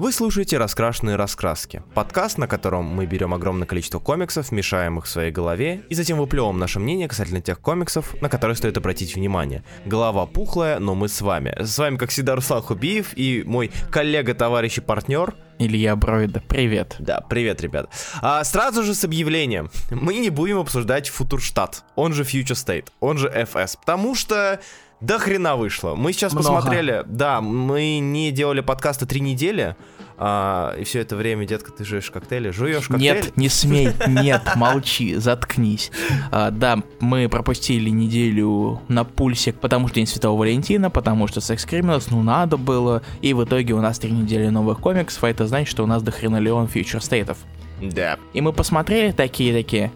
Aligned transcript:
Вы 0.00 0.12
слушаете 0.12 0.56
«Раскрашенные 0.56 1.16
раскраски»— 1.16 1.82
подкаст, 1.94 2.38
на 2.38 2.48
котором 2.48 2.86
мы 2.86 3.04
берем 3.04 3.34
огромное 3.34 3.66
количество 3.66 3.98
комиксов, 3.98 4.50
мешаем 4.50 4.96
их 4.96 5.04
в 5.04 5.08
своей 5.10 5.30
голове 5.30 5.82
и 5.90 5.94
затем 5.94 6.16
выплевываем 6.16 6.58
наше 6.58 6.80
мнение 6.80 7.06
касательно 7.06 7.42
тех 7.42 7.60
комиксов, 7.60 8.18
на 8.22 8.30
которые 8.30 8.56
стоит 8.56 8.78
обратить 8.78 9.14
внимание. 9.14 9.62
Голова 9.84 10.24
пухлая, 10.24 10.78
но 10.78 10.94
мы 10.94 11.08
с 11.08 11.20
вами. 11.20 11.54
С 11.60 11.76
вами, 11.76 11.98
как 11.98 12.08
всегда, 12.08 12.34
Руслан 12.34 12.62
Хубиев 12.62 13.12
и 13.14 13.44
мой 13.44 13.70
коллега, 13.90 14.32
товарищ 14.32 14.78
и 14.78 14.80
партнер 14.80 15.34
Илья 15.58 15.94
Бройда, 15.96 16.42
привет. 16.48 16.96
Да, 16.98 17.20
привет, 17.20 17.60
ребят. 17.60 17.90
А, 18.22 18.42
сразу 18.44 18.82
же 18.82 18.94
с 18.94 19.04
объявлением. 19.04 19.70
Мы 19.90 20.14
не 20.14 20.30
будем 20.30 20.60
обсуждать 20.60 21.10
Футурштадт, 21.10 21.84
он 21.94 22.14
же 22.14 22.22
Future 22.22 22.54
State, 22.54 22.86
он 23.00 23.18
же 23.18 23.28
FS, 23.28 23.76
потому 23.78 24.14
что 24.14 24.60
до 25.00 25.18
хрена 25.18 25.56
вышло. 25.56 25.94
Мы 25.94 26.12
сейчас 26.12 26.32
Много. 26.32 26.48
посмотрели, 26.48 27.02
да, 27.06 27.40
мы 27.40 27.98
не 27.98 28.30
делали 28.32 28.60
подкаста 28.60 29.06
три 29.06 29.20
недели, 29.20 29.76
а, 30.22 30.74
и 30.78 30.84
все 30.84 31.00
это 31.00 31.16
время, 31.16 31.46
детка, 31.46 31.72
ты 31.72 31.82
жуешь 31.84 32.10
коктейли, 32.10 32.50
жуешь 32.50 32.88
коктейли? 32.88 33.16
Нет, 33.16 33.36
не 33.38 33.48
смей, 33.48 33.88
нет, 34.06 34.42
молчи, 34.56 35.14
заткнись. 35.14 35.90
А, 36.30 36.50
да, 36.50 36.82
мы 37.00 37.30
пропустили 37.30 37.88
неделю 37.88 38.82
на 38.88 39.04
пульсе, 39.04 39.54
потому 39.54 39.88
что 39.88 39.94
День 39.94 40.06
Святого 40.06 40.38
Валентина, 40.38 40.90
потому 40.90 41.26
что 41.26 41.40
Секс 41.40 41.64
Criminals, 41.64 42.08
ну 42.10 42.22
надо 42.22 42.58
было, 42.58 43.00
и 43.22 43.32
в 43.32 43.42
итоге 43.42 43.72
у 43.72 43.80
нас 43.80 43.98
три 43.98 44.10
недели 44.10 44.48
новых 44.48 44.80
комиксов, 44.80 45.24
а 45.24 45.30
это 45.30 45.46
значит, 45.46 45.70
что 45.70 45.84
у 45.84 45.86
нас 45.86 46.02
до 46.02 46.10
хрена 46.10 46.36
Леон 46.36 46.68
фьючер 46.68 47.02
стейтов. 47.02 47.38
Да. 47.80 48.18
И 48.34 48.42
мы 48.42 48.52
посмотрели 48.52 49.12
такие-такие, 49.12 49.90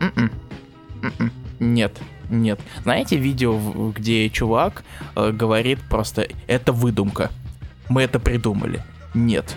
«М-м, 0.00 0.30
м-м, 1.02 1.32
нет, 1.60 1.98
нет. 2.30 2.60
Знаете 2.82 3.16
видео, 3.16 3.90
где 3.90 4.28
чувак 4.30 4.84
э, 5.14 5.32
говорит 5.32 5.80
просто, 5.88 6.28
это 6.46 6.72
выдумка. 6.72 7.30
Мы 7.88 8.02
это 8.02 8.18
придумали. 8.18 8.82
Нет, 9.14 9.56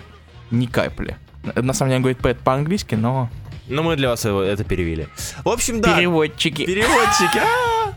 ни 0.50 0.66
капли. 0.66 1.16
На 1.54 1.72
самом 1.72 1.90
деле 1.90 1.96
он 1.96 2.02
говорит 2.02 2.40
по-английски, 2.42 2.94
но... 2.94 3.28
Ну, 3.70 3.82
мы 3.82 3.96
для 3.96 4.08
вас 4.08 4.24
это 4.24 4.64
перевели. 4.64 5.06
В 5.44 5.48
общем, 5.48 5.80
да. 5.80 5.96
Переводчики. 5.96 6.66
Переводчики. 6.66 7.40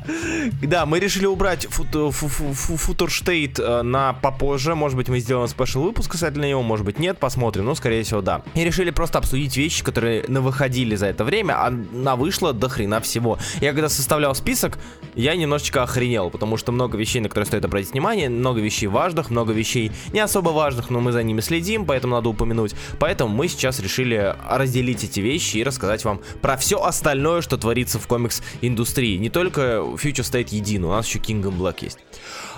Да, 0.62 0.86
мы 0.86 1.00
решили 1.00 1.26
убрать 1.26 1.68
Футурштейт 1.70 3.60
э, 3.60 3.82
на 3.84 4.14
попозже. 4.14 4.76
Может 4.76 4.98
быть, 4.98 5.10
мы 5.10 5.20
сделаем 5.20 5.48
спешл 5.48 5.82
выпуск 5.82 6.12
касательно 6.12 6.46
него, 6.46 6.62
может 6.62 6.86
быть, 6.86 7.00
нет, 7.00 7.18
посмотрим. 7.20 7.66
Ну, 7.66 7.76
скорее 7.76 8.04
всего, 8.04 8.22
да. 8.22 8.42
И 8.54 8.64
решили 8.64 8.92
просто 8.92 9.20
обсудить 9.20 9.56
вещи, 9.56 9.84
которые 9.84 10.26
на 10.28 10.42
выходили 10.42 10.96
за 10.96 11.08
это 11.08 11.24
время, 11.24 11.54
а 11.58 11.70
на 11.70 12.16
вышло 12.16 12.54
до 12.54 12.70
хрена 12.70 13.00
всего. 13.00 13.38
Я 13.62 13.72
когда 13.72 13.90
составлял 13.90 14.36
список, 14.36 14.78
я 15.16 15.36
немножечко 15.36 15.84
охренел, 15.84 16.30
потому 16.30 16.58
что 16.58 16.72
много 16.72 16.98
вещей, 16.98 17.20
на 17.20 17.30
которые 17.30 17.48
стоит 17.48 17.66
обратить 17.66 17.92
внимание, 17.94 18.30
много 18.30 18.60
вещей 18.60 18.88
важных, 18.88 19.30
много 19.30 19.54
вещей 19.54 19.92
не 20.12 20.20
особо 20.20 20.50
важных, 20.50 20.90
но 20.90 21.00
мы 21.00 21.12
за 21.12 21.24
ними 21.24 21.42
следим, 21.42 21.86
поэтому 21.86 22.16
надо 22.16 22.30
упомянуть. 22.30 22.76
Поэтому 23.00 23.34
мы 23.34 23.48
сейчас 23.48 23.80
решили 23.80 24.36
разделить 24.50 25.04
эти 25.04 25.20
вещи 25.20 25.63
и 25.64 25.66
рассказать 25.66 26.06
вам 26.06 26.22
про 26.42 26.58
все 26.58 26.84
остальное, 26.84 27.42
что 27.42 27.58
творится 27.58 28.00
в 28.00 28.08
комикс-индустрии. 28.08 29.18
Не 29.18 29.30
только 29.30 29.62
Future 29.62 30.22
State 30.22 30.50
един, 30.52 30.84
у 30.86 30.90
нас 30.90 31.08
еще 31.08 31.20
Kingdom 31.20 31.58
Black 31.58 31.78
есть. 31.82 32.00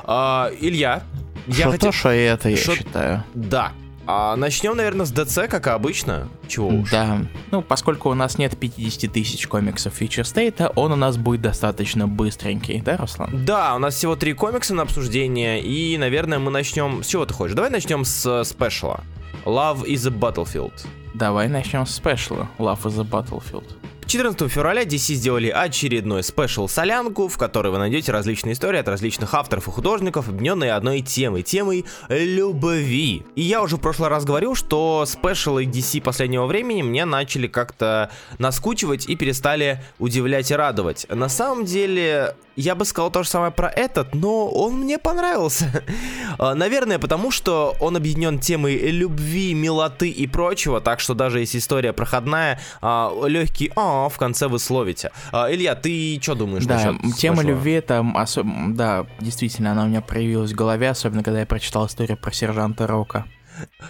А, 0.04 0.52
Илья, 0.60 1.04
я 1.48 1.72
хотел... 1.72 1.92
что 1.92 2.10
это, 2.10 2.50
я 2.50 2.58
Шо... 2.58 2.76
считаю. 2.76 3.24
Да, 3.34 3.72
а 4.08 4.36
начнем, 4.36 4.78
наверное, 4.78 5.06
с 5.06 5.12
ДЦ, 5.12 5.48
как 5.50 5.68
и 5.68 5.70
обычно. 5.72 6.30
Чего 6.48 6.68
уж. 6.68 6.92
Да. 6.92 7.22
Ну, 7.52 7.62
поскольку 7.62 8.10
у 8.10 8.14
нас 8.14 8.38
нет 8.38 8.58
50 8.58 9.12
тысяч 9.12 9.48
комиксов 9.48 10.00
Feature 10.00 10.24
State, 10.24 10.72
он 10.76 10.92
у 10.92 10.96
нас 10.96 11.18
будет 11.18 11.42
достаточно 11.42 12.08
быстренький, 12.08 12.82
да, 12.82 12.98
Руслан? 12.98 13.46
Да, 13.46 13.76
у 13.76 13.80
нас 13.80 13.96
всего 13.96 14.16
три 14.16 14.34
комикса 14.34 14.76
на 14.76 14.84
обсуждение, 14.84 15.62
и, 15.62 15.98
наверное, 15.98 16.38
мы 16.38 16.52
начнем... 16.52 17.04
С 17.04 17.08
чего 17.08 17.26
ты 17.26 17.34
хочешь? 17.34 17.56
Давай 17.56 17.72
начнем 17.72 18.06
с 18.06 18.44
спешла. 18.44 19.02
Love 19.46 19.86
is 19.86 20.08
a 20.08 20.12
Battlefield. 20.12 20.74
Давай 21.16 21.48
начнем 21.48 21.86
с 21.86 21.96
спешла. 21.96 22.50
Love 22.60 22.84
is 22.84 23.00
a 23.00 23.06
Battlefield. 23.06 23.64
14 24.06 24.52
февраля 24.52 24.84
DC 24.84 25.14
сделали 25.14 25.48
очередной 25.48 26.24
спешл 26.24 26.68
солянку, 26.68 27.30
в 27.30 27.38
которой 27.38 27.72
вы 27.72 27.78
найдете 27.78 28.12
различные 28.12 28.52
истории 28.52 28.80
от 28.80 28.88
различных 28.90 29.34
авторов 29.34 29.70
и 29.70 29.72
художников, 29.72 30.28
объединенные 30.28 30.74
одной 30.74 31.00
темой, 31.00 31.42
темой 31.42 31.86
любви. 32.10 33.26
И 33.36 33.42
я 33.42 33.64
уже 33.64 33.78
в 33.78 33.80
прошлый 33.80 34.10
раз 34.10 34.26
говорил, 34.26 34.56
что 34.56 35.06
спешалы 35.08 35.64
DC 35.64 36.02
последнего 36.02 36.48
времени 36.48 36.82
мне 36.82 37.06
начали 37.06 37.48
как-то 37.48 38.12
наскучивать 38.38 39.08
и 39.08 39.16
перестали 39.16 39.82
удивлять 40.00 40.52
и 40.52 40.56
радовать. 40.56 41.08
На 41.10 41.30
самом 41.30 41.64
деле, 41.64 42.36
я 42.56 42.76
бы 42.76 42.86
сказал 42.86 43.12
то 43.12 43.24
же 43.24 43.30
самое 43.30 43.52
про 43.52 43.70
этот, 43.70 44.14
но 44.14 44.48
он 44.48 44.76
мне 44.82 44.98
понравился. 44.98 45.84
А, 46.38 46.54
наверное, 46.54 47.00
потому 47.00 47.32
что 47.32 47.76
он 47.80 47.96
объединен 47.96 48.40
темой 48.40 48.76
любви, 48.92 49.54
милоты 49.54 50.10
и 50.10 50.28
прочего, 50.28 50.82
так 50.82 51.00
что 51.00 51.14
даже 51.14 51.40
если 51.40 51.60
история 51.60 51.94
проходная, 51.94 52.60
а, 52.82 53.14
легкий 53.26 53.72
«а» 53.78 54.10
в 54.10 54.18
конце 54.18 54.48
вы 54.48 54.60
словите. 54.60 55.12
А, 55.32 55.50
Илья, 55.50 55.76
ты 55.76 56.20
что 56.22 56.36
думаешь 56.36 56.66
да, 56.66 56.94
тема 57.18 57.38
спешла? 57.38 57.44
любви, 57.44 57.72
это, 57.74 58.06
особ... 58.16 58.48
да, 58.70 59.06
действительно, 59.22 59.72
она 59.72 59.86
у 59.86 59.88
меня 59.88 60.02
проявилась 60.02 60.52
в 60.52 60.56
голове, 60.56 60.90
особенно 60.90 61.24
когда 61.24 61.40
я 61.40 61.46
прочитал 61.46 61.86
историю 61.86 62.18
про 62.18 62.32
сержанта 62.34 62.86
Рока. 62.86 63.26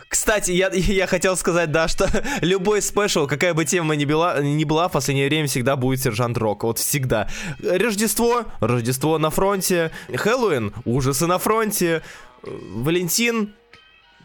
Кстати, 0.08 0.52
я, 0.52 0.70
я 0.72 1.08
хотел 1.08 1.36
сказать, 1.36 1.72
да, 1.72 1.88
что 1.88 2.10
любой 2.42 2.82
спешл, 2.82 3.28
какая 3.28 3.54
бы 3.54 3.66
тема 3.66 3.96
ни 3.96 4.06
была, 4.06 4.42
ни 4.42 4.64
была, 4.64 4.88
в 4.88 4.92
последнее 4.92 5.28
время 5.28 5.48
всегда 5.48 5.76
будет 5.76 6.02
Сержант 6.02 6.38
Рок. 6.38 6.64
Вот 6.64 6.80
всегда. 6.80 7.30
Рождество, 7.64 8.46
Рождество 8.60 9.18
на 9.18 9.30
фронте, 9.30 9.92
Хэллоуин, 10.14 10.74
ужасы 10.86 11.28
на 11.28 11.38
фронте, 11.38 12.02
Валентин, 12.44 13.54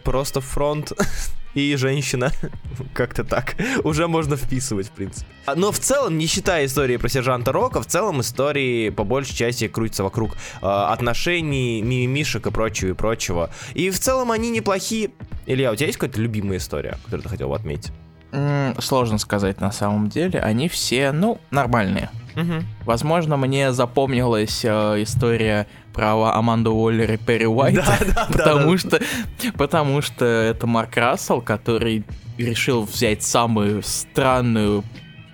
просто 0.04 0.40
фронт. 0.40 0.92
и 1.54 1.76
женщина. 1.76 2.32
Как-то 2.94 3.24
так. 3.24 3.56
Уже 3.84 4.06
можно 4.08 4.36
вписывать, 4.36 4.88
в 4.88 4.90
принципе. 4.90 5.26
А, 5.46 5.54
но 5.54 5.72
в 5.72 5.78
целом, 5.78 6.18
не 6.18 6.26
считая 6.26 6.66
истории 6.66 6.96
про 6.96 7.08
сержанта 7.08 7.52
Рока, 7.52 7.82
в 7.82 7.86
целом 7.86 8.20
истории 8.20 8.90
по 8.90 9.04
большей 9.04 9.34
части 9.34 9.68
крутятся 9.68 10.04
вокруг 10.04 10.34
э, 10.34 10.66
отношений, 10.66 11.82
мимимишек 11.82 12.46
и 12.46 12.50
прочего 12.50 12.90
и 12.90 12.92
прочего. 12.92 13.50
И 13.74 13.90
в 13.90 13.98
целом 13.98 14.30
они 14.30 14.50
неплохие. 14.50 15.10
Илья, 15.46 15.72
у 15.72 15.76
тебя 15.76 15.86
есть 15.86 15.98
какая-то 15.98 16.20
любимая 16.20 16.58
история, 16.58 16.98
которую 17.04 17.22
ты 17.22 17.28
хотел 17.28 17.48
бы 17.48 17.56
отметить? 17.56 17.92
Сложно 18.78 19.18
сказать 19.18 19.60
на 19.60 19.72
самом 19.72 20.08
деле. 20.08 20.41
Они 20.41 20.68
все, 20.68 21.12
ну, 21.12 21.38
нормальные. 21.50 22.10
Угу. 22.36 22.64
Возможно, 22.84 23.36
мне 23.36 23.72
запомнилась 23.72 24.64
э, 24.64 25.02
история 25.02 25.66
про 25.92 26.14
Аманду 26.32 26.72
Уоллер 26.72 27.12
и 27.12 27.16
Перри 27.16 27.46
Уайт, 27.46 27.74
да, 27.74 27.98
да, 28.14 28.26
потому, 28.30 28.72
да, 28.72 28.78
что, 28.78 28.91
да. 28.91 29.04
потому 29.56 30.00
что 30.00 30.24
это 30.24 30.66
Марк 30.66 30.96
Рассел, 30.96 31.41
который 31.41 32.04
решил 32.38 32.84
взять 32.84 33.22
самую 33.22 33.82
странную 33.82 34.84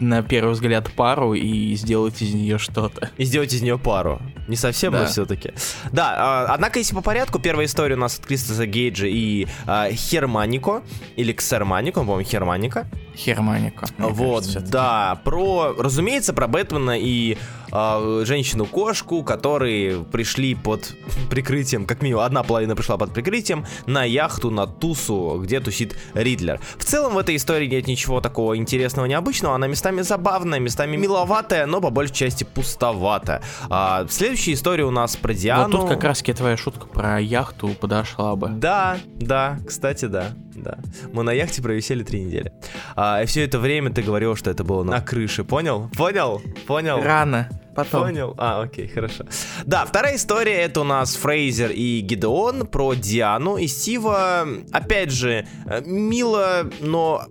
на 0.01 0.23
первый 0.23 0.53
взгляд 0.53 0.91
пару 0.93 1.35
и 1.35 1.75
сделать 1.75 2.21
из 2.23 2.35
нее 2.35 2.59
что-то. 2.59 3.11
И 3.17 3.25
сделать 3.25 3.53
из 3.53 3.63
нее 3.63 3.79
пару. 3.79 4.21
Не 4.49 4.57
совсем, 4.57 4.93
да. 4.93 5.01
но 5.01 5.07
все-таки. 5.07 5.53
Да, 5.93 6.15
а, 6.17 6.55
однако, 6.55 6.79
если 6.79 6.95
по 6.95 7.03
порядку, 7.03 7.39
первая 7.39 7.67
история 7.67 7.95
у 7.95 7.99
нас 7.99 8.19
от 8.19 8.27
Кристоса 8.27 8.67
Гейджа 8.67 9.07
и 9.07 9.47
а, 9.67 9.91
Херманико, 9.91 10.83
или 11.17 11.33
Ксерманико, 11.33 12.01
по-моему, 12.01 12.23
Херманика. 12.23 12.87
Херманика. 13.17 13.87
Вот, 13.99 14.45
кажется, 14.45 14.61
да, 14.61 15.21
про, 15.25 15.75
разумеется, 15.79 16.33
про 16.35 16.47
Бэтмена 16.47 16.99
и 16.99 17.39
э, 17.73 18.23
женщину-кошку, 18.27 19.23
которые 19.23 20.05
пришли 20.05 20.55
под 20.55 20.95
прикрытием, 21.31 21.87
как 21.87 22.03
минимум 22.03 22.25
одна 22.25 22.43
половина 22.43 22.77
пришла 22.77 22.99
под 22.99 23.13
прикрытием, 23.13 23.65
на 23.87 24.05
яхту, 24.05 24.51
на 24.51 24.67
тусу, 24.67 25.41
где 25.43 25.61
тусит 25.61 25.97
Ридлер. 26.15 26.61
В 26.77 26.85
целом 26.85 27.15
в 27.15 27.19
этой 27.19 27.37
истории 27.37 27.67
нет 27.67 27.87
ничего 27.87 28.21
такого 28.21 28.57
интересного, 28.57 29.07
необычного, 29.07 29.55
она 29.55 29.67
местами 29.67 30.03
забавная, 30.03 30.59
местами 30.59 30.97
миловатая, 30.97 31.67
но 31.67 31.81
по 31.81 31.91
большей 31.91 32.15
части 32.15 32.45
пустоватая. 32.45 33.43
А, 33.71 34.07
следующая 34.37 34.53
история 34.53 34.85
у 34.85 34.91
нас 34.91 35.17
про 35.17 35.33
Диану. 35.33 35.79
Вот 35.79 35.81
тут 35.81 35.89
как 35.89 36.05
раз 36.05 36.23
твоя 36.23 36.59
шутка 36.59 36.87
про 36.87 37.19
яхту 37.19 37.69
подошла 37.69 38.37
бы. 38.37 38.49
Да, 38.49 38.99
да, 39.19 39.59
кстати, 39.67 40.05
да, 40.05 40.33
да. 40.55 40.79
Мы 41.13 41.23
на 41.23 41.31
яхте 41.31 41.63
провисели 41.63 42.03
три 42.03 42.21
недели. 42.23 42.53
А, 42.95 43.23
и 43.23 43.27
все 43.27 43.45
это 43.45 43.59
время 43.59 43.91
ты 43.91 44.03
говорил, 44.03 44.37
что 44.37 44.51
это 44.51 44.63
было 44.63 44.83
на 44.83 45.01
крыше, 45.01 45.43
понял? 45.43 45.91
Понял? 45.97 46.43
Понял? 46.67 47.03
Рано. 47.03 47.49
Потом. 47.75 48.03
Понял. 48.03 48.35
А, 48.37 48.63
окей, 48.63 48.89
хорошо. 48.89 49.25
Да, 49.65 49.87
вторая 49.87 50.17
история 50.17 50.63
это 50.63 50.83
у 50.83 50.85
нас 50.85 51.17
Фрейзер 51.17 51.71
и 51.71 52.01
Гидеон 52.01 52.67
про 52.67 52.95
Диану 52.95 53.57
и 53.57 53.67
Стива. 53.67 54.47
Опять 54.71 55.13
же, 55.13 55.47
э, 55.67 55.83
мило, 55.87 56.71
но 56.81 57.27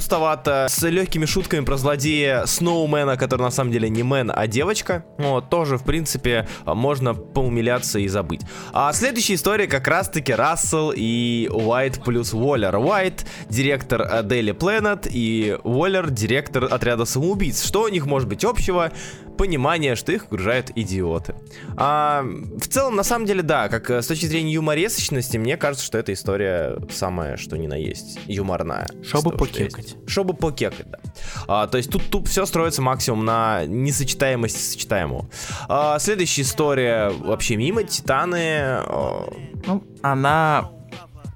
пустовато, 0.00 0.66
с 0.70 0.82
легкими 0.88 1.26
шутками 1.26 1.62
про 1.62 1.76
злодея 1.76 2.46
Сноумена, 2.46 3.18
который 3.18 3.42
на 3.42 3.50
самом 3.50 3.70
деле 3.70 3.90
не 3.90 4.02
мэн, 4.02 4.32
а 4.34 4.46
девочка. 4.46 5.04
Вот, 5.18 5.50
тоже, 5.50 5.76
в 5.76 5.84
принципе, 5.84 6.48
можно 6.64 7.12
поумиляться 7.12 7.98
и 7.98 8.08
забыть. 8.08 8.40
А 8.72 8.94
следующая 8.94 9.34
история 9.34 9.66
как 9.66 9.86
раз-таки 9.86 10.32
Рассел 10.32 10.90
и 10.96 11.50
Уайт 11.52 12.02
плюс 12.02 12.32
Уоллер. 12.32 12.76
Уайт, 12.76 13.26
директор 13.50 14.00
Daily 14.22 14.56
Planet, 14.56 15.06
и 15.10 15.58
Уоллер, 15.64 16.08
директор 16.08 16.64
отряда 16.64 17.04
самоубийц. 17.04 17.62
Что 17.62 17.82
у 17.82 17.88
них 17.88 18.06
может 18.06 18.26
быть 18.26 18.42
общего? 18.42 18.92
Понимание, 19.40 19.96
что 19.96 20.12
их 20.12 20.24
окружают 20.24 20.70
идиоты. 20.76 21.34
А, 21.74 22.22
в 22.22 22.68
целом, 22.68 22.94
на 22.94 23.02
самом 23.02 23.24
деле, 23.24 23.40
да, 23.40 23.70
как 23.70 23.88
э, 23.88 24.02
с 24.02 24.06
точки 24.06 24.26
зрения 24.26 24.52
юморесочности, 24.52 25.38
мне 25.38 25.56
кажется, 25.56 25.86
что 25.86 25.96
эта 25.96 26.12
история 26.12 26.76
самая, 26.90 27.38
что 27.38 27.56
ни 27.56 27.66
на 27.66 27.72
есть, 27.72 28.18
юморная. 28.26 28.86
Чтобы 29.02 29.30
покекать. 29.30 29.96
Чтобы 30.06 30.34
покекать, 30.34 30.90
да. 30.90 30.98
А, 31.48 31.66
то 31.68 31.78
есть 31.78 31.90
тут, 31.90 32.02
тут 32.10 32.28
все 32.28 32.44
строится 32.44 32.82
максимум 32.82 33.24
на 33.24 33.64
несочетаемости 33.64 34.58
сочетаемого. 34.58 35.30
А, 35.68 35.98
следующая 35.98 36.42
история 36.42 37.08
вообще 37.08 37.56
мимо, 37.56 37.82
Титаны. 37.82 38.58
А... 38.60 39.26
Ну, 39.66 39.82
она 40.02 40.70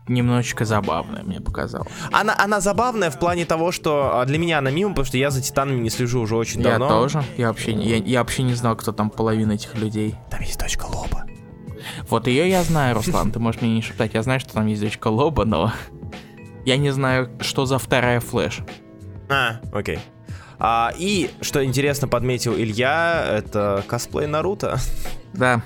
немножечко 0.06 0.64
забавная, 0.64 1.22
мне 1.22 1.40
показалось. 1.40 1.88
Она, 2.12 2.34
она 2.38 2.60
забавная 2.60 3.10
в 3.10 3.18
плане 3.18 3.44
того, 3.44 3.72
что 3.72 4.20
а, 4.20 4.24
для 4.24 4.38
меня 4.38 4.58
она 4.58 4.70
мимо, 4.70 4.90
потому 4.90 5.06
что 5.06 5.16
я 5.16 5.30
за 5.30 5.40
Титанами 5.40 5.80
не 5.80 5.90
слежу 5.90 6.20
уже 6.20 6.36
очень 6.36 6.60
я 6.60 6.70
давно. 6.70 6.86
Я 6.86 6.90
тоже. 6.90 7.24
Я 7.36 7.48
вообще, 7.48 7.72
я, 7.72 7.96
я 7.96 8.18
вообще 8.20 8.42
не 8.42 8.54
знал, 8.54 8.76
кто 8.76 8.92
там 8.92 9.10
половина 9.10 9.52
этих 9.52 9.74
людей. 9.76 10.14
Там 10.30 10.40
есть 10.40 10.58
дочка 10.58 10.84
Лоба. 10.86 11.24
Вот 12.08 12.26
ее 12.26 12.48
я 12.48 12.62
знаю, 12.62 12.94
Руслан, 12.94 13.30
ты 13.30 13.38
можешь 13.38 13.60
мне 13.60 13.74
не 13.74 13.82
шептать. 13.82 14.14
Я 14.14 14.22
знаю, 14.22 14.40
что 14.40 14.54
там 14.54 14.66
есть 14.66 14.82
дочка 14.82 15.08
Лоба, 15.08 15.44
но 15.44 15.72
я 16.64 16.76
не 16.76 16.90
знаю, 16.90 17.30
что 17.40 17.66
за 17.66 17.78
вторая 17.78 18.20
флеш. 18.20 18.60
А, 19.28 19.60
окей. 19.72 19.98
А, 20.58 20.92
и, 20.96 21.30
что 21.40 21.64
интересно 21.64 22.08
подметил 22.08 22.54
Илья, 22.54 23.24
это 23.28 23.84
косплей 23.86 24.26
Наруто. 24.26 24.78
Да. 25.32 25.62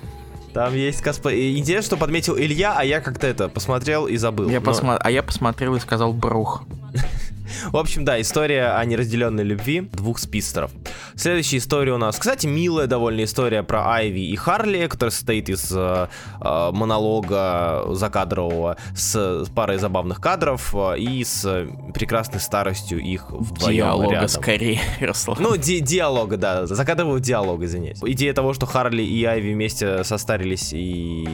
Там 0.52 0.74
есть 0.74 1.00
косплей. 1.00 1.58
Интересно, 1.58 1.86
что 1.86 1.96
подметил 1.96 2.36
Илья, 2.38 2.74
а 2.76 2.84
я 2.84 3.00
как-то 3.00 3.26
это 3.26 3.48
посмотрел 3.48 4.06
и 4.06 4.16
забыл. 4.16 4.48
Я 4.48 4.60
но... 4.60 4.64
посма... 4.64 4.96
А 4.96 5.10
я 5.10 5.22
посмотрел 5.22 5.74
и 5.76 5.80
сказал 5.80 6.12
брух. 6.12 6.64
В 7.70 7.76
общем, 7.76 8.04
да, 8.04 8.20
история 8.20 8.76
о 8.76 8.84
неразделенной 8.84 9.44
любви 9.44 9.80
двух 9.80 10.18
спистеров. 10.18 10.70
Следующая 11.18 11.56
история 11.56 11.94
у 11.94 11.98
нас, 11.98 12.16
кстати, 12.16 12.46
милая 12.46 12.86
довольно 12.86 13.24
история 13.24 13.64
про 13.64 13.92
Айви 13.92 14.30
и 14.30 14.36
Харли, 14.36 14.86
которая 14.86 15.10
состоит 15.10 15.48
из 15.48 15.68
э, 15.72 16.08
э 16.40 16.70
монолога 16.70 17.86
закадрового 17.90 18.76
с 18.94 19.44
парой 19.52 19.78
забавных 19.78 20.20
кадров 20.20 20.72
э, 20.76 20.98
и 21.00 21.24
с 21.24 21.66
прекрасной 21.92 22.38
старостью 22.38 23.00
их 23.00 23.32
вдвоем 23.32 23.76
Диалога 23.78 24.12
рядом. 24.12 24.28
скорее, 24.28 24.80
Руслан. 25.00 25.38
Ну, 25.40 25.56
ди 25.56 25.80
диалога, 25.80 26.36
да, 26.36 26.66
закадрового 26.66 27.18
диалога, 27.18 27.64
извиняюсь. 27.64 27.98
Идея 28.00 28.32
того, 28.32 28.54
что 28.54 28.66
Харли 28.66 29.02
и 29.02 29.24
Айви 29.24 29.54
вместе 29.54 30.04
состарились 30.04 30.72
и, 30.72 31.26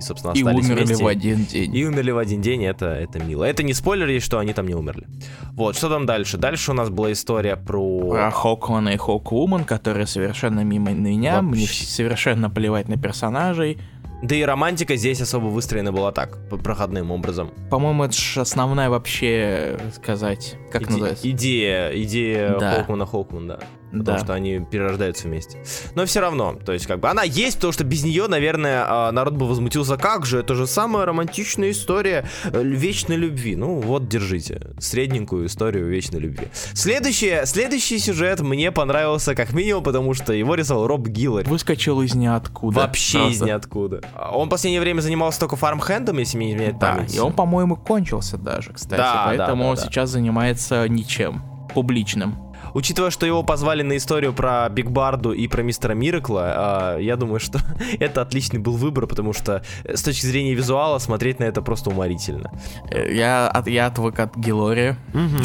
собственно, 0.00 0.32
остались 0.32 0.66
И 0.66 0.72
умерли 0.72 0.84
вместе. 0.86 1.04
в 1.04 1.06
один 1.06 1.44
день. 1.44 1.76
И 1.76 1.86
умерли 1.86 2.10
в 2.10 2.18
один 2.18 2.42
день, 2.42 2.64
это, 2.64 2.86
это 2.86 3.20
мило. 3.20 3.44
Это 3.44 3.62
не 3.62 3.74
спойлер, 3.74 4.08
есть, 4.08 4.26
что 4.26 4.40
они 4.40 4.54
там 4.54 4.66
не 4.66 4.74
умерли. 4.74 5.06
Вот, 5.52 5.76
что 5.76 5.88
там 5.88 6.04
дальше? 6.04 6.36
Дальше 6.36 6.72
у 6.72 6.74
нас 6.74 6.90
была 6.90 7.12
история 7.12 7.54
про... 7.54 8.10
Про 8.10 8.30
Хокмана 8.32 8.88
и 8.88 8.96
Хоквумен, 9.20 9.64
которые 9.64 10.06
совершенно 10.06 10.60
мимо 10.60 10.92
меня, 10.92 11.40
Вообще. 11.42 11.48
мне 11.50 11.66
совершенно 11.66 12.48
плевать 12.50 12.88
на 12.88 12.96
персонажей. 12.96 13.78
Да 14.22 14.34
и 14.34 14.42
романтика 14.42 14.96
здесь 14.96 15.20
особо 15.20 15.46
выстроена 15.46 15.92
была 15.92 16.12
так, 16.12 16.38
проходным 16.62 17.10
образом. 17.10 17.50
По-моему, 17.70 18.04
это 18.04 18.14
же 18.14 18.40
основная 18.40 18.90
вообще, 18.90 19.78
сказать, 19.94 20.56
как 20.70 20.82
Иде- 20.82 20.90
называется? 20.90 21.30
Идея, 21.30 22.02
идея 22.02 22.58
Да. 22.58 22.74
Хокмана 22.76 23.06
Хокман, 23.06 23.48
да. 23.48 23.60
Потому 23.90 24.04
Да. 24.04 24.18
что 24.18 24.34
они 24.34 24.60
перерождаются 24.60 25.26
вместе. 25.26 25.58
Но 25.96 26.04
все 26.06 26.20
равно, 26.20 26.54
то 26.54 26.72
есть 26.72 26.86
как 26.86 27.00
бы 27.00 27.08
она 27.08 27.22
есть, 27.24 27.56
потому 27.56 27.72
что 27.72 27.82
без 27.84 28.04
нее, 28.04 28.28
наверное, 28.28 28.84
а, 28.86 29.10
народ 29.12 29.34
бы 29.34 29.46
возмутился, 29.48 29.96
как 29.96 30.26
же, 30.26 30.38
это 30.38 30.54
же 30.54 30.66
самая 30.68 31.06
романтичная 31.06 31.70
история 31.72 32.24
э, 32.44 32.62
вечной 32.62 33.16
любви. 33.16 33.56
Ну 33.56 33.80
вот, 33.80 34.08
держите, 34.08 34.68
средненькую 34.78 35.46
историю 35.46 35.88
вечной 35.88 36.20
любви. 36.20 36.46
Следующий, 36.72 37.44
следующий 37.46 37.98
сюжет 37.98 38.40
мне 38.40 38.70
понравился 38.70 39.34
как 39.34 39.52
минимум, 39.52 39.82
потому 39.82 40.14
что 40.14 40.32
его 40.32 40.54
рисовал 40.54 40.86
Роб 40.86 41.08
Гиллари. 41.08 41.48
Выскочил 41.48 42.00
из 42.02 42.14
ниоткуда. 42.14 42.76
Вообще 42.80 43.18
из 43.18 43.38
просто. 43.38 43.44
ниоткуда. 43.46 44.00
Он 44.32 44.46
в 44.46 44.50
последнее 44.50 44.80
время 44.80 45.00
занимался 45.00 45.40
только 45.40 45.56
фармхендом, 45.56 46.18
если 46.18 46.38
не 46.38 46.52
изменяет 46.52 46.78
Да, 46.78 46.94
память. 46.94 47.14
и 47.14 47.18
он, 47.18 47.32
по-моему, 47.32 47.76
кончился 47.76 48.38
даже, 48.38 48.72
кстати. 48.72 49.00
Да, 49.00 49.22
поэтому 49.26 49.56
да, 49.56 49.62
да, 49.64 49.70
он 49.70 49.76
да. 49.76 49.82
сейчас 49.82 50.10
занимается 50.10 50.88
ничем. 50.88 51.42
Публичным. 51.74 52.36
Учитывая, 52.74 53.10
что 53.10 53.26
его 53.26 53.42
позвали 53.42 53.82
на 53.82 53.96
историю 53.96 54.32
про 54.32 54.68
Биг 54.68 54.90
Барду 54.90 55.32
и 55.32 55.48
про 55.48 55.62
Мистера 55.62 55.94
Миракла, 55.94 56.42
а, 56.44 56.98
я 56.98 57.16
думаю, 57.16 57.40
что 57.40 57.60
это 57.98 58.22
отличный 58.22 58.58
был 58.58 58.76
выбор, 58.76 59.06
потому 59.06 59.32
что 59.32 59.62
э, 59.84 59.96
с 59.96 60.02
точки 60.02 60.26
зрения 60.26 60.54
визуала 60.54 60.98
смотреть 60.98 61.40
на 61.40 61.44
это 61.44 61.62
просто 61.62 61.90
уморительно. 61.90 62.50
Э, 62.90 63.12
Я, 63.12 63.48
от, 63.48 63.66
я 63.66 63.86
отвык 63.86 64.18
от 64.18 64.36
Гилори, 64.36 64.96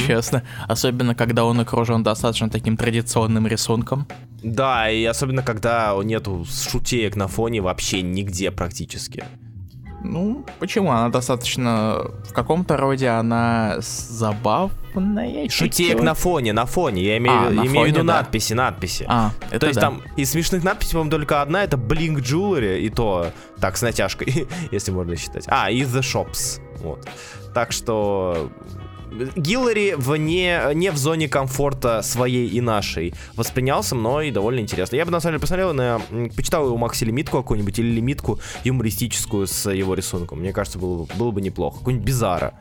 честно. 0.07 0.43
Особенно, 0.67 1.15
когда 1.15 1.45
он 1.45 1.59
окружен 1.59 2.03
достаточно 2.03 2.49
таким 2.49 2.77
традиционным 2.77 3.47
рисунком. 3.47 4.07
Да, 4.43 4.89
и 4.89 5.03
особенно 5.05 5.41
когда 5.41 5.95
нету 6.03 6.45
шутеек 6.45 7.15
на 7.15 7.27
фоне 7.27 7.61
вообще 7.61 8.01
нигде 8.01 8.51
практически. 8.51 9.23
Ну, 10.03 10.45
почему? 10.59 10.91
Она 10.91 11.09
достаточно... 11.09 12.01
В 12.29 12.33
каком-то 12.33 12.77
роде 12.77 13.07
она 13.09 13.75
забавная. 13.79 15.49
Шутеек 15.49 16.01
на 16.01 16.13
фоне, 16.13 16.53
на 16.53 16.65
фоне. 16.65 17.03
Я 17.03 17.17
имею, 17.17 17.35
А, 17.37 17.49
в- 17.49 17.53
на 17.53 17.59
имею 17.61 17.69
в 17.71 17.73
фоне, 17.73 17.87
виду 17.87 17.97
да. 18.03 18.13
надписи, 18.17 18.53
надписи. 18.53 19.05
А, 19.07 19.31
это 19.49 19.59
То 19.61 19.67
есть 19.67 19.79
да. 19.79 19.87
там 19.87 20.01
из 20.15 20.31
смешных 20.31 20.63
надписей, 20.63 20.93
по-моему, 20.93 21.11
только 21.11 21.41
одна, 21.41 21.63
это 21.63 21.77
Blink 21.77 22.17
Jewelry, 22.21 22.79
и 22.81 22.89
то 22.89 23.31
так, 23.59 23.77
с 23.77 23.81
натяжкой, 23.81 24.47
если 24.71 24.91
можно 24.91 25.15
считать. 25.15 25.45
А, 25.47 25.69
и 25.71 25.81
The 25.83 26.01
Shops. 26.01 26.61
Вот. 26.81 27.07
Так 27.53 27.71
что 27.71 28.49
Гиллари 29.35 29.95
вне, 29.97 30.61
не 30.73 30.91
в 30.91 30.97
зоне 30.97 31.27
комфорта 31.29 32.01
своей 32.01 32.47
и 32.47 32.61
нашей 32.61 33.13
воспринялся 33.35 33.95
мной 33.95 34.31
довольно 34.31 34.59
интересно. 34.59 34.95
Я 34.95 35.05
бы 35.05 35.11
на 35.11 35.19
самом 35.19 35.33
деле 35.33 35.41
посмотрел 35.41 35.73
на... 35.73 36.01
Почитал 36.35 36.65
его 36.65 36.77
Макси 36.77 37.05
лимитку 37.05 37.37
какую-нибудь 37.37 37.79
или 37.79 37.87
лимитку 37.87 38.39
юмористическую 38.63 39.47
с 39.47 39.69
его 39.71 39.93
рисунком. 39.93 40.39
Мне 40.39 40.53
кажется, 40.53 40.79
было, 40.79 41.07
было 41.15 41.31
бы 41.31 41.41
неплохо. 41.41 41.79
Какую-нибудь 41.79 42.05
Бизара. 42.07 42.53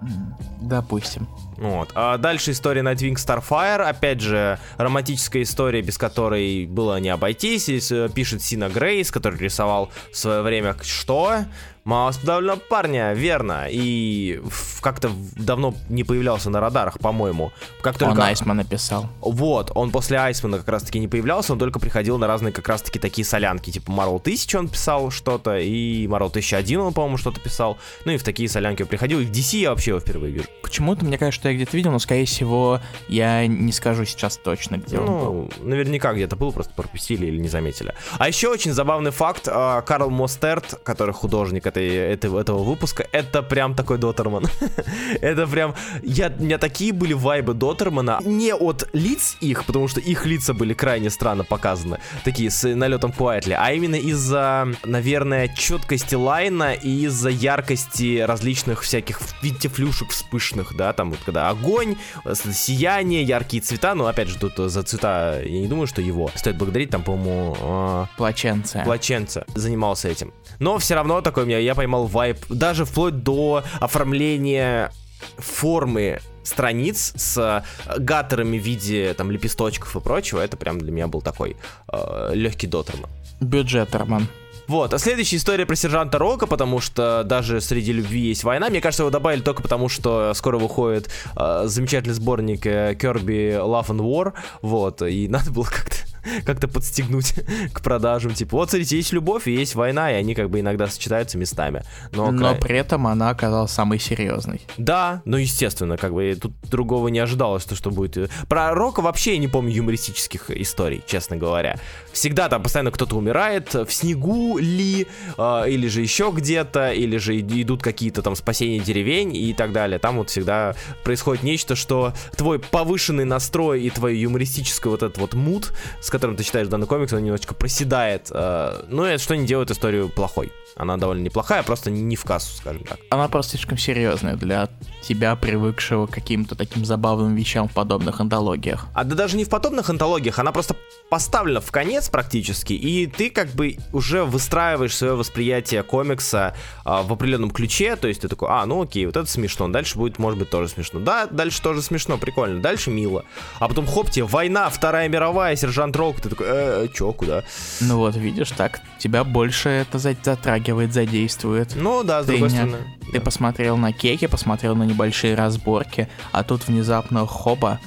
Допустим. 0.61 1.29
Вот. 1.57 1.91
А 1.95 2.19
дальше 2.19 2.53
история 2.53 2.83
Nightwing 2.83 3.15
Starfire. 3.15 3.83
Опять 3.83 4.21
же, 4.21 4.59
романтическая 4.77 5.43
история, 5.43 5.83
без 5.83 5.99
которой 5.99 6.67
было 6.67 6.99
не 7.01 7.09
обойтись. 7.09 7.65
Здесь, 7.65 7.93
э, 7.93 8.09
пишет 8.15 8.43
Сина 8.43 8.69
Грейс, 8.69 9.11
который 9.11 9.39
рисовал 9.39 9.91
в 10.13 10.17
свое 10.17 10.43
время 10.43 10.77
что? 10.83 11.45
Малосподавленного 11.85 12.59
парня, 12.59 13.13
верно. 13.13 13.67
И 13.71 14.41
как-то 14.81 15.11
давно 15.37 15.75
не 15.89 16.05
появлялся 16.05 16.51
на 16.51 16.61
радарах, 16.61 16.99
по-моему. 16.99 17.53
Как 17.83 17.99
только... 17.99 18.13
Он 18.13 18.23
Айсман 18.23 18.57
написал. 18.57 19.09
Вот, 19.21 19.71
он 19.75 19.91
после 19.91 20.19
Айсмана 20.19 20.59
как 20.59 20.69
раз-таки 20.69 20.99
не 20.99 21.09
появлялся, 21.09 21.53
он 21.53 21.59
только 21.59 21.79
приходил 21.79 22.19
на 22.19 22.27
разные 22.27 22.53
как 22.53 22.69
раз-таки 22.69 22.99
такие 22.99 23.25
солянки, 23.25 23.71
типа 23.71 23.91
Marvel 23.91 24.17
1000 24.17 24.59
он 24.59 24.69
писал 24.69 25.11
что-то, 25.11 25.59
и 25.59 26.07
Marvel 26.07 26.29
1001 26.29 26.81
он, 26.81 26.93
по-моему, 26.95 27.17
что-то 27.17 27.41
писал. 27.41 27.79
Ну 28.05 28.13
и 28.13 28.17
в 28.17 28.23
такие 28.23 28.49
солянки 28.49 28.83
он 28.83 28.89
приходил, 28.89 29.21
и 29.21 29.25
в 29.25 29.31
DC 29.31 29.59
я 29.59 29.71
вообще 29.71 29.91
его 29.91 30.01
впервые 30.01 30.33
вижу. 30.33 30.47
Почему-то 30.63 31.05
мне 31.05 31.19
кажется, 31.19 31.41
что 31.41 31.49
я 31.49 31.55
где-то 31.55 31.77
видел, 31.77 31.93
но, 31.93 31.99
скорее 31.99 32.25
всего, 32.25 32.81
я 33.09 33.47
не 33.47 33.73
скажу 33.73 34.05
сейчас 34.05 34.37
точно, 34.37 34.77
где 34.77 34.99
он 34.99 35.07
был. 35.07 35.33
Ну, 35.35 35.69
наверняка 35.69 36.15
где-то 36.15 36.37
был, 36.37 36.53
просто 36.53 36.73
пропустили 36.75 37.27
или 37.27 37.39
не 37.39 37.49
заметили. 37.49 37.95
А 38.19 38.29
еще 38.29 38.49
очень 38.49 38.73
забавный 38.73 39.11
факт. 39.11 39.49
а, 39.51 39.83
Карл 39.83 40.11
Мостерт, 40.11 40.81
который 40.83 41.13
художник 41.13 41.67
этой, 41.75 41.89
этого, 41.89 42.41
этого 42.41 42.63
выпуска, 42.63 43.07
это 43.13 43.43
прям 43.43 43.75
такой 43.75 43.99
Дотерман. 43.99 44.47
это 45.21 45.47
прям... 45.47 45.75
Я, 46.03 46.33
у 46.39 46.43
меня 46.43 46.59
такие 46.59 46.93
были 46.93 47.13
вайбы 47.13 47.55
Дотермана. 47.55 48.21
Не 48.25 48.55
от 48.55 48.89
лиц 48.93 49.37
их, 49.41 49.65
потому 49.65 49.89
что 49.89 50.01
их 50.01 50.27
лица 50.27 50.55
были 50.55 50.75
крайне 50.75 51.11
странно 51.11 51.45
показаны. 51.45 51.99
Такие 52.25 52.51
с 52.51 52.75
налетом 52.75 53.13
Quietly. 53.17 53.57
А 53.59 53.73
именно 53.73 53.97
из-за, 53.97 54.69
наверное, 54.85 55.49
четкости 55.49 56.15
лайна 56.15 56.75
и 56.75 57.05
из-за 57.07 57.31
яркости 57.31 58.21
различных 58.21 58.83
всяких 58.83 59.21
флюшек 59.21 60.11
вспышных, 60.11 60.77
да, 60.77 60.93
там 60.93 61.11
вот 61.11 61.19
когда 61.25 61.49
огонь, 61.49 61.97
сияние, 62.35 63.23
яркие 63.23 63.63
цвета, 63.63 63.95
но 63.95 64.07
опять 64.07 64.29
же 64.29 64.39
тут 64.39 64.57
за 64.57 64.83
цвета 64.83 65.41
я 65.43 65.61
не 65.61 65.67
думаю, 65.67 65.87
что 65.87 66.01
его 66.01 66.31
стоит 66.35 66.57
благодарить, 66.57 66.91
там, 66.91 67.03
по-моему, 67.03 67.57
э, 67.59 68.07
Плаченция. 68.17 68.85
Плаченца 68.85 69.45
занимался 69.55 70.09
этим. 70.09 70.33
Но 70.59 70.79
все 70.79 70.95
равно 70.95 71.21
такой 71.21 71.45
у 71.45 71.47
меня, 71.47 71.59
я 71.65 71.75
поймал 71.75 72.07
вайп, 72.07 72.39
даже 72.49 72.85
вплоть 72.85 73.23
до 73.23 73.65
оформления 73.81 74.93
формы 75.39 76.21
страниц 76.43 77.13
с 77.17 77.39
э, 77.39 77.99
гаттерами 77.99 78.59
в 78.59 78.63
виде 78.63 79.15
там 79.15 79.31
лепесточков 79.31 79.97
и 79.97 80.01
прочего, 80.01 80.41
это 80.41 80.57
прям 80.57 80.79
для 80.79 80.93
меня 80.93 81.09
был 81.09 81.23
такой 81.23 81.57
э, 81.91 82.31
легкий 82.35 82.67
дотерман. 82.67 83.11
Бюджетерман. 83.41 84.29
Вот, 84.67 84.95
а 84.95 84.99
следующая 84.99 85.37
история 85.37 85.67
про 85.67 85.77
сержанта 85.77 86.19
Рока, 86.19 86.47
потому 86.47 86.81
что 86.81 87.23
даже 87.25 87.61
среди 87.61 87.93
любви 87.93 88.21
есть 88.21 88.45
война. 88.45 88.71
Мне 88.71 88.81
кажется, 88.81 89.03
его 89.03 89.11
добавили 89.11 89.43
только 89.43 89.63
потому, 89.63 89.91
что 89.91 90.33
скоро 90.35 90.59
выходит 90.59 91.11
э, 91.37 91.65
замечательный 91.67 92.15
сборник 92.15 92.65
э, 92.67 92.95
Kirby 92.95 93.57
Love 93.57 93.89
and 93.89 94.01
War, 94.01 94.33
вот, 94.63 95.03
и 95.03 95.29
надо 95.31 95.51
было 95.51 95.65
как-то 95.65 95.97
как-то 96.45 96.69
подстегнуть 96.69 97.35
к 97.73 97.81
продажам. 97.83 98.35
Типа, 98.35 98.57
вот, 98.57 98.71
смотрите, 98.71 98.97
есть 98.97 99.13
любовь 99.13 99.49
и 99.49 99.53
есть 99.53 99.75
война, 99.75 100.11
и 100.11 100.15
они 100.15 100.35
как 100.35 100.51
бы 100.51 100.61
иногда 100.61 100.87
сочетаются 100.87 101.39
местами. 101.39 101.83
Но, 102.13 102.31
но 102.31 102.55
при 102.55 102.77
этом 102.79 103.07
она 103.07 103.31
оказалась 103.31 103.71
самой 103.73 103.99
серьезной. 103.99 104.63
Да, 104.77 105.23
ну, 105.25 105.37
естественно, 105.37 105.97
как 105.97 106.13
бы 106.13 106.37
тут 106.41 106.53
другого 106.71 107.09
не 107.09 107.19
ожидалось, 107.19 107.65
то, 107.65 107.75
что 107.75 107.91
будет... 107.91 108.17
Э, 108.17 108.29
про 108.49 108.75
Рока 108.75 109.01
вообще 109.01 109.33
я 109.33 109.39
не 109.39 109.49
помню 109.49 109.75
юмористических 109.75 110.51
историй, 110.51 111.03
честно 111.07 111.37
говоря. 111.37 111.79
Всегда 112.13 112.49
там 112.49 112.63
постоянно 112.63 112.91
кто-то 112.91 113.17
умирает, 113.17 113.75
в 113.75 113.91
снегу 113.91 114.59
ли, 114.59 115.07
э, 115.37 115.65
или 115.69 115.89
же 115.89 116.01
еще 116.01 116.33
где-то, 116.35 116.93
или 116.93 117.17
же 117.17 117.39
идут 117.41 117.83
какие-то 117.83 118.23
там 118.23 118.37
спасения 118.37 118.81
деревень 118.81 119.37
и 119.37 119.53
так 119.55 119.73
далее. 119.73 119.99
Там 119.99 120.17
вот 120.17 120.31
всегда 120.31 120.75
происходит 121.03 121.43
нечто, 121.43 121.77
что 121.77 122.13
твой 122.37 122.59
повышенный 122.59 123.25
настрой 123.25 123.83
и 123.83 123.91
твой 123.91 124.17
юмористический 124.19 124.91
вот 124.91 125.03
этот 125.03 125.19
вот 125.19 125.35
мут, 125.35 125.73
с 126.01 126.11
которым 126.15 126.37
ты 126.37 126.45
читаешь 126.45 126.69
данный 126.69 126.87
комикс, 126.87 127.13
он 127.13 127.25
немножечко 127.25 127.55
проседает. 127.55 128.29
Э, 128.31 128.85
ну, 128.89 129.03
это 129.03 129.21
что 129.21 129.35
не 129.35 129.47
делает 129.47 129.73
историю 129.73 130.09
плохой. 130.09 130.53
Она 130.77 130.97
довольно 130.97 131.23
неплохая, 131.23 131.65
просто 131.65 131.91
не 131.91 132.15
в 132.15 132.25
кассу, 132.25 132.57
скажем 132.57 132.85
так. 132.85 132.99
Она 133.11 133.29
просто 133.29 133.53
слишком 133.53 133.79
серьезная 133.79 134.37
для 134.37 134.69
тебя, 135.03 135.35
привыкшего 135.35 136.07
к 136.07 136.11
каким-то 136.11 136.55
таким 136.55 136.85
забавным 136.85 137.35
вещам 137.35 137.69
в 137.69 137.73
подобных 137.73 138.21
антологиях. 138.21 138.87
А 138.95 139.03
да 139.05 139.17
даже 139.17 139.37
не 139.37 139.45
в 139.45 139.49
подобных 139.49 139.91
антологиях, 139.91 140.39
она 140.39 140.53
просто 140.53 140.77
поставлена 141.11 141.61
в 141.61 141.71
конец 141.71 142.09
практически, 142.09 142.73
и 142.73 143.07
ты 143.07 143.31
как 143.31 143.49
бы 143.51 143.77
уже 143.93 144.25
выстраиваешь 144.25 144.97
свое 144.97 145.15
восприятие 145.15 145.83
комикса 145.83 146.57
а, 146.85 147.03
в 147.03 147.13
определенном 147.13 147.51
ключе, 147.51 147.97
то 147.97 148.09
есть 148.09 148.23
ты 148.23 148.29
такой, 148.29 148.49
а, 148.51 148.65
ну 148.67 148.83
окей, 148.83 149.07
вот 149.07 149.17
это 149.17 149.29
смешно, 149.29 149.69
дальше 149.69 149.99
будет, 149.99 150.19
может 150.19 150.39
быть, 150.39 150.51
тоже 150.51 150.69
смешно. 150.69 151.01
Да, 151.01 151.27
дальше 151.27 151.61
тоже 151.63 151.83
смешно, 151.83 152.19
прикольно, 152.19 152.61
дальше 152.61 152.91
мило. 152.91 153.25
А 153.59 153.69
потом, 153.69 153.87
хоп, 153.87 154.11
тебе 154.11 154.25
война, 154.25 154.71
Вторая 154.71 155.09
мировая, 155.09 155.55
сержант 155.57 155.95
Рок, 156.05 156.21
ты 156.21 156.29
такой, 156.29 156.47
э, 156.49 156.89
чё, 156.93 157.13
куда? 157.13 157.45
Ну 157.81 157.97
вот, 157.97 158.15
видишь, 158.17 158.51
так, 158.51 158.81
тебя 158.99 159.25
больше 159.25 159.71
это 159.71 159.99
затрагивает, 159.99 160.93
задействует. 160.93 161.73
Ну 161.77 162.05
да, 162.05 162.23
с 162.23 162.27
ты 162.27 162.33
другой 162.33 162.51
не, 162.51 162.57
стороны. 162.57 162.77
Ты 163.11 163.19
да. 163.19 163.21
посмотрел 163.21 163.79
на 163.79 163.93
кеки, 163.93 164.27
посмотрел 164.27 164.77
на 164.77 164.83
небольшие 164.83 165.35
разборки, 165.35 166.09
а 166.31 166.45
тут 166.45 166.69
внезапно 166.69 167.27
хоба, 167.27 167.81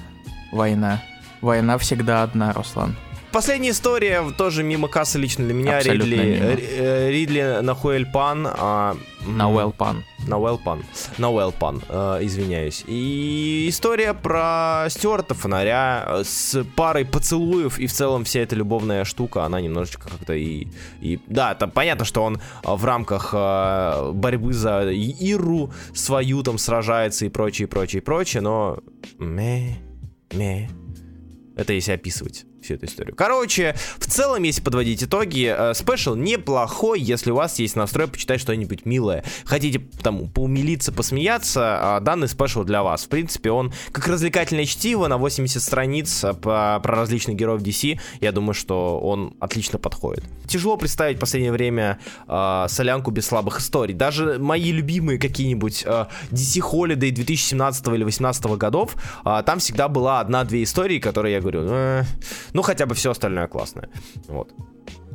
война. 0.52 1.04
Война 1.42 1.78
всегда 1.78 2.24
одна, 2.24 2.54
Руслан. 2.54 2.96
Последняя 3.38 3.70
история 3.70 4.24
тоже 4.36 4.64
мимо 4.64 4.88
кассы 4.88 5.20
лично 5.20 5.46
для 5.46 5.54
меня. 5.54 5.78
Абсолютно 5.78 6.06
Ридли, 6.06 6.26
мимо. 6.26 6.46
э, 6.60 7.12
Ридли 7.12 7.60
Нахуэль 7.62 8.08
Пан. 8.08 8.48
А, 8.50 8.98
Науэл 9.28 9.74
Пан. 9.74 10.04
Науэл 10.26 10.58
Пан. 10.58 10.84
Науэл 11.20 11.52
Пан, 11.52 11.84
э, 11.88 12.18
извиняюсь. 12.24 12.84
И 12.88 13.68
история 13.70 14.16
про 14.16 14.88
Стюарта 14.90 15.36
Фонаря 15.36 16.24
с 16.24 16.66
парой 16.76 17.06
поцелуев, 17.06 17.78
и 17.78 17.86
в 17.86 17.94
целом 17.94 18.24
вся 18.24 18.40
эта 18.40 18.56
любовная 18.56 19.06
штука, 19.06 19.46
она 19.46 19.62
немножечко 19.62 20.10
как-то 20.10 20.34
и... 20.34 20.70
и 21.00 21.20
да, 21.28 21.54
там 21.54 21.70
понятно, 21.70 22.06
что 22.06 22.24
он 22.24 22.42
в 22.64 22.86
рамках 22.86 23.36
э, 23.38 24.12
борьбы 24.14 24.52
за 24.54 24.90
Иру 24.90 25.72
свою 25.94 26.42
там 26.42 26.58
сражается 26.58 27.28
и 27.28 27.30
прочее, 27.30 27.68
прочее, 27.68 28.02
прочее, 28.02 28.42
но... 28.42 28.80
Meh, 29.20 29.78
meh. 30.32 30.72
Это 31.56 31.74
если 31.74 31.92
описывать 31.92 32.47
всю 32.62 32.76
эту 32.76 32.86
историю. 32.86 33.16
Короче, 33.16 33.76
в 33.98 34.06
целом, 34.06 34.44
если 34.44 34.62
подводить 34.62 35.04
итоги, 35.04 35.56
special 35.74 36.16
неплохой, 36.16 37.00
если 37.00 37.32
у 37.32 37.36
вас 37.36 37.60
есть 37.60 37.76
настрой 37.76 38.08
почитать 38.08 38.42
что-нибудь 38.42 38.86
милое. 38.86 39.24
Хотите 39.46 39.82
там 40.02 40.30
поумилиться, 40.30 40.92
посмеяться, 40.92 41.96
а 41.96 42.00
данный 42.00 42.28
special 42.28 42.64
для 42.64 42.84
вас. 42.84 43.06
В 43.06 43.10
принципе, 43.10 43.52
он 43.52 43.74
как 43.92 44.08
развлекательное 44.08 44.66
чтиво 44.66 45.08
на 45.08 45.18
80 45.18 45.62
страниц 45.62 46.24
э, 46.24 46.34
по, 46.34 46.80
про 46.82 46.96
различных 46.96 47.36
героев 47.36 47.62
DC. 47.62 48.00
Я 48.22 48.32
думаю, 48.32 48.54
что 48.54 49.00
он 49.00 49.36
отлично 49.40 49.80
подходит. 49.80 50.24
Тяжело 50.48 50.78
представить 50.78 51.18
в 51.18 51.20
последнее 51.20 51.52
время 51.52 52.00
э, 52.28 52.66
солянку 52.70 53.12
без 53.12 53.26
слабых 53.26 53.60
историй. 53.60 53.94
Даже 53.94 54.38
мои 54.40 54.72
любимые 54.72 55.20
какие-нибудь 55.20 55.84
э, 55.86 56.06
DC 56.32 56.62
Holiday 56.62 57.12
2017 57.12 57.88
или 57.88 58.04
2018 58.04 58.46
годов, 58.58 58.96
э, 59.26 59.44
там 59.46 59.60
всегда 59.60 59.88
была 59.88 60.20
одна-две 60.20 60.64
истории, 60.64 61.00
которые 61.00 61.36
я 61.36 61.42
говорю, 61.42 61.62
э, 61.64 62.04
ну, 62.54 62.62
хотя 62.62 62.86
бы 62.86 62.96
все 62.96 63.12
остальное 63.12 63.48
классное. 63.48 63.90
Вот. 64.28 64.54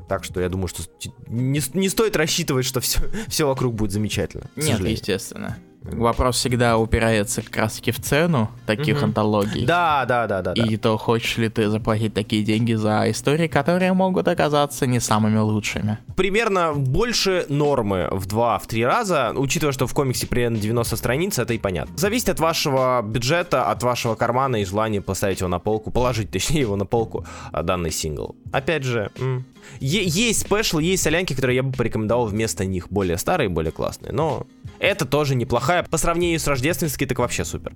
Так 0.09 0.25
что 0.25 0.41
я 0.41 0.49
думаю, 0.49 0.69
что 0.69 0.83
не, 1.29 1.61
не 1.75 1.89
стоит 1.89 2.17
рассчитывать, 2.17 2.67
что 2.67 2.81
все, 2.81 3.01
все 3.29 3.47
вокруг 3.47 3.75
будет 3.75 3.93
замечательно. 3.93 4.51
Нет, 4.57 4.81
естественно. 4.81 5.57
Вопрос 5.85 6.37
всегда 6.37 6.79
упирается 6.79 7.43
как 7.43 7.57
раз 7.57 7.75
таки 7.75 7.91
в 7.91 8.01
цену 8.01 8.51
таких 8.67 8.99
mm-hmm. 8.99 9.05
антологий. 9.05 9.67
Да, 9.67 10.05
да, 10.07 10.27
да, 10.27 10.43
да. 10.43 10.53
И 10.53 10.77
да. 10.77 10.83
то, 10.83 10.97
хочешь 10.97 11.37
ли 11.39 11.49
ты 11.49 11.69
заплатить 11.69 12.15
такие 12.15 12.45
деньги 12.45 12.75
за 12.75 13.11
истории, 13.11 13.49
которые 13.49 13.93
могут 13.93 14.29
оказаться 14.29 14.87
не 14.87 15.01
самыми 15.01 15.39
лучшими. 15.39 15.99
Примерно 16.17 16.73
больше 16.73 17.47
нормы 17.49 18.09
в 18.11 18.27
2-3 18.27 18.87
раза, 18.87 19.33
учитывая, 19.35 19.73
что 19.73 19.87
в 19.87 19.95
комиксе 19.95 20.27
примерно 20.27 20.59
90 20.59 20.97
страниц, 20.97 21.39
это 21.39 21.55
и 21.55 21.59
понятно. 21.59 21.97
Зависит 21.97 22.29
от 22.29 22.41
вашего 22.41 23.03
бюджета, 23.03 23.71
от 23.71 23.83
вашего 23.83 24.15
кармана 24.15 24.57
и 24.57 24.65
желания 24.65 25.01
поставить 25.01 25.41
его 25.41 25.49
на 25.49 25.59
полку, 25.59 25.91
положить, 25.91 26.31
точнее, 26.31 26.61
его 26.61 26.77
на 26.77 26.87
полку, 26.87 27.27
а, 27.51 27.63
данный 27.63 27.91
сингл. 27.91 28.37
Опять 28.53 28.85
же, 28.85 29.11
м- 29.19 29.45
есть 29.81 30.41
спешл, 30.41 30.79
есть 30.79 31.03
солянки, 31.03 31.35
которые 31.35 31.57
я 31.57 31.63
бы 31.63 31.73
порекомендовал 31.73 32.27
вместо 32.27 32.65
них, 32.65 32.89
более 32.91 33.19
старые, 33.19 33.49
более 33.49 33.73
классные, 33.73 34.13
но 34.13 34.47
это 34.83 35.07
тоже 35.07 35.35
неплохая. 35.35 35.85
По 35.85 35.97
сравнению 35.97 36.41
с 36.41 36.47
рождественской, 36.47 37.07
так 37.07 37.19
вообще 37.19 37.45
супер. 37.45 37.73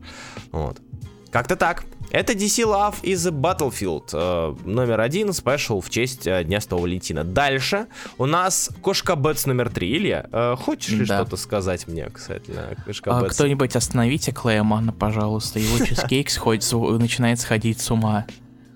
Вот. 0.51 0.81
Как-то 1.31 1.57
так. 1.57 1.85
Это 2.11 2.33
DC 2.33 2.65
Love 2.65 2.97
из 3.03 3.27
Battlefield. 3.29 4.11
Э, 4.13 4.57
номер 4.65 5.01
один, 5.01 5.33
спешл 5.33 5.81
в 5.81 5.91
честь 5.91 6.27
э, 6.27 6.45
Дня 6.45 6.61
Святого 6.61 6.83
Валентина. 6.83 7.25
Дальше 7.25 7.87
у 8.17 8.27
нас 8.27 8.71
Кошка 8.81 9.17
Бетс 9.17 9.47
номер 9.47 9.71
три. 9.71 9.97
Илья, 9.97 10.27
э, 10.33 10.57
хочешь 10.57 10.93
ли 10.93 11.05
да. 11.05 11.19
что-то 11.21 11.37
сказать 11.37 11.87
мне 11.87 12.09
касательно 12.09 12.77
Кошка 12.85 13.19
а, 13.19 13.29
Кто-нибудь 13.29 13.77
остановите 13.77 14.33
Клея 14.33 14.65
пожалуйста. 14.99 15.59
Его 15.59 15.85
чизкейк 15.85 16.31
сходит, 16.31 16.71
начинает 16.73 17.39
сходить 17.39 17.81
с 17.81 17.91
ума. 17.91 18.27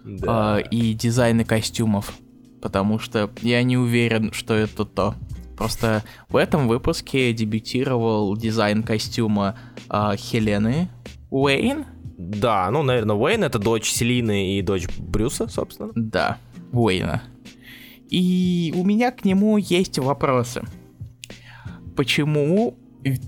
Да. 0.04 0.56
А, 0.56 0.58
и 0.58 0.92
дизайны 0.94 1.44
костюмов. 1.44 2.12
Потому 2.60 2.98
что 2.98 3.30
я 3.42 3.62
не 3.62 3.76
уверен, 3.76 4.32
что 4.32 4.54
это 4.54 4.84
то. 4.84 5.14
Просто 5.60 6.04
в 6.30 6.36
этом 6.36 6.68
выпуске 6.68 7.34
дебютировал 7.34 8.34
дизайн 8.34 8.82
костюма 8.82 9.58
э, 9.90 10.16
Хелены 10.16 10.88
Уэйн. 11.28 11.84
Да, 12.16 12.70
ну, 12.70 12.82
наверное, 12.82 13.14
Уэйн 13.14 13.44
это 13.44 13.58
дочь 13.58 13.90
Селины 13.90 14.56
и 14.56 14.62
дочь 14.62 14.88
Брюса, 14.96 15.48
собственно. 15.48 15.92
Да, 15.94 16.38
Уэйна. 16.72 17.24
И 18.08 18.72
у 18.74 18.86
меня 18.86 19.10
к 19.10 19.26
нему 19.26 19.58
есть 19.58 19.98
вопросы. 19.98 20.62
Почему 21.94 22.78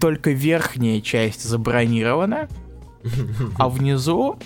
только 0.00 0.30
верхняя 0.30 1.02
часть 1.02 1.44
забронирована, 1.44 2.48
а 3.58 3.68
внизу, 3.68 4.38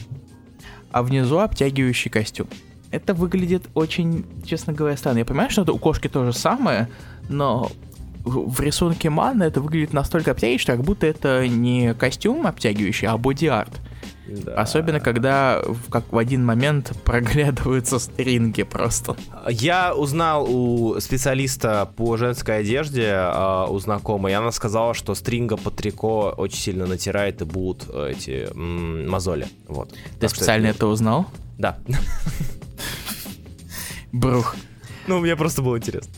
а 0.90 1.04
внизу 1.04 1.38
обтягивающий 1.38 2.10
костюм? 2.10 2.48
Это 2.90 3.14
выглядит 3.14 3.68
очень, 3.74 4.24
честно 4.44 4.72
говоря, 4.72 4.96
странно. 4.96 5.18
Я 5.18 5.24
понимаю, 5.24 5.50
что 5.50 5.62
это 5.62 5.72
у 5.72 5.78
кошки 5.78 6.08
то 6.08 6.24
же 6.24 6.32
самое, 6.32 6.88
но 7.28 7.70
в 8.24 8.60
рисунке 8.60 9.08
маны 9.08 9.44
это 9.44 9.60
выглядит 9.60 9.92
настолько 9.92 10.32
обтягивающе, 10.32 10.66
как 10.66 10.82
будто 10.82 11.06
это 11.06 11.46
не 11.46 11.94
костюм 11.94 12.46
обтягивающий, 12.46 13.06
а 13.06 13.16
боди-арт. 13.16 13.80
Да. 14.28 14.54
Особенно, 14.54 14.98
когда 14.98 15.62
как 15.88 16.12
в 16.12 16.18
один 16.18 16.44
момент 16.44 16.92
проглядываются 17.04 18.00
стринги 18.00 18.64
просто. 18.64 19.16
Я 19.48 19.94
узнал 19.94 20.46
у 20.52 20.98
специалиста 20.98 21.88
по 21.96 22.16
женской 22.16 22.58
одежде, 22.58 23.12
а, 23.14 23.66
у 23.66 23.78
знакомой, 23.78 24.32
и 24.32 24.34
она 24.34 24.50
сказала, 24.50 24.94
что 24.94 25.14
стринга 25.14 25.56
по 25.56 25.70
трико 25.70 26.34
очень 26.36 26.58
сильно 26.58 26.86
натирает 26.86 27.42
и 27.42 27.44
будут 27.44 27.84
э, 27.88 28.14
эти 28.16 28.48
м- 28.52 29.08
мозоли. 29.08 29.46
Вот. 29.68 29.90
Ты 29.90 30.20
так 30.20 30.30
специально 30.30 30.66
это... 30.66 30.78
это 30.78 30.86
узнал? 30.88 31.26
Да. 31.56 31.78
Брух. 34.12 34.56
Ну, 35.06 35.20
мне 35.20 35.36
просто 35.36 35.62
было 35.62 35.78
интересно. 35.78 36.10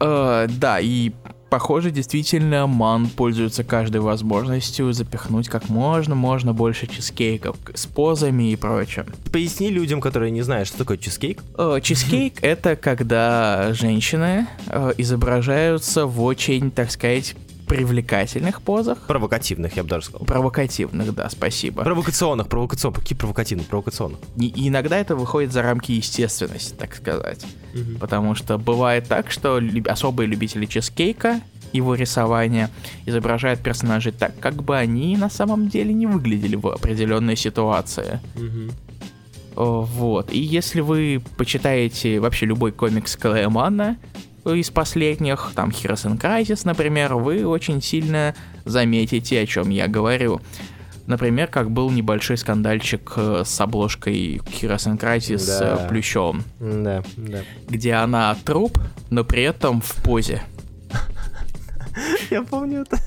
Uh, 0.00 0.50
да, 0.58 0.80
и 0.80 1.12
похоже, 1.50 1.90
действительно, 1.90 2.66
Ман 2.66 3.06
пользуется 3.06 3.62
каждой 3.64 4.00
возможностью 4.00 4.92
запихнуть 4.92 5.48
как 5.48 5.68
можно, 5.68 6.14
можно 6.14 6.52
больше 6.52 6.86
чизкейков 6.86 7.56
с 7.72 7.86
позами 7.86 8.50
и 8.50 8.56
прочим. 8.56 9.06
Поясни 9.32 9.70
людям, 9.70 10.00
которые 10.00 10.30
не 10.32 10.42
знают, 10.42 10.68
что 10.68 10.78
такое 10.78 10.96
чизкейк. 10.96 11.42
Uh, 11.54 11.80
чизкейк— 11.80 12.34
это 12.42 12.76
когда 12.76 13.72
женщины 13.72 14.48
uh, 14.66 14.94
изображаются 14.98 16.06
в 16.06 16.22
очень, 16.22 16.70
так 16.70 16.90
сказать, 16.90 17.36
привлекательных 17.66 18.62
позах. 18.62 19.06
Провокативных, 19.06 19.76
я 19.76 19.82
бы 19.82 19.88
даже 19.88 20.06
сказал. 20.06 20.26
Провокативных, 20.26 21.14
да, 21.14 21.28
спасибо. 21.30 21.82
Провокационных, 21.82 22.48
провокационных, 22.48 23.00
какие 23.00 23.16
провокативных, 23.16 23.66
провокационных. 23.66 24.18
И, 24.36 24.68
иногда 24.68 24.96
это 24.98 25.16
выходит 25.16 25.52
за 25.52 25.62
рамки 25.62 25.92
естественности, 25.92 26.74
так 26.74 26.94
сказать. 26.94 27.44
Угу. 27.74 27.98
Потому 28.00 28.34
что 28.34 28.58
бывает 28.58 29.08
так, 29.08 29.30
что 29.30 29.60
особые 29.86 30.26
любители 30.26 30.66
чизкейка, 30.66 31.40
его 31.72 31.94
рисования, 31.94 32.70
изображают 33.06 33.60
персонажей 33.60 34.12
так, 34.12 34.38
как 34.38 34.62
бы 34.62 34.76
они 34.76 35.16
на 35.16 35.28
самом 35.28 35.68
деле 35.68 35.92
не 35.92 36.06
выглядели 36.06 36.56
в 36.56 36.68
определенной 36.68 37.36
ситуации. 37.36 38.20
Угу. 38.36 38.72
Вот. 39.56 40.32
И 40.32 40.38
если 40.38 40.80
вы 40.80 41.22
почитаете 41.36 42.20
вообще 42.20 42.46
любой 42.46 42.72
комикс 42.72 43.16
Клэймана 43.16 43.96
из 44.46 44.70
последних, 44.70 45.52
там 45.54 45.70
Heroes 45.70 46.18
Crisis, 46.18 46.62
например, 46.64 47.14
вы 47.14 47.46
очень 47.46 47.80
сильно 47.80 48.34
заметите, 48.64 49.40
о 49.40 49.46
чем 49.46 49.70
я 49.70 49.88
говорю. 49.88 50.40
Например, 51.06 51.48
как 51.48 51.70
был 51.70 51.90
небольшой 51.90 52.38
скандальчик 52.38 53.12
э, 53.16 53.42
с 53.44 53.60
обложкой 53.60 54.36
Heroes 54.36 54.98
Crisis 54.98 55.46
да. 55.46 55.76
с 55.76 55.88
Плющевым. 55.88 56.44
Да, 56.58 57.02
да. 57.16 57.40
Где 57.68 57.94
она 57.94 58.34
труп, 58.44 58.78
но 59.10 59.22
при 59.24 59.42
этом 59.42 59.82
в 59.82 59.94
позе. 60.02 60.42
Я 62.30 62.42
помню 62.42 62.82
это. 62.82 62.98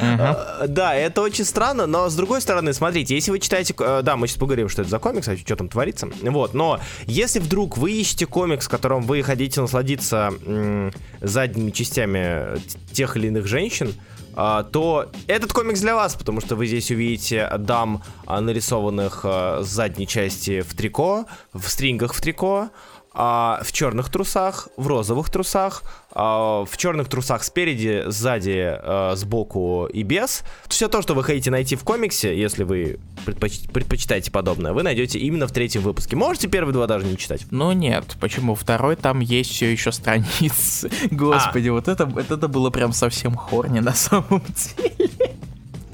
Uh-huh. 0.00 0.66
Да, 0.68 0.94
это 0.94 1.22
очень 1.22 1.44
странно, 1.44 1.86
но 1.86 2.08
с 2.08 2.14
другой 2.14 2.40
стороны, 2.40 2.72
смотрите, 2.72 3.14
если 3.14 3.30
вы 3.30 3.38
читаете, 3.38 3.74
э, 3.78 4.00
да, 4.02 4.16
мы 4.16 4.26
сейчас 4.26 4.38
поговорим, 4.38 4.68
что 4.68 4.82
это 4.82 4.90
за 4.90 4.98
комикс, 4.98 5.28
а 5.28 5.36
что 5.36 5.56
там 5.56 5.68
творится, 5.68 6.08
вот, 6.22 6.54
но 6.54 6.80
если 7.06 7.38
вдруг 7.38 7.78
вы 7.78 7.92
ищете 7.92 8.26
комикс, 8.26 8.68
которым 8.68 9.02
вы 9.02 9.22
хотите 9.22 9.60
насладиться 9.60 10.32
м- 10.44 10.92
задними 11.20 11.70
частями 11.70 12.58
тех 12.92 13.16
или 13.16 13.28
иных 13.28 13.46
женщин, 13.46 13.94
то 14.34 15.12
этот 15.28 15.52
комикс 15.52 15.80
для 15.80 15.94
вас, 15.94 16.16
потому 16.16 16.40
что 16.40 16.56
вы 16.56 16.66
здесь 16.66 16.90
увидите 16.90 17.48
дам, 17.58 18.02
нарисованных 18.26 19.24
с 19.24 19.66
задней 19.66 20.08
части 20.08 20.60
в 20.62 20.74
трико, 20.74 21.26
в 21.52 21.68
стрингах 21.68 22.14
в 22.14 22.20
трико, 22.20 22.70
а, 23.16 23.60
в 23.62 23.70
черных 23.72 24.10
трусах, 24.10 24.68
в 24.76 24.88
розовых 24.88 25.30
трусах, 25.30 25.84
в 26.14 26.76
черных 26.76 27.08
трусах 27.08 27.42
спереди, 27.42 28.04
сзади, 28.06 28.62
а, 28.66 29.14
сбоку 29.16 29.86
и 29.86 30.02
без. 30.04 30.44
Все 30.68 30.88
то, 30.88 31.02
что 31.02 31.14
вы 31.14 31.24
хотите 31.24 31.50
найти 31.50 31.74
в 31.74 31.82
комиксе, 31.82 32.38
если 32.38 32.62
вы 32.62 33.00
предпоч- 33.26 33.70
предпочитаете 33.72 34.30
подобное, 34.30 34.72
вы 34.72 34.84
найдете 34.84 35.18
именно 35.18 35.48
в 35.48 35.52
третьем 35.52 35.82
выпуске. 35.82 36.14
Можете 36.14 36.46
первые 36.46 36.72
два 36.72 36.86
даже 36.86 37.06
не 37.06 37.16
читать. 37.16 37.46
Ну 37.50 37.72
нет, 37.72 38.16
почему? 38.20 38.54
Второй 38.54 38.94
там 38.94 39.20
есть 39.20 39.50
все 39.50 39.70
еще 39.70 39.90
страниц. 39.90 40.86
Господи, 41.10 41.68
а. 41.68 41.72
вот 41.72 41.88
это, 41.88 42.08
это 42.16 42.48
было 42.48 42.70
прям 42.70 42.92
совсем 42.92 43.34
хорни 43.34 43.80
на 43.80 43.92
самом 43.92 44.42
деле. 44.76 45.10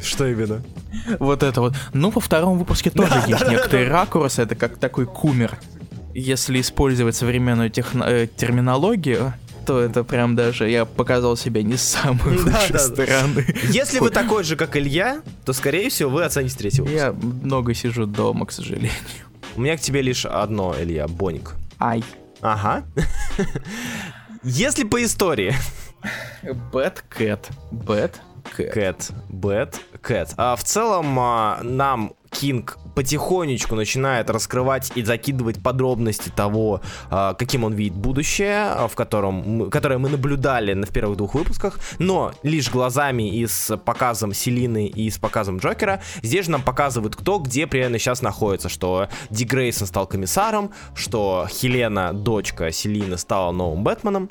Что 0.02 0.26
именно? 0.26 0.62
Вот 1.18 1.42
это 1.42 1.60
вот. 1.60 1.74
Ну, 1.92 2.10
во 2.10 2.20
втором 2.20 2.58
выпуске 2.58 2.90
тоже 2.90 3.10
да, 3.10 3.24
есть 3.26 3.40
да, 3.40 3.50
некоторые 3.50 3.88
да, 3.88 4.00
ракурсы, 4.00 4.42
это 4.42 4.54
как 4.54 4.76
такой 4.76 5.06
кумер 5.06 5.58
если 6.12 6.60
использовать 6.60 7.14
современную 7.14 7.70
техно- 7.70 8.04
э, 8.04 8.26
терминологию, 8.26 9.32
то 9.64 9.80
это 9.80 10.04
прям 10.04 10.36
даже 10.36 10.68
я 10.68 10.84
показал 10.84 11.36
себя 11.36 11.62
не 11.62 11.76
с 11.76 11.82
самой 11.82 12.36
да, 12.44 12.58
лучшей 12.58 12.72
да, 12.72 12.78
стороны. 12.78 13.46
Если 13.70 13.98
вы 13.98 14.10
такой 14.10 14.44
же, 14.44 14.56
как 14.56 14.76
Илья, 14.76 15.22
то, 15.44 15.52
скорее 15.52 15.88
всего, 15.90 16.10
вы 16.10 16.24
оцените 16.24 16.56
третий 16.56 16.82
выпуск. 16.82 16.96
Я 16.96 17.12
много 17.12 17.74
сижу 17.74 18.06
дома, 18.06 18.46
к 18.46 18.52
сожалению. 18.52 18.92
У 19.56 19.60
меня 19.60 19.76
к 19.76 19.80
тебе 19.80 20.02
лишь 20.02 20.24
одно, 20.26 20.74
Илья, 20.78 21.08
Боник. 21.08 21.54
Ай. 21.78 22.04
Ага. 22.40 22.84
Если 24.42 24.84
по 24.84 25.02
истории. 25.02 25.54
Bad 26.42 26.98
Cat. 27.10 27.50
Bad 27.70 28.14
Cat. 28.56 29.12
Bad 29.28 29.74
Cat. 30.02 30.34
А 30.36 30.56
в 30.56 30.64
целом 30.64 31.18
а, 31.18 31.60
нам 31.62 32.14
Кинг 32.30 32.78
потихонечку 32.94 33.74
начинает 33.74 34.30
раскрывать 34.30 34.92
и 34.94 35.02
закидывать 35.02 35.62
подробности 35.62 36.30
того, 36.34 36.80
а, 37.10 37.34
каким 37.34 37.64
он 37.64 37.74
видит 37.74 37.96
будущее, 37.96 38.64
а, 38.66 38.88
в 38.88 38.94
котором, 38.94 39.70
которое 39.70 39.98
мы 39.98 40.08
наблюдали 40.08 40.74
в 40.74 40.92
первых 40.92 41.16
двух 41.16 41.34
выпусках, 41.34 41.78
но 41.98 42.32
лишь 42.42 42.70
глазами 42.70 43.28
и 43.28 43.46
с 43.46 43.76
показом 43.76 44.32
Селины 44.32 44.86
и 44.86 45.10
с 45.10 45.18
показом 45.18 45.58
Джокера. 45.58 46.02
Здесь 46.22 46.46
же 46.46 46.52
нам 46.52 46.62
показывают, 46.62 47.16
кто 47.16 47.38
где 47.38 47.66
примерно 47.66 47.98
сейчас 47.98 48.22
находится, 48.22 48.68
что 48.68 49.08
Ди 49.30 49.44
Грейсон 49.44 49.86
стал 49.86 50.06
комиссаром, 50.06 50.72
что 50.94 51.46
Хелена, 51.50 52.12
дочка 52.12 52.70
Селины, 52.70 53.18
стала 53.18 53.52
новым 53.52 53.82
Бэтменом, 53.82 54.28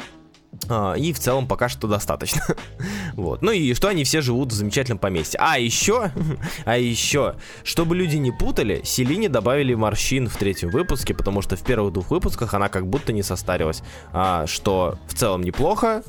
и 0.98 1.14
в 1.14 1.20
целом 1.20 1.48
пока 1.48 1.70
что 1.70 1.88
достаточно. 1.88 2.42
вот. 3.14 3.42
Ну 3.42 3.52
и 3.52 3.74
что 3.74 3.88
они 3.88 4.04
все 4.04 4.22
живут 4.22 4.52
в 4.52 4.56
замечательном 4.56 4.98
поместье. 4.98 5.40
А 5.42 5.58
еще, 5.58 6.12
а 6.66 6.78
еще, 6.78 7.36
чтобы 7.64 7.96
люди 7.96 8.18
не 8.18 8.32
путали, 8.32 8.82
Селине 8.84 9.30
добавили 9.30 9.74
морщин 9.74 10.28
в 10.28 10.36
третьем 10.38 10.70
выпуске, 10.70 11.14
потому 11.14 11.42
что 11.42 11.56
в 11.56 11.64
первых 11.64 11.94
двух 11.94 12.12
выпусках 12.12 12.54
она 12.54 12.70
как 12.70 12.88
будто 12.88 13.14
не 13.14 13.24
состарилась. 13.24 13.82
А, 14.12 14.48
что 14.48 14.98
в 15.08 15.14
целом 15.14 15.44
неплохо. 15.44 16.04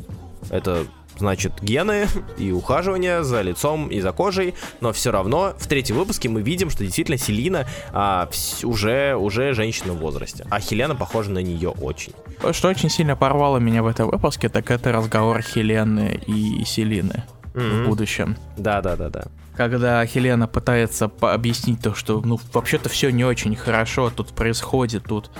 Это 0.49 0.87
значит, 1.21 1.53
гены 1.63 2.09
и 2.39 2.51
ухаживание 2.51 3.23
за 3.23 3.43
лицом 3.43 3.89
и 3.89 4.01
за 4.01 4.13
кожей, 4.13 4.55
но 4.81 4.93
все 4.93 5.13
равно 5.13 5.55
в 5.59 5.67
третьем 5.67 5.97
выпуске 5.97 6.29
мы 6.29 6.43
видим, 6.43 6.71
что 6.71 6.83
действительно 6.83 7.19
Селина 7.19 7.67
а, 7.93 8.29
уже, 8.65 9.15
уже 9.15 9.55
женщина 9.55 9.93
в 9.93 9.99
возрасте, 9.99 10.47
а 10.51 10.61
Хелена 10.61 10.97
похожа 10.97 11.31
на 11.31 11.39
нее 11.39 11.69
очень. 11.69 12.13
Что 12.53 12.69
очень 12.69 12.91
сильно 12.91 13.17
порвало 13.17 13.59
меня 13.59 13.83
в 13.83 13.87
этом 13.87 14.11
выпуске, 14.11 14.49
так 14.49 14.71
это 14.71 14.93
разговор 14.93 15.43
Хелены 15.43 16.21
и 16.27 16.65
Селины 16.65 17.25
mm-hmm. 17.55 17.85
в 17.85 17.89
будущем. 17.89 18.37
Да, 18.57 18.81
да, 18.81 18.97
да, 18.97 19.11
да. 19.11 19.25
Когда 19.57 20.05
Хелена 20.07 20.49
пытается 20.49 21.11
объяснить 21.21 21.83
то, 21.83 21.95
что 21.95 22.23
ну 22.23 22.41
вообще-то 22.55 22.89
все 22.89 23.11
не 23.11 23.25
очень 23.25 23.55
хорошо 23.57 24.11
тут 24.11 24.29
происходит, 24.29 25.05
тут 25.05 25.31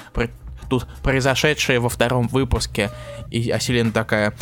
тут 0.71 0.87
произошедшее 1.03 1.81
во 1.81 1.89
втором 1.89 2.29
выпуске. 2.29 2.91
И 3.31 3.51
Аселина 3.51 3.93
такая, 3.93 4.35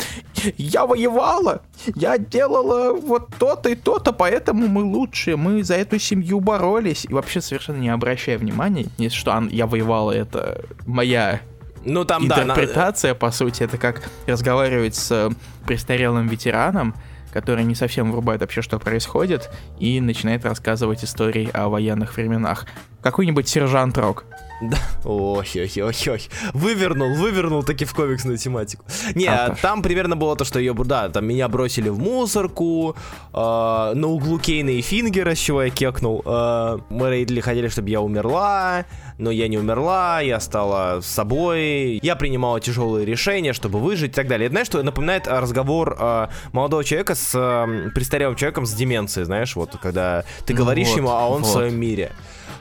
я 0.57 0.85
воевала, 0.85 1.61
я 1.95 2.17
делала 2.17 2.93
вот 2.93 3.29
то-то 3.37 3.69
и 3.69 3.75
то-то, 3.75 4.13
поэтому 4.13 4.67
мы 4.67 4.83
лучшие, 4.83 5.35
мы 5.35 5.63
за 5.63 5.75
эту 5.75 5.99
семью 5.99 6.39
боролись. 6.39 7.05
И 7.09 7.13
вообще 7.13 7.41
совершенно 7.41 7.77
не 7.77 7.89
обращая 7.89 8.37
внимания, 8.37 8.85
что 9.09 9.43
я 9.49 9.67
воевала, 9.67 10.11
это 10.11 10.63
моя 10.85 11.41
ну, 11.83 12.05
там, 12.05 12.25
интерпретация, 12.25 13.13
да, 13.13 13.19
по 13.19 13.31
сути, 13.31 13.63
это 13.63 13.77
как 13.77 14.09
разговаривать 14.27 14.95
с 14.95 15.31
престарелым 15.65 16.27
ветераном, 16.27 16.93
который 17.31 17.63
не 17.63 17.75
совсем 17.75 18.11
врубает 18.11 18.41
вообще, 18.41 18.61
что 18.61 18.79
происходит, 18.79 19.49
и 19.79 20.01
начинает 20.01 20.45
рассказывать 20.45 21.03
истории 21.03 21.49
о 21.53 21.69
военных 21.69 22.17
временах. 22.17 22.65
Какой-нибудь 23.01 23.47
сержант 23.47 23.97
Рок. 23.97 24.25
Да. 24.61 24.77
Ой-ой-ой-ой. 25.05 26.29
Вывернул, 26.53 27.13
вывернул 27.15 27.63
таки 27.63 27.85
в 27.85 27.93
комиксную 27.93 28.37
тематику. 28.37 28.83
Не, 29.15 29.27
а, 29.27 29.55
там 29.61 29.81
примерно 29.81 30.17
было 30.17 30.35
то, 30.35 30.43
что 30.43 30.59
ее, 30.59 30.73
да, 30.73 31.09
там 31.09 31.25
меня 31.25 31.47
бросили 31.47 31.89
в 31.89 31.97
мусорку, 31.99 32.95
э, 33.33 33.37
на 33.37 34.07
углу 34.07 34.37
Кейна 34.37 34.71
и 34.71 34.81
Фингера, 34.81 35.33
с 35.33 35.37
чего 35.37 35.63
я 35.63 35.69
кекнул. 35.69 36.21
Э, 36.25 36.77
мы 36.89 37.09
рейдли 37.09 37.39
хотели, 37.39 37.69
чтобы 37.69 37.89
я 37.89 38.01
умерла, 38.01 38.85
но 39.17 39.31
я 39.31 39.47
не 39.47 39.57
умерла, 39.57 40.19
я 40.19 40.39
стала 40.41 40.99
собой, 41.01 41.99
я 42.01 42.15
принимала 42.15 42.59
тяжелые 42.59 43.05
решения, 43.05 43.53
чтобы 43.53 43.79
выжить 43.79 44.11
и 44.11 44.13
так 44.13 44.27
далее. 44.27 44.47
Это, 44.47 44.53
знаешь, 44.53 44.67
что 44.67 44.83
напоминает 44.83 45.27
разговор 45.27 45.95
э, 45.97 46.27
молодого 46.51 46.83
человека 46.83 47.15
с 47.15 47.31
э, 47.33 47.91
престарелым 47.95 48.35
человеком 48.35 48.65
с 48.65 48.73
деменцией, 48.73 49.25
знаешь, 49.25 49.55
вот, 49.55 49.77
когда 49.81 50.25
ты 50.45 50.53
ну 50.53 50.59
говоришь 50.59 50.89
вот, 50.89 50.97
ему, 50.97 51.09
а 51.11 51.29
он 51.29 51.43
вот. 51.43 51.47
в 51.47 51.51
своем 51.51 51.79
мире. 51.79 52.11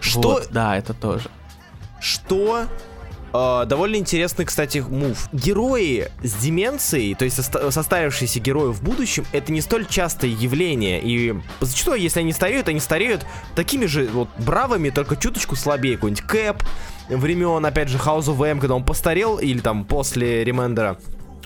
Что? 0.01 0.21
Вот, 0.21 0.49
да, 0.53 0.77
это 0.77 0.95
тоже 0.95 1.29
что 2.01 2.67
Uh, 3.31 3.67
довольно 3.67 3.97
интересный, 3.97 4.47
кстати, 4.47 4.79
мув. 4.79 5.29
Герои 5.35 6.09
с 6.23 6.33
деменцией, 6.37 7.15
то 7.15 7.27
есть 7.27 7.37
состарившиеся 7.37 8.41
герои 8.41 8.73
в 8.73 8.83
будущем, 8.83 9.27
это 9.33 9.53
не 9.53 9.61
столь 9.61 9.87
частое 9.87 10.31
явление. 10.31 10.99
И 11.03 11.35
зачастую, 11.61 12.01
если 12.01 12.21
они 12.21 12.33
стареют, 12.33 12.69
они 12.69 12.81
стареют 12.81 13.27
такими 13.55 13.85
же 13.85 14.07
вот 14.07 14.31
бравыми, 14.39 14.89
только 14.89 15.15
чуточку 15.15 15.57
слабее. 15.57 15.97
Какой-нибудь 15.97 16.25
Кэп 16.25 16.63
времен, 17.11 17.67
опять 17.67 17.91
же, 17.91 17.99
House 17.99 18.35
of 18.35 18.43
M, 18.43 18.61
когда 18.61 18.75
он 18.75 18.83
постарел, 18.83 19.39
или 19.39 19.59
там 19.61 19.85
после 19.85 20.43
Ремендера. 20.43 20.99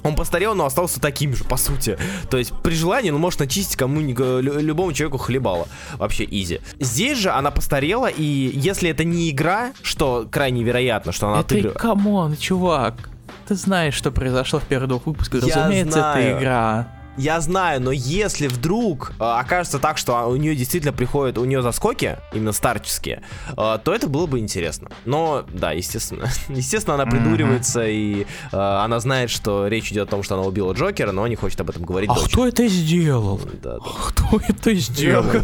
Он 0.02 0.14
постарел, 0.14 0.54
но 0.54 0.66
остался 0.66 1.00
таким 1.00 1.34
же, 1.34 1.44
по 1.44 1.56
сути. 1.56 1.98
То 2.30 2.36
есть, 2.36 2.52
при 2.62 2.74
желании 2.74 3.10
он 3.10 3.20
может 3.20 3.40
начистить 3.40 3.76
кому 3.76 4.00
любому 4.00 4.92
человеку 4.92 5.18
хлебало. 5.18 5.68
Вообще, 5.94 6.24
easy. 6.24 6.60
Здесь 6.80 7.18
же 7.18 7.30
она 7.30 7.50
постарела, 7.50 8.06
и 8.06 8.22
если 8.54 8.90
это 8.90 9.04
не 9.04 9.30
игра, 9.30 9.72
что 9.82 10.26
крайне 10.30 10.62
вероятно, 10.64 11.12
что 11.12 11.28
она 11.28 11.40
это 11.40 11.54
отыгрывает... 11.54 11.78
come 11.78 12.12
on, 12.12 12.36
чувак. 12.36 13.10
Ты 13.46 13.54
знаешь, 13.54 13.94
что 13.94 14.10
произошло 14.10 14.60
в 14.60 14.64
первых 14.64 14.88
двух 14.88 15.06
выпусках. 15.06 15.44
Я 15.44 15.56
Разумеется, 15.56 15.92
знаю. 15.92 16.24
это 16.24 16.38
игра. 16.38 16.88
Я 17.16 17.40
знаю, 17.40 17.80
но 17.82 17.92
если 17.92 18.46
вдруг 18.46 19.12
э, 19.18 19.24
окажется 19.24 19.78
так, 19.78 19.98
что 19.98 20.24
у 20.28 20.36
нее 20.36 20.56
действительно 20.56 20.94
приходят 20.94 21.36
у 21.36 21.44
нее 21.44 21.60
заскоки, 21.60 22.18
именно 22.32 22.52
старческие, 22.52 23.22
э, 23.50 23.78
то 23.82 23.94
это 23.94 24.08
было 24.08 24.26
бы 24.26 24.38
интересно. 24.38 24.90
Но, 25.04 25.44
да, 25.52 25.72
естественно. 25.72 26.28
естественно, 26.48 26.94
она 26.94 27.04
придуривается, 27.06 27.82
mm-hmm. 27.82 27.92
и 27.92 28.26
э, 28.50 28.56
она 28.56 28.98
знает, 29.00 29.28
что 29.28 29.66
речь 29.66 29.92
идет 29.92 30.08
о 30.08 30.10
том, 30.10 30.22
что 30.22 30.36
она 30.36 30.44
убила 30.44 30.72
Джокера, 30.72 31.12
но 31.12 31.26
не 31.26 31.36
хочет 31.36 31.60
об 31.60 31.68
этом 31.68 31.82
говорить. 31.82 32.08
А 32.10 32.14
дочь. 32.14 32.32
кто 32.32 32.46
это 32.46 32.66
сделал? 32.66 33.38
Да, 33.62 33.78
да. 33.78 33.90
Кто 34.08 34.40
это 34.48 34.74
сделал? 34.74 35.24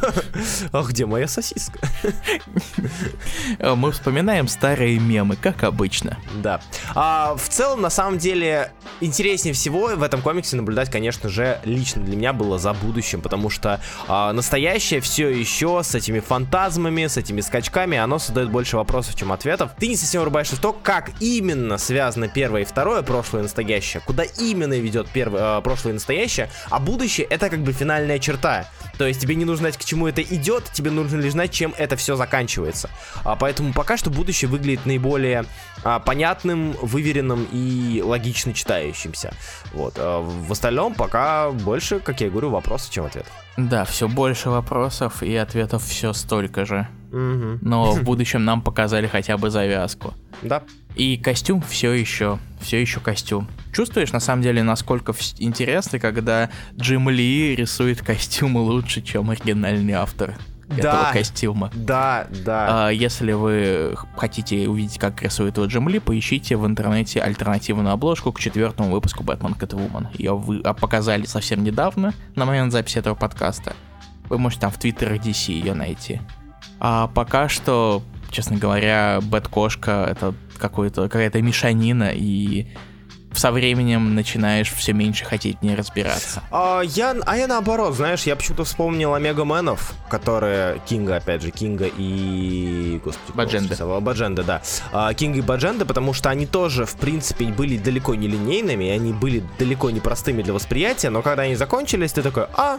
А 0.73 0.83
где 0.83 1.07
моя 1.07 1.29
сосиска? 1.29 1.79
Э, 3.59 3.75
мы 3.75 3.93
вспоминаем 3.93 4.49
старые 4.49 4.99
мемы, 4.99 5.37
как 5.37 5.65
обычно. 5.65 6.19
Да. 6.43 6.61
А 6.95 7.35
в 7.37 7.49
целом, 7.49 7.81
на 7.81 7.91
самом 7.91 8.19
деле, 8.19 8.73
интереснее 9.01 9.53
всего 9.53 9.89
в 9.97 10.03
этом 10.03 10.23
комиксе 10.23 10.57
наблюдать, 10.57 10.91
конечно 10.91 11.29
же, 11.29 11.58
лично 11.65 12.03
для 12.03 12.17
меня 12.17 12.33
было 12.33 12.59
за 12.59 12.73
будущим, 12.73 13.21
потому 13.21 13.51
что 13.51 13.81
э, 14.09 14.33
настоящее 14.33 15.01
все 15.01 15.29
еще 15.29 15.83
с 15.83 15.95
этими 15.95 16.21
фантазмами, 16.21 17.07
с 17.07 17.17
этими 17.17 17.41
скачками, 17.41 17.99
оно 17.99 18.19
создает 18.19 18.51
больше 18.51 18.77
вопросов, 18.77 19.15
чем 19.15 19.33
ответов. 19.33 19.73
Ты 19.79 19.89
не 19.89 19.97
совсем 19.97 20.23
врубаешься 20.23 20.57
в 20.57 20.61
то, 20.61 20.73
как 20.73 21.11
именно 21.21 21.79
связано 21.79 22.29
первое 22.29 22.63
и 22.63 22.65
второе, 22.65 23.03
прошлое 23.03 23.43
и 23.43 23.45
настоящее, 23.45 24.03
куда 24.05 24.25
именно 24.25 24.79
ведет 24.79 25.09
первое, 25.09 25.59
э, 25.59 25.63
прошлое 25.63 25.93
и 25.93 25.95
настоящее, 25.95 26.51
а 26.71 26.79
будущее 26.79 27.27
это 27.27 27.51
как 27.51 27.61
бы 27.61 27.73
финальная 27.73 28.19
черта. 28.19 28.67
То 28.99 29.07
есть 29.07 29.21
тебе 29.21 29.37
не 29.37 29.45
нужно 29.45 29.69
знать, 29.69 29.79
к 29.79 29.85
чему 29.85 30.09
это 30.09 30.23
идет, 30.23 30.65
тебе 30.73 30.91
нужно 30.91 31.21
лишь 31.21 31.33
знать, 31.33 31.53
чем 31.53 31.75
это 31.79 31.97
все 31.97 32.17
заканчивается. 32.17 32.91
А, 33.25 33.37
поэтому 33.37 33.73
пока 33.73 33.97
что 33.97 34.11
будущее 34.11 34.49
выглядит 34.49 34.87
наиболее 34.87 35.45
а, 35.85 36.01
понятным, 36.01 36.73
выверенным 36.83 37.47
и 37.53 38.03
логично 38.05 38.53
читающимся. 38.53 39.33
Вот. 39.73 39.95
А 39.97 40.21
в 40.21 40.51
остальном 40.51 40.95
пока 40.95 41.48
больше, 41.53 42.01
как 42.01 42.21
я 42.21 42.31
говорю, 42.31 42.51
вопросов, 42.51 42.93
чем 42.93 43.05
ответов. 43.05 43.33
Да, 43.57 43.85
все 43.85 44.09
больше 44.09 44.51
вопросов 44.51 45.23
и 45.23 45.35
ответов 45.35 45.85
все 45.85 46.13
столько 46.13 46.65
же. 46.65 46.89
Но 47.11 47.93
в 47.93 48.03
будущем 48.03 48.45
нам 48.45 48.63
показали 48.63 49.07
хотя 49.07 49.37
бы 49.37 49.51
завязку. 49.51 50.15
Да. 50.43 50.63
И 50.95 51.17
костюм 51.17 51.63
все 51.63 51.93
еще, 51.93 52.39
все 52.61 52.81
еще 52.81 53.01
костюм. 53.01 53.49
Чувствуешь, 53.73 54.13
на 54.13 54.21
самом 54.21 54.43
деле, 54.43 54.63
насколько 54.63 55.15
интересно, 55.39 55.99
когда 55.99 56.51
Джим 56.77 57.09
Ли 57.09 57.55
рисует 57.57 58.03
костюмы 58.03 58.61
лучше, 58.61 59.01
чем 59.01 59.31
оригинальный 59.31 59.95
автор 59.95 60.35
этого 60.77 61.11
костюма. 61.13 61.71
Да, 61.75 62.27
да. 62.45 62.87
А, 62.87 62.91
если 62.91 63.33
вы 63.33 63.97
хотите 64.17 64.69
увидеть, 64.69 64.99
как 64.99 65.23
рисует 65.23 65.57
его 65.57 65.67
Джим 65.67 65.89
Ли, 65.89 65.99
поищите 65.99 66.57
в 66.57 66.67
интернете 66.67 67.21
альтернативную 67.21 67.93
обложку 67.93 68.33
к 68.33 68.41
четвертому 68.41 68.91
выпуску 68.91 69.25
Бэтмен 69.25 69.55
Кэтвумен. 69.55 70.09
Ее 70.15 70.37
вы 70.37 70.61
а, 70.61 70.75
показали 70.75 71.25
совсем 71.25 71.65
недавно, 71.65 72.13
на 72.35 72.45
момент 72.45 72.73
записи 72.73 72.99
этого 72.99 73.15
подкаста. 73.15 73.75
Вы 74.29 74.39
можете 74.39 74.63
там 74.63 74.71
в 74.71 74.79
твиттерах 74.79 75.21
DC 75.23 75.53
ее 75.53 75.75
найти. 75.75 76.21
А 76.81 77.09
пока 77.09 77.49
что, 77.49 78.03
честно 78.31 78.57
говоря, 78.57 79.21
Бэткошка 79.23 80.07
это 80.11 80.35
какая-то 80.59 81.41
мешанина, 81.41 82.11
и 82.13 82.69
со 83.35 83.53
временем 83.53 84.15
начинаешь 84.15 84.73
все 84.73 84.93
меньше 84.93 85.25
хотеть 85.25 85.63
не 85.63 85.75
разбираться. 85.75 86.43
А 86.51 86.83
я, 86.83 87.17
а 87.27 87.37
я 87.37 87.47
наоборот, 87.47 87.95
знаешь, 87.95 88.25
я 88.25 88.37
почему-то 88.37 88.65
вспомнил 88.65 89.15
Омега-менов, 89.15 89.95
которые 90.09 90.81
Кинга, 90.87 91.17
опять 91.17 91.43
же, 91.43 91.51
Кинга 91.51 91.87
и... 91.87 93.01
Господи, 93.05 93.37
Бадженда. 93.37 94.01
Бадженда, 94.01 94.43
да. 94.43 94.63
А, 94.93 95.13
Кинга 95.15 95.39
и 95.39 95.43
Бадженда, 95.43 95.85
потому 95.85 96.13
что 96.13 96.31
они 96.31 96.47
тоже, 96.47 96.85
в 96.87 96.97
принципе, 96.97 97.47
были 97.47 97.77
далеко 97.77 98.15
не 98.15 98.29
линейными, 98.29 98.89
они 98.89 99.13
были 99.13 99.43
далеко 99.59 99.91
не 99.91 100.01
простыми 100.01 100.43
для 100.43 100.53
восприятия, 100.53 101.11
но 101.11 101.23
когда 101.23 101.43
они 101.43 101.55
закончились, 101.55 102.13
ты 102.13 102.23
такой, 102.23 102.47
а, 102.55 102.79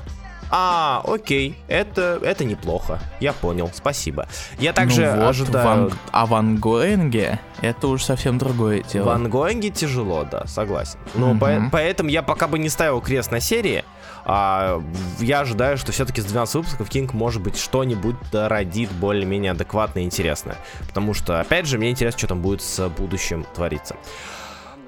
а, 0.52 1.02
окей, 1.06 1.58
это, 1.68 2.20
это 2.24 2.44
неплохо. 2.44 3.00
Я 3.20 3.34
понял, 3.34 3.70
спасибо. 3.74 4.28
Я 4.58 4.74
также 4.74 5.12
ну 5.12 5.22
вот, 5.22 5.30
ожидаю... 5.30 5.66
Ван... 5.66 5.94
А 6.12 6.26
Ван 6.26 6.58
Гоэнге 6.58 7.40
это 7.62 7.88
уже 7.88 8.04
совсем 8.04 8.38
другое 8.38 8.82
дело. 8.84 9.06
Ван 9.06 9.30
Гоэнге 9.30 9.70
тяжело, 9.70 10.26
да, 10.30 10.48
согласен. 10.48 10.98
Ну, 11.14 11.32
угу. 11.32 11.40
по- 11.40 11.70
поэтому 11.72 12.10
я 12.10 12.24
пока 12.24 12.48
бы 12.48 12.58
не 12.58 12.70
ставил 12.70 13.02
крест 13.02 13.32
на 13.32 13.40
серии. 13.40 13.84
А, 14.26 14.82
я 15.20 15.42
ожидаю, 15.42 15.78
что 15.78 15.92
все-таки 15.92 16.22
с 16.22 16.26
12 16.26 16.56
выпусков 16.56 16.90
Кинг, 16.90 17.14
может 17.14 17.42
быть, 17.42 17.58
что-нибудь 17.58 18.16
родит 18.32 18.92
более-менее 18.92 19.52
адекватное 19.52 20.04
и 20.04 20.06
интересное. 20.06 20.58
Потому 20.88 21.14
что, 21.14 21.40
опять 21.40 21.68
же, 21.68 21.78
мне 21.78 21.92
интересно, 21.92 22.18
что 22.18 22.28
там 22.28 22.42
будет 22.42 22.62
с 22.62 22.90
будущим 22.90 23.46
твориться. 23.56 23.96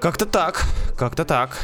Как-то 0.00 0.26
так, 0.26 0.64
как-то 0.98 1.24
так. 1.24 1.58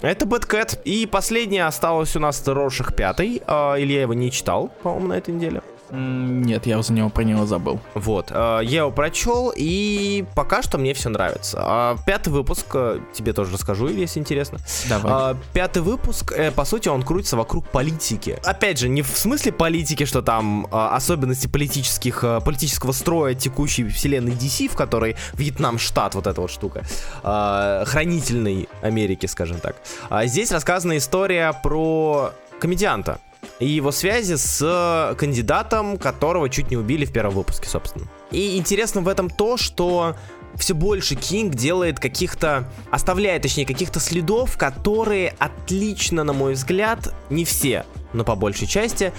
Это 0.00 0.26
Бэткэт. 0.26 0.80
И 0.84 1.06
последняя 1.06 1.66
осталась 1.66 2.14
у 2.16 2.20
нас 2.20 2.46
Роших 2.46 2.94
пятый. 2.94 3.42
А, 3.46 3.76
Илья 3.78 4.02
его 4.02 4.14
не 4.14 4.30
читал, 4.30 4.70
по-моему, 4.82 5.08
на 5.08 5.14
этой 5.14 5.34
неделе. 5.34 5.62
Нет, 5.90 6.66
я 6.66 6.82
за 6.82 6.92
него 6.92 7.08
про 7.10 7.22
него 7.22 7.46
забыл. 7.46 7.80
Вот, 7.94 8.30
э, 8.30 8.60
я 8.62 8.80
его 8.80 8.90
прочел, 8.90 9.52
и 9.54 10.24
пока 10.34 10.62
что 10.62 10.78
мне 10.78 10.94
все 10.94 11.08
нравится. 11.08 11.58
А 11.60 11.96
пятый 12.06 12.30
выпуск, 12.30 12.66
э, 12.74 13.00
тебе 13.12 13.32
тоже 13.32 13.52
расскажу, 13.52 13.88
если 13.88 14.20
интересно. 14.20 14.58
Давай. 14.88 15.12
А, 15.12 15.36
пятый 15.52 15.82
выпуск, 15.82 16.32
э, 16.32 16.50
по 16.50 16.64
сути, 16.64 16.88
он 16.88 17.02
крутится 17.02 17.36
вокруг 17.36 17.68
политики. 17.68 18.38
Опять 18.44 18.78
же, 18.78 18.88
не 18.88 19.02
в 19.02 19.08
смысле 19.08 19.52
политики, 19.52 20.04
что 20.04 20.22
там 20.22 20.66
особенности 20.70 21.46
политических, 21.46 22.24
политического 22.44 22.92
строя 22.92 23.34
текущей 23.34 23.86
вселенной 23.88 24.32
DC, 24.32 24.68
в 24.68 24.76
которой 24.76 25.16
Вьетнам 25.34 25.78
штат, 25.78 26.14
вот 26.14 26.26
эта 26.26 26.40
вот 26.40 26.50
штука, 26.50 26.82
хранительной 27.22 28.68
Америки, 28.82 29.26
скажем 29.26 29.60
так. 29.60 29.76
А 30.08 30.26
здесь 30.26 30.50
рассказана 30.52 30.96
история 30.96 31.52
про 31.62 32.32
комедианта, 32.58 33.18
и 33.58 33.66
его 33.66 33.92
связи 33.92 34.34
с 34.34 35.14
кандидатом, 35.18 35.98
которого 35.98 36.48
чуть 36.48 36.70
не 36.70 36.76
убили 36.76 37.04
в 37.04 37.12
первом 37.12 37.34
выпуске, 37.34 37.68
собственно. 37.68 38.06
И 38.30 38.56
интересно 38.56 39.00
в 39.00 39.08
этом 39.08 39.30
то, 39.30 39.56
что 39.56 40.16
все 40.56 40.74
больше 40.74 41.14
Кинг 41.14 41.54
делает 41.54 41.98
каких-то, 41.98 42.68
оставляет, 42.90 43.42
точнее, 43.42 43.66
каких-то 43.66 44.00
следов, 44.00 44.56
которые 44.56 45.34
отлично, 45.38 46.24
на 46.24 46.32
мой 46.32 46.54
взгляд, 46.54 47.12
не 47.30 47.44
все, 47.44 47.84
но 48.12 48.24
по 48.24 48.34
большей 48.36 48.66
части, 48.66 49.12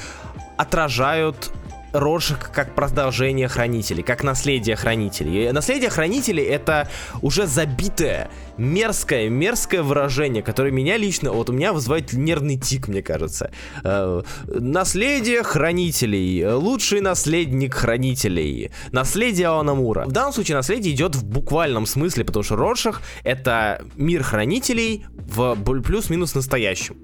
отражают 0.57 1.51
Роршах 1.99 2.51
как 2.51 2.75
продолжение 2.75 3.47
Хранителей, 3.47 4.03
как 4.03 4.23
наследие 4.23 4.75
Хранителей. 4.75 5.49
И 5.49 5.51
наследие 5.51 5.89
Хранителей 5.89 6.43
это 6.43 6.89
уже 7.21 7.47
забитое, 7.47 8.29
мерзкое, 8.57 9.29
мерзкое 9.29 9.83
выражение, 9.83 10.43
которое 10.43 10.71
меня 10.71 10.97
лично, 10.97 11.31
вот 11.31 11.49
у 11.49 11.53
меня 11.53 11.73
вызывает 11.73 12.13
нервный 12.13 12.57
тик, 12.57 12.87
мне 12.87 13.01
кажется. 13.01 13.51
Э, 13.83 14.21
наследие 14.47 15.43
Хранителей, 15.43 16.53
лучший 16.53 17.01
наследник 17.01 17.73
Хранителей, 17.73 18.71
наследие 18.91 19.47
Аонамура. 19.47 20.05
В 20.05 20.11
данном 20.11 20.33
случае 20.33 20.57
наследие 20.57 20.93
идет 20.93 21.15
в 21.15 21.23
буквальном 21.25 21.85
смысле, 21.85 22.25
потому 22.25 22.43
что 22.43 22.55
Роршах 22.55 23.01
это 23.23 23.81
мир 23.95 24.23
Хранителей 24.23 25.05
в 25.15 25.55
плюс-минус 25.81 26.35
настоящем 26.35 26.95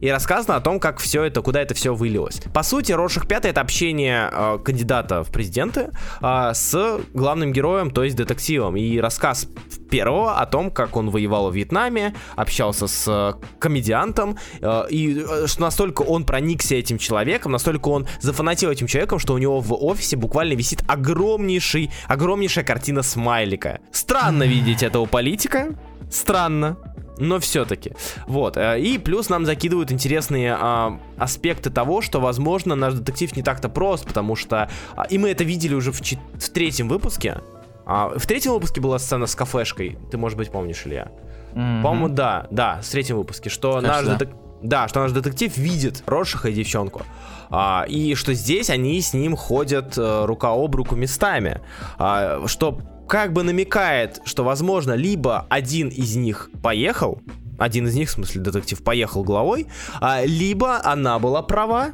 и 0.00 0.08
рассказано 0.10 0.56
о 0.56 0.60
том, 0.60 0.80
как 0.80 0.98
все 0.98 1.24
это, 1.24 1.42
куда 1.42 1.60
это 1.60 1.74
все 1.74 1.94
вылилось. 1.94 2.40
По 2.52 2.62
сути, 2.62 2.92
Роршах 2.92 3.26
5 3.26 3.46
это 3.46 3.60
общение 3.60 4.30
э, 4.32 4.58
кандидата 4.64 5.24
в 5.24 5.30
президенты 5.30 5.90
э, 6.20 6.50
с 6.54 7.00
главным 7.14 7.52
героем, 7.52 7.90
то 7.90 8.04
есть 8.04 8.16
детективом. 8.16 8.76
И 8.76 8.98
рассказ 8.98 9.48
первого 9.90 10.38
о 10.38 10.46
том, 10.46 10.70
как 10.70 10.96
он 10.96 11.10
воевал 11.10 11.50
в 11.50 11.54
Вьетнаме, 11.54 12.14
общался 12.36 12.86
с 12.86 13.04
э, 13.08 13.58
комедиантом, 13.58 14.38
э, 14.60 14.82
и 14.90 15.24
э, 15.26 15.46
что 15.46 15.62
настолько 15.62 16.02
он 16.02 16.24
проникся 16.24 16.74
этим 16.74 16.98
человеком, 16.98 17.52
настолько 17.52 17.88
он 17.88 18.06
зафанатил 18.20 18.70
этим 18.70 18.86
человеком, 18.86 19.18
что 19.18 19.34
у 19.34 19.38
него 19.38 19.60
в 19.60 19.72
офисе 19.74 20.16
буквально 20.16 20.54
висит 20.54 20.82
огромнейший, 20.86 21.90
огромнейшая 22.06 22.64
картина 22.64 23.02
смайлика. 23.02 23.80
Странно 23.92 24.44
видеть 24.44 24.82
этого 24.82 25.06
политика, 25.06 25.74
странно 26.10 26.76
но 27.18 27.38
все-таки. 27.40 27.92
Вот. 28.26 28.56
Э, 28.56 28.80
и 28.80 28.98
плюс 28.98 29.28
нам 29.28 29.44
закидывают 29.44 29.92
интересные 29.92 30.56
а, 30.58 30.98
аспекты 31.16 31.70
того, 31.70 32.00
что, 32.00 32.20
возможно, 32.20 32.74
наш 32.74 32.94
детектив 32.94 33.34
не 33.36 33.42
так-то 33.42 33.68
прост, 33.68 34.06
потому 34.06 34.36
что... 34.36 34.70
А, 34.96 35.04
и 35.04 35.18
мы 35.18 35.30
это 35.30 35.44
видели 35.44 35.74
уже 35.74 35.92
в, 35.92 36.00
в 36.00 36.50
третьем 36.50 36.88
выпуске. 36.88 37.38
А, 37.86 38.12
в 38.16 38.26
третьем 38.26 38.52
выпуске 38.52 38.80
была 38.80 38.98
сцена 38.98 39.26
с 39.26 39.34
кафешкой. 39.34 39.98
Ты, 40.10 40.18
может 40.18 40.38
быть, 40.38 40.50
помнишь, 40.50 40.82
Илья? 40.84 41.10
Mm-hmm. 41.54 41.82
По-моему, 41.82 42.08
да, 42.08 42.46
да, 42.50 42.80
в 42.82 42.88
третьем 42.88 43.16
выпуске, 43.16 43.50
что 43.50 43.74
Кажется, 43.74 43.92
наш 43.92 44.04
да. 44.04 44.12
детектив... 44.12 44.38
Да, 44.60 44.88
что 44.88 45.00
наш 45.00 45.12
детектив 45.12 45.56
видит 45.56 46.02
Рошиха 46.06 46.48
и 46.48 46.52
девчонку. 46.52 47.02
А, 47.50 47.84
и 47.88 48.14
что 48.14 48.34
здесь 48.34 48.70
они 48.70 49.00
с 49.00 49.14
ним 49.14 49.36
ходят 49.36 49.94
а, 49.96 50.26
рука 50.26 50.50
об 50.50 50.74
руку 50.74 50.96
местами. 50.96 51.60
А, 51.96 52.42
что 52.46 52.78
как 53.08 53.32
бы 53.32 53.42
намекает, 53.42 54.20
что, 54.24 54.44
возможно, 54.44 54.92
либо 54.92 55.46
один 55.48 55.88
из 55.88 56.14
них 56.14 56.50
поехал, 56.62 57.20
один 57.58 57.88
из 57.88 57.94
них, 57.94 58.08
в 58.08 58.12
смысле 58.12 58.42
детектив, 58.42 58.82
поехал 58.84 59.24
головой, 59.24 59.66
а, 60.00 60.24
либо 60.24 60.80
она 60.84 61.18
была 61.18 61.42
права, 61.42 61.92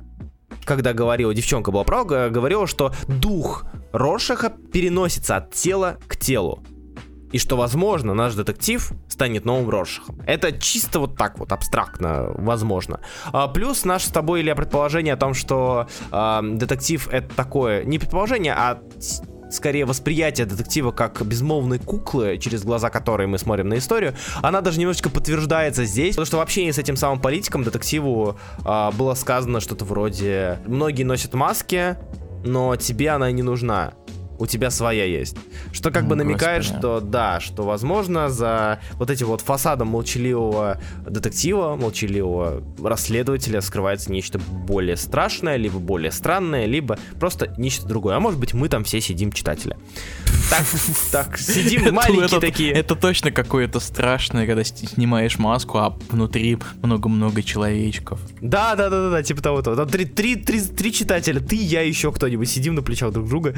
когда 0.65 0.93
говорила, 0.93 1.33
девчонка 1.33 1.71
была 1.71 1.85
права, 1.85 2.29
говорила, 2.29 2.67
что 2.67 2.93
дух 3.07 3.65
Рошаха 3.93 4.51
переносится 4.51 5.37
от 5.37 5.53
тела 5.53 5.99
к 6.09 6.17
телу. 6.17 6.63
И 7.33 7.39
что, 7.39 7.57
возможно, 7.57 8.15
наш 8.15 8.35
детектив 8.35 8.93
станет 9.09 9.45
новым 9.45 9.69
Рошахом. 9.69 10.21
Это 10.25 10.53
чисто 10.53 11.01
вот 11.01 11.17
так 11.17 11.39
вот, 11.39 11.51
абстрактно, 11.51 12.31
возможно. 12.35 13.01
А, 13.33 13.49
плюс 13.49 13.85
наше 13.85 14.07
с 14.09 14.11
тобой, 14.11 14.41
Илья, 14.41 14.55
предположение 14.55 15.15
о 15.15 15.17
том, 15.17 15.35
что 15.35 15.89
а, 16.11 16.43
детектив 16.43 17.09
это 17.11 17.35
такое, 17.35 17.85
не 17.85 17.99
предположение, 17.99 18.55
а 18.55 18.81
скорее 19.55 19.85
восприятие 19.85 20.47
детектива 20.47 20.91
как 20.93 21.25
безмолвной 21.25 21.79
куклы, 21.79 22.39
через 22.39 22.63
глаза 22.63 22.91
которой 22.91 23.27
мы 23.27 23.39
смотрим 23.39 23.69
на 23.69 23.79
историю, 23.79 24.15
она 24.43 24.61
даже 24.61 24.79
немножечко 24.79 25.11
подтверждается 25.11 25.85
здесь, 25.85 26.15
потому 26.15 26.27
что 26.27 26.37
в 26.39 26.41
общении 26.41 26.71
с 26.71 26.79
этим 26.79 26.97
самым 26.97 27.21
политиком 27.21 27.65
детективу 27.65 28.39
а, 28.65 28.91
было 28.93 29.15
сказано 29.15 29.61
что-то 29.61 29.85
вроде 29.85 30.59
«многие 30.67 31.05
носят 31.05 31.35
маски, 31.35 31.97
но 32.45 32.77
тебе 32.77 33.11
она 33.11 33.31
не 33.31 33.43
нужна». 33.43 33.95
У 34.39 34.47
тебя 34.47 34.71
своя 34.71 35.05
есть. 35.05 35.37
Что 35.73 35.91
как 35.91 36.07
бы 36.07 36.17
намекает, 36.17 36.63
Господи. 36.63 36.79
что 36.79 37.01
да, 37.01 37.41
что 37.41 37.63
возможно 37.65 38.29
за 38.29 38.81
вот 38.95 39.11
этим 39.11 39.27
вот 39.27 39.41
фасадом 39.41 39.89
молчаливого 39.89 40.81
детектива, 41.07 41.77
молчаливого 41.77 42.63
расследователя 42.83 43.61
скрывается 43.61 44.11
нечто 44.11 44.39
более 44.39 44.97
страшное, 44.97 45.57
либо 45.57 45.79
более 45.79 46.11
странное, 46.11 46.67
либо 46.67 46.99
просто 47.19 47.53
нечто 47.59 47.87
другое. 47.87 48.17
А 48.17 48.21
может 48.21 48.39
быть 48.39 48.55
мы 48.55 48.69
там 48.69 48.85
все 48.85 49.01
сидим 49.01 49.33
читатели. 49.33 49.77
Так, 50.51 50.65
так, 51.11 51.39
сидим 51.39 51.95
маленькие 51.95 52.41
такие. 52.41 52.73
Это 52.73 52.95
точно 52.95 53.31
какое-то 53.31 53.81
страшное, 53.81 54.47
когда 54.47 54.63
снимаешь 54.65 55.39
маску, 55.39 55.79
а 55.79 55.97
внутри 56.11 56.59
много-много 56.83 57.43
человечков. 57.43 58.21
Да, 58.41 58.75
да, 58.75 58.91
да, 58.91 59.11
да, 59.11 59.23
типа 59.23 59.43
того. 59.43 59.63
Там 59.63 59.89
три 59.89 60.93
читателя, 60.93 61.41
ты, 61.41 61.57
я, 61.57 61.83
еще 61.83 62.13
кто-нибудь 62.13 62.49
сидим 62.49 62.75
на 62.75 62.83
плечах 62.83 63.13
друг 63.13 63.29
друга 63.29 63.55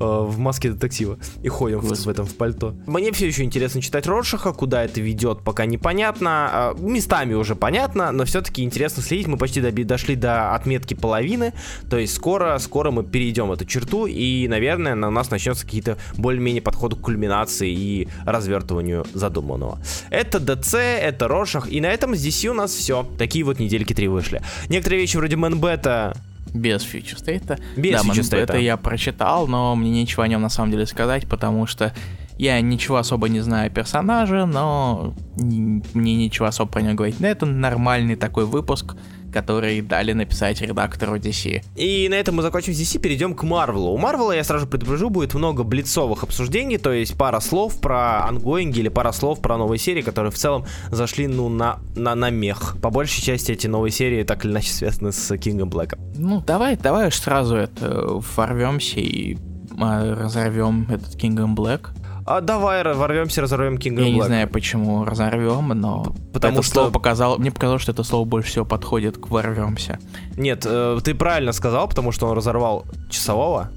э, 0.00 0.17
в 0.22 0.38
маске 0.38 0.70
детектива 0.70 1.18
и 1.42 1.48
ходим 1.48 1.80
в, 1.80 1.88
в 1.88 2.08
этом 2.08 2.26
в 2.26 2.34
пальто. 2.34 2.74
Мне 2.86 3.12
все 3.12 3.26
еще 3.26 3.42
интересно 3.42 3.80
читать 3.80 4.06
Роршаха, 4.06 4.52
куда 4.52 4.84
это 4.84 5.00
ведет, 5.00 5.42
пока 5.42 5.66
непонятно. 5.66 6.74
Э, 6.78 6.80
местами 6.80 7.34
уже 7.34 7.54
понятно, 7.54 8.12
но 8.12 8.24
все-таки 8.24 8.62
интересно 8.62 9.02
следить. 9.02 9.26
Мы 9.26 9.36
почти 9.36 9.60
доби- 9.60 9.84
дошли 9.84 10.16
до 10.16 10.54
отметки 10.54 10.94
половины, 10.94 11.52
то 11.90 11.98
есть 11.98 12.14
скоро, 12.14 12.58
скоро 12.58 12.90
мы 12.90 13.04
перейдем 13.04 13.52
эту 13.52 13.64
черту 13.64 14.06
и, 14.06 14.48
наверное, 14.48 14.94
на 14.94 15.10
нас 15.10 15.30
начнется 15.30 15.64
какие-то 15.64 15.98
более-менее 16.16 16.62
подходы 16.62 16.96
к 16.96 17.00
кульминации 17.00 17.70
и 17.70 18.08
развертыванию 18.24 19.06
задуманного. 19.14 19.78
Это 20.10 20.38
ДЦ, 20.40 20.74
это 20.74 21.28
Роршах, 21.28 21.70
и 21.70 21.80
на 21.80 21.86
этом 21.86 22.12
DC 22.12 22.48
у 22.48 22.54
нас 22.54 22.72
все. 22.72 23.06
Такие 23.18 23.44
вот 23.44 23.58
недельки 23.58 23.92
три 23.92 24.08
вышли. 24.08 24.42
Некоторые 24.68 25.00
вещи 25.00 25.16
вроде 25.16 25.36
Мэнбета 25.36 26.16
без 26.54 26.82
фьючерстейта. 26.82 27.58
Без 27.76 27.92
да, 27.92 28.02
фьючерстейта. 28.02 28.52
Это 28.54 28.58
я 28.58 28.76
прочитал, 28.76 29.46
но 29.46 29.74
мне 29.76 29.90
нечего 29.90 30.24
о 30.24 30.28
нем 30.28 30.42
на 30.42 30.48
самом 30.48 30.70
деле 30.70 30.86
сказать, 30.86 31.28
потому 31.28 31.66
что 31.66 31.92
я 32.38 32.60
ничего 32.60 32.98
особо 32.98 33.28
не 33.28 33.40
знаю 33.40 33.66
о 33.66 33.70
персонаже, 33.70 34.46
но 34.46 35.14
мне 35.36 36.14
ничего 36.14 36.46
особо 36.46 36.70
про 36.70 36.82
него 36.82 36.94
говорить. 36.94 37.20
Но 37.20 37.26
это 37.26 37.46
нормальный 37.46 38.14
такой 38.14 38.46
выпуск, 38.46 38.96
который 39.32 39.80
дали 39.80 40.12
написать 40.12 40.60
редактору 40.60 41.16
DC. 41.16 41.62
И 41.76 42.08
на 42.08 42.14
этом 42.14 42.36
мы 42.36 42.42
закончим 42.42 42.72
с 42.72 42.80
DC, 42.80 43.00
перейдем 43.00 43.34
к 43.34 43.42
Марвелу. 43.42 43.92
У 43.92 43.98
Марвела, 43.98 44.32
я 44.32 44.44
сразу 44.44 44.66
предупрежу, 44.66 45.10
будет 45.10 45.34
много 45.34 45.62
блицовых 45.62 46.22
обсуждений, 46.22 46.78
то 46.78 46.92
есть 46.92 47.16
пара 47.16 47.40
слов 47.40 47.80
про 47.80 48.24
ангоинги 48.24 48.80
или 48.80 48.88
пара 48.88 49.12
слов 49.12 49.40
про 49.40 49.56
новые 49.56 49.78
серии, 49.78 50.02
которые 50.02 50.32
в 50.32 50.36
целом 50.36 50.64
зашли, 50.90 51.26
ну, 51.26 51.48
на, 51.48 51.78
на, 51.96 52.14
на 52.14 52.30
мех. 52.30 52.76
По 52.80 52.90
большей 52.90 53.22
части 53.22 53.52
эти 53.52 53.66
новые 53.66 53.92
серии 53.92 54.22
так 54.22 54.44
или 54.44 54.52
иначе 54.52 54.72
связаны 54.72 55.12
с 55.12 55.36
Кингом 55.36 55.70
Блэком. 55.70 56.00
Ну, 56.16 56.42
давай, 56.46 56.76
давай 56.76 57.08
уж 57.08 57.16
сразу 57.16 57.56
это 57.56 58.20
ворвемся 58.36 59.00
и 59.00 59.36
а, 59.80 60.14
разорвем 60.14 60.86
этот 60.90 61.14
Kingdom 61.14 61.54
Black. 61.54 61.88
А 62.30 62.42
давай 62.42 62.84
ворвемся, 62.84 63.40
разорвем 63.40 63.76
King 63.76 64.04
Я 64.04 64.10
не 64.10 64.22
знаю, 64.22 64.48
почему 64.48 65.04
разорвем, 65.04 65.68
но 65.68 66.14
Потому 66.34 66.58
это 66.58 66.62
что... 66.62 66.74
слово 66.74 66.90
показал, 66.90 67.38
мне 67.38 67.50
показалось, 67.50 67.80
что 67.80 67.92
это 67.92 68.02
слово 68.02 68.26
больше 68.26 68.50
всего 68.50 68.66
подходит 68.66 69.16
к 69.16 69.30
ворвемся. 69.30 69.98
Нет, 70.36 70.66
э, 70.66 70.98
ты 71.02 71.14
правильно 71.14 71.52
сказал, 71.52 71.88
потому 71.88 72.12
что 72.12 72.26
он 72.26 72.36
разорвал 72.36 72.84
часового. 73.08 73.70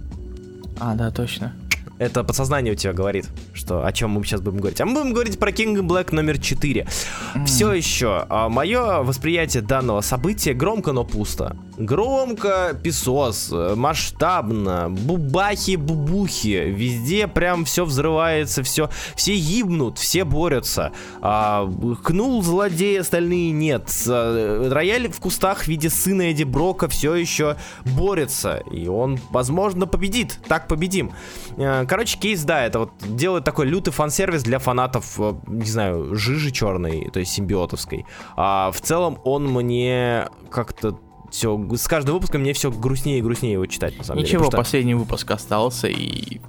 А, 0.82 0.96
да, 0.96 1.12
точно 1.12 1.54
это 2.02 2.24
подсознание 2.24 2.74
у 2.74 2.76
тебя 2.76 2.94
говорит, 2.94 3.28
что 3.54 3.86
о 3.86 3.92
чем 3.92 4.10
мы 4.10 4.24
сейчас 4.24 4.42
будем 4.42 4.58
говорить. 4.58 4.82
А 4.82 4.86
мы 4.88 4.96
будем 4.96 5.14
говорить 5.14 5.38
про 5.38 5.52
King 5.52 5.76
Black 5.82 6.16
номер 6.16 6.40
4. 6.40 6.88
Mm. 7.36 7.46
Все 7.46 7.74
еще, 7.74 8.26
а, 8.28 8.50
мое 8.50 9.04
восприятие 9.04 9.62
данного 9.62 10.02
события 10.02 10.54
громко, 10.54 10.94
но 10.94 11.04
пусто. 11.04 11.56
Громко, 11.78 12.76
песос, 12.82 13.54
масштабно, 13.76 14.88
бубахи, 14.90 15.76
бубухи, 15.76 16.72
везде 16.72 17.28
прям 17.28 17.66
все 17.66 17.86
взрывается, 17.86 18.64
все, 18.64 18.90
все 19.16 19.36
гибнут, 19.36 20.00
все 20.00 20.24
борются. 20.24 20.94
А, 21.22 21.72
кнул 22.04 22.42
злодей, 22.42 23.00
остальные 23.00 23.52
нет. 23.52 23.92
А, 24.08 24.70
рояль 24.72 25.12
в 25.12 25.20
кустах 25.20 25.66
в 25.66 25.68
виде 25.68 25.92
сына 25.92 26.32
Эдди 26.32 26.46
Брока 26.46 26.88
все 26.88 27.14
еще 27.14 27.58
борется, 27.86 28.64
и 28.72 28.88
он, 28.88 29.20
возможно, 29.30 29.86
победит. 29.86 30.40
Так 30.48 30.68
победим. 30.68 31.12
Короче, 31.92 32.18
кейс, 32.18 32.46
да, 32.46 32.64
это 32.64 32.80
вот 32.80 32.92
делает 33.02 33.44
такой 33.44 33.66
лютый 33.66 33.92
фан-сервис 33.92 34.44
для 34.44 34.60
фанатов, 34.60 35.20
э, 35.20 35.34
не 35.48 35.70
знаю, 35.70 36.16
жижи 36.16 36.50
черной, 36.50 37.10
то 37.12 37.20
есть 37.20 37.34
симбиотовской. 37.34 38.06
А 38.38 38.72
в 38.72 38.80
целом 38.80 39.20
он 39.26 39.52
мне 39.52 40.30
как-то 40.50 40.98
все, 41.32 41.62
с 41.76 41.90
каждым 41.90 42.14
выпуском 42.14 42.40
мне 42.40 42.54
все 42.54 42.72
грустнее 42.72 43.20
и 43.20 43.22
грустнее 43.22 43.52
его 43.52 43.66
читать, 43.66 43.98
на 43.98 44.06
самом 44.06 44.22
Ничего, 44.22 44.40
деле. 44.40 44.48
Ничего, 44.48 44.58
последний 44.58 44.94
выпуск 44.94 45.32
остался, 45.32 45.90
и 45.90 46.40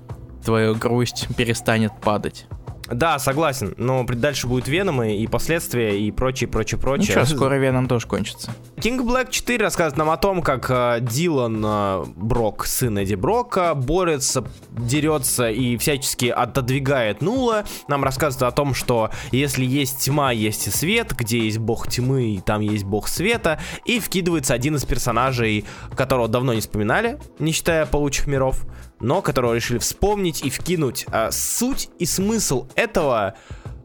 твоя 0.44 0.74
грусть 0.74 1.26
перестанет 1.36 1.90
падать. 2.00 2.46
Да, 2.90 3.18
согласен, 3.18 3.74
но 3.76 4.04
дальше 4.04 4.46
будет 4.46 4.68
Веномы 4.68 5.16
и 5.16 5.26
последствия 5.26 5.98
и 5.98 6.10
прочее, 6.10 6.48
прочее, 6.48 6.78
прочее. 6.80 7.16
Ничего, 7.16 7.24
скоро 7.24 7.54
Веном 7.54 7.86
тоже 7.86 8.06
кончится. 8.06 8.50
King 8.76 9.00
Black 9.00 9.30
4 9.30 9.64
рассказывает 9.64 9.96
нам 9.96 10.10
о 10.10 10.16
том, 10.16 10.42
как 10.42 10.68
э, 10.68 10.98
Дилан 11.00 11.62
э, 11.64 12.04
Брок, 12.16 12.66
сын 12.66 12.98
Эдди 12.98 13.14
Брока, 13.14 13.74
борется, 13.74 14.44
дерется 14.70 15.48
и 15.50 15.76
всячески 15.76 16.26
отодвигает 16.26 17.22
Нула. 17.22 17.64
Нам 17.88 18.02
рассказывает 18.02 18.52
о 18.52 18.54
том, 18.54 18.74
что 18.74 19.10
если 19.30 19.64
есть 19.64 20.00
тьма, 20.00 20.32
есть 20.32 20.66
и 20.66 20.70
свет, 20.70 21.12
где 21.16 21.38
есть 21.38 21.58
бог 21.58 21.88
тьмы, 21.88 22.42
там 22.44 22.60
есть 22.60 22.84
бог 22.84 23.08
света, 23.08 23.60
и 23.84 24.00
вкидывается 24.00 24.54
один 24.54 24.76
из 24.76 24.84
персонажей, 24.84 25.64
которого 25.94 26.28
давно 26.28 26.52
не 26.52 26.60
вспоминали, 26.60 27.18
не 27.38 27.52
считая 27.52 27.86
получих 27.86 28.26
миров, 28.26 28.66
но 29.02 29.20
которого 29.20 29.54
решили 29.54 29.78
вспомнить 29.78 30.42
и 30.42 30.50
вкинуть. 30.50 31.04
А 31.10 31.30
суть 31.30 31.90
и 31.98 32.06
смысл 32.06 32.68
этого 32.74 33.34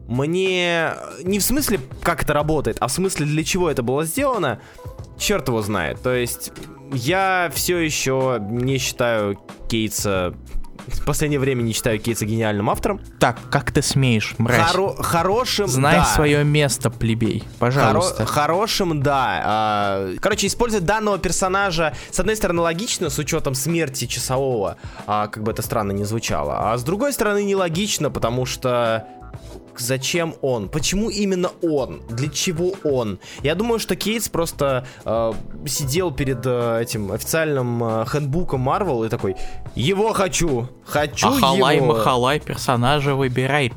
мне 0.06 0.94
не 1.22 1.38
в 1.38 1.42
смысле, 1.42 1.80
как 2.02 2.22
это 2.22 2.32
работает, 2.32 2.78
а 2.80 2.86
в 2.86 2.92
смысле, 2.92 3.26
для 3.26 3.44
чего 3.44 3.70
это 3.70 3.82
было 3.82 4.04
сделано, 4.04 4.60
черт 5.18 5.48
его 5.48 5.60
знает. 5.60 6.00
То 6.00 6.14
есть 6.14 6.52
я 6.92 7.50
все 7.54 7.76
еще 7.78 8.38
не 8.40 8.78
считаю 8.78 9.38
Кейтса 9.68 10.34
в 10.92 11.04
последнее 11.04 11.38
время 11.40 11.62
не 11.62 11.72
считаю 11.72 11.98
Кейтса 11.98 12.24
гениальным 12.26 12.68
автором. 12.70 13.00
Так, 13.18 13.38
как 13.50 13.72
ты 13.72 13.82
смеешь, 13.82 14.34
мразь? 14.38 14.72
Хоро- 14.72 15.02
хорошим, 15.02 15.66
Знай 15.68 15.96
да. 15.96 16.04
свое 16.04 16.44
место, 16.44 16.90
плебей, 16.90 17.44
пожалуйста. 17.58 18.22
Хоро- 18.24 18.26
хорошим, 18.26 19.02
да. 19.02 19.42
А, 19.44 20.14
короче, 20.20 20.46
использовать 20.46 20.84
данного 20.84 21.18
персонажа, 21.18 21.94
с 22.10 22.18
одной 22.20 22.36
стороны, 22.36 22.62
логично, 22.62 23.10
с 23.10 23.18
учетом 23.18 23.54
смерти 23.54 24.06
часового, 24.06 24.76
а, 25.06 25.26
как 25.28 25.42
бы 25.42 25.52
это 25.52 25.62
странно 25.62 25.92
не 25.92 26.04
звучало, 26.04 26.72
а 26.72 26.78
с 26.78 26.82
другой 26.82 27.12
стороны, 27.12 27.44
нелогично, 27.44 28.10
потому 28.10 28.46
что 28.46 29.06
зачем 29.80 30.34
он? 30.42 30.68
Почему 30.68 31.10
именно 31.10 31.50
он? 31.62 32.02
Для 32.08 32.28
чего 32.28 32.72
он? 32.84 33.18
Я 33.42 33.54
думаю, 33.54 33.78
что 33.78 33.96
Кейтс 33.96 34.28
просто 34.28 34.86
э, 35.04 35.32
сидел 35.66 36.12
перед 36.12 36.44
э, 36.44 36.80
этим 36.82 37.12
официальным 37.12 37.82
э, 37.84 38.04
хэндбуком 38.06 38.68
Marvel 38.68 39.06
и 39.06 39.08
такой, 39.08 39.36
его 39.74 40.12
хочу, 40.12 40.68
хочу 40.84 41.28
Ахалай, 41.28 41.76
его. 41.76 41.86
махалай, 41.86 42.40
персонажа 42.40 43.14
выбирай. 43.14 43.72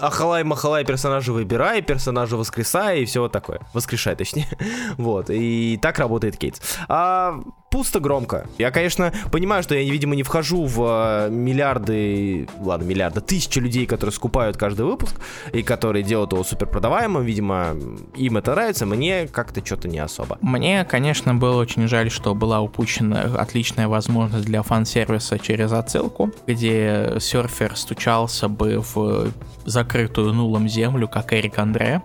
Ахалай, 0.00 0.44
махалай, 0.44 0.84
персонажа 0.84 1.32
выбирай, 1.32 1.82
персонажа 1.82 2.36
воскресай 2.36 3.02
и 3.02 3.04
все 3.04 3.20
вот 3.20 3.32
такое. 3.32 3.60
Воскрешай, 3.74 4.16
точнее. 4.16 4.48
вот. 4.96 5.28
И 5.28 5.78
так 5.82 5.98
работает 5.98 6.36
Кейтс. 6.36 6.60
А 6.88 7.40
пусто 7.70 8.00
громко. 8.00 8.46
Я, 8.58 8.70
конечно, 8.72 9.12
понимаю, 9.30 9.62
что 9.62 9.74
я, 9.74 9.88
видимо, 9.88 10.16
не 10.16 10.24
вхожу 10.24 10.66
в 10.66 11.28
э, 11.28 11.30
миллиарды, 11.30 12.48
ладно, 12.60 12.84
миллиарды, 12.84 13.20
тысячи 13.20 13.60
людей, 13.60 13.86
которые 13.86 14.12
скупают 14.12 14.56
каждый 14.56 14.84
выпуск 14.86 15.20
и 15.52 15.62
которые 15.62 16.02
делают 16.02 16.32
его 16.32 16.42
супер 16.42 16.66
продаваемым. 16.66 17.24
Видимо, 17.24 17.76
им 18.16 18.36
это 18.36 18.52
нравится, 18.52 18.86
мне 18.86 19.28
как-то 19.28 19.64
что-то 19.64 19.88
не 19.88 20.00
особо. 20.00 20.36
Мне, 20.40 20.84
конечно, 20.84 21.34
было 21.34 21.60
очень 21.60 21.86
жаль, 21.86 22.10
что 22.10 22.34
была 22.34 22.60
упущена 22.60 23.22
отличная 23.38 23.86
возможность 23.86 24.44
для 24.44 24.62
фан-сервиса 24.62 25.38
через 25.38 25.72
отсылку, 25.72 26.32
где 26.46 27.16
серфер 27.20 27.76
стучался 27.76 28.48
бы 28.48 28.82
в 28.94 29.32
закрытую 29.64 30.32
нулом 30.32 30.68
землю, 30.68 31.06
как 31.06 31.32
Эрик 31.32 31.58
Андре, 31.58 32.02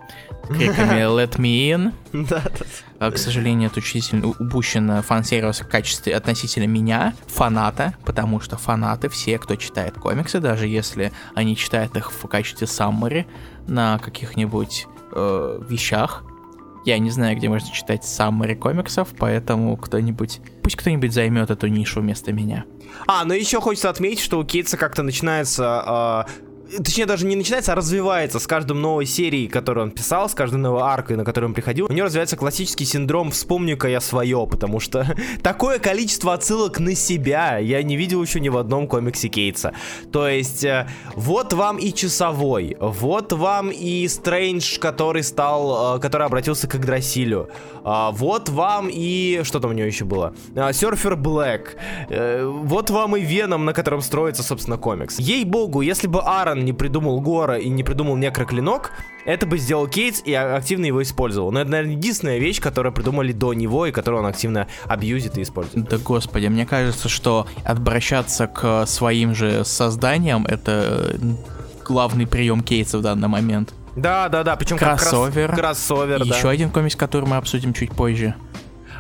криками 0.48 1.02
«Let 1.04 1.38
me 1.38 1.72
in». 1.72 1.94
Да, 2.30 2.42
да. 2.42 2.66
А, 3.00 3.12
к 3.12 3.18
сожалению, 3.18 3.70
это 3.70 3.80
очень 3.80 4.22
упущено 4.40 5.02
фан-сервис 5.02 5.60
в 5.62 5.68
качестве 5.68 6.16
относительно 6.16 6.66
меня, 6.66 7.14
фаната, 7.28 7.94
потому 8.06 8.40
что 8.40 8.58
фанаты 8.58 9.10
все, 9.10 9.38
кто 9.38 9.56
читает 9.56 9.96
комиксы, 9.96 10.40
даже 10.40 10.68
если 10.68 11.12
они 11.34 11.58
читают 11.58 11.96
их 11.98 12.12
в 12.12 12.28
качестве 12.28 12.68
саммари 12.68 13.28
на 13.68 14.00
каких-нибудь 14.00 14.88
э, 15.12 15.62
вещах, 15.68 16.24
я 16.86 17.00
не 17.00 17.10
знаю, 17.10 17.36
где 17.36 17.50
можно 17.50 17.72
читать 17.74 18.06
саммари 18.06 18.54
комиксов, 18.54 19.10
поэтому 19.18 19.76
кто-нибудь, 19.76 20.40
пусть 20.62 20.76
кто-нибудь 20.76 21.12
займет 21.12 21.50
эту 21.50 21.68
нишу 21.68 22.00
вместо 22.00 22.32
меня. 22.32 22.66
А, 23.08 23.26
ну 23.26 23.34
еще 23.34 23.60
хочется 23.60 23.90
отметить, 23.90 24.24
что 24.24 24.40
у 24.40 24.46
Кейтса 24.46 24.78
как-то 24.78 25.02
начинается 25.02 26.26
э, 26.28 26.45
точнее 26.84 27.06
даже 27.06 27.26
не 27.26 27.36
начинается, 27.36 27.74
а 27.74 27.76
развивается 27.76 28.40
с 28.40 28.48
каждым 28.48 28.82
новой 28.82 29.06
серией, 29.06 29.48
которую 29.48 29.86
он 29.86 29.92
писал, 29.92 30.30
с 30.30 30.34
каждой 30.34 30.58
новой 30.58 30.82
аркой, 30.82 31.18
на 31.18 31.24
которую 31.24 31.50
он 31.50 31.54
приходил. 31.54 31.88
У 31.90 31.94
него 31.94 32.06
развивается 32.06 32.36
классический 32.36 32.86
синдром 32.86 33.32
«вспомню-ка 33.32 33.88
я 33.88 34.02
свое», 34.02 34.48
потому 34.50 34.80
что 34.80 35.06
такое 35.44 35.80
количество 35.80 36.34
отсылок 36.34 36.80
на 36.80 36.96
себя 36.96 37.58
я 37.58 37.82
не 37.84 37.98
видел 37.98 38.22
еще 38.22 38.40
ни 38.40 38.50
в 38.50 38.58
одном 38.58 38.88
комиксе 38.88 39.28
Кейтса. 39.28 39.74
То 40.12 40.28
есть, 40.28 40.64
э, 40.64 40.88
вот 41.16 41.54
вам 41.54 41.78
и 41.78 41.94
Часовой, 41.94 42.76
вот 42.80 43.34
вам 43.34 43.70
и 43.70 44.08
Стрэндж, 44.08 44.80
который 44.80 45.24
стал, 45.24 45.98
э, 45.98 46.00
который 46.00 46.28
обратился 46.28 46.68
к 46.68 46.76
Игдрасилю, 46.76 47.50
а, 47.84 48.12
вот 48.12 48.50
вам 48.50 48.90
и... 48.92 49.42
Что 49.44 49.60
там 49.60 49.72
у 49.72 49.74
него 49.74 49.88
еще 49.88 50.06
было? 50.06 50.34
Серфер 50.72 51.16
Блэк. 51.16 51.76
Э, 52.10 52.46
вот 52.46 52.90
вам 52.90 53.16
и 53.16 53.22
Веном, 53.22 53.66
на 53.66 53.74
котором 53.74 54.02
строится, 54.02 54.42
собственно, 54.42 54.78
комикс. 54.78 55.20
Ей-богу, 55.20 55.82
если 55.82 56.08
бы 56.08 56.22
Аарон 56.22 56.55
не 56.64 56.74
придумал 56.74 57.20
Гора 57.22 57.58
и 57.58 57.70
не 57.70 57.84
придумал 57.84 58.16
Некроклинок, 58.16 58.92
это 59.26 59.46
бы 59.46 59.58
сделал 59.58 59.88
Кейтс 59.88 60.22
и 60.24 60.34
активно 60.34 60.86
его 60.86 61.02
использовал. 61.02 61.52
Но 61.52 61.62
это, 61.62 61.72
наверное, 61.72 61.96
единственная 61.96 62.38
вещь, 62.38 62.62
которую 62.62 62.94
придумали 62.94 63.32
до 63.32 63.54
него 63.54 63.88
и 63.88 63.92
которую 63.92 64.22
он 64.22 64.30
активно 64.30 64.68
абьюзит 64.86 65.38
и 65.38 65.42
использует. 65.42 65.90
Да 65.90 65.98
господи, 65.98 66.48
мне 66.48 66.66
кажется, 66.66 67.10
что 67.10 67.48
обращаться 67.64 68.48
к 68.48 68.86
своим 68.86 69.34
же 69.34 69.66
созданиям 69.66 70.46
это 70.46 71.18
главный 71.84 72.28
прием 72.28 72.62
Кейтса 72.62 73.00
в 73.00 73.02
данный 73.02 73.28
момент. 73.28 73.74
Да, 73.96 74.28
да, 74.30 74.44
да, 74.44 74.56
причем 74.56 74.78
кроссовер. 74.78 75.50
Как 75.50 75.60
раз, 75.60 75.78
кроссовер, 75.86 76.22
и 76.22 76.30
да. 76.30 76.36
Еще 76.36 76.50
один 76.50 76.70
комикс, 76.70 76.96
который 76.96 77.26
мы 77.26 77.38
обсудим 77.38 77.74
чуть 77.74 77.92
позже. 77.92 78.36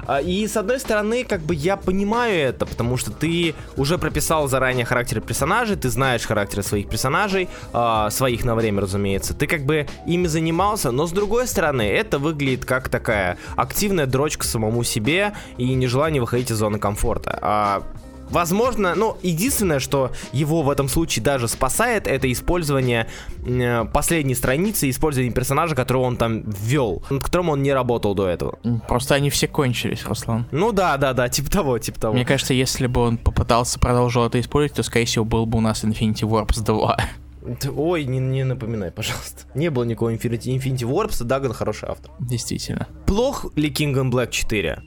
А, 0.07 0.21
и 0.21 0.47
с 0.47 0.57
одной 0.57 0.79
стороны, 0.79 1.23
как 1.23 1.41
бы 1.41 1.55
я 1.55 1.77
понимаю 1.77 2.49
это, 2.49 2.65
потому 2.65 2.97
что 2.97 3.11
ты 3.11 3.55
уже 3.77 3.97
прописал 3.97 4.47
заранее 4.47 4.85
характеры 4.85 5.21
персонажей, 5.21 5.75
ты 5.75 5.89
знаешь 5.89 6.25
характеры 6.25 6.63
своих 6.63 6.89
персонажей, 6.89 7.49
э, 7.73 8.07
своих 8.11 8.45
на 8.45 8.55
время, 8.55 8.81
разумеется. 8.81 9.33
Ты 9.33 9.47
как 9.47 9.65
бы 9.65 9.87
ими 10.05 10.27
занимался, 10.27 10.91
но 10.91 11.07
с 11.07 11.11
другой 11.11 11.47
стороны, 11.47 11.83
это 11.83 12.19
выглядит 12.19 12.65
как 12.65 12.89
такая 12.89 13.37
активная 13.55 14.05
дрочка 14.05 14.45
самому 14.45 14.83
себе 14.83 15.33
и 15.57 15.73
нежелание 15.73 16.21
выходить 16.21 16.51
из 16.51 16.57
зоны 16.57 16.79
комфорта. 16.79 17.83
Возможно, 18.29 18.95
ну, 18.95 19.17
единственное, 19.21 19.79
что 19.79 20.11
его 20.31 20.61
в 20.61 20.69
этом 20.69 20.89
случае 20.89 21.23
даже 21.23 21.47
спасает, 21.47 22.07
это 22.07 22.31
использование 22.31 23.07
э, 23.45 23.85
последней 23.85 24.35
страницы, 24.35 24.89
использование 24.89 25.33
персонажа, 25.33 25.75
которого 25.75 26.03
он 26.03 26.17
там 26.17 26.41
ввел, 26.41 27.03
над 27.09 27.23
которым 27.23 27.49
он 27.49 27.63
не 27.63 27.73
работал 27.73 28.15
до 28.15 28.27
этого. 28.27 28.59
Просто 28.87 29.15
они 29.15 29.29
все 29.29 29.47
кончились, 29.47 30.05
Руслан. 30.05 30.45
Ну 30.51 30.71
да, 30.71 30.97
да, 30.97 31.13
да, 31.13 31.29
типа 31.29 31.51
того, 31.51 31.79
типа 31.79 31.99
того. 31.99 32.13
Мне 32.13 32.25
кажется, 32.25 32.53
если 32.53 32.87
бы 32.87 33.01
он 33.01 33.17
попытался 33.17 33.79
продолжить 33.79 34.23
это 34.23 34.39
использовать, 34.39 34.75
то, 34.75 34.83
скорее 34.83 35.05
всего, 35.05 35.25
был 35.25 35.45
бы 35.45 35.57
у 35.57 35.61
нас 35.61 35.83
Infinity 35.83 36.21
Warps 36.21 36.63
2. 36.63 36.97
Ой, 37.75 38.05
не, 38.05 38.19
не 38.19 38.43
напоминай, 38.43 38.91
пожалуйста. 38.91 39.43
Не 39.53 39.69
было 39.69 39.83
никакого 39.83 40.13
Infinity, 40.13 40.55
Infinity 40.57 40.89
Warps, 40.89 41.23
Даган 41.23 41.53
хороший 41.53 41.89
автор. 41.89 42.11
Действительно. 42.19 42.87
Плох 43.05 43.45
ли 43.55 43.69
Kingdom 43.69 44.09
Black 44.09 44.31
4? 44.31 44.81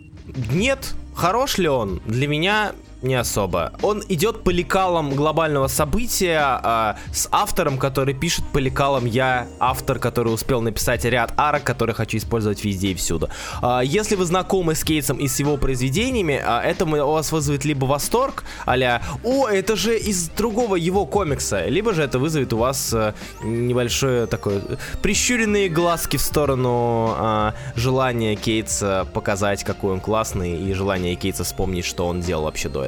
Нет. 0.53 0.95
Хорош 1.15 1.59
ли 1.59 1.69
он? 1.69 2.01
Для 2.07 2.29
меня 2.29 2.73
не 3.03 3.15
особо. 3.15 3.73
Он 3.83 4.03
идет 4.09 4.43
по 4.43 4.51
лекалам 4.51 5.15
глобального 5.15 5.69
события 5.69 6.41
а, 6.41 6.97
с 7.13 7.29
автором, 7.31 7.79
который 7.79 8.15
пишет 8.15 8.45
по 8.53 8.59
лекалам 8.59 9.07
я, 9.07 9.47
автор, 9.61 9.99
который 9.99 10.35
успел 10.35 10.61
написать 10.61 11.05
ряд 11.05 11.33
арок, 11.37 11.65
которые 11.65 11.95
хочу 11.95 12.19
использовать 12.19 12.65
везде 12.65 12.89
и 12.89 12.95
всюду. 12.95 13.29
А, 13.63 13.81
если 13.81 14.17
вы 14.17 14.25
знакомы 14.25 14.75
с 14.75 14.83
Кейтсом 14.83 15.19
и 15.19 15.29
с 15.29 15.39
его 15.39 15.57
произведениями, 15.57 16.43
а, 16.45 16.61
это 16.63 16.85
у 16.85 17.13
вас 17.13 17.31
вызовет 17.33 17.65
либо 17.65 17.85
восторг, 17.85 18.45
аля 18.67 19.03
«О, 19.23 19.47
это 19.47 19.77
же 19.77 19.97
из 19.97 20.29
другого 20.31 20.77
его 20.77 21.07
комикса», 21.07 21.67
либо 21.67 21.95
же 21.95 22.03
это 22.03 22.19
вызовет 22.19 22.53
у 22.53 22.59
вас 22.59 22.93
а, 22.93 23.15
небольшое 23.43 24.27
такое 24.27 24.63
прищуренные 25.03 25.69
глазки 25.69 26.17
в 26.17 26.23
сторону 26.23 27.15
а, 27.17 27.55
желания 27.77 28.35
Кейтса 28.35 29.07
показать, 29.13 29.63
какой 29.63 29.93
он 29.93 30.01
классный, 30.01 30.57
и 30.57 30.73
желание 30.73 31.15
Кейтса 31.15 31.45
вспомнить, 31.45 31.85
что 31.85 32.07
он 32.07 32.21
делал 32.21 32.45
вообще 32.45 32.69
до 32.69 32.85
этого. 32.85 32.88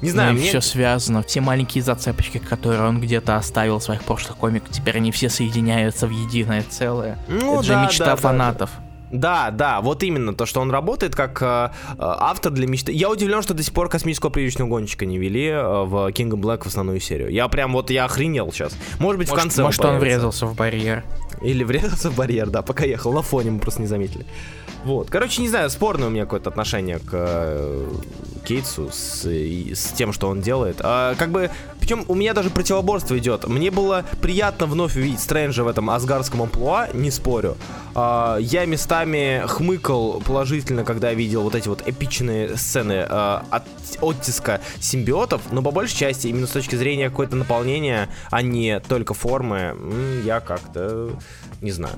Не 0.00 0.10
знаю, 0.10 0.32
ну, 0.32 0.38
мне... 0.38 0.48
все 0.48 0.60
связано. 0.60 1.22
Все 1.22 1.40
маленькие 1.40 1.82
зацепочки, 1.82 2.38
которые 2.38 2.82
он 2.82 3.00
где-то 3.00 3.36
оставил 3.36 3.78
в 3.78 3.82
своих 3.82 4.02
прошлых 4.02 4.36
комиках, 4.36 4.70
теперь 4.70 4.96
они 4.96 5.12
все 5.12 5.28
соединяются 5.28 6.06
в 6.06 6.10
единое 6.10 6.64
целое. 6.68 7.18
Ну, 7.28 7.60
Это 7.60 7.68
да, 7.68 7.80
же 7.80 7.86
мечта 7.86 8.06
да, 8.06 8.16
фанатов. 8.16 8.70
Да, 8.70 8.86
да, 9.10 9.50
да, 9.50 9.80
вот 9.80 10.02
именно 10.02 10.34
то, 10.34 10.44
что 10.44 10.60
он 10.60 10.70
работает 10.70 11.14
как 11.14 11.40
э, 11.40 11.70
э, 11.92 11.94
автор 11.98 12.52
для 12.52 12.66
мечты. 12.66 12.92
Я 12.92 13.08
удивлен, 13.10 13.42
что 13.42 13.54
до 13.54 13.62
сих 13.62 13.72
пор 13.72 13.88
космического 13.88 14.30
призрачного 14.30 14.68
гонщика 14.68 15.06
не 15.06 15.18
вели 15.18 15.46
э, 15.46 15.62
в 15.62 16.08
King 16.08 16.30
of 16.30 16.40
Black 16.40 16.64
в 16.64 16.66
основную 16.66 17.00
серию. 17.00 17.30
Я 17.30 17.48
прям 17.48 17.72
вот 17.72 17.90
я 17.90 18.04
охренел 18.04 18.52
сейчас. 18.52 18.76
Может 18.98 19.18
быть, 19.18 19.30
может, 19.30 19.40
в 19.40 19.42
конце. 19.42 19.62
Может, 19.62 19.84
он, 19.84 19.94
он 19.94 19.98
врезался 20.00 20.46
в 20.46 20.54
барьер. 20.54 21.04
Или 21.40 21.64
врезался 21.64 22.10
в 22.10 22.16
барьер, 22.16 22.50
да, 22.50 22.62
пока 22.62 22.84
ехал 22.84 23.12
на 23.12 23.22
фоне, 23.22 23.52
мы 23.52 23.60
просто 23.60 23.80
не 23.80 23.86
заметили. 23.86 24.26
Вот. 24.84 25.10
Короче, 25.10 25.42
не 25.42 25.48
знаю, 25.48 25.70
спорное 25.70 26.08
у 26.08 26.10
меня 26.10 26.24
какое-то 26.24 26.50
отношение 26.50 26.98
к 26.98 27.10
э, 27.12 27.88
Кейтсу 28.44 28.90
с, 28.90 29.28
и, 29.28 29.74
с 29.74 29.92
тем, 29.92 30.12
что 30.12 30.28
он 30.28 30.40
делает. 30.40 30.76
А, 30.80 31.14
как 31.16 31.30
бы, 31.30 31.50
причем 31.80 32.04
у 32.08 32.14
меня 32.14 32.32
даже 32.32 32.48
противоборство 32.48 33.18
идет. 33.18 33.46
Мне 33.46 33.70
было 33.70 34.04
приятно 34.22 34.66
вновь 34.66 34.96
увидеть 34.96 35.20
Стрэнджа 35.20 35.64
в 35.64 35.68
этом 35.68 35.90
асгарском 35.90 36.42
амплуа, 36.42 36.88
не 36.94 37.10
спорю. 37.10 37.56
А, 37.94 38.38
я 38.38 38.64
местами 38.64 39.42
хмыкал 39.46 40.20
положительно, 40.20 40.84
когда 40.84 41.12
видел 41.12 41.42
вот 41.42 41.54
эти 41.54 41.68
вот 41.68 41.82
эпичные 41.86 42.56
сцены 42.56 43.04
а, 43.08 43.44
от 43.50 43.64
оттиска 44.00 44.60
симбиотов, 44.80 45.42
но 45.50 45.60
по 45.60 45.70
большей 45.70 45.96
части 45.96 46.28
именно 46.28 46.46
с 46.46 46.50
точки 46.50 46.76
зрения 46.76 47.10
какое-то 47.10 47.36
наполнения, 47.36 48.08
а 48.30 48.42
не 48.42 48.80
только 48.80 49.12
формы, 49.12 49.76
я 50.24 50.40
как-то 50.40 51.10
не 51.60 51.72
знаю 51.72 51.96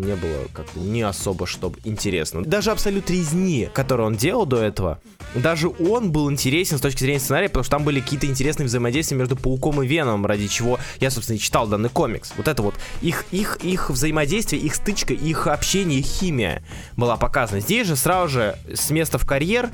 не 0.00 0.16
было 0.16 0.46
как-то 0.52 0.78
не 0.78 1.02
особо 1.02 1.46
чтобы 1.46 1.78
интересно. 1.84 2.44
Даже 2.44 2.70
абсолют 2.70 3.10
резни, 3.10 3.68
который 3.72 4.06
он 4.06 4.16
делал 4.16 4.46
до 4.46 4.62
этого, 4.62 5.00
даже 5.34 5.68
он 5.68 6.10
был 6.10 6.30
интересен 6.30 6.78
с 6.78 6.80
точки 6.80 7.00
зрения 7.00 7.20
сценария, 7.20 7.48
потому 7.48 7.64
что 7.64 7.76
там 7.76 7.84
были 7.84 8.00
какие-то 8.00 8.26
интересные 8.26 8.66
взаимодействия 8.66 9.16
между 9.16 9.36
Пауком 9.36 9.82
и 9.82 9.86
Веном, 9.86 10.26
ради 10.26 10.48
чего 10.48 10.78
я, 10.98 11.10
собственно, 11.10 11.36
и 11.36 11.40
читал 11.40 11.66
данный 11.66 11.88
комикс. 11.88 12.32
Вот 12.36 12.48
это 12.48 12.62
вот 12.62 12.74
их, 13.02 13.24
их, 13.30 13.58
их 13.62 13.90
взаимодействие, 13.90 14.62
их 14.62 14.74
стычка, 14.74 15.12
их 15.14 15.46
общение, 15.46 16.00
их 16.00 16.06
химия 16.06 16.62
была 16.96 17.16
показана. 17.16 17.60
Здесь 17.60 17.86
же 17.86 17.96
сразу 17.96 18.28
же 18.28 18.58
с 18.72 18.90
места 18.90 19.18
в 19.18 19.26
карьер, 19.26 19.70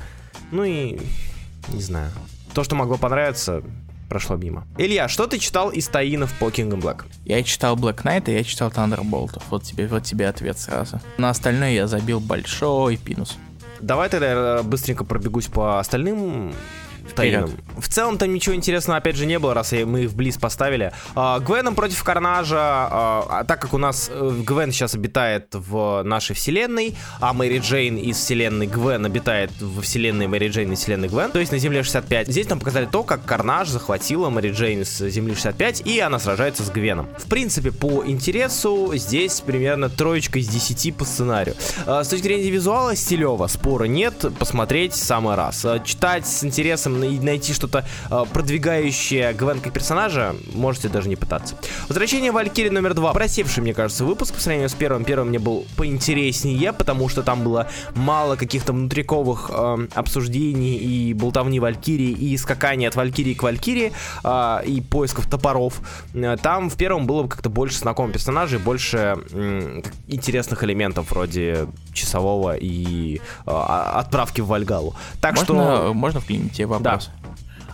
ну 0.51 0.63
и 0.63 0.99
не 1.69 1.81
знаю. 1.81 2.11
То, 2.53 2.63
что 2.63 2.75
могло 2.75 2.97
понравиться, 2.97 3.63
прошло 4.07 4.35
мимо. 4.35 4.65
Илья, 4.77 5.07
что 5.07 5.27
ты 5.27 5.39
читал 5.39 5.69
из 5.69 5.87
таинов 5.87 6.33
по 6.39 6.45
Kingdom 6.45 6.81
Black? 6.81 7.05
Я 7.25 7.43
читал 7.43 7.75
Black 7.75 8.03
Knight, 8.03 8.29
и 8.29 8.33
я 8.33 8.43
читал 8.43 8.69
Thunderbolt. 8.69 9.41
Вот 9.49 9.63
тебе, 9.63 9.87
вот 9.87 10.03
тебе 10.03 10.27
ответ 10.27 10.57
сразу. 10.57 10.99
На 11.17 11.29
остальное 11.29 11.71
я 11.71 11.87
забил 11.87 12.19
большой 12.19 12.97
пинус. 12.97 13.37
Давай 13.79 14.09
тогда 14.09 14.57
я 14.57 14.63
быстренько 14.63 15.03
пробегусь 15.03 15.47
по 15.47 15.79
остальным 15.79 16.53
Вперед. 17.07 17.49
В 17.77 17.89
целом 17.89 18.17
там 18.17 18.33
ничего 18.33 18.55
интересного 18.55 18.97
опять 18.97 19.15
же 19.15 19.25
не 19.25 19.39
было, 19.39 19.53
раз 19.53 19.71
мы 19.71 20.03
их 20.03 20.09
в 20.09 20.15
Близ 20.15 20.37
поставили. 20.37 20.91
А, 21.15 21.39
Гвеном 21.39 21.75
против 21.75 22.03
Карнажа, 22.03 22.57
а, 22.59 23.27
а, 23.29 23.43
так 23.43 23.61
как 23.61 23.73
у 23.73 23.77
нас 23.77 24.09
э, 24.11 24.41
Гвен 24.45 24.71
сейчас 24.71 24.95
обитает 24.95 25.47
в 25.51 26.01
нашей 26.03 26.35
вселенной, 26.35 26.95
а 27.19 27.33
Мэри 27.33 27.59
Джейн 27.59 27.97
из 27.97 28.17
вселенной 28.17 28.67
Гвен 28.67 29.05
обитает 29.05 29.51
в 29.59 29.81
вселенной 29.81 30.27
Мэри 30.27 30.49
Джейн 30.49 30.71
из 30.71 30.79
вселенной 30.79 31.07
Гвен, 31.07 31.31
то 31.31 31.39
есть 31.39 31.51
на 31.51 31.59
Земле 31.59 31.83
65. 31.83 32.27
Здесь 32.27 32.49
нам 32.49 32.59
показали 32.59 32.85
то, 32.85 33.03
как 33.03 33.23
Карнаж 33.25 33.69
захватила 33.69 34.29
Мэри 34.29 34.51
Джейн 34.51 34.85
с 34.85 35.07
Земли 35.09 35.35
65, 35.35 35.81
и 35.85 35.99
она 35.99 36.19
сражается 36.19 36.63
с 36.63 36.69
Гвеном. 36.69 37.07
В 37.17 37.27
принципе, 37.27 37.71
по 37.71 38.03
интересу 38.05 38.91
здесь 38.95 39.41
примерно 39.41 39.89
троечка 39.89 40.39
из 40.39 40.47
10 40.47 40.95
по 40.95 41.05
сценарию. 41.05 41.55
С 41.85 42.07
точки 42.07 42.23
зрения 42.23 42.49
визуала, 42.49 42.95
стилево, 42.95 43.47
спора 43.47 43.85
нет, 43.85 44.25
посмотреть 44.39 44.93
самый 44.93 45.35
раз. 45.35 45.65
Читать 45.85 46.27
с 46.27 46.43
интересом 46.43 46.96
найти 46.97 47.53
что-то 47.53 47.85
э, 48.09 48.25
продвигающее 48.33 49.33
Гвен 49.33 49.59
как 49.59 49.73
персонажа, 49.73 50.35
можете 50.53 50.89
даже 50.89 51.09
не 51.09 51.15
пытаться. 51.15 51.55
Возвращение 51.87 52.31
Валькирии 52.31 52.69
номер 52.69 52.93
два. 52.93 53.13
Просевший, 53.13 53.63
мне 53.63 53.73
кажется, 53.73 54.05
выпуск 54.05 54.33
по 54.33 54.41
сравнению 54.41 54.69
с 54.69 54.73
первым. 54.73 55.03
Первым 55.03 55.29
мне 55.29 55.39
был 55.39 55.65
поинтереснее, 55.75 56.73
потому 56.73 57.09
что 57.09 57.23
там 57.23 57.43
было 57.43 57.67
мало 57.95 58.35
каких-то 58.35 58.73
внутриковых 58.73 59.49
э, 59.53 59.87
обсуждений 59.95 60.75
и 60.75 61.13
болтовни 61.13 61.59
Валькирии, 61.59 62.11
и 62.11 62.37
скакания 62.37 62.87
от 62.87 62.95
Валькирии 62.95 63.33
к 63.33 63.43
Валькирии, 63.43 63.93
э, 64.23 64.59
и 64.65 64.81
поисков 64.81 65.27
топоров. 65.27 65.81
Э, 66.13 66.37
там 66.41 66.69
в 66.69 66.75
первом 66.77 67.07
было 67.07 67.27
как-то 67.27 67.49
больше 67.49 67.79
знакомых 67.79 68.13
персонажей, 68.13 68.59
больше 68.59 69.17
э, 69.31 69.81
интересных 70.07 70.63
элементов 70.63 71.11
вроде 71.11 71.67
часового 71.93 72.55
и 72.55 73.19
э, 73.45 73.51
отправки 73.51 74.41
в 74.41 74.47
Вальгалу. 74.47 74.95
Так 75.21 75.35
можно, 75.35 75.45
что... 75.45 75.93
Можно 75.93 76.19
вклинить 76.19 76.53
тебе 76.53 76.67
вопрос? 76.67 76.86
Да. 76.87 76.99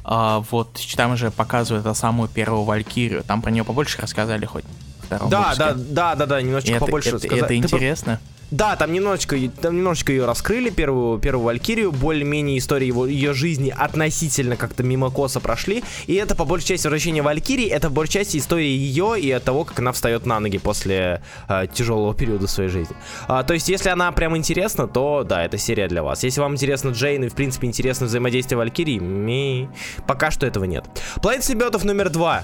А, 0.05 0.39
вот 0.51 0.79
там 0.95 1.15
же 1.15 1.31
показывают 1.31 1.85
эту 1.85 1.95
самую 1.95 2.29
первую 2.29 2.63
Валькирию. 2.63 3.23
Там 3.23 3.41
про 3.41 3.51
нее 3.51 3.63
побольше 3.63 4.01
рассказали 4.01 4.45
хоть? 4.45 4.65
Да, 5.09 5.53
да, 5.55 5.73
да, 5.75 6.15
да, 6.15 6.25
да, 6.25 6.41
немножечко 6.41 6.75
это, 6.75 6.85
побольше 6.85 7.09
это, 7.09 7.17
рассказать. 7.17 7.43
Это 7.43 7.55
интересно? 7.55 8.19
Да, 8.53 8.75
там 8.75 8.93
немножечко, 8.93 9.35
там 9.63 9.77
немножечко 9.77 10.11
ее 10.11 10.25
раскрыли, 10.25 10.69
первую, 10.69 11.17
первую 11.17 11.45
Валькирию, 11.45 11.91
более-менее 11.91 12.59
истории 12.59 12.85
его, 12.85 13.07
ее 13.07 13.33
жизни 13.33 13.73
относительно 13.75 14.57
как-то 14.57 14.83
мимо 14.83 15.09
коса 15.09 15.39
прошли, 15.39 15.83
и 16.05 16.13
это 16.13 16.35
по 16.35 16.45
большей 16.45 16.67
части 16.67 16.85
возвращение 16.85 17.23
Валькирии, 17.23 17.65
это 17.65 17.87
по 17.87 17.95
большей 17.95 18.13
части 18.13 18.37
история 18.37 18.69
ее 18.69 19.19
и 19.19 19.31
от 19.31 19.43
того, 19.43 19.63
как 19.63 19.79
она 19.79 19.91
встает 19.91 20.27
на 20.27 20.39
ноги 20.39 20.59
после 20.59 21.23
э, 21.49 21.65
тяжелого 21.73 22.13
периода 22.13 22.45
своей 22.45 22.69
жизни. 22.69 22.95
А, 23.27 23.41
то 23.41 23.55
есть, 23.55 23.69
если 23.69 23.89
она 23.89 24.11
прям 24.11 24.37
интересна, 24.37 24.87
то 24.87 25.23
да, 25.27 25.43
это 25.43 25.57
серия 25.57 25.87
для 25.87 26.03
вас. 26.03 26.23
Если 26.23 26.39
вам 26.39 26.53
интересно 26.53 26.89
Джейн 26.89 27.23
и, 27.23 27.29
в 27.29 27.33
принципе, 27.33 27.65
интересно 27.65 28.05
взаимодействие 28.05 28.59
Валькирии, 28.59 28.99
ми... 28.99 29.67
пока 30.05 30.29
что 30.29 30.45
этого 30.45 30.65
нет. 30.65 30.85
Планета 31.23 31.47
симбиотов 31.47 31.85
номер 31.85 32.11
два. 32.11 32.43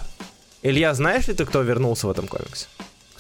Илья, 0.63 0.91
знаешь 0.95 1.27
ли 1.27 1.35
ты, 1.35 1.45
кто 1.45 1.61
вернулся 1.61 2.07
в 2.07 2.09
этом 2.09 2.27
комиксе? 2.27 2.65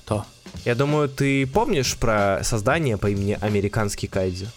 Кто? 0.09 0.25
Я 0.65 0.73
думаю, 0.73 1.07
ты 1.07 1.45
помнишь 1.45 1.95
про 1.95 2.39
создание 2.41 2.97
по 2.97 3.11
имени 3.11 3.37
Американский 3.39 4.07
Кайдзю? 4.07 4.47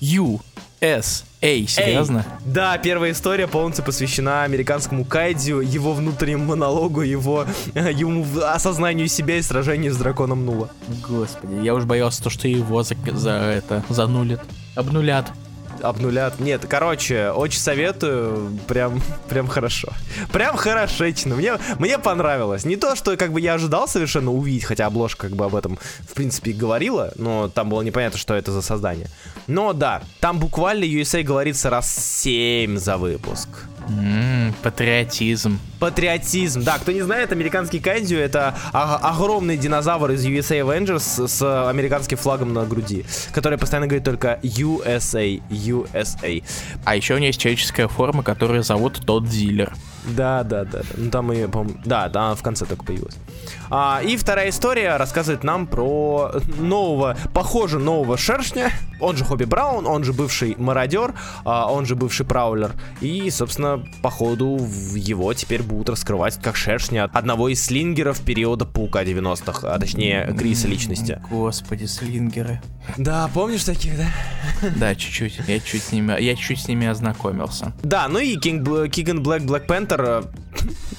Ю. 0.00 0.42
С. 0.82 1.24
Эй, 1.40 1.66
серьезно? 1.66 2.26
Эй. 2.28 2.52
Да, 2.52 2.76
первая 2.76 3.12
история 3.12 3.46
полностью 3.48 3.86
посвящена 3.86 4.42
американскому 4.42 5.06
кайдзю, 5.06 5.60
его 5.60 5.94
внутреннему 5.94 6.44
монологу, 6.44 7.00
его, 7.00 7.46
ему 7.74 8.26
осознанию 8.42 9.08
себя 9.08 9.38
и 9.38 9.42
сражению 9.42 9.94
с 9.94 9.96
драконом 9.96 10.44
Нула. 10.44 10.68
Господи, 11.08 11.64
я 11.64 11.74
уж 11.74 11.84
боялся 11.84 12.22
то, 12.22 12.28
что 12.28 12.46
его 12.46 12.82
за, 12.82 12.94
за 13.12 13.30
это 13.30 13.82
занулят. 13.88 14.42
Обнулят 14.74 15.32
обнулят. 15.82 16.40
Нет, 16.40 16.66
короче, 16.68 17.30
очень 17.30 17.60
советую, 17.60 18.58
прям, 18.66 19.00
прям 19.28 19.46
хорошо. 19.48 19.88
Прям 20.32 20.56
хорошечно. 20.56 21.34
Мне, 21.34 21.54
мне 21.78 21.98
понравилось. 21.98 22.64
Не 22.64 22.76
то, 22.76 22.96
что 22.96 23.16
как 23.16 23.32
бы 23.32 23.40
я 23.40 23.54
ожидал 23.54 23.88
совершенно 23.88 24.32
увидеть, 24.32 24.64
хотя 24.64 24.86
обложка 24.86 25.28
как 25.28 25.36
бы 25.36 25.44
об 25.44 25.54
этом, 25.54 25.78
в 26.08 26.14
принципе, 26.14 26.52
говорила, 26.52 27.12
но 27.16 27.48
там 27.48 27.68
было 27.68 27.82
непонятно, 27.82 28.18
что 28.18 28.34
это 28.34 28.52
за 28.52 28.62
создание. 28.62 29.08
Но 29.46 29.72
да, 29.72 30.02
там 30.20 30.38
буквально 30.38 30.84
USA 30.84 31.22
говорится 31.22 31.70
раз 31.70 31.92
7 31.92 32.76
за 32.76 32.96
выпуск. 32.96 33.48
Ммм, 33.88 34.54
патриотизм. 34.62 35.58
Патриотизм. 35.78 36.62
Да, 36.62 36.78
кто 36.78 36.92
не 36.92 37.02
знает, 37.02 37.32
американский 37.32 37.80
кайдзю 37.80 38.16
это 38.16 38.54
огромный 38.72 39.56
динозавр 39.56 40.12
из 40.12 40.24
USA 40.24 40.60
Avengers 40.60 41.28
с 41.28 41.68
американским 41.68 42.16
флагом 42.16 42.52
на 42.52 42.64
груди, 42.64 43.04
который 43.32 43.58
постоянно 43.58 43.86
говорит 43.86 44.04
только 44.04 44.38
USA, 44.42 45.42
USA. 45.50 46.42
А 46.84 46.96
еще 46.96 47.14
у 47.14 47.18
него 47.18 47.26
есть 47.26 47.40
человеческая 47.40 47.88
форма, 47.88 48.22
которую 48.22 48.62
зовут 48.62 49.00
тот 49.04 49.28
дилер. 49.28 49.72
Да, 50.04 50.42
да, 50.42 50.64
да. 50.64 50.82
Ну 50.96 51.10
там 51.10 51.32
и, 51.32 51.46
по 51.46 51.66
да, 51.84 52.08
да, 52.08 52.34
в 52.34 52.42
конце 52.42 52.66
только 52.66 52.84
появилась. 52.84 53.16
А, 53.70 54.00
и 54.04 54.16
вторая 54.16 54.50
история 54.50 54.96
рассказывает 54.96 55.44
нам 55.44 55.66
про 55.66 56.32
нового, 56.58 57.16
похоже, 57.32 57.78
нового 57.78 58.16
шершня. 58.16 58.70
Он 59.00 59.16
же 59.16 59.24
Хобби 59.24 59.44
Браун, 59.44 59.86
он 59.86 60.04
же 60.04 60.12
бывший 60.12 60.54
мародер, 60.58 61.14
а, 61.44 61.70
он 61.70 61.86
же 61.86 61.96
бывший 61.96 62.26
праулер. 62.26 62.72
И, 63.00 63.30
собственно, 63.30 63.84
походу 64.02 64.58
его 64.94 65.32
теперь 65.34 65.62
будут 65.62 65.90
раскрывать 65.90 66.40
как 66.40 66.56
шершня 66.56 67.04
одного 67.12 67.48
из 67.48 67.64
слингеров 67.64 68.20
периода 68.20 68.64
Паука 68.64 69.02
90-х, 69.02 69.72
а 69.72 69.78
точнее 69.78 70.34
Криса 70.38 70.68
личности. 70.68 71.22
Господи, 71.30 71.86
слингеры. 71.86 72.60
Да, 72.96 73.30
помнишь 73.32 73.64
таких, 73.64 73.96
да? 73.96 74.06
Да, 74.76 74.94
чуть-чуть. 74.94 75.40
Я 75.46 75.60
чуть 75.60 75.82
с 75.82 75.92
ними, 75.92 76.20
я 76.20 76.34
чуть 76.36 76.60
с 76.60 76.68
ними 76.68 76.86
ознакомился. 76.86 77.72
Да, 77.82 78.08
ну 78.08 78.18
и 78.18 78.36
Кинг, 78.36 78.90
Киган 78.90 79.22
Блэк 79.22 79.42
Блэк 79.42 79.66
Пантер 79.96 80.24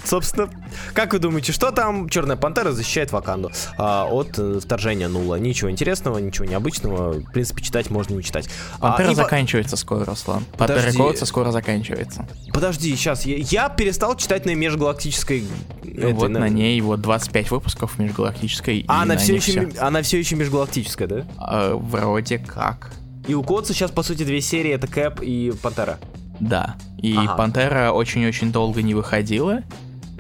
Собственно, 0.04 0.50
как 0.94 1.14
вы 1.14 1.20
думаете, 1.20 1.54
что 1.54 1.72
там 1.72 2.10
Черная 2.10 2.36
Пантера 2.36 2.72
защищает 2.72 3.12
Ваканду 3.14 3.52
а, 3.78 4.06
от 4.06 4.38
э, 4.38 4.60
вторжения 4.62 5.08
Нула? 5.08 5.36
Ничего 5.36 5.72
интересного, 5.72 6.18
ничего 6.18 6.46
необычного. 6.46 7.14
В 7.14 7.32
принципе, 7.32 7.64
читать 7.64 7.90
можно 7.90 8.14
не 8.16 8.24
читать. 8.24 8.50
А, 8.80 8.92
Пантера 8.92 9.12
а, 9.12 9.16
заканчивается 9.16 9.78
скоро, 9.78 10.04
Руслан. 10.04 10.44
Пантера 10.58 10.92
Колодца 10.92 11.26
скоро 11.26 11.52
заканчивается. 11.52 12.28
Подожди, 12.54 12.94
сейчас. 12.96 13.26
Я, 13.26 13.38
я 13.38 13.70
перестал 13.70 14.18
читать 14.18 14.46
на 14.46 14.54
межгалактической... 14.54 15.46
Вот 15.84 16.30
на... 16.30 16.42
на 16.42 16.50
ней 16.50 16.80
вот 16.82 17.00
25 17.00 17.52
выпусков 17.52 17.98
межгалактической. 17.98 18.84
А 18.90 19.04
она 19.04 19.16
все, 19.16 19.36
еще, 19.36 19.70
все. 19.70 19.80
она 19.80 20.02
все 20.02 20.20
еще 20.20 20.36
межгалактическая, 20.36 21.08
да? 21.08 21.26
А, 21.38 21.76
вроде 21.76 22.40
как. 22.40 22.92
И 23.28 23.34
у 23.34 23.44
Котса 23.44 23.74
сейчас, 23.74 23.92
по 23.92 24.04
сути, 24.04 24.24
две 24.24 24.42
серии. 24.42 24.72
Это 24.72 24.88
Кэп 24.88 25.22
и 25.22 25.54
Пантера. 25.62 25.98
Да. 26.40 26.76
И 26.98 27.16
ага. 27.16 27.36
Пантера 27.36 27.92
очень-очень 27.92 28.52
долго 28.52 28.82
не 28.82 28.94
выходила 28.94 29.64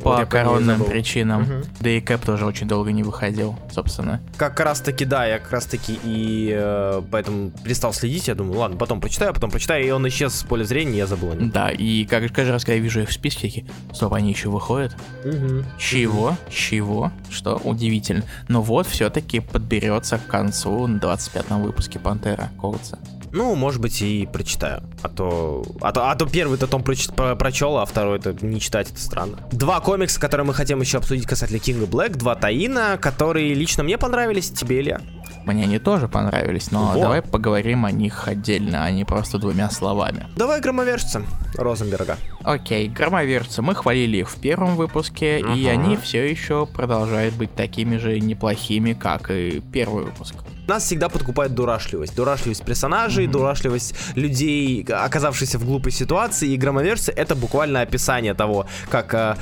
по 0.03 0.17
вот 0.17 0.27
коронным 0.27 0.83
причинам. 0.83 1.43
Угу. 1.43 1.51
Да 1.79 1.89
и 1.89 2.01
Кэп 2.01 2.25
тоже 2.25 2.45
очень 2.45 2.67
долго 2.67 2.91
не 2.91 3.03
выходил, 3.03 3.57
собственно. 3.71 4.21
Как 4.37 4.59
раз 4.59 4.81
таки, 4.81 5.05
да, 5.05 5.25
я 5.25 5.39
как 5.39 5.51
раз 5.51 5.65
таки 5.65 5.97
и 6.03 6.51
э, 6.53 7.01
поэтому 7.09 7.51
перестал 7.63 7.93
следить. 7.93 8.27
Я 8.27 8.35
думаю, 8.35 8.59
ладно, 8.59 8.77
потом 8.77 9.01
почитаю, 9.01 9.33
потом 9.33 9.51
почитаю, 9.51 9.85
и 9.85 9.89
он 9.91 10.07
исчез 10.07 10.33
с 10.33 10.43
поля 10.43 10.63
зрения, 10.63 10.97
я 10.97 11.07
забыл 11.07 11.31
о 11.31 11.35
нем. 11.35 11.49
Да, 11.49 11.69
и 11.69 12.05
как, 12.05 12.23
каждый 12.33 12.51
раз, 12.51 12.63
когда 12.63 12.75
я 12.75 12.81
вижу 12.81 13.01
их 13.01 13.09
в 13.09 13.13
списке, 13.13 13.47
такие, 13.47 13.65
стоп, 13.93 14.13
они 14.13 14.31
еще 14.31 14.49
выходят? 14.49 14.95
Угу. 15.23 15.63
Чего? 15.77 16.27
Угу. 16.27 16.37
Чего? 16.49 17.11
Что? 17.29 17.55
Удивительно. 17.63 18.23
Но 18.47 18.61
вот 18.61 18.87
все-таки 18.87 19.39
подберется 19.39 20.17
к 20.17 20.27
концу 20.27 20.87
на 20.87 20.97
25-м 20.97 21.63
выпуске 21.63 21.99
Пантера 21.99 22.49
Коутса. 22.59 22.99
Ну, 23.33 23.55
может 23.55 23.81
быть, 23.81 23.99
и 24.03 24.29
прочитаю. 24.31 24.83
А 25.01 25.09
то, 25.09 25.63
а 25.81 25.91
то, 25.91 26.09
а 26.09 26.15
то 26.15 26.27
первый-то 26.27 26.67
том 26.67 26.83
проч, 26.83 27.07
про, 27.07 27.35
прочел, 27.35 27.77
а 27.79 27.85
второй 27.85 28.19
это 28.19 28.33
не 28.45 28.61
читать, 28.61 28.91
это 28.91 28.99
странно. 28.99 29.39
Два 29.51 29.79
комикса, 29.79 30.19
которые 30.19 30.45
мы 30.45 30.53
хотим 30.53 30.79
еще 30.79 30.99
обсудить 30.99 31.25
касательно 31.25 31.57
Кинга 31.57 31.87
Блэк, 31.87 32.15
два 32.15 32.35
Таина, 32.35 32.99
которые 33.01 33.55
лично 33.55 33.83
мне 33.83 33.97
понравились, 33.97 34.51
тебе, 34.51 34.81
Илья? 34.81 35.01
Мне 35.45 35.63
они 35.63 35.79
тоже 35.79 36.07
понравились, 36.07 36.71
но 36.71 36.93
Во. 36.93 36.99
давай 36.99 37.21
поговорим 37.21 37.85
о 37.85 37.91
них 37.91 38.27
отдельно, 38.27 38.85
а 38.85 38.91
не 38.91 39.05
просто 39.05 39.37
двумя 39.37 39.69
словами. 39.69 40.27
Давай 40.35 40.61
громовержца 40.61 41.23
Розенберга. 41.55 42.17
Окей, 42.43 42.87
громовержцы 42.89 43.61
мы 43.61 43.75
хвалили 43.75 44.17
их 44.17 44.29
в 44.29 44.39
первом 44.39 44.75
выпуске, 44.75 45.39
uh-huh. 45.39 45.57
и 45.57 45.67
они 45.67 45.97
все 45.97 46.29
еще 46.29 46.65
продолжают 46.65 47.35
быть 47.35 47.53
такими 47.53 47.97
же 47.97 48.19
неплохими, 48.19 48.93
как 48.93 49.31
и 49.31 49.61
первый 49.71 50.05
выпуск. 50.05 50.35
Нас 50.67 50.83
всегда 50.83 51.09
подкупает 51.09 51.53
дурашливость. 51.53 52.15
Дурашливость 52.15 52.63
персонажей, 52.63 53.25
mm-hmm. 53.25 53.31
дурашливость 53.31 53.95
людей, 54.15 54.83
оказавшихся 54.83 55.59
в 55.59 55.65
глупой 55.65 55.91
ситуации. 55.91 56.49
И 56.49 56.57
громоверсия 56.57 57.13
это 57.13 57.35
буквально 57.35 57.81
описание 57.81 58.33
того, 58.33 58.65
как 58.89 59.13
э, 59.13 59.35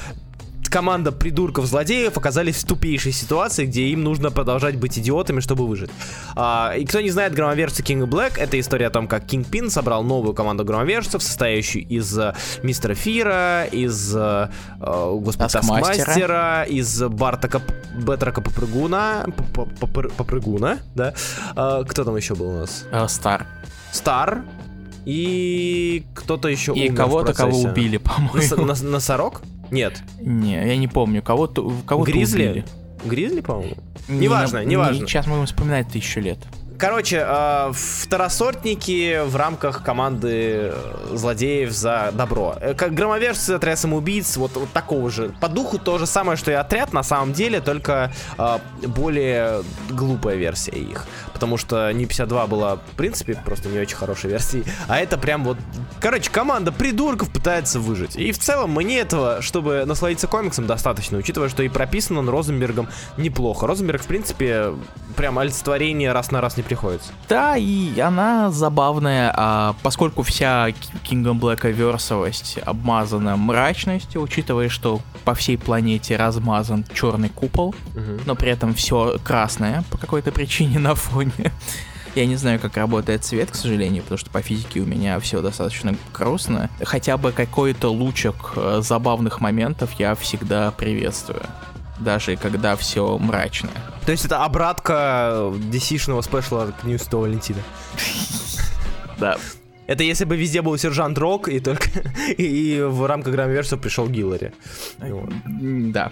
команда 0.71 1.11
придурков-злодеев 1.11 2.17
оказались 2.17 2.63
в 2.63 2.65
тупейшей 2.65 3.11
ситуации, 3.11 3.65
где 3.65 3.87
им 3.87 4.03
нужно 4.03 4.31
продолжать 4.31 4.77
быть 4.77 4.97
идиотами, 4.97 5.41
чтобы 5.41 5.67
выжить. 5.67 5.91
А, 6.35 6.73
и 6.75 6.85
кто 6.85 7.01
не 7.01 7.11
знает 7.11 7.33
громоверца 7.33 7.83
King 7.83 8.07
Black, 8.07 8.39
это 8.39 8.59
история 8.59 8.87
о 8.87 8.89
том, 8.89 9.07
как 9.07 9.25
Кинг 9.25 9.47
Пин 9.47 9.69
собрал 9.69 10.03
новую 10.03 10.33
команду 10.33 10.63
громоверцев, 10.63 11.21
состоящую 11.21 11.85
из 11.87 12.17
uh, 12.17 12.35
Мистера 12.63 12.95
Фира, 12.95 13.65
из 13.65 14.15
uh, 14.15 14.49
господи, 15.19 15.51
Таскмастера, 15.51 16.63
из 16.63 17.03
Бартака 17.03 17.61
Бетрака 17.95 18.41
Попрыгуна, 18.41 19.25
Попрыгуна, 20.17 20.79
да? 20.95 21.13
Uh, 21.53 21.85
кто 21.85 22.05
там 22.05 22.15
еще 22.15 22.33
был 22.33 22.47
у 22.47 22.59
нас? 22.59 22.85
Стар. 23.09 23.45
Стар, 23.91 24.43
и 25.05 26.05
кто-то 26.13 26.47
еще 26.47 26.73
И 26.73 26.89
кого-то, 26.89 27.33
кого 27.33 27.59
убили, 27.59 27.97
по-моему. 27.97 28.65
Носорог? 28.89 29.41
Нет. 29.71 30.03
Не, 30.19 30.67
я 30.67 30.77
не 30.77 30.87
помню. 30.87 31.21
Кого-то 31.23 31.71
кого 31.85 32.03
Гризли? 32.03 32.43
убили. 32.47 32.65
Гризли, 33.05 33.41
по-моему? 33.41 33.75
Неважно, 34.07 34.63
неважно. 34.63 35.07
Сейчас 35.07 35.25
мы 35.25 35.33
будем 35.33 35.47
вспоминать 35.47 35.87
тысячу 35.87 36.19
лет. 36.19 36.37
Короче, 36.81 37.23
э, 37.23 37.71
второсортники 37.75 39.21
в 39.23 39.35
рамках 39.35 39.83
команды 39.83 40.71
э, 40.73 40.73
злодеев 41.13 41.69
за 41.69 42.09
добро. 42.11 42.55
Э, 42.59 42.73
как 42.73 42.95
громовержцы, 42.95 43.51
отряд 43.51 43.77
самоубийц, 43.77 44.35
вот, 44.37 44.53
вот 44.55 44.71
такого 44.71 45.11
же. 45.11 45.31
По 45.39 45.47
духу 45.47 45.77
то 45.77 45.99
же 45.99 46.07
самое, 46.07 46.37
что 46.37 46.49
и 46.49 46.55
отряд, 46.55 46.91
на 46.91 47.03
самом 47.03 47.33
деле, 47.33 47.61
только 47.61 48.11
более 48.81 49.61
глупая 49.91 50.37
версия 50.37 50.71
их. 50.71 51.05
Потому 51.33 51.57
что 51.57 51.91
не 51.91 52.07
52 52.07 52.47
была, 52.47 52.77
в 52.77 52.95
принципе, 52.97 53.35
просто 53.45 53.69
не 53.69 53.77
очень 53.77 53.97
хорошей 53.97 54.31
версией. 54.31 54.65
А 54.87 54.99
это 54.99 55.19
прям 55.19 55.43
вот... 55.43 55.57
Короче, 55.99 56.31
команда 56.31 56.71
придурков 56.71 57.31
пытается 57.31 57.79
выжить. 57.79 58.15
И 58.15 58.31
в 58.31 58.39
целом 58.39 58.71
мне 58.71 58.99
этого, 58.99 59.43
чтобы 59.43 59.83
насладиться 59.85 60.25
комиксом, 60.25 60.65
достаточно. 60.65 61.19
Учитывая, 61.19 61.49
что 61.49 61.61
и 61.61 61.69
прописан 61.69 62.17
он 62.17 62.27
Розенбергом 62.27 62.89
неплохо. 63.17 63.67
Розенберг, 63.67 64.01
в 64.01 64.07
принципе, 64.07 64.73
прям 65.15 65.37
олицетворение 65.37 66.11
раз 66.11 66.31
на 66.31 66.41
раз 66.41 66.57
не 66.57 66.63
приходится. 66.71 67.11
Да, 67.27 67.57
и 67.57 67.99
она 67.99 68.49
забавная, 68.49 69.33
а 69.35 69.75
поскольку 69.83 70.23
вся 70.23 70.69
Kingdom 70.69 71.37
Black 71.37 71.69
версовость 71.69 72.59
обмазана 72.65 73.35
мрачностью, 73.35 74.21
учитывая, 74.21 74.69
что 74.69 75.01
по 75.25 75.33
всей 75.33 75.57
планете 75.57 76.15
размазан 76.15 76.85
черный 76.93 77.27
купол, 77.27 77.75
угу. 77.93 78.21
но 78.25 78.35
при 78.35 78.51
этом 78.51 78.73
все 78.73 79.17
красное 79.21 79.83
по 79.91 79.97
какой-то 79.97 80.31
причине 80.31 80.79
на 80.79 80.95
фоне. 80.95 81.51
Я 82.15 82.25
не 82.25 82.37
знаю, 82.37 82.57
как 82.57 82.77
работает 82.77 83.25
цвет, 83.25 83.51
к 83.51 83.55
сожалению, 83.55 84.03
потому 84.03 84.17
что 84.17 84.29
по 84.29 84.41
физике 84.41 84.79
у 84.79 84.85
меня 84.85 85.19
все 85.19 85.41
достаточно 85.41 85.93
грустно. 86.13 86.69
Хотя 86.81 87.17
бы 87.17 87.33
какой-то 87.33 87.89
лучик 87.89 88.35
э, 88.55 88.79
забавных 88.81 89.41
моментов 89.41 89.91
я 89.99 90.15
всегда 90.15 90.71
приветствую. 90.71 91.43
Даже 92.01 92.35
когда 92.35 92.75
все 92.75 93.17
мрачное. 93.17 93.73
То 94.05 94.11
есть 94.11 94.25
это 94.25 94.43
обратка 94.43 95.51
DC-шного 95.71 96.21
спешла 96.21 96.67
к 96.67 96.83
Нью 96.83 96.99
Валентина. 97.11 97.61
Да. 99.19 99.37
Это 99.85 100.03
если 100.03 100.25
бы 100.25 100.35
везде 100.35 100.63
был 100.63 100.75
сержант 100.79 101.17
Рок, 101.19 101.47
и 101.47 101.59
только 101.59 101.87
и, 102.37 102.43
и 102.77 102.81
в 102.81 103.05
рамках 103.05 103.33
граммоверса 103.33 103.77
пришел 103.77 104.07
Гиллари. 104.07 104.51
Да. 104.97 106.11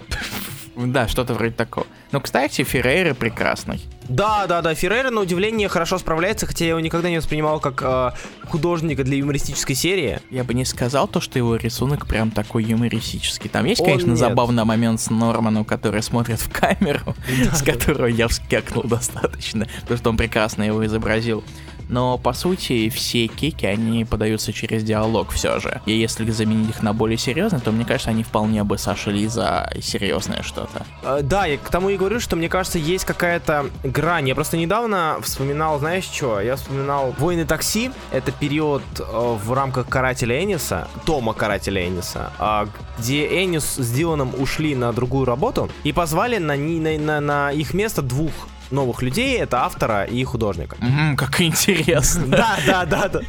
Да, 0.88 1.08
что-то 1.10 1.34
вроде 1.34 1.52
такого. 1.52 1.86
Но, 2.12 2.22
кстати, 2.22 2.64
Феррейра 2.64 3.14
прекрасный. 3.14 3.82
Да, 4.08 4.48
да, 4.48 4.62
да, 4.62 4.74
Феррейра 4.74 5.10
на 5.12 5.22
удивление 5.22 5.68
хорошо 5.68 6.00
справляется, 6.00 6.48
хотя 6.48 6.64
я 6.64 6.70
его 6.72 6.80
никогда 6.80 7.10
не 7.10 7.18
воспринимал 7.18 7.60
как 7.60 7.82
э, 7.84 8.12
художника 8.48 9.04
для 9.04 9.18
юмористической 9.18 9.76
серии. 9.76 10.20
Я 10.32 10.44
бы 10.44 10.54
не 10.54 10.64
сказал 10.66 11.08
то, 11.08 11.20
что 11.20 11.38
его 11.38 11.58
рисунок 11.58 12.08
прям 12.08 12.32
такой 12.32 12.64
юмористический. 12.64 13.50
Там 13.50 13.66
есть, 13.66 13.82
Он 13.82 13.88
конечно, 13.88 14.10
нет. 14.12 14.18
забавный 14.18 14.64
момент 14.64 15.02
с 15.02 15.10
Норманом, 15.10 15.66
который 15.66 16.02
смотрит 16.02 16.40
в 16.40 16.50
камеру, 16.50 17.14
с 17.54 17.62
которого 17.62 18.08
я 18.08 18.28
вскакнул 18.30 18.84
достаточно, 18.84 19.68
потому 19.82 19.98
что 19.98 20.10
он 20.10 20.18
прекрасно 20.18 20.64
его 20.64 20.86
изобразил 20.86 21.44
но 21.90 22.18
по 22.18 22.34
сути 22.34 22.90
все 22.90 23.28
кеки, 23.28 23.66
они 23.66 24.06
подаются 24.06 24.54
через 24.54 24.84
диалог 24.84 25.32
все 25.32 25.60
же. 25.60 25.82
И 25.86 25.92
если 25.92 26.30
заменить 26.32 26.70
их 26.70 26.84
на 26.84 26.94
более 26.94 27.18
серьезные, 27.18 27.60
то 27.60 27.72
мне 27.72 27.84
кажется, 27.84 28.12
они 28.12 28.24
вполне 28.24 28.64
бы 28.64 28.78
сошли 28.78 29.28
за 29.28 29.70
серьезное 29.82 30.44
что-то. 30.44 30.86
Uh, 31.04 31.22
да, 31.24 31.46
я 31.46 31.58
к 31.58 31.70
тому 31.70 31.90
и 31.90 31.98
говорю, 31.98 32.20
что 32.20 32.36
мне 32.36 32.48
кажется, 32.48 32.78
есть 32.78 33.06
какая-то 33.06 33.66
грань. 33.84 34.28
Я 34.28 34.36
просто 34.36 34.58
недавно 34.58 35.18
вспоминал, 35.22 35.80
знаешь 35.80 36.04
что? 36.06 36.40
Я 36.40 36.56
вспоминал 36.56 37.14
«Войны 37.18 37.46
такси». 37.46 37.92
Это 38.12 38.32
период 38.32 38.84
uh, 38.98 39.38
в 39.38 39.52
рамках 39.54 39.90
«Карателя 39.90 40.42
Эниса», 40.44 40.88
Тома 41.06 41.34
«Карателя 41.34 41.88
Эниса», 41.88 42.32
uh, 42.40 42.70
где 43.00 43.44
Энис 43.44 43.76
с 43.76 43.92
Диланом 43.92 44.34
ушли 44.38 44.76
на 44.76 44.94
другую 44.94 45.26
работу 45.26 45.70
и 45.84 45.92
позвали 45.92 46.38
на, 46.38 46.56
на, 46.56 46.98
на, 46.98 47.20
на 47.20 47.52
их 47.52 47.74
место 47.74 48.02
двух 48.02 48.32
новых 48.72 49.02
людей, 49.02 49.38
это 49.38 49.64
автора 49.64 50.04
и 50.04 50.24
художника. 50.24 50.76
Mm, 50.78 51.16
как 51.16 51.42
интересно. 51.42 52.26
Да, 52.40 52.58
да, 52.66 52.86
да, 52.86 53.08
да. 53.08 53.22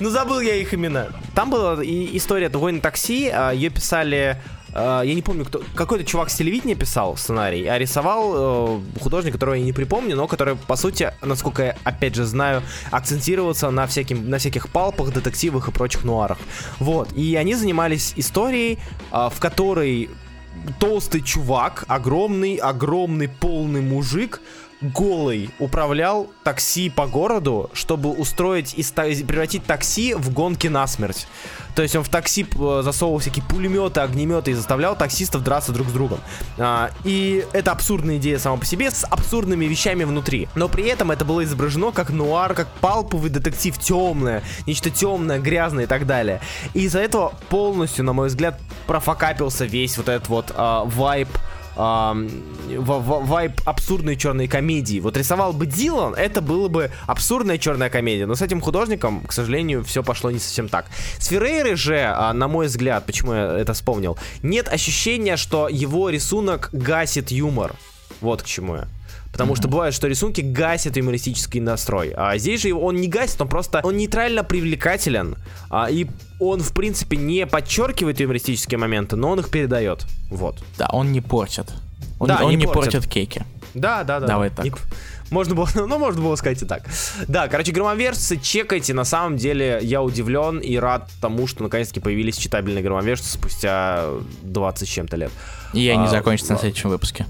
Ну, 0.00 0.10
забыл 0.10 0.40
я 0.40 0.54
их 0.54 0.72
имена. 0.72 1.08
Там 1.34 1.50
была 1.50 1.74
история 1.82 2.48
«Войн 2.48 2.76
на 2.76 2.80
такси», 2.80 3.28
а, 3.28 3.50
ее 3.50 3.70
писали 3.70 4.40
а, 4.78 5.02
я 5.02 5.14
не 5.14 5.22
помню, 5.22 5.46
кто, 5.46 5.62
какой-то 5.74 6.04
чувак 6.04 6.28
с 6.28 6.34
телевидения 6.34 6.74
писал 6.74 7.16
сценарий, 7.16 7.66
а 7.66 7.78
рисовал 7.78 8.78
э, 8.78 9.00
художник, 9.00 9.32
которого 9.32 9.54
я 9.54 9.64
не 9.64 9.72
припомню, 9.72 10.16
но 10.16 10.26
который, 10.26 10.56
по 10.56 10.76
сути, 10.76 11.12
насколько 11.22 11.62
я, 11.62 11.76
опять 11.82 12.14
же, 12.14 12.26
знаю, 12.26 12.62
акцентировался 12.90 13.70
на, 13.70 13.86
всяким, 13.86 14.28
на 14.28 14.36
всяких 14.36 14.68
палпах, 14.68 15.14
детективах 15.14 15.68
и 15.68 15.72
прочих 15.72 16.04
нуарах. 16.04 16.36
Вот, 16.78 17.10
и 17.14 17.36
они 17.36 17.54
занимались 17.54 18.12
историей, 18.16 18.78
э, 19.12 19.28
в 19.32 19.40
которой 19.40 20.10
толстый 20.78 21.22
чувак, 21.22 21.84
огромный, 21.88 22.56
огромный, 22.56 23.28
полный 23.28 23.80
мужик, 23.80 24.42
голый 24.80 25.50
управлял 25.58 26.30
такси 26.44 26.90
по 26.90 27.06
городу, 27.06 27.70
чтобы 27.72 28.10
устроить 28.10 28.74
и 28.74 28.82
превратить 29.24 29.64
такси 29.64 30.14
в 30.14 30.32
гонки 30.32 30.66
насмерть. 30.66 31.26
То 31.74 31.82
есть 31.82 31.94
он 31.94 32.02
в 32.02 32.08
такси 32.08 32.46
э, 32.58 32.80
засовывал 32.82 33.18
всякие 33.18 33.44
пулеметы, 33.44 34.00
огнеметы 34.00 34.52
и 34.52 34.54
заставлял 34.54 34.96
таксистов 34.96 35.44
драться 35.44 35.72
друг 35.72 35.88
с 35.88 35.92
другом. 35.92 36.20
А, 36.58 36.90
и 37.04 37.44
это 37.52 37.70
абсурдная 37.70 38.16
идея 38.16 38.38
сама 38.38 38.56
по 38.56 38.64
себе 38.64 38.90
с 38.90 39.04
абсурдными 39.04 39.66
вещами 39.66 40.04
внутри. 40.04 40.48
Но 40.54 40.68
при 40.68 40.84
этом 40.84 41.10
это 41.10 41.26
было 41.26 41.44
изображено 41.44 41.92
как 41.92 42.08
нуар, 42.08 42.54
как 42.54 42.68
палповый 42.80 43.30
детектив, 43.30 43.78
темное, 43.78 44.42
нечто 44.66 44.88
темное, 44.88 45.38
грязное 45.38 45.84
и 45.84 45.86
так 45.86 46.06
далее. 46.06 46.40
И 46.72 46.84
из-за 46.84 47.00
этого 47.00 47.34
полностью, 47.50 48.04
на 48.06 48.14
мой 48.14 48.28
взгляд, 48.28 48.58
профокапился 48.86 49.66
весь 49.66 49.98
вот 49.98 50.08
этот 50.08 50.28
вот 50.28 50.52
а, 50.56 50.84
вайб 50.84 51.28
вайб 51.76 53.52
абсурдной 53.64 54.16
черной 54.16 54.48
комедии. 54.48 55.00
Вот 55.00 55.16
рисовал 55.16 55.52
бы 55.52 55.66
Дилан, 55.66 56.14
это 56.14 56.40
было 56.40 56.68
бы 56.68 56.90
абсурдная 57.06 57.58
черная 57.58 57.90
комедия. 57.90 58.26
Но 58.26 58.34
с 58.34 58.42
этим 58.42 58.60
художником, 58.60 59.22
к 59.26 59.32
сожалению, 59.32 59.84
все 59.84 60.02
пошло 60.02 60.30
не 60.30 60.38
совсем 60.38 60.68
так. 60.68 60.86
С 61.18 61.26
Феррейрой 61.26 61.76
же, 61.76 61.98
а, 61.98 62.32
на 62.32 62.48
мой 62.48 62.66
взгляд, 62.66 63.04
почему 63.06 63.34
я 63.34 63.58
это 63.58 63.74
вспомнил, 63.74 64.18
нет 64.42 64.68
ощущения, 64.68 65.36
что 65.36 65.68
его 65.68 66.10
рисунок 66.10 66.70
гасит 66.72 67.30
юмор. 67.30 67.74
Вот 68.20 68.42
к 68.42 68.46
чему 68.46 68.76
я. 68.76 68.88
Потому 69.36 69.52
mm-hmm. 69.52 69.56
что 69.56 69.68
бывает, 69.68 69.92
что 69.92 70.08
рисунки 70.08 70.40
гасят 70.40 70.96
юмористический 70.96 71.60
настрой. 71.60 72.14
А 72.16 72.38
здесь 72.38 72.62
же 72.62 72.72
он 72.72 72.96
не 72.96 73.06
гасит, 73.06 73.38
он 73.42 73.48
просто 73.48 73.82
он 73.84 73.98
нейтрально 73.98 74.42
привлекателен. 74.44 75.36
А, 75.68 75.90
и 75.90 76.06
он, 76.40 76.60
в 76.60 76.72
принципе, 76.72 77.18
не 77.18 77.46
подчеркивает 77.46 78.18
юмористические 78.18 78.78
моменты, 78.78 79.16
но 79.16 79.28
он 79.28 79.40
их 79.40 79.50
передает. 79.50 80.06
Вот. 80.30 80.64
Да, 80.78 80.88
он 80.90 81.12
не 81.12 81.20
портит. 81.20 81.70
Он, 82.18 82.28
да, 82.28 82.38
он 82.44 82.48
не, 82.48 82.56
не 82.56 82.64
портит. 82.64 82.92
портит 82.92 83.10
кейки. 83.10 83.44
Да, 83.74 84.04
да, 84.04 84.20
да. 84.20 84.26
Давай 84.26 84.48
так. 84.48 84.64
Не... 84.64 84.72
Можно 85.28 85.54
было, 85.54 85.68
ну, 85.74 85.98
можно 85.98 86.22
было 86.22 86.34
сказать 86.36 86.62
и 86.62 86.64
так. 86.64 86.84
Да, 87.28 87.48
короче, 87.48 87.72
громовержцы, 87.72 88.38
чекайте. 88.38 88.94
На 88.94 89.04
самом 89.04 89.36
деле, 89.36 89.80
я 89.82 90.02
удивлен 90.02 90.60
и 90.60 90.76
рад 90.76 91.10
тому, 91.20 91.46
что 91.46 91.62
наконец-таки 91.62 92.00
появились 92.00 92.38
читабельные 92.38 92.82
громовержцы 92.82 93.30
спустя 93.30 94.06
20 94.44 94.88
с 94.88 94.90
чем-то 94.90 95.16
лет. 95.16 95.32
И 95.74 95.86
они 95.90 96.04
а, 96.04 96.08
закончатся 96.08 96.54
на 96.54 96.58
следующем 96.58 96.88
выпуске. 96.88 97.26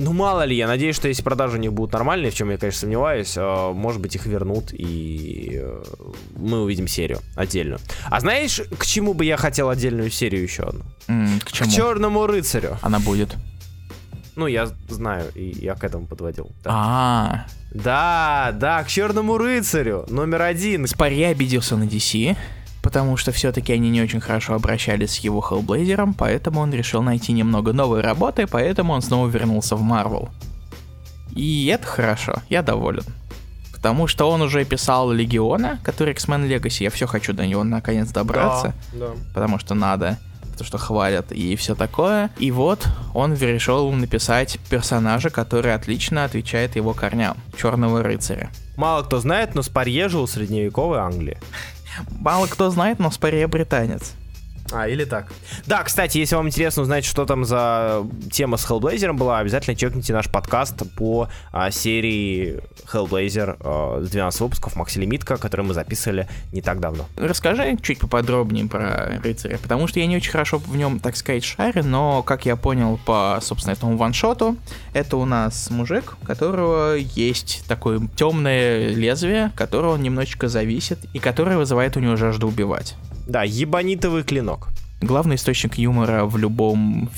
Ну, 0.00 0.12
мало 0.12 0.44
ли, 0.44 0.54
я 0.54 0.68
надеюсь, 0.68 0.94
что 0.94 1.08
если 1.08 1.24
продажи 1.24 1.56
у 1.56 1.60
них 1.60 1.72
будут 1.72 1.92
нормальные, 1.92 2.30
в 2.30 2.34
чем 2.34 2.50
я, 2.50 2.56
конечно, 2.56 2.82
сомневаюсь, 2.82 3.36
э, 3.36 3.72
может 3.72 4.00
быть, 4.00 4.14
их 4.14 4.26
вернут, 4.26 4.72
и 4.72 5.58
э, 5.60 5.82
мы 6.36 6.62
увидим 6.62 6.86
серию 6.86 7.18
отдельную. 7.34 7.80
А 8.06 8.20
знаешь, 8.20 8.62
к 8.78 8.86
чему 8.86 9.12
бы 9.12 9.24
я 9.24 9.36
хотел 9.36 9.68
отдельную 9.68 10.10
серию 10.10 10.44
еще 10.44 10.62
одну? 10.62 10.84
Mm, 11.08 11.44
к 11.44 11.50
чему? 11.50 11.68
К 11.68 11.72
Черному 11.72 12.26
рыцарю. 12.28 12.78
Она 12.80 13.00
будет. 13.00 13.34
Ну, 14.36 14.46
я 14.46 14.68
знаю, 14.88 15.32
и 15.34 15.48
я 15.58 15.74
к 15.74 15.82
этому 15.82 16.06
подводил. 16.06 16.52
Да. 16.62 16.70
А. 16.72 17.46
Да, 17.72 18.52
да, 18.54 18.84
к 18.84 18.88
Черному 18.88 19.36
рыцарю. 19.36 20.06
Номер 20.08 20.42
один. 20.42 20.86
Спарья 20.86 21.30
обиделся 21.30 21.76
на 21.76 21.84
DC 21.84 22.36
потому 22.88 23.18
что 23.18 23.32
все-таки 23.32 23.74
они 23.74 23.90
не 23.90 24.00
очень 24.00 24.18
хорошо 24.18 24.54
обращались 24.54 25.10
с 25.10 25.18
его 25.18 25.46
Hellblazer, 25.46 26.14
поэтому 26.16 26.60
он 26.60 26.72
решил 26.72 27.02
найти 27.02 27.32
немного 27.32 27.74
новой 27.74 28.00
работы, 28.00 28.46
поэтому 28.46 28.94
он 28.94 29.02
снова 29.02 29.28
вернулся 29.28 29.76
в 29.76 29.82
Marvel. 29.82 30.30
И 31.36 31.66
это 31.66 31.86
хорошо, 31.86 32.36
я 32.48 32.62
доволен. 32.62 33.04
Потому 33.74 34.06
что 34.06 34.30
он 34.30 34.40
уже 34.40 34.64
писал 34.64 35.12
Легиона, 35.12 35.78
который 35.84 36.14
X-Men 36.14 36.48
Legacy, 36.48 36.84
я 36.84 36.90
все 36.90 37.06
хочу 37.06 37.34
до 37.34 37.44
него 37.44 37.62
наконец 37.62 38.08
добраться, 38.08 38.72
да, 38.94 39.08
да. 39.08 39.12
потому 39.34 39.58
что 39.58 39.74
надо, 39.74 40.18
потому 40.52 40.66
что 40.66 40.78
хвалят 40.78 41.30
и 41.30 41.56
все 41.56 41.74
такое. 41.74 42.30
И 42.38 42.50
вот 42.50 42.88
он 43.12 43.34
решил 43.34 43.92
написать 43.92 44.58
персонажа, 44.70 45.28
который 45.28 45.74
отлично 45.74 46.24
отвечает 46.24 46.74
его 46.76 46.94
корням, 46.94 47.36
Черного 47.54 48.02
рыцаря. 48.02 48.48
Мало 48.76 49.02
кто 49.02 49.20
знает, 49.20 49.54
но 49.54 49.62
Спарье 49.62 50.08
жил 50.08 50.24
в 50.24 50.30
средневековой 50.30 51.00
Англии. 51.00 51.36
Мало 52.20 52.46
кто 52.46 52.70
знает, 52.70 52.98
но 52.98 53.10
скорее 53.10 53.46
британец. 53.46 54.14
А, 54.72 54.86
или 54.88 55.04
так. 55.04 55.32
Да, 55.66 55.82
кстати, 55.82 56.18
если 56.18 56.34
вам 56.34 56.48
интересно 56.48 56.82
узнать, 56.82 57.04
что 57.04 57.24
там 57.24 57.44
за 57.44 58.06
тема 58.30 58.56
с 58.56 58.68
Hellblazer 58.68 59.12
была, 59.12 59.38
обязательно 59.38 59.74
чекните 59.74 60.12
наш 60.12 60.30
подкаст 60.30 60.82
по 60.94 61.28
а, 61.52 61.70
серии 61.70 62.60
Hellblazer 62.92 63.56
а, 63.60 64.02
с 64.02 64.10
12 64.10 64.40
выпусков 64.40 64.76
Макси 64.76 64.98
Лимитка, 64.98 65.38
который 65.38 65.64
мы 65.64 65.74
записывали 65.74 66.28
не 66.52 66.60
так 66.60 66.80
давно. 66.80 67.06
Расскажи 67.16 67.78
чуть 67.80 67.98
поподробнее 67.98 68.66
про 68.66 69.20
рыцаря, 69.22 69.58
потому 69.58 69.86
что 69.86 70.00
я 70.00 70.06
не 70.06 70.16
очень 70.16 70.32
хорошо 70.32 70.58
в 70.58 70.76
нем, 70.76 71.00
так 71.00 71.16
сказать, 71.16 71.44
шарю, 71.44 71.84
но, 71.84 72.22
как 72.22 72.44
я 72.44 72.56
понял 72.56 72.98
по, 73.06 73.38
собственно, 73.40 73.72
этому 73.72 73.96
ваншоту, 73.96 74.56
это 74.92 75.16
у 75.16 75.24
нас 75.24 75.70
мужик, 75.70 76.16
у 76.22 76.26
которого 76.26 76.94
есть 76.94 77.64
такое 77.68 78.00
темное 78.16 78.88
лезвие, 78.88 79.50
которого 79.56 79.94
он 79.94 80.02
немножечко 80.02 80.48
зависит, 80.48 80.98
и 81.14 81.18
которое 81.18 81.56
вызывает 81.56 81.96
у 81.96 82.00
него 82.00 82.16
жажду 82.16 82.48
убивать. 82.48 82.96
Да, 83.28 83.42
ебанитовый 83.42 84.22
клинок. 84.22 84.68
Главный 85.02 85.36
источник 85.36 85.74
юмора 85.74 86.24
в 86.24 86.38
любом, 86.38 87.10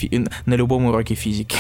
на 0.45 0.55
любом 0.55 0.87
уроке 0.87 1.15
физики. 1.15 1.57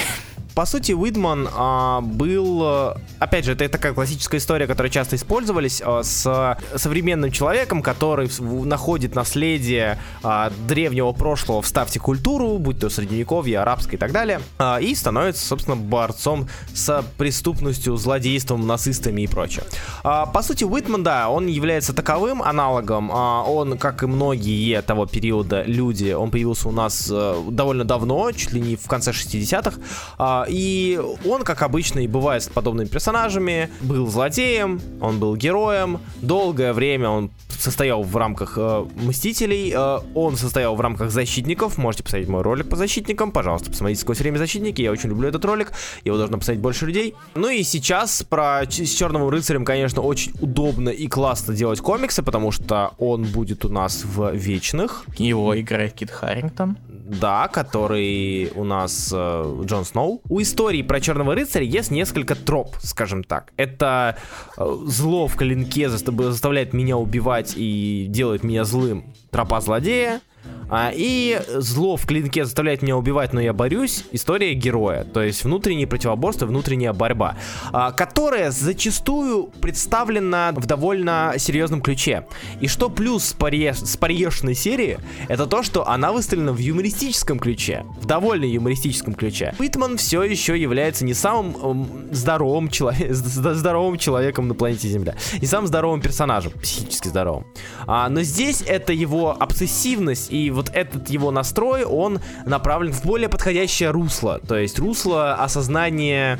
По 0.54 0.66
сути, 0.66 0.92
Уидман 0.92 1.48
а, 1.52 2.00
был, 2.00 2.62
э, 2.62 2.94
опять 3.18 3.44
же, 3.44 3.52
это 3.52 3.68
такая 3.68 3.92
классическая 3.92 4.38
история, 4.38 4.66
которая 4.66 4.90
часто 4.90 5.16
использовались 5.16 5.80
а, 5.84 6.02
с 6.02 6.58
современным 6.76 7.30
человеком, 7.30 7.82
который 7.82 8.28
находит 8.40 9.14
наследие 9.14 9.98
а, 10.22 10.52
древнего 10.66 11.12
прошлого, 11.12 11.62
вставьте 11.62 12.00
культуру, 12.00 12.58
будь 12.58 12.80
то 12.80 12.90
средневековье, 12.90 13.60
арабское 13.60 13.96
и 13.96 13.98
так 13.98 14.12
далее, 14.12 14.40
а, 14.58 14.78
и 14.78 14.94
становится, 14.94 15.46
собственно, 15.46 15.76
борцом 15.76 16.48
с 16.74 17.04
преступностью, 17.16 17.96
злодейством, 17.96 18.66
нацистами 18.66 19.22
и 19.22 19.26
прочее. 19.26 19.64
А, 20.02 20.26
по 20.26 20.42
сути, 20.42 20.64
Уитман, 20.64 21.02
да, 21.02 21.28
он 21.28 21.46
является 21.46 21.92
таковым 21.92 22.42
аналогом, 22.42 23.10
а, 23.12 23.44
он, 23.44 23.78
как 23.78 24.02
и 24.02 24.06
многие 24.06 24.82
того 24.82 25.06
периода 25.06 25.62
люди, 25.62 26.12
он 26.12 26.30
появился 26.30 26.68
у 26.68 26.72
нас 26.72 27.08
а, 27.10 27.42
довольно 27.50 27.84
давно, 27.84 28.32
чуть 28.32 28.52
ли 28.52 28.60
не 28.60 28.76
в 28.76 28.86
конце 28.86 29.12
60-х, 29.12 29.80
а, 30.18 30.39
и 30.48 31.00
он, 31.24 31.42
как 31.42 31.62
обычно 31.62 32.00
и 32.00 32.06
бывает 32.06 32.42
с 32.42 32.48
подобными 32.48 32.88
персонажами, 32.88 33.70
был 33.80 34.06
злодеем, 34.06 34.80
он 35.00 35.18
был 35.18 35.36
героем. 35.36 36.00
Долгое 36.20 36.72
время 36.72 37.08
он 37.08 37.30
состоял 37.48 38.02
в 38.02 38.16
рамках 38.16 38.54
э, 38.56 38.86
Мстителей, 38.96 39.72
э, 39.74 39.98
он 40.14 40.36
состоял 40.36 40.74
в 40.74 40.80
рамках 40.80 41.10
Защитников. 41.10 41.78
Можете 41.78 42.04
посмотреть 42.04 42.28
мой 42.28 42.42
ролик 42.42 42.68
по 42.68 42.76
Защитникам, 42.76 43.32
пожалуйста, 43.32 43.70
посмотрите 43.70 44.00
сквозь 44.00 44.20
время 44.20 44.38
Защитники. 44.38 44.82
Я 44.82 44.92
очень 44.92 45.10
люблю 45.10 45.28
этот 45.28 45.44
ролик, 45.44 45.72
его 46.04 46.16
должно 46.16 46.38
посмотреть 46.38 46.62
больше 46.62 46.86
людей. 46.86 47.14
Ну 47.34 47.48
и 47.48 47.62
сейчас 47.62 48.22
про 48.22 48.62
с 48.62 48.90
Черным 48.90 49.28
рыцарем, 49.28 49.64
конечно, 49.64 50.02
очень 50.02 50.32
удобно 50.40 50.88
и 50.90 51.06
классно 51.06 51.54
делать 51.54 51.80
комиксы, 51.80 52.22
потому 52.22 52.50
что 52.50 52.94
он 52.98 53.24
будет 53.24 53.64
у 53.64 53.68
нас 53.68 54.04
в 54.04 54.32
Вечных. 54.32 55.04
Его 55.16 55.58
играет 55.58 55.94
Кит 55.94 56.10
Харрингтон. 56.10 56.76
Да, 57.10 57.48
который 57.48 58.52
у 58.54 58.62
нас 58.62 59.10
э, 59.12 59.62
Джон 59.64 59.84
Сноу. 59.84 60.22
У 60.28 60.40
истории 60.40 60.82
про 60.82 61.00
Черного 61.00 61.34
рыцаря 61.34 61.64
есть 61.64 61.90
несколько 61.90 62.36
троп, 62.36 62.76
скажем 62.80 63.24
так. 63.24 63.52
Это 63.56 64.16
э, 64.56 64.76
зло 64.86 65.26
в 65.26 65.34
клинке 65.34 65.88
заставляет 65.88 66.72
меня 66.72 66.96
убивать 66.96 67.54
и 67.56 68.06
делает 68.08 68.44
меня 68.44 68.62
злым. 68.62 69.12
Тропа 69.30 69.60
злодея. 69.60 70.20
А, 70.70 70.92
и 70.94 71.40
зло 71.48 71.96
в 71.96 72.06
клинке 72.06 72.44
заставляет 72.44 72.82
меня 72.82 72.96
убивать, 72.96 73.32
но 73.32 73.40
я 73.40 73.52
борюсь. 73.52 74.04
История 74.12 74.54
героя, 74.54 75.04
то 75.04 75.20
есть 75.22 75.42
внутреннее 75.44 75.86
противоборство, 75.86 76.46
внутренняя 76.46 76.92
борьба, 76.92 77.36
а, 77.72 77.90
которая 77.90 78.52
зачастую 78.52 79.50
представлена 79.60 80.52
в 80.52 80.66
довольно 80.66 81.34
серьезном 81.38 81.82
ключе. 81.82 82.26
И 82.60 82.68
что 82.68 82.88
плюс 82.88 83.24
с, 83.24 83.96
парешной 83.96 84.54
серии, 84.54 84.98
это 85.28 85.46
то, 85.46 85.62
что 85.62 85.88
она 85.88 86.12
выставлена 86.12 86.52
в 86.52 86.58
юмористическом 86.58 87.40
ключе, 87.40 87.84
в 88.00 88.06
довольно 88.06 88.44
юмористическом 88.44 89.14
ключе. 89.14 89.54
Уитман 89.58 89.96
все 89.96 90.22
еще 90.22 90.60
является 90.60 91.04
не 91.04 91.14
самым 91.14 91.56
эм, 91.62 92.14
здоровым, 92.14 92.68
чело... 92.68 92.92
здоровым 93.10 93.98
человеком 93.98 94.46
на 94.46 94.54
планете 94.54 94.88
Земля, 94.88 95.16
не 95.40 95.46
самым 95.46 95.66
здоровым 95.66 96.00
персонажем, 96.00 96.52
психически 96.52 97.08
здоровым. 97.08 97.46
А, 97.86 98.08
но 98.08 98.22
здесь 98.22 98.62
это 98.64 98.92
его 98.92 99.36
обсессивность 99.38 100.29
и 100.30 100.50
вот 100.50 100.70
этот 100.72 101.08
его 101.10 101.30
настрой, 101.30 101.84
он 101.84 102.20
направлен 102.46 102.92
в 102.92 103.04
более 103.04 103.28
подходящее 103.28 103.90
русло, 103.90 104.40
то 104.46 104.56
есть 104.56 104.78
русло 104.78 105.34
осознания 105.34 106.38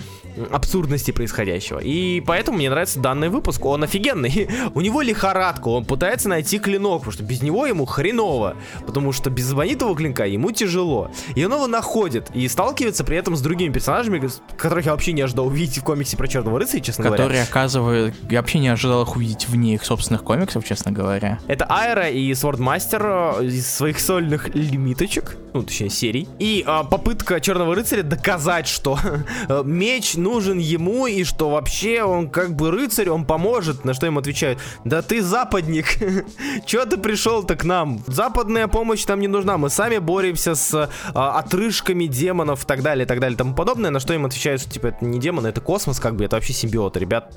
абсурдности 0.51 1.11
происходящего. 1.11 1.79
И 1.79 2.21
поэтому 2.21 2.59
мне 2.59 2.71
нравится 2.71 3.01
данный 3.01 3.29
выпуск. 3.29 3.65
Он 3.65 3.85
офигенный. 3.85 4.49
У 4.75 4.81
него 4.81 5.03
лихорадка. 5.03 5.69
Он 5.69 5.85
пытается 5.85 6.29
найти 6.29 6.59
клинок, 6.59 7.01
потому 7.01 7.13
что 7.13 7.23
без 7.23 7.43
него 7.43 7.67
ему 7.67 7.85
хреново. 7.85 8.57
Потому 8.87 9.13
что 9.13 9.31
без 9.31 9.45
звонитого 9.45 9.95
клинка 9.97 10.27
ему 10.27 10.51
тяжело. 10.53 11.11
И 11.35 11.45
он 11.45 11.53
его 11.53 11.67
находит. 11.67 12.31
И 12.35 12.47
сталкивается 12.49 13.05
при 13.05 13.17
этом 13.17 13.37
с 13.37 13.41
другими 13.41 13.73
персонажами, 13.73 14.29
которых 14.57 14.87
я 14.87 14.93
вообще 14.93 15.13
не 15.13 15.23
ожидал 15.23 15.47
увидеть 15.47 15.79
в 15.79 15.85
комиксе 15.85 16.17
про 16.17 16.29
Черного 16.29 16.59
рыцаря, 16.59 16.81
честно 16.81 17.05
Которые, 17.05 17.29
говоря. 17.29 17.45
Которые, 17.45 17.61
оказывают... 17.61 18.15
Я 18.31 18.41
вообще 18.41 18.59
не 18.59 18.69
ожидал 18.69 19.03
их 19.03 19.17
увидеть 19.17 19.49
вне 19.49 19.75
их 19.75 19.85
собственных 19.85 20.23
комиксов, 20.23 20.65
честно 20.65 20.93
говоря. 20.93 21.39
Это 21.47 21.67
Айра 21.67 22.09
и 22.09 22.33
Свordмастер 22.35 23.03
э, 23.41 23.47
из 23.47 23.69
своих 23.69 24.01
сольных 24.01 24.55
лимиточек. 24.55 25.37
Ну, 25.53 25.63
точнее, 25.63 25.91
серий. 25.91 26.29
И 26.39 26.63
а, 26.67 26.85
попытка 26.85 27.41
Черного 27.41 27.75
рыцаря 27.75 28.03
доказать, 28.03 28.69
что 28.69 28.99
э, 29.49 29.63
меч 29.65 30.15
нужен 30.21 30.59
ему 30.59 31.07
и 31.07 31.25
что 31.25 31.51
вообще 31.51 32.03
он 32.03 32.31
как 32.31 32.55
бы 32.55 32.71
рыцарь, 32.71 33.09
он 33.09 33.25
поможет. 33.25 33.85
На 33.85 33.95
что 33.95 34.07
им 34.07 34.19
отвечают, 34.19 34.59
да 34.85 35.03
ты 35.03 35.23
западник, 35.23 35.87
чё 36.67 36.87
ты 36.87 36.97
пришел-то 36.97 37.57
к 37.57 37.65
нам? 37.65 38.01
Западная 38.07 38.69
помощь 38.69 39.05
нам 39.07 39.21
не 39.21 39.29
нужна, 39.29 39.59
мы 39.59 39.71
сами 39.71 39.99
боремся 39.99 40.55
с 40.55 40.91
а, 41.15 41.39
отрыжками 41.39 42.07
демонов 42.07 42.65
и 42.65 42.67
так 42.67 42.83
далее, 42.83 43.05
и 43.05 43.09
так 43.09 43.21
далее, 43.21 43.35
и 43.35 43.39
тому 43.39 43.55
подобное. 43.55 43.91
На 43.91 44.01
что 44.01 44.15
им 44.15 44.27
отвечают, 44.27 44.63
что 44.63 44.71
типа 44.71 44.89
это 44.89 45.05
не 45.05 45.19
демоны, 45.19 45.49
это 45.49 45.61
космос, 45.61 45.99
как 45.99 46.17
бы, 46.17 46.25
это 46.25 46.37
вообще 46.37 46.53
симбиоты, 46.53 47.01
ребят, 47.01 47.37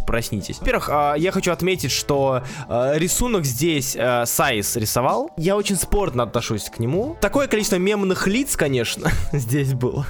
проснитесь. 0.00 0.58
Во-первых, 0.58 0.88
а, 0.90 1.14
я 1.14 1.32
хочу 1.32 1.52
отметить, 1.52 1.90
что 1.90 2.42
а, 2.68 2.94
рисунок 2.96 3.44
здесь 3.44 3.96
а, 3.98 4.24
Сайс 4.26 4.76
рисовал. 4.76 5.30
Я 5.36 5.56
очень 5.56 5.76
спорно 5.76 6.22
отношусь 6.22 6.64
к 6.64 6.78
нему. 6.78 7.16
Такое 7.20 7.46
количество 7.48 7.76
мемных 7.76 8.26
лиц, 8.26 8.56
конечно, 8.56 9.10
здесь 9.32 9.74
было, 9.74 10.06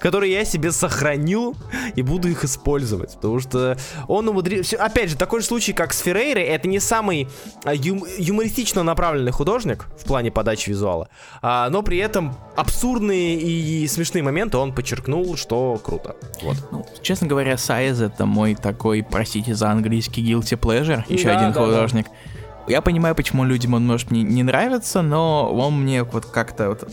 которые 0.00 0.32
я 0.32 0.44
себе 0.44 0.72
сохраню 0.72 1.54
и 1.94 2.02
буду 2.02 2.28
их 2.28 2.44
использовать, 2.44 3.14
потому 3.14 3.40
что 3.40 3.76
он 4.08 4.28
умудрился... 4.28 4.76
Опять 4.76 5.10
же, 5.10 5.16
такой 5.16 5.40
же 5.40 5.46
случай, 5.46 5.72
как 5.72 5.92
с 5.92 6.00
Феррейрой, 6.00 6.44
это 6.44 6.68
не 6.68 6.80
самый 6.80 7.28
ю... 7.72 8.06
юмористично 8.18 8.82
направленный 8.82 9.32
художник 9.32 9.86
в 9.98 10.04
плане 10.04 10.30
подачи 10.30 10.70
визуала, 10.70 11.08
но 11.42 11.82
при 11.82 11.98
этом 11.98 12.36
абсурдные 12.56 13.36
и 13.36 13.86
смешные 13.88 14.22
моменты 14.22 14.58
он 14.58 14.74
подчеркнул, 14.74 15.36
что 15.36 15.80
круто. 15.82 16.16
Вот. 16.42 16.56
Ну, 16.70 16.86
честно 17.02 17.26
говоря, 17.26 17.56
Сайз 17.56 18.00
это 18.00 18.26
мой 18.26 18.54
такой, 18.54 19.02
простите 19.24 19.54
за 19.54 19.70
английский 19.70 20.22
guilty 20.22 20.60
pleasure, 20.60 21.02
еще 21.08 21.28
да, 21.28 21.38
один 21.38 21.52
да, 21.52 21.60
художник. 21.64 22.06
Да. 22.06 22.72
Я 22.72 22.82
понимаю, 22.82 23.14
почему 23.14 23.44
людям 23.44 23.72
он 23.72 23.86
может 23.86 24.10
не, 24.10 24.22
не 24.22 24.42
нравиться, 24.42 25.00
но 25.00 25.50
он 25.50 25.80
мне 25.80 26.02
вот 26.02 26.26
как-то 26.26 26.68
вот 26.68 26.86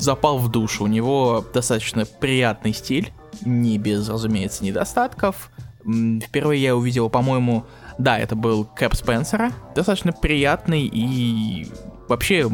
запал 0.00 0.38
в 0.38 0.50
душу. 0.50 0.84
У 0.84 0.86
него 0.88 1.44
достаточно 1.54 2.04
приятный 2.04 2.72
стиль, 2.72 3.12
не 3.44 3.78
без, 3.78 4.08
разумеется, 4.08 4.64
недостатков. 4.64 5.52
Впервые 5.84 6.60
я 6.60 6.74
увидел, 6.74 7.08
по-моему, 7.10 7.64
да, 7.96 8.18
это 8.18 8.34
был 8.34 8.64
Кэп 8.64 8.96
Спенсера. 8.96 9.52
Достаточно 9.76 10.12
приятный 10.12 10.82
и 10.82 11.68
вообще 12.08 12.50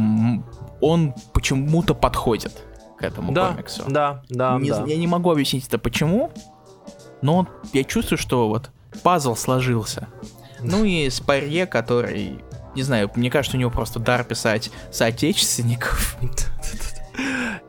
он 0.82 1.14
почему-то 1.32 1.94
подходит 1.94 2.52
к 2.98 3.02
этому 3.02 3.32
да, 3.32 3.52
комиксу. 3.52 3.84
Да, 3.88 4.22
да, 4.28 4.58
не, 4.58 4.68
да. 4.68 4.84
Я 4.86 4.98
не 4.98 5.06
могу 5.06 5.30
объяснить 5.30 5.66
это 5.66 5.78
почему, 5.78 6.30
но 7.22 7.48
я 7.72 7.84
чувствую, 7.84 8.18
что 8.18 8.48
вот 8.48 8.70
пазл 9.02 9.36
сложился. 9.36 10.08
Ну 10.60 10.84
и 10.84 11.10
Спарье, 11.10 11.66
который, 11.66 12.38
не 12.74 12.82
знаю, 12.82 13.10
мне 13.14 13.30
кажется, 13.30 13.56
у 13.56 13.60
него 13.60 13.70
просто 13.70 13.98
дар 13.98 14.24
писать 14.24 14.70
соотечественников. 14.90 16.16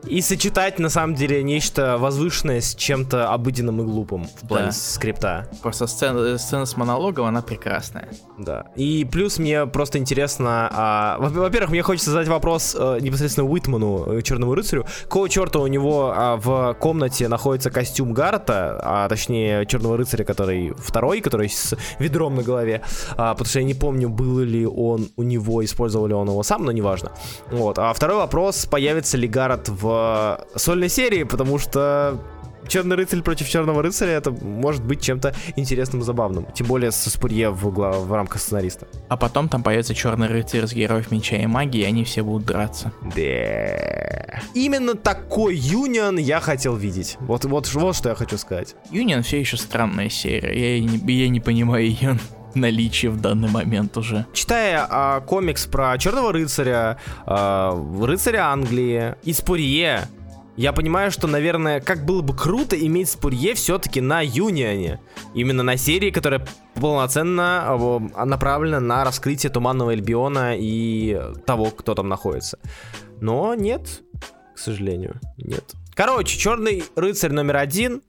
И 0.06 0.20
сочетать, 0.20 0.78
на 0.78 0.88
самом 0.88 1.14
деле, 1.14 1.42
нечто 1.42 1.98
возвышенное 1.98 2.60
с 2.60 2.74
чем-то 2.74 3.32
обыденным 3.32 3.80
и 3.80 3.84
глупым 3.84 4.24
в 4.24 4.46
плане 4.46 4.66
да. 4.66 4.72
скрипта. 4.72 5.48
Просто 5.62 5.86
сцена, 5.86 6.38
сцена 6.38 6.64
с 6.64 6.76
монологом, 6.76 7.26
она 7.26 7.42
прекрасная. 7.42 8.08
Да. 8.38 8.66
И 8.76 9.04
плюс 9.04 9.38
мне 9.38 9.66
просто 9.66 9.98
интересно... 9.98 10.68
А, 10.72 11.16
во-первых, 11.18 11.70
мне 11.70 11.82
хочется 11.82 12.10
задать 12.10 12.28
вопрос 12.28 12.76
а, 12.78 12.98
непосредственно 12.98 13.48
Уитману, 13.48 14.18
э, 14.18 14.22
Черному 14.22 14.54
рыцарю. 14.54 14.86
Какого 15.02 15.28
черта 15.28 15.58
у 15.58 15.66
него 15.66 16.12
а, 16.14 16.36
в 16.36 16.74
комнате 16.74 17.28
находится 17.28 17.70
костюм 17.70 18.12
Гарта, 18.12 18.80
а 18.82 19.08
точнее 19.08 19.66
Черного 19.66 19.96
рыцаря, 19.96 20.24
который 20.24 20.72
второй, 20.76 21.20
который 21.20 21.48
с 21.48 21.76
ведром 21.98 22.36
на 22.36 22.42
голове. 22.42 22.82
А, 23.16 23.32
потому 23.32 23.46
что 23.46 23.58
я 23.58 23.64
не 23.64 23.74
помню, 23.74 24.08
был 24.08 24.38
ли 24.40 24.66
он 24.66 25.08
у 25.16 25.22
него, 25.22 25.64
использовал 25.64 26.06
ли 26.06 26.14
он 26.14 26.28
его 26.28 26.42
сам, 26.42 26.64
но 26.64 26.72
неважно. 26.72 27.12
Вот. 27.50 27.78
А 27.78 27.92
второй 27.92 28.18
вопрос, 28.18 28.66
появится 28.66 29.16
ли 29.16 29.26
Гаррет 29.36 29.68
в 29.68 30.46
сольной 30.56 30.88
серии, 30.88 31.24
потому 31.24 31.58
что 31.58 32.18
Черный 32.68 32.96
рыцарь 32.96 33.20
против 33.20 33.48
Черного 33.48 33.82
рыцаря 33.82 34.12
это 34.12 34.30
может 34.32 34.82
быть 34.82 35.00
чем-то 35.00 35.34
интересным 35.56 36.00
и 36.00 36.04
забавным. 36.04 36.46
Тем 36.52 36.66
более 36.66 36.90
со 36.90 37.10
Спурье 37.10 37.50
в, 37.50 37.68
в 37.68 38.12
рамках 38.12 38.40
сценариста. 38.40 38.88
А 39.08 39.16
потом 39.16 39.48
там 39.48 39.62
появится 39.62 39.94
Черный 39.94 40.26
рыцарь 40.26 40.66
с 40.66 40.72
героев 40.72 41.10
меча 41.10 41.36
и 41.36 41.46
магии, 41.46 41.82
и 41.82 41.84
они 41.84 42.02
все 42.02 42.22
будут 42.22 42.46
драться. 42.46 42.92
Да. 43.14 44.40
Именно 44.54 44.94
такой 44.94 45.54
Юнион 45.54 46.16
я 46.16 46.40
хотел 46.40 46.74
видеть. 46.74 47.18
Вот, 47.20 47.44
вот, 47.44 47.72
вот 47.74 47.94
что 47.94 48.08
я 48.08 48.14
хочу 48.14 48.38
сказать. 48.38 48.74
Юнион 48.90 49.22
все 49.22 49.38
еще 49.38 49.58
странная 49.58 50.08
серия. 50.08 50.78
Я 50.78 50.80
не, 50.80 51.12
я 51.12 51.28
не 51.28 51.40
понимаю 51.40 51.86
ее 51.86 52.18
наличие 52.56 53.10
в 53.10 53.20
данный 53.20 53.48
момент 53.48 53.96
уже. 53.96 54.26
Читая 54.32 54.86
а, 54.88 55.20
комикс 55.20 55.66
про 55.66 55.96
Черного 55.98 56.32
рыцаря, 56.32 56.98
а, 57.24 57.72
рыцаря 58.02 58.48
Англии, 58.50 59.14
из 59.22 59.40
Пурье, 59.40 60.08
я 60.56 60.72
понимаю, 60.72 61.10
что, 61.10 61.26
наверное, 61.26 61.80
как 61.80 62.06
было 62.06 62.22
бы 62.22 62.34
круто 62.34 62.76
иметь 62.76 63.10
Спурье 63.10 63.54
все-таки 63.54 64.00
на 64.00 64.22
Юнионе. 64.22 65.00
Именно 65.34 65.62
на 65.62 65.76
серии, 65.76 66.10
которая 66.10 66.46
полноценно 66.74 67.64
а, 67.66 68.24
направлена 68.24 68.80
на 68.80 69.04
раскрытие 69.04 69.52
Туманного 69.52 69.92
Эльбиона 69.94 70.56
и 70.56 71.20
того, 71.44 71.66
кто 71.66 71.94
там 71.94 72.08
находится. 72.08 72.58
Но 73.20 73.54
нет, 73.54 74.02
к 74.54 74.58
сожалению, 74.58 75.20
нет. 75.36 75.74
Короче, 75.94 76.38
Черный 76.38 76.84
рыцарь 76.96 77.32
номер 77.32 77.56
один. 77.56 78.02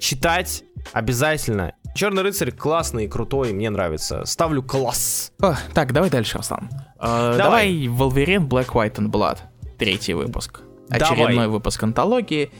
Читать 0.00 0.64
обязательно. 0.92 1.74
Черный 1.94 2.22
рыцарь 2.22 2.50
классный, 2.52 3.06
крутой, 3.06 3.52
мне 3.52 3.68
нравится. 3.70 4.24
Ставлю 4.24 4.62
класс. 4.62 5.32
О, 5.42 5.54
так, 5.74 5.92
давай 5.92 6.08
дальше, 6.10 6.38
Руслан. 6.38 6.70
Э, 6.98 7.34
давай 7.36 7.86
Wolverine 7.86 8.48
Black, 8.48 8.68
White 8.68 8.94
and 8.96 9.10
Blood. 9.10 9.38
Третий 9.78 10.14
выпуск. 10.14 10.60
Очередной 10.88 11.34
давай. 11.34 11.48
выпуск 11.48 11.82
антологии. 11.82 12.50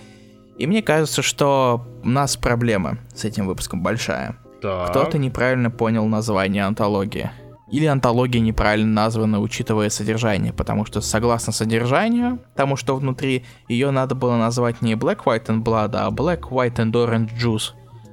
И 0.59 0.67
мне 0.67 0.83
кажется, 0.83 1.23
что 1.23 1.87
у 2.05 2.09
нас 2.09 2.37
проблема 2.37 2.99
с 3.15 3.25
этим 3.25 3.47
выпуском 3.47 3.83
большая. 3.83 4.37
Так. 4.61 4.91
Кто-то 4.91 5.19
неправильно 5.19 5.71
понял 5.71 6.07
название 6.07 6.65
антологии. 6.65 7.31
или 7.71 7.87
антология 7.87 8.39
неправильно 8.41 8.93
названа, 8.93 9.41
учитывая 9.41 9.89
содержание, 9.89 10.53
потому 10.53 10.85
что 10.85 11.01
согласно 11.01 11.55
содержанию, 11.55 12.39
тому, 12.55 12.77
что 12.77 12.95
внутри, 12.97 13.47
ее 13.67 13.91
надо 13.91 14.15
было 14.15 14.37
назвать 14.37 14.83
не 14.83 14.93
Black, 14.93 15.25
White 15.25 15.47
and 15.47 15.65
Blood, 15.65 15.93
а 15.95 16.11
Black, 16.11 16.43
White 16.51 16.77
and 16.77 16.93
Orange 16.93 17.31
Juice. 17.35 17.73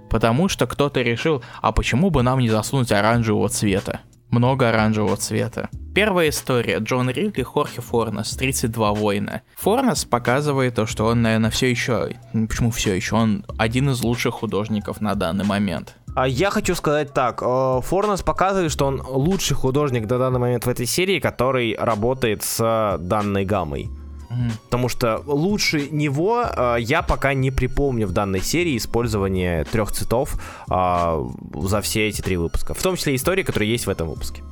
Потому 0.09 0.49
что 0.49 0.67
кто-то 0.67 1.01
решил, 1.01 1.43
а 1.61 1.71
почему 1.71 2.09
бы 2.09 2.23
нам 2.23 2.39
не 2.39 2.49
засунуть 2.49 2.91
оранжевого 2.91 3.49
цвета? 3.49 4.01
Много 4.29 4.69
оранжевого 4.69 5.17
цвета. 5.17 5.69
Первая 5.95 6.29
история. 6.29 6.77
Джон 6.77 7.09
Ридли, 7.09 7.41
Хорхе 7.41 7.81
Форнес, 7.81 8.29
32 8.35 8.93
воина. 8.93 9.41
Форнес 9.57 10.05
показывает 10.05 10.75
то, 10.75 10.85
что 10.85 11.07
он, 11.07 11.23
наверное, 11.23 11.49
все 11.49 11.69
еще... 11.69 12.11
Почему 12.31 12.69
все 12.69 12.93
еще? 12.93 13.15
Он 13.15 13.43
один 13.57 13.89
из 13.89 14.03
лучших 14.03 14.35
художников 14.35 15.01
на 15.01 15.15
данный 15.15 15.45
момент. 15.45 15.95
А 16.15 16.27
я 16.27 16.51
хочу 16.51 16.75
сказать 16.75 17.13
так. 17.13 17.41
Э, 17.41 17.81
Форнес 17.83 18.21
показывает, 18.21 18.71
что 18.71 18.85
он 18.85 19.01
лучший 19.01 19.55
художник 19.55 20.09
на 20.09 20.17
данный 20.19 20.39
момент 20.39 20.65
в 20.65 20.69
этой 20.69 20.85
серии, 20.85 21.19
который 21.19 21.75
работает 21.75 22.43
с 22.43 22.97
данной 22.99 23.45
гаммой. 23.45 23.89
Mm. 24.29 24.51
Потому 24.65 24.89
что 24.89 25.23
лучше 25.25 25.89
него 25.89 26.43
э, 26.43 26.77
я 26.79 27.01
пока 27.01 27.33
не 27.33 27.51
припомню 27.51 28.07
в 28.07 28.11
данной 28.11 28.41
серии 28.41 28.77
использование 28.77 29.63
трех 29.63 29.91
цветов 29.91 30.39
э, 30.69 31.29
за 31.55 31.81
все 31.81 32.07
эти 32.07 32.21
три 32.21 32.37
выпуска. 32.37 32.73
В 32.73 32.81
том 32.81 32.95
числе 32.95 33.15
истории, 33.15 33.43
которые 33.43 33.71
есть 33.71 33.87
в 33.87 33.89
этом 33.89 34.09
выпуске. 34.09 34.43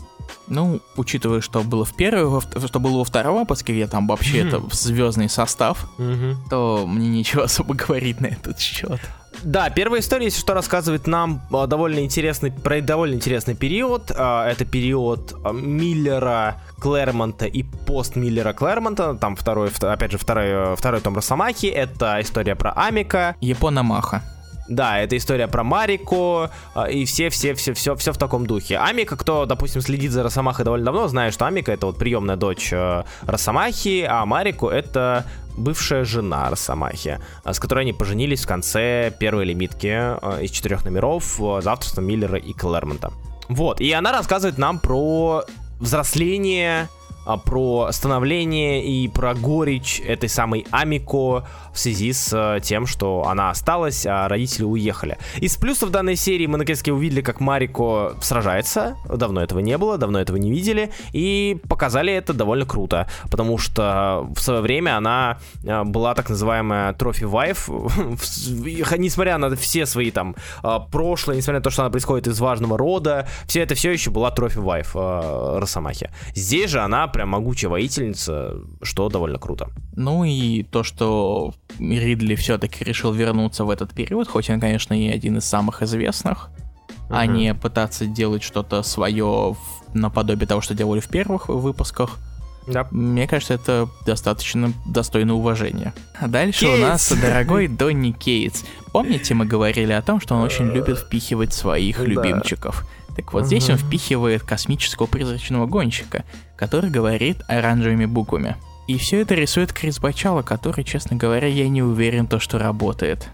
Ну, 0.48 0.80
учитывая, 0.96 1.42
что 1.42 1.62
было 1.62 1.84
в 1.86 1.96
первом, 1.96 2.42
что 2.42 2.80
было 2.80 3.00
во 3.00 3.04
втором 3.04 3.40
выпуске, 3.40 3.74
где 3.74 3.88
там 3.88 4.08
вообще 4.08 4.40
mm-hmm. 4.40 4.68
это 4.68 4.76
звездный 4.76 5.30
состав, 5.30 5.90
mm-hmm. 5.98 6.36
то 6.50 6.86
мне 6.88 7.10
ничего 7.10 7.44
особо 7.44 7.76
говорить 7.76 8.22
на 8.22 8.28
этот 8.28 8.60
счет. 8.60 9.00
Да, 9.44 9.70
первая 9.70 10.02
история, 10.02 10.26
если 10.26 10.40
что, 10.40 10.54
рассказывает 10.54 11.06
нам 11.06 11.42
а, 11.52 11.68
довольно 11.68 12.00
интересный, 12.00 12.52
про 12.52 12.82
довольно 12.82 13.14
интересный 13.14 13.56
период. 13.56 14.10
Это 14.10 14.66
период 14.66 15.36
Миллера, 15.54 16.62
Клэрмонта 16.80 17.46
и 17.46 17.64
пост 17.64 18.16
Миллера 18.16 18.54
Клэрмонта. 18.54 19.16
Там 19.16 19.36
второй, 19.36 19.70
опять 19.82 20.12
же, 20.12 20.18
второй, 20.18 20.76
второй 20.76 21.02
том 21.02 21.16
Росомахи. 21.16 21.68
Это 21.68 22.18
история 22.22 22.56
про 22.56 22.72
Амика. 22.72 23.36
Япона-маха. 23.42 24.24
Да, 24.68 25.00
это 25.00 25.16
история 25.16 25.48
про 25.48 25.64
Марику 25.64 26.50
и 26.90 27.06
все-все-все-все 27.06 27.96
все 27.96 28.12
в 28.12 28.18
таком 28.18 28.46
духе. 28.46 28.78
Амика, 28.78 29.16
кто, 29.16 29.46
допустим, 29.46 29.82
следит 29.82 30.12
за 30.12 30.24
Росомахой 30.24 30.66
довольно 30.66 30.86
давно, 30.86 31.08
знает, 31.08 31.34
что 31.34 31.46
Амика 31.46 31.72
это 31.72 31.86
вот 31.86 31.98
приемная 31.98 32.36
дочь 32.36 32.74
э, 32.74 33.04
Росомахи, 33.26 34.06
а 34.08 34.26
Марику 34.26 34.68
это 34.68 35.26
бывшая 35.56 36.04
жена 36.04 36.50
Росомахи, 36.50 37.20
э, 37.46 37.54
с 37.54 37.60
которой 37.60 37.82
они 37.82 37.94
поженились 37.94 38.44
в 38.44 38.48
конце 38.48 39.14
первой 39.18 39.46
лимитки 39.46 39.88
э, 39.88 40.44
из 40.44 40.52
четырех 40.52 40.84
номеров 40.84 41.40
за 41.62 41.72
авторством 41.72 42.06
Миллера 42.06 42.38
и 42.38 42.52
Клэрмонта. 42.52 43.14
Вот, 43.48 43.80
и 43.80 43.90
она 43.94 44.12
рассказывает 44.12 44.58
нам 44.58 44.80
про 44.80 45.46
взросление, 45.80 46.90
про 47.36 47.92
становление 47.92 48.86
и 48.86 49.10
про 49.10 49.34
горечь 49.34 50.00
этой 50.00 50.30
самой 50.30 50.66
Амико 50.72 51.46
в 51.74 51.80
связи 51.80 52.12
с 52.12 52.34
э, 52.34 52.60
тем, 52.62 52.88
что 52.88 53.26
она 53.28 53.52
осталась, 53.52 54.06
а 54.06 54.28
родители 54.28 54.64
уехали. 54.64 55.18
Из 55.38 55.56
плюсов 55.58 55.92
данной 55.92 56.16
серии 56.16 56.48
мы 56.48 56.58
наконец-таки 56.58 56.92
увидели, 56.92 57.22
как 57.22 57.40
Марико 57.40 58.16
сражается. 58.22 58.98
Давно 59.08 59.44
этого 59.44 59.60
не 59.60 59.78
было, 59.78 59.98
давно 59.98 60.20
этого 60.20 60.38
не 60.38 60.50
видели. 60.50 60.92
И 61.12 61.58
показали 61.70 62.12
это 62.12 62.34
довольно 62.34 62.66
круто, 62.66 63.08
потому 63.30 63.58
что 63.58 64.28
в 64.36 64.40
свое 64.40 64.62
время 64.62 64.98
она 64.98 65.38
э, 65.64 65.84
была 65.84 66.16
так 66.16 66.30
называемая 66.30 66.94
трофи 66.94 67.24
вайф. 67.26 67.70
Несмотря 67.70 69.38
на 69.38 69.56
все 69.56 69.86
свои 69.86 70.10
там 70.12 70.36
э, 70.64 70.80
прошлое, 70.92 71.38
несмотря 71.38 71.60
на 71.60 71.64
то, 71.64 71.70
что 71.70 71.84
она 71.84 71.92
происходит 71.92 72.28
из 72.28 72.40
важного 72.40 72.78
рода, 72.78 73.28
все 73.46 73.62
это 73.62 73.76
все 73.76 73.92
еще 73.92 74.10
была 74.10 74.32
трофи 74.32 74.58
вайф 74.58 74.96
Росомахи. 74.96 76.10
Здесь 76.34 76.72
же 76.72 76.80
она 76.80 77.08
прям 77.18 77.30
могучая 77.30 77.72
воительница, 77.72 78.58
что 78.84 79.10
довольно 79.10 79.40
круто. 79.40 79.70
Ну 79.96 80.24
и 80.24 80.62
то, 80.62 80.84
что 80.84 81.56
Ридли 81.80 82.36
все-таки 82.36 82.84
решил 82.84 83.12
вернуться 83.12 83.66
в 83.66 83.72
этот 83.72 83.92
период, 83.92 84.28
хоть 84.28 84.52
он, 84.52 84.60
конечно, 84.60 84.94
и 84.94 85.08
один 85.10 85.38
из 85.40 85.46
самых 85.46 85.82
известных, 85.82 86.52
uh-huh. 86.88 87.06
а 87.10 87.26
не 87.26 87.56
пытаться 87.56 88.06
делать 88.06 88.44
что-то 88.44 88.84
свое 88.84 89.56
наподобие 89.96 90.46
того, 90.48 90.62
что 90.62 90.76
делали 90.76 91.00
в 91.00 91.08
первых 91.08 91.50
выпусках. 91.50 92.20
Да. 92.68 92.88
Мне 92.92 93.28
кажется, 93.28 93.56
это 93.56 93.90
достаточно 94.06 94.72
достойно 94.86 95.34
уважения. 95.34 95.96
А 96.20 96.28
дальше 96.28 96.66
Кейтс. 96.66 96.78
у 96.78 96.82
нас 96.84 97.12
дорогой 97.20 97.68
Донни 97.68 98.12
Кейтс. 98.12 98.64
Помните, 98.92 99.34
мы 99.34 99.48
говорили 99.48 99.92
о 99.92 100.04
том, 100.04 100.22
что 100.22 100.36
он 100.36 100.44
очень 100.44 100.66
любит 100.66 101.00
впихивать 101.00 101.52
своих 101.52 102.00
любимчиков. 102.00 102.86
Так 103.18 103.34
вот, 103.34 103.48
здесь 103.48 103.70
он 103.70 103.78
впихивает 103.78 104.44
космического 104.44 105.08
призрачного 105.08 105.66
гонщика, 105.66 106.24
который 106.56 106.92
говорит 106.92 107.40
оранжевыми 107.48 108.06
буквами. 108.06 108.56
И 108.88 108.98
все 108.98 109.22
это 109.22 109.34
рисует 109.34 109.74
Крис 109.74 110.00
Бачало, 110.00 110.44
который, 110.44 110.86
честно 110.86 111.18
говоря, 111.18 111.48
я 111.48 111.68
не 111.68 111.82
уверен, 111.82 112.28
то, 112.28 112.40
что 112.40 112.60
работает 112.60 113.28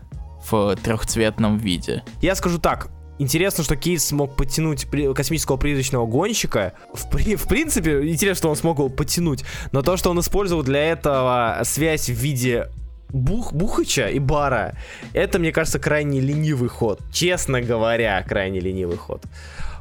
в 0.50 0.76
трехцветном 0.78 1.58
виде. 1.58 2.04
Я 2.22 2.36
скажу 2.36 2.58
так, 2.58 2.90
Интересно, 3.20 3.64
что 3.64 3.76
Кейс 3.76 4.04
смог 4.08 4.36
подтянуть 4.36 4.88
космического 5.16 5.56
призрачного 5.58 6.08
гонщика. 6.08 6.74
В, 6.94 7.10
при, 7.12 7.36
в 7.36 7.48
принципе, 7.48 8.10
интересно, 8.10 8.40
что 8.40 8.50
он 8.50 8.56
смог 8.56 8.80
его 8.80 8.90
подтянуть. 8.90 9.46
Но 9.72 9.84
то, 9.84 9.98
что 9.98 10.10
он 10.10 10.20
использовал 10.20 10.64
для 10.64 10.84
этого 10.84 11.62
связь 11.64 12.10
в 12.10 12.14
виде 12.14 12.70
бух, 13.10 13.54
бухача 13.54 14.08
и 14.08 14.18
бара, 14.18 14.76
это, 15.14 15.38
мне 15.38 15.52
кажется, 15.52 15.80
крайне 15.80 16.20
ленивый 16.20 16.70
ход. 16.70 17.02
Честно 17.14 17.62
говоря, 17.62 18.22
крайне 18.24 18.60
ленивый 18.60 18.98
ход. 18.98 19.24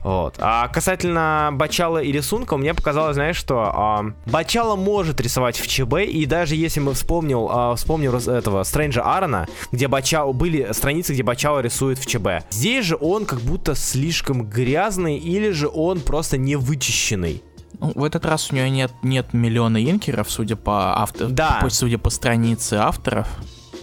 Вот. 0.03 0.35
А 0.39 0.69
касательно 0.69 1.51
Бачала 1.53 1.99
и 1.99 2.11
рисунка, 2.11 2.57
мне 2.57 2.75
показалось, 2.75 3.15
знаешь, 3.15 3.37
что 3.37 3.61
а, 3.61 4.05
Бачала 4.27 4.77
может 4.77 5.21
рисовать 5.21 5.57
в 5.57 5.67
ЧБ, 5.67 6.01
и 6.09 6.27
даже 6.27 6.57
если 6.57 6.81
мы 6.81 6.95
вспомнил, 6.95 7.49
а, 7.51 7.75
вспомнил 7.77 8.15
этого 8.17 8.63
Стрэнджа 8.65 9.03
Аарона, 9.03 9.47
где 9.71 9.89
Бачао 9.89 10.33
были 10.33 10.73
страницы, 10.73 11.13
где 11.13 11.23
Бачао 11.23 11.61
рисует 11.61 11.99
в 11.99 12.07
ЧБ. 12.07 12.45
Здесь 12.51 12.87
же 12.87 12.97
он 13.01 13.27
как 13.27 13.41
будто 13.41 13.75
слишком 13.75 14.49
грязный, 14.49 15.19
или 15.19 15.51
же 15.51 15.69
он 15.69 16.01
просто 16.01 16.37
не 16.37 16.57
вычищенный. 16.57 17.43
Ну, 17.79 17.93
в 17.95 18.05
этот 18.05 18.25
раз 18.27 18.51
у 18.53 18.55
него 18.55 18.69
нет, 18.69 18.93
нет 19.03 19.33
миллиона 19.33 19.83
инкеров, 19.83 20.31
судя 20.31 20.57
по 20.57 21.01
автору. 21.01 21.31
Да. 21.31 21.65
Судя 21.69 21.99
по 21.99 22.11
странице 22.11 22.75
авторов. 22.75 23.29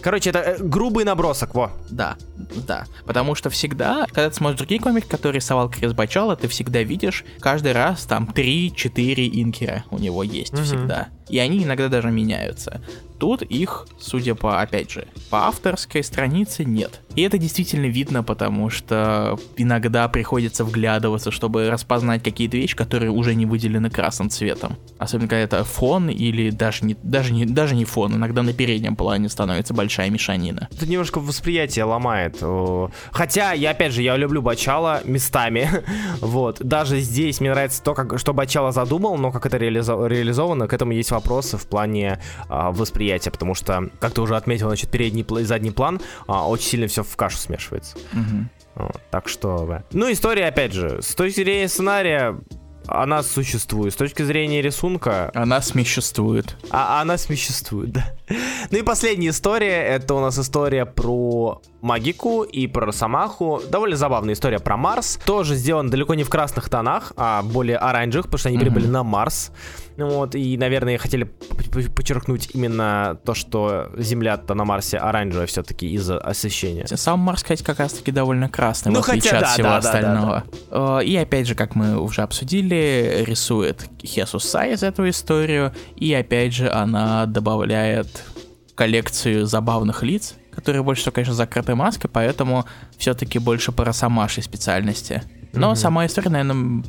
Короче, 0.02 0.30
это 0.30 0.38
э, 0.38 0.58
грубый 0.58 1.04
набросок, 1.04 1.54
во. 1.54 1.72
Да, 1.90 2.16
да. 2.66 2.86
Потому 3.04 3.34
что 3.34 3.50
всегда, 3.50 4.06
когда 4.06 4.30
ты 4.30 4.36
смотришь 4.36 4.58
другие 4.58 4.80
комики, 4.80 5.06
которые 5.06 5.40
рисовал 5.40 5.68
Крис 5.70 5.92
Бачало, 5.92 6.36
ты 6.36 6.48
всегда 6.48 6.82
видишь 6.82 7.24
каждый 7.40 7.72
раз 7.72 8.04
там 8.04 8.30
3-4 8.34 9.30
инкера 9.40 9.84
у 9.90 9.98
него 9.98 10.22
есть 10.22 10.54
угу. 10.54 10.62
всегда. 10.62 11.08
И 11.28 11.38
они 11.38 11.64
иногда 11.64 11.88
даже 11.88 12.10
меняются. 12.10 12.80
Тут 13.20 13.42
их, 13.42 13.86
судя 13.98 14.34
по, 14.34 14.62
опять 14.62 14.90
же, 14.90 15.06
по 15.28 15.46
авторской 15.46 16.02
странице 16.02 16.64
нет. 16.64 17.02
И 17.16 17.22
это 17.22 17.36
действительно 17.36 17.84
видно, 17.84 18.22
потому 18.22 18.70
что 18.70 19.38
иногда 19.56 20.08
приходится 20.08 20.64
вглядываться, 20.64 21.30
чтобы 21.30 21.68
распознать 21.68 22.22
какие-то 22.22 22.56
вещи, 22.56 22.74
которые 22.74 23.10
уже 23.10 23.34
не 23.34 23.44
выделены 23.44 23.90
красным 23.90 24.30
цветом. 24.30 24.78
Особенно 24.96 25.28
когда 25.28 25.42
это 25.42 25.64
фон 25.64 26.08
или 26.08 26.48
даже 26.48 26.86
не, 26.86 26.96
даже 27.02 27.34
не, 27.34 27.44
даже 27.44 27.74
не 27.74 27.84
фон, 27.84 28.14
иногда 28.14 28.42
на 28.42 28.54
переднем 28.54 28.96
плане 28.96 29.28
становится 29.28 29.74
большая 29.74 30.08
мешанина. 30.08 30.68
Это 30.74 30.86
немножко 30.86 31.20
восприятие 31.20 31.84
ломает. 31.84 32.42
Хотя, 33.10 33.52
я 33.52 33.72
опять 33.72 33.92
же, 33.92 34.00
я 34.00 34.16
люблю 34.16 34.40
Бачала 34.40 35.02
местами. 35.04 35.68
вот. 36.22 36.56
Даже 36.60 37.00
здесь 37.00 37.40
мне 37.40 37.50
нравится 37.50 37.82
то, 37.82 37.92
как, 37.92 38.18
что 38.18 38.32
Бачала 38.32 38.72
задумал, 38.72 39.18
но 39.18 39.30
как 39.30 39.44
это 39.44 39.58
реализо- 39.58 40.08
реализовано, 40.08 40.68
к 40.68 40.72
этому 40.72 40.92
есть 40.92 41.10
вопросы 41.10 41.58
в 41.58 41.66
плане 41.66 42.18
а, 42.48 42.72
восприятия 42.72 43.09
восприятие, 43.10 43.32
потому 43.32 43.54
что, 43.54 43.90
как 43.98 44.12
ты 44.12 44.20
уже 44.20 44.36
отметил, 44.36 44.68
значит, 44.68 44.90
передний 44.90 45.22
и 45.22 45.44
задний 45.44 45.70
план 45.70 46.00
а, 46.26 46.48
очень 46.48 46.66
сильно 46.66 46.86
все 46.86 47.02
в 47.02 47.16
кашу 47.16 47.36
смешивается. 47.36 47.96
Угу. 48.12 48.84
Вот, 48.86 49.00
так 49.10 49.28
что, 49.28 49.66
да. 49.66 49.82
Ну, 49.92 50.10
история, 50.10 50.46
опять 50.46 50.72
же, 50.72 51.02
с 51.02 51.14
точки 51.14 51.42
зрения 51.42 51.68
сценария, 51.68 52.38
она 52.86 53.22
существует. 53.22 53.92
С 53.92 53.96
точки 53.96 54.22
зрения 54.22 54.62
рисунка... 54.62 55.30
Она 55.34 55.60
смеществует. 55.60 56.56
А 56.70 57.00
она 57.00 57.18
смеществует, 57.18 57.90
да. 57.92 58.04
Ну 58.70 58.78
и 58.78 58.82
последняя 58.82 59.30
история, 59.30 59.82
это 59.82 60.14
у 60.14 60.20
нас 60.20 60.38
история 60.38 60.86
про 60.86 61.60
Магику 61.82 62.42
и 62.42 62.66
про 62.66 62.86
Росомаху. 62.86 63.60
Довольно 63.70 63.96
забавная 63.96 64.34
история 64.34 64.60
про 64.60 64.76
Марс. 64.76 65.18
Тоже 65.24 65.56
сделана 65.56 65.90
далеко 65.90 66.14
не 66.14 66.24
в 66.24 66.30
красных 66.30 66.68
тонах, 66.68 67.12
а 67.16 67.42
более 67.42 67.76
оранжевых, 67.76 68.26
потому 68.26 68.38
что 68.38 68.48
они 68.48 68.58
mm-hmm. 68.58 68.60
прибыли 68.60 68.86
на 68.86 69.02
Марс. 69.02 69.52
Вот, 70.06 70.34
и, 70.34 70.56
наверное, 70.56 70.98
хотели 70.98 71.24
подчеркнуть 71.24 72.50
именно 72.54 73.18
то, 73.24 73.34
что 73.34 73.90
Земля-то 73.96 74.54
на 74.54 74.64
Марсе 74.64 74.98
оранжевая 74.98 75.46
все-таки 75.46 75.90
из-за 75.92 76.18
освещения. 76.18 76.86
Сам 76.86 77.20
Марс, 77.20 77.42
кстати, 77.42 77.62
как 77.62 77.78
раз-таки 77.78 78.12
довольно 78.12 78.48
красный, 78.48 78.92
ну, 78.92 79.02
в 79.02 79.08
отличие 79.08 79.32
хотя, 79.32 79.38
от 79.38 79.42
да, 79.42 79.52
всего 79.52 79.68
да, 79.68 79.76
остального. 79.76 80.44
Да, 80.70 80.76
да, 80.76 80.96
да. 80.96 81.02
И 81.02 81.16
опять 81.16 81.46
же, 81.46 81.54
как 81.54 81.74
мы 81.74 82.00
уже 82.00 82.22
обсудили, 82.22 83.24
рисует 83.26 83.88
Хесус 84.02 84.44
Сайз 84.44 84.82
эту 84.82 85.08
историю, 85.08 85.72
и 85.96 86.12
опять 86.12 86.54
же 86.54 86.70
она 86.70 87.26
добавляет 87.26 88.24
коллекцию 88.74 89.46
забавных 89.46 90.02
лиц, 90.02 90.34
которые 90.50 90.82
больше 90.82 91.02
всего, 91.02 91.12
конечно, 91.12 91.34
закрытой 91.34 91.74
маской, 91.74 92.08
поэтому 92.08 92.64
все-таки 92.96 93.38
больше 93.38 93.72
по 93.72 93.84
Росомашей 93.84 94.42
специальности. 94.42 95.22
Но 95.52 95.72
mm-hmm. 95.72 95.76
сама 95.76 96.06
история, 96.06 96.30
наверное, 96.30 96.82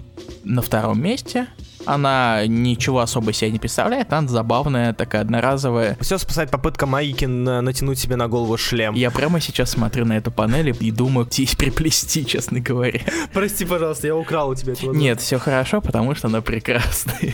на 0.44 0.62
втором 0.62 1.02
месте. 1.02 1.48
Она 1.86 2.46
ничего 2.48 3.00
особо 3.00 3.34
себя 3.34 3.52
не 3.52 3.60
представляет, 3.60 4.12
она 4.14 4.28
забавная, 4.28 4.94
такая 4.94 5.22
одноразовая. 5.22 5.98
Все 6.00 6.18
спасает 6.18 6.52
попытка 6.52 6.86
Майки 6.86 7.26
натянуть 7.26 8.00
себе 8.00 8.16
на 8.16 8.28
голову 8.28 8.58
шлем. 8.58 8.94
Я 8.94 9.12
прямо 9.12 9.40
сейчас 9.40 9.72
смотрю 9.72 10.06
на 10.06 10.18
эту 10.18 10.32
панель 10.32 10.76
и 10.80 10.92
думаю, 10.92 11.28
здесь 11.32 11.56
приплести, 11.56 12.26
честно 12.26 12.60
говоря. 12.60 13.02
Прости, 13.34 13.66
пожалуйста, 13.66 14.08
я 14.08 14.16
украл 14.16 14.50
у 14.50 14.56
тебя 14.56 14.74
эту 14.74 14.94
Нет, 14.94 15.22
все 15.22 15.40
хорошо, 15.40 15.82
потому 15.82 16.16
что 16.16 16.28
она 16.28 16.42
прекрасная. 16.42 17.34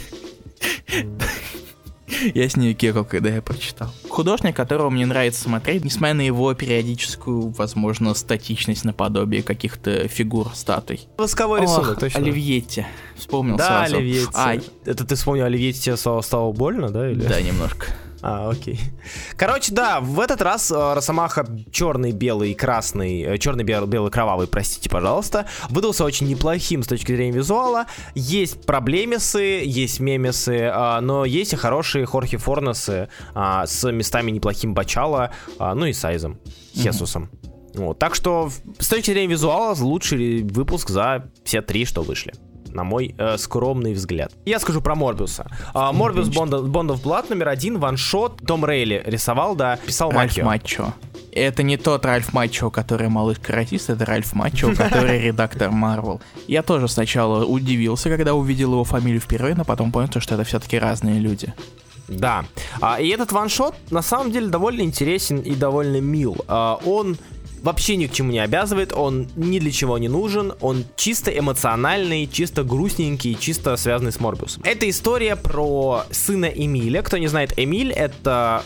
Я 2.34 2.48
с 2.48 2.56
нее 2.56 2.74
кекал, 2.74 3.04
когда 3.06 3.30
я 3.30 3.42
прочитал. 3.42 3.90
Художник, 4.10 4.56
которого 4.56 4.90
мне 4.90 5.06
нравится 5.06 5.42
смотреть, 5.42 5.84
несмотря 5.84 6.16
на 6.16 6.22
его 6.22 6.54
периодическую, 6.54 7.50
возможно, 7.50 8.14
статичность 8.14 8.86
наподобие 8.86 9.44
каких-то 9.44 10.08
фигур, 10.08 10.50
статуй. 10.56 11.02
Восковой 11.18 11.62
рисунок, 11.62 12.00
точно. 12.00 12.20
Оливьетти. 12.20 12.86
Вспомнил 13.18 13.58
да, 13.58 13.68
сразу. 13.68 13.98
Оливьетти. 13.98 14.32
А, 14.34 14.56
это 14.86 15.06
ты 15.06 15.16
вспомнил 15.16 15.46
Оливьетти, 15.46 15.82
тебе 15.82 15.98
стало, 15.98 16.22
стало 16.22 16.52
больно, 16.54 16.90
да? 16.90 17.10
Или? 17.10 17.26
Да, 17.26 17.42
немножко. 17.42 17.88
А, 18.30 18.50
окей. 18.50 18.78
Короче, 19.38 19.72
да, 19.72 20.02
в 20.02 20.20
этот 20.20 20.42
раз 20.42 20.70
э, 20.70 20.76
Росомаха 20.76 21.48
черный, 21.72 22.12
белый, 22.12 22.54
красный, 22.56 23.22
э, 23.22 23.38
черный, 23.38 23.64
белый, 23.64 23.88
белый, 23.88 24.12
кровавый, 24.12 24.48
простите, 24.48 24.90
пожалуйста, 24.90 25.48
выдался 25.70 26.04
очень 26.04 26.28
неплохим 26.28 26.84
с 26.84 26.88
точки 26.88 27.16
зрения 27.16 27.32
визуала. 27.32 27.86
Есть 28.16 28.66
проблемисы, 28.66 29.62
есть 29.64 30.02
мемесы, 30.02 30.56
э, 30.58 31.00
но 31.00 31.24
есть 31.24 31.54
и 31.54 31.56
хорошие 31.56 32.06
Хорхи 32.06 32.36
Форнесы 32.36 33.08
э, 33.34 33.64
с 33.66 33.90
местами 33.90 34.32
неплохим 34.32 34.74
Бачала, 34.74 35.32
ну 35.58 35.86
и 35.86 35.94
Сайзом, 35.94 36.38
Хесусом. 36.76 37.30
Mm-hmm. 37.32 37.86
Вот, 37.86 37.98
так 37.98 38.14
что 38.14 38.50
с 38.78 38.90
точки 38.90 39.12
зрения 39.12 39.32
визуала 39.32 39.74
лучший 39.80 40.44
выпуск 40.44 40.90
за 40.90 41.32
все 41.46 41.62
три, 41.62 41.86
что 41.86 42.02
вышли 42.02 42.34
на 42.74 42.84
мой 42.84 43.16
э, 43.18 43.38
скромный 43.38 43.94
взгляд. 43.94 44.32
Я 44.46 44.60
скажу 44.60 44.82
про 44.82 44.96
Морбиуса. 44.96 45.50
А, 45.74 45.92
Морбиус 45.92 46.30
Бондов 46.30 47.02
Блад 47.02 47.30
номер 47.30 47.50
один, 47.50 47.80
ваншот. 47.80 48.42
Том 48.46 48.66
Рейли 48.66 49.04
рисовал, 49.06 49.56
да, 49.56 49.78
писал 49.78 50.12
Ральф 50.12 50.38
Мачо. 50.38 50.94
Это 51.32 51.62
не 51.62 51.78
тот 51.78 52.06
Ральф 52.06 52.34
Мачо, 52.34 52.72
который 52.72 53.10
малыш 53.10 53.38
каратист, 53.40 53.90
это 53.90 54.06
Ральф 54.06 54.34
Мачо, 54.34 54.74
который 54.78 55.20
редактор 55.20 55.72
Марвел. 55.72 56.22
Я 56.48 56.64
тоже 56.64 56.88
сначала 56.88 57.46
удивился, 57.46 58.10
когда 58.10 58.34
увидел 58.34 58.74
его 58.74 58.84
фамилию 58.84 59.22
впервые, 59.22 59.56
но 59.56 59.64
потом 59.64 59.92
понял, 59.92 60.10
что 60.20 60.36
это 60.36 60.44
все-таки 60.44 60.80
разные 60.80 61.20
люди. 61.20 61.54
Да. 62.08 62.46
А, 62.82 63.00
и 63.00 63.10
этот 63.10 63.32
ваншот 63.32 63.76
на 63.92 64.02
самом 64.02 64.32
деле 64.32 64.48
довольно 64.48 64.82
интересен 64.82 65.40
и 65.40 65.56
довольно 65.56 66.00
мил. 66.00 66.38
А, 66.48 66.80
он 66.86 67.18
вообще 67.62 67.96
ни 67.96 68.08
к 68.08 68.14
чему 68.14 68.32
не 68.32 68.40
обязывает, 68.40 68.94
он 68.94 69.28
ни 69.36 69.60
для 69.60 69.72
чего 69.72 69.98
не 69.98 70.08
нужен, 70.08 70.54
он 70.62 70.86
чисто 70.96 71.32
эмоциональный, 71.32 72.28
чисто 72.28 72.64
грустненький, 72.64 73.36
чисто 73.40 73.76
связанный 73.78 74.12
с 74.12 74.20
Морбиусом. 74.20 74.64
Это 74.66 74.90
история 74.90 75.36
про 75.36 76.04
сына 76.12 76.46
Эмиля. 76.46 77.02
Кто 77.02 77.18
не 77.18 77.28
знает, 77.28 77.54
Эмиль 77.58 77.92
это 77.92 78.64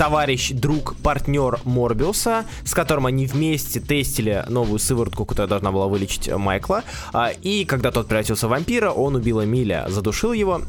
товарищ, 0.00 0.52
друг, 0.52 0.96
партнер 1.02 1.60
Морбиуса, 1.64 2.46
с 2.64 2.72
которым 2.72 3.04
они 3.04 3.26
вместе 3.26 3.80
тестили 3.80 4.44
новую 4.48 4.78
сыворотку, 4.78 5.26
которая 5.26 5.48
должна 5.48 5.72
была 5.72 5.88
вылечить 5.88 6.32
Майкла. 6.32 6.84
А, 7.12 7.32
и 7.42 7.66
когда 7.66 7.90
тот 7.90 8.06
превратился 8.08 8.46
в 8.46 8.50
вампира, 8.50 8.92
он 8.92 9.16
убил 9.16 9.44
Эмиля, 9.44 9.84
задушил 9.90 10.32
его 10.32 10.62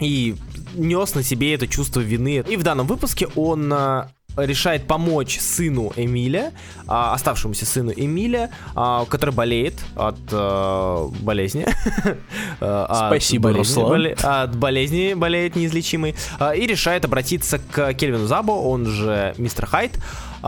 и 0.00 0.34
нес 0.74 1.14
на 1.14 1.22
себе 1.22 1.54
это 1.54 1.68
чувство 1.68 2.00
вины. 2.00 2.44
И 2.48 2.56
в 2.56 2.64
данном 2.64 2.88
выпуске 2.88 3.28
он 3.36 3.72
а, 3.72 4.10
решает 4.36 4.86
помочь 4.86 5.38
сыну 5.38 5.92
Эмиля, 5.96 6.52
а, 6.86 7.14
оставшемуся 7.14 7.66
сыну 7.66 7.92
Эмиля, 7.94 8.50
а, 8.74 9.04
который 9.06 9.34
болеет 9.34 9.74
от 9.94 10.18
а, 10.32 11.08
болезни. 11.20 11.66
А, 12.58 13.08
Спасибо, 13.08 13.52
Руслан. 13.52 14.14
От 14.22 14.56
болезни 14.56 15.14
болеет 15.14 15.56
неизлечимый. 15.56 16.14
А, 16.38 16.52
и 16.52 16.66
решает 16.66 17.04
обратиться 17.04 17.58
к 17.58 17.92
Кельвину 17.94 18.26
Забу, 18.26 18.52
он 18.52 18.86
же 18.86 19.34
мистер 19.36 19.66
Хайт, 19.66 19.92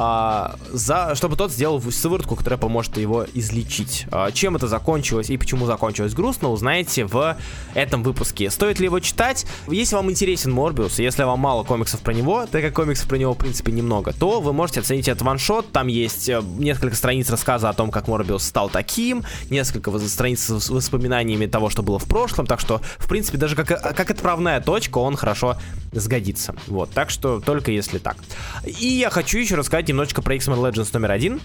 а, 0.00 0.54
за, 0.70 1.16
чтобы 1.16 1.34
тот 1.34 1.50
сделал 1.50 1.82
сыворотку, 1.82 2.36
которая 2.36 2.56
поможет 2.56 2.98
его 2.98 3.26
излечить. 3.34 4.06
А, 4.12 4.30
чем 4.30 4.54
это 4.54 4.68
закончилось 4.68 5.28
и 5.28 5.36
почему 5.36 5.66
закончилось 5.66 6.14
грустно, 6.14 6.50
узнаете 6.50 7.04
в 7.04 7.36
этом 7.74 8.04
выпуске. 8.04 8.48
Стоит 8.48 8.78
ли 8.78 8.84
его 8.84 9.00
читать? 9.00 9.44
Если 9.66 9.96
вам 9.96 10.08
интересен 10.08 10.52
Морбиус, 10.52 11.00
если 11.00 11.24
вам 11.24 11.40
мало 11.40 11.64
комиксов 11.64 11.98
про 12.00 12.14
него, 12.14 12.46
так 12.46 12.62
как 12.62 12.74
комиксов 12.74 13.08
про 13.08 13.16
него, 13.16 13.34
в 13.34 13.38
принципе, 13.38 13.72
немного, 13.72 14.12
то 14.12 14.40
вы 14.40 14.52
можете 14.52 14.78
оценить 14.78 15.08
этот 15.08 15.22
ваншот. 15.22 15.72
Там 15.72 15.88
есть 15.88 16.28
э, 16.28 16.44
несколько 16.58 16.94
страниц 16.94 17.28
рассказа 17.28 17.68
о 17.68 17.72
том, 17.72 17.90
как 17.90 18.06
Морбиус 18.06 18.44
стал 18.44 18.68
таким, 18.68 19.24
несколько 19.50 19.98
страниц 19.98 20.48
с 20.48 20.70
воспоминаниями 20.70 21.46
того, 21.46 21.70
что 21.70 21.82
было 21.82 21.98
в 21.98 22.04
прошлом, 22.04 22.46
так 22.46 22.60
что, 22.60 22.80
в 22.98 23.08
принципе, 23.08 23.36
даже 23.36 23.56
как, 23.56 23.72
э, 23.72 23.94
как 23.94 24.12
отправная 24.12 24.60
точка, 24.60 24.98
он 24.98 25.16
хорошо 25.16 25.56
сгодится. 25.90 26.54
Вот, 26.68 26.90
так 26.90 27.10
что 27.10 27.40
только 27.40 27.72
если 27.72 27.98
так. 27.98 28.16
И 28.64 28.86
я 28.86 29.10
хочу 29.10 29.38
еще 29.38 29.56
рассказать 29.56 29.87
немножечко 29.88 30.22
про 30.22 30.34
X-Men 30.36 30.58
Legends 30.58 30.90
номер 30.92 31.12
один. 31.12 31.40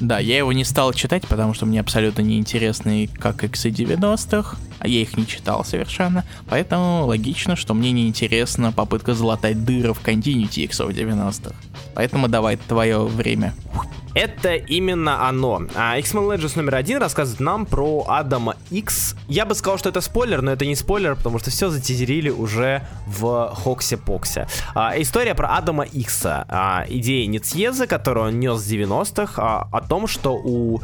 Да, 0.00 0.18
я 0.18 0.38
его 0.38 0.52
не 0.52 0.64
стал 0.64 0.92
читать, 0.92 1.26
потому 1.26 1.54
что 1.54 1.64
мне 1.66 1.80
абсолютно 1.80 2.22
неинтересны 2.22 3.08
как 3.18 3.44
иксы 3.44 3.70
90-х, 3.70 4.56
а 4.78 4.88
я 4.88 5.00
их 5.00 5.16
не 5.16 5.26
читал 5.26 5.64
совершенно, 5.64 6.24
поэтому 6.48 7.06
логично, 7.06 7.56
что 7.56 7.74
мне 7.74 7.92
неинтересна 7.92 8.72
попытка 8.72 9.14
залатать 9.14 9.64
дыры 9.64 9.92
в 9.92 10.00
континьюти 10.00 10.64
иксов 10.64 10.90
90-х. 10.90 11.54
Поэтому 11.94 12.28
давай 12.28 12.56
твое 12.56 13.04
время. 13.04 13.54
Это 14.16 14.54
именно 14.54 15.28
оно. 15.28 15.62
А 15.74 15.98
X-Men 15.98 16.26
Legends 16.26 16.56
номер 16.56 16.76
один 16.76 16.98
рассказывает 16.98 17.38
нам 17.38 17.66
про 17.66 18.06
Адама 18.08 18.56
X. 18.70 19.14
Я 19.28 19.44
бы 19.44 19.54
сказал, 19.54 19.76
что 19.76 19.90
это 19.90 20.00
спойлер, 20.00 20.40
но 20.40 20.52
это 20.52 20.64
не 20.64 20.74
спойлер, 20.74 21.16
потому 21.16 21.38
что 21.38 21.50
все 21.50 21.68
затизерили 21.68 22.30
уже 22.30 22.88
в 23.06 23.54
Хоксе-Поксе. 23.54 24.48
А, 24.74 24.94
история 24.96 25.34
про 25.34 25.56
Адама 25.56 25.84
Икса. 25.84 26.46
А, 26.48 26.86
идея 26.88 27.26
Ницьеза, 27.26 27.86
которую 27.86 28.28
он 28.28 28.40
нес 28.40 28.58
с 28.58 28.72
90-х, 28.72 29.34
а, 29.36 29.68
о 29.70 29.82
том, 29.82 30.06
что 30.06 30.34
у 30.34 30.80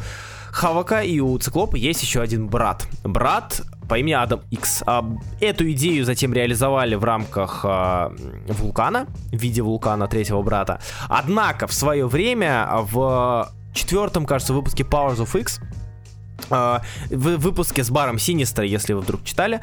Хавака 0.51 1.01
и 1.01 1.19
у 1.19 1.35
Циклопа 1.39 1.75
есть 1.75 2.03
еще 2.03 2.21
один 2.21 2.45
брат. 2.47 2.87
Брат 3.03 3.63
по 3.93 3.99
имени 3.99 4.13
Адам 4.13 4.41
Икс. 4.49 4.81
А, 4.87 5.05
эту 5.39 5.71
идею 5.71 6.03
затем 6.03 6.33
реализовали 6.33 6.95
в 6.95 7.03
рамках 7.03 7.63
а, 7.63 8.11
вулкана, 8.47 9.05
в 9.31 9.37
виде 9.37 9.61
вулкана 9.61 10.07
третьего 10.07 10.41
брата. 10.41 10.79
Однако 11.09 11.67
в 11.67 11.73
свое 11.73 12.07
время 12.07 12.67
в 12.71 13.53
четвертом, 13.71 14.25
кажется, 14.25 14.51
выпуске 14.51 14.81
Powers 14.81 15.17
of 15.17 15.39
X, 15.39 15.59
а, 16.49 16.81
в 17.11 17.37
выпуске 17.37 17.83
с 17.83 17.91
баром 17.91 18.17
Синистра, 18.17 18.65
если 18.65 18.93
вы 18.93 19.01
вдруг 19.01 19.23
читали, 19.25 19.61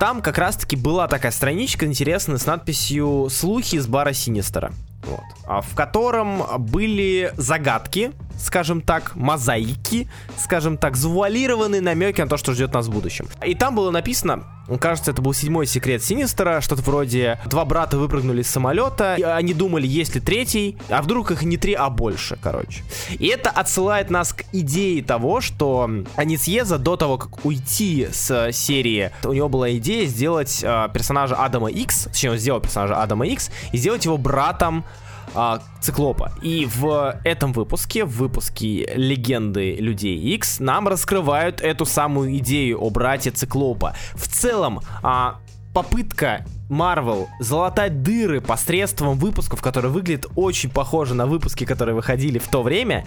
там 0.00 0.20
как 0.20 0.36
раз-таки 0.36 0.74
была 0.74 1.06
такая 1.06 1.30
страничка 1.30 1.86
интересная 1.86 2.38
с 2.38 2.46
надписью 2.46 3.28
«Слухи 3.30 3.76
из 3.76 3.86
бара 3.86 4.14
Синистера» 4.14 4.72
вот, 5.04 5.20
а 5.46 5.60
в 5.60 5.74
котором 5.74 6.42
были 6.58 7.32
загадки, 7.36 8.12
скажем 8.38 8.80
так, 8.80 9.14
мозаики, 9.16 10.08
скажем 10.36 10.78
так, 10.78 10.96
завуалированные 10.96 11.80
намеки 11.80 12.20
на 12.20 12.28
то, 12.28 12.36
что 12.36 12.52
ждет 12.52 12.72
нас 12.72 12.86
в 12.86 12.90
будущем. 12.90 13.26
И 13.44 13.54
там 13.54 13.74
было 13.74 13.90
написано, 13.90 14.44
кажется, 14.76 15.12
это 15.12 15.22
был 15.22 15.32
седьмой 15.32 15.66
секрет 15.66 16.04
Синистера, 16.04 16.60
что-то 16.60 16.82
вроде 16.82 17.38
два 17.46 17.64
брата 17.64 17.96
выпрыгнули 17.96 18.42
с 18.42 18.50
самолета, 18.50 19.14
и 19.16 19.22
они 19.22 19.54
думали, 19.54 19.86
есть 19.86 20.14
ли 20.14 20.20
третий, 20.20 20.76
а 20.90 21.00
вдруг 21.00 21.30
их 21.30 21.42
не 21.42 21.56
три, 21.56 21.72
а 21.72 21.88
больше, 21.88 22.38
короче. 22.42 22.82
И 23.18 23.28
это 23.28 23.48
отсылает 23.48 24.10
нас 24.10 24.34
к 24.34 24.44
идее 24.52 25.02
того, 25.02 25.40
что 25.40 25.88
Аницьеза 26.16 26.78
до 26.78 26.96
того, 26.96 27.16
как 27.16 27.46
уйти 27.46 28.08
с 28.12 28.52
серии, 28.52 29.10
у 29.24 29.32
него 29.32 29.48
была 29.48 29.72
идея 29.76 30.06
сделать 30.06 30.60
э, 30.62 30.88
персонажа 30.92 31.36
Адама 31.36 31.70
X, 31.70 32.04
точнее, 32.04 32.32
он 32.32 32.38
сделал 32.38 32.60
персонажа 32.60 33.00
Адама 33.00 33.26
X, 33.26 33.50
и 33.72 33.78
сделать 33.78 34.04
его 34.04 34.18
братом 34.18 34.84
а, 35.38 35.60
Циклопа. 35.80 36.32
И 36.42 36.66
в 36.66 37.20
этом 37.24 37.52
выпуске, 37.52 38.04
в 38.04 38.10
выпуске 38.10 38.90
Легенды 38.94 39.76
Людей 39.76 40.18
X, 40.34 40.58
нам 40.58 40.88
раскрывают 40.88 41.60
эту 41.60 41.86
самую 41.86 42.36
идею 42.38 42.80
о 42.80 42.90
брате 42.90 43.30
Циклопа. 43.30 43.94
В 44.14 44.26
целом, 44.26 44.80
а, 45.02 45.38
попытка 45.72 46.44
Marvel 46.68 47.28
залатать 47.40 48.02
дыры 48.02 48.40
посредством 48.40 49.18
выпусков, 49.18 49.62
которые 49.62 49.90
выглядят 49.90 50.26
очень 50.36 50.70
похоже 50.70 51.14
на 51.14 51.26
выпуски, 51.26 51.64
которые 51.64 51.94
выходили 51.94 52.38
в 52.38 52.48
то 52.48 52.62
время, 52.62 53.06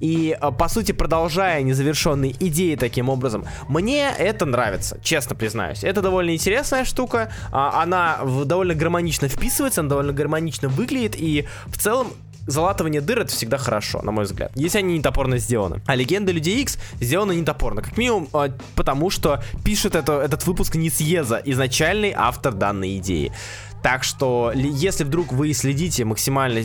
и, 0.00 0.36
а, 0.40 0.50
по 0.50 0.68
сути, 0.68 0.92
продолжая 0.92 1.62
незавершенные 1.62 2.32
идеи 2.32 2.74
таким 2.76 3.08
образом, 3.08 3.44
мне 3.68 4.08
это 4.18 4.46
нравится, 4.46 4.98
честно 5.02 5.36
признаюсь. 5.36 5.84
Это 5.84 6.02
довольно 6.02 6.34
интересная 6.34 6.84
штука, 6.84 7.30
а, 7.50 7.82
она 7.82 8.18
довольно 8.44 8.74
гармонично 8.74 9.28
вписывается, 9.28 9.80
она 9.80 9.90
довольно 9.90 10.12
гармонично 10.12 10.68
выглядит, 10.68 11.14
и 11.16 11.46
в 11.66 11.78
целом 11.78 12.08
залатывание 12.46 13.00
дыр 13.00 13.20
это 13.20 13.32
всегда 13.32 13.58
хорошо, 13.58 14.02
на 14.02 14.12
мой 14.12 14.24
взгляд. 14.24 14.52
Если 14.54 14.78
они 14.78 14.96
не 14.96 15.02
топорно 15.02 15.38
сделаны. 15.38 15.82
А 15.86 15.94
легенда 15.94 16.32
Людей 16.32 16.62
X 16.62 16.78
сделана 17.00 17.32
не 17.32 17.44
топорно. 17.44 17.82
Как 17.82 17.96
минимум, 17.96 18.28
а, 18.32 18.50
потому 18.74 19.10
что 19.10 19.42
пишет 19.64 19.94
это, 19.94 20.20
этот 20.20 20.46
выпуск 20.46 20.74
не 20.74 20.90
съеза, 20.90 21.40
изначальный 21.44 22.12
автор 22.16 22.52
данной 22.52 22.98
идеи. 22.98 23.32
Так 23.82 24.04
что, 24.04 24.52
если 24.54 25.02
вдруг 25.02 25.32
вы 25.32 25.52
следите, 25.52 26.04
максимально 26.04 26.62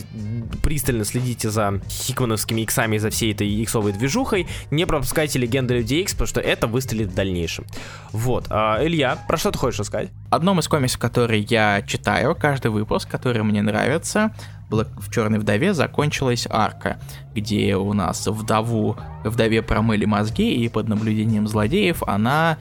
пристально 0.62 1.04
следите 1.04 1.50
за 1.50 1.80
хикмановскими 1.88 2.60
иксами, 2.60 2.98
за 2.98 3.10
всей 3.10 3.32
этой 3.32 3.62
иксовой 3.62 3.92
движухой, 3.92 4.46
не 4.70 4.86
пропускайте 4.86 5.38
Легенды 5.38 5.74
Людей 5.74 6.02
Икс, 6.02 6.12
потому 6.12 6.28
что 6.28 6.40
это 6.40 6.68
выстрелит 6.68 7.08
в 7.08 7.14
дальнейшем. 7.14 7.66
Вот. 8.12 8.46
А, 8.50 8.78
Илья, 8.84 9.18
про 9.26 9.36
что 9.36 9.50
ты 9.50 9.58
хочешь 9.58 9.80
рассказать? 9.80 10.10
Одном 10.30 10.60
из 10.60 10.68
комиксов, 10.68 11.00
который 11.00 11.40
я 11.48 11.82
читаю, 11.86 12.36
каждый 12.36 12.70
выпуск, 12.70 13.08
который 13.08 13.42
мне 13.42 13.62
нравится, 13.62 14.32
в 14.70 15.10
Черной 15.10 15.38
вдове 15.38 15.74
закончилась 15.74 16.46
арка, 16.48 17.00
где 17.34 17.74
у 17.76 17.94
нас 17.94 18.26
вдову, 18.26 18.96
вдове 19.24 19.62
промыли 19.62 20.04
мозги, 20.04 20.54
и 20.64 20.68
под 20.68 20.88
наблюдением 20.88 21.48
злодеев 21.48 22.02
она 22.06 22.58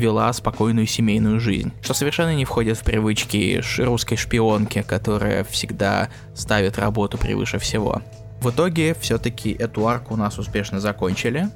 вела 0.00 0.32
спокойную 0.32 0.86
семейную 0.86 1.38
жизнь, 1.38 1.72
что 1.82 1.94
совершенно 1.94 2.34
не 2.34 2.44
входит 2.44 2.78
в 2.78 2.82
привычки 2.82 3.62
русской 3.78 4.16
шпионки, 4.16 4.82
которая 4.82 5.44
всегда 5.44 6.08
ставит 6.34 6.78
работу 6.78 7.18
превыше 7.18 7.58
всего. 7.58 8.02
В 8.40 8.50
итоге 8.50 8.96
все-таки 8.98 9.52
эту 9.52 9.86
арку 9.86 10.14
у 10.14 10.16
нас 10.16 10.38
успешно 10.38 10.80
закончили, 10.80 11.48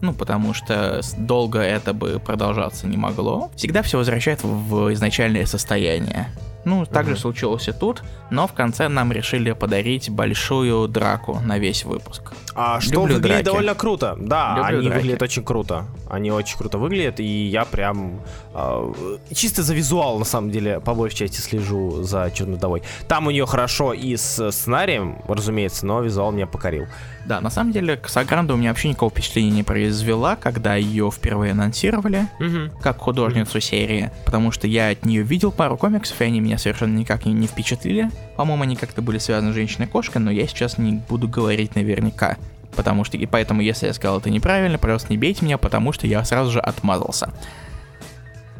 ну, 0.00 0.14
потому 0.14 0.54
что 0.54 1.02
долго 1.18 1.60
это 1.60 1.92
бы 1.92 2.18
продолжаться 2.18 2.86
не 2.86 2.96
могло. 2.96 3.50
Всегда 3.54 3.82
все 3.82 3.98
возвращает 3.98 4.42
в 4.42 4.92
изначальное 4.94 5.46
состояние. 5.46 6.28
Ну, 6.64 6.84
так 6.86 7.06
же 7.08 7.16
случилось 7.16 7.68
и 7.68 7.72
тут, 7.72 8.02
но 8.30 8.46
в 8.46 8.52
конце 8.52 8.88
нам 8.88 9.12
решили 9.12 9.52
подарить 9.52 10.10
большую 10.10 10.88
драку 10.88 11.40
на 11.44 11.58
весь 11.58 11.84
выпуск. 11.84 12.32
А 12.54 12.80
что 12.80 12.92
Люблю 12.92 13.14
выглядит 13.14 13.22
драки. 13.22 13.44
довольно 13.44 13.74
круто. 13.74 14.16
Да, 14.20 14.56
Люблю 14.58 14.64
они 14.78 14.88
драки. 14.88 14.98
выглядят 15.00 15.22
очень 15.22 15.44
круто. 15.44 15.84
Они 16.08 16.30
очень 16.30 16.58
круто 16.58 16.78
выглядят, 16.78 17.20
и 17.20 17.24
я 17.24 17.64
прям 17.64 18.20
э, 18.54 18.92
чисто 19.32 19.62
за 19.62 19.74
визуал, 19.74 20.18
на 20.18 20.24
самом 20.24 20.50
деле, 20.50 20.80
по 20.80 20.94
большей 20.94 21.16
части 21.16 21.40
слежу 21.40 22.02
за 22.02 22.30
Черной 22.34 22.56
вдовой. 22.56 22.82
Там 23.08 23.26
у 23.26 23.30
нее 23.30 23.46
хорошо 23.46 23.92
и 23.92 24.16
с 24.16 24.50
сценарием, 24.50 25.18
разумеется, 25.28 25.86
но 25.86 26.00
визуал 26.02 26.32
меня 26.32 26.46
покорил. 26.46 26.86
Да, 27.26 27.40
на 27.40 27.50
самом 27.50 27.72
деле, 27.72 27.96
Ксагранда 27.96 28.54
у 28.54 28.56
меня 28.56 28.70
вообще 28.70 28.88
никакого 28.88 29.10
впечатления 29.10 29.50
не 29.50 29.62
произвела, 29.62 30.36
когда 30.36 30.74
ее 30.74 31.10
впервые 31.10 31.52
анонсировали, 31.52 32.26
угу. 32.40 32.74
как 32.80 32.98
художницу 32.98 33.58
угу. 33.58 33.60
серии, 33.60 34.10
потому 34.24 34.50
что 34.50 34.66
я 34.66 34.88
от 34.88 35.04
нее 35.04 35.22
видел 35.22 35.52
пару 35.52 35.76
комиксов, 35.76 36.20
и 36.20 36.24
они 36.24 36.40
меня 36.40 36.58
совершенно 36.58 36.96
никак 36.96 37.26
не, 37.26 37.32
не 37.32 37.46
впечатлили. 37.46 38.10
По-моему, 38.36 38.62
они 38.62 38.76
как-то 38.76 39.02
были 39.02 39.18
связаны 39.18 39.52
с 39.52 39.54
женщиной-кошкой, 39.54 40.22
но 40.22 40.30
я 40.30 40.46
сейчас 40.46 40.78
не 40.78 40.92
буду 41.08 41.28
говорить 41.28 41.74
наверняка. 41.74 42.36
Потому 42.74 43.04
что, 43.04 43.16
и 43.16 43.26
поэтому, 43.26 43.60
если 43.60 43.86
я 43.86 43.92
сказал 43.92 44.18
это 44.18 44.30
неправильно, 44.30 44.78
пожалуйста, 44.78 45.08
не 45.10 45.18
бейте 45.18 45.44
меня, 45.44 45.58
потому 45.58 45.92
что 45.92 46.06
я 46.06 46.24
сразу 46.24 46.52
же 46.52 46.60
отмазался. 46.60 47.32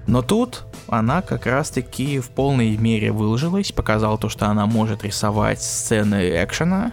Но 0.06 0.22
тут 0.22 0.64
она 0.88 1.22
как 1.22 1.46
раз-таки 1.46 2.18
в 2.18 2.30
полной 2.30 2.76
мере 2.76 3.12
выложилась, 3.12 3.70
показала 3.70 4.18
то, 4.18 4.28
что 4.28 4.46
она 4.46 4.66
может 4.66 5.04
рисовать 5.04 5.62
сцены 5.62 6.30
экшена, 6.42 6.92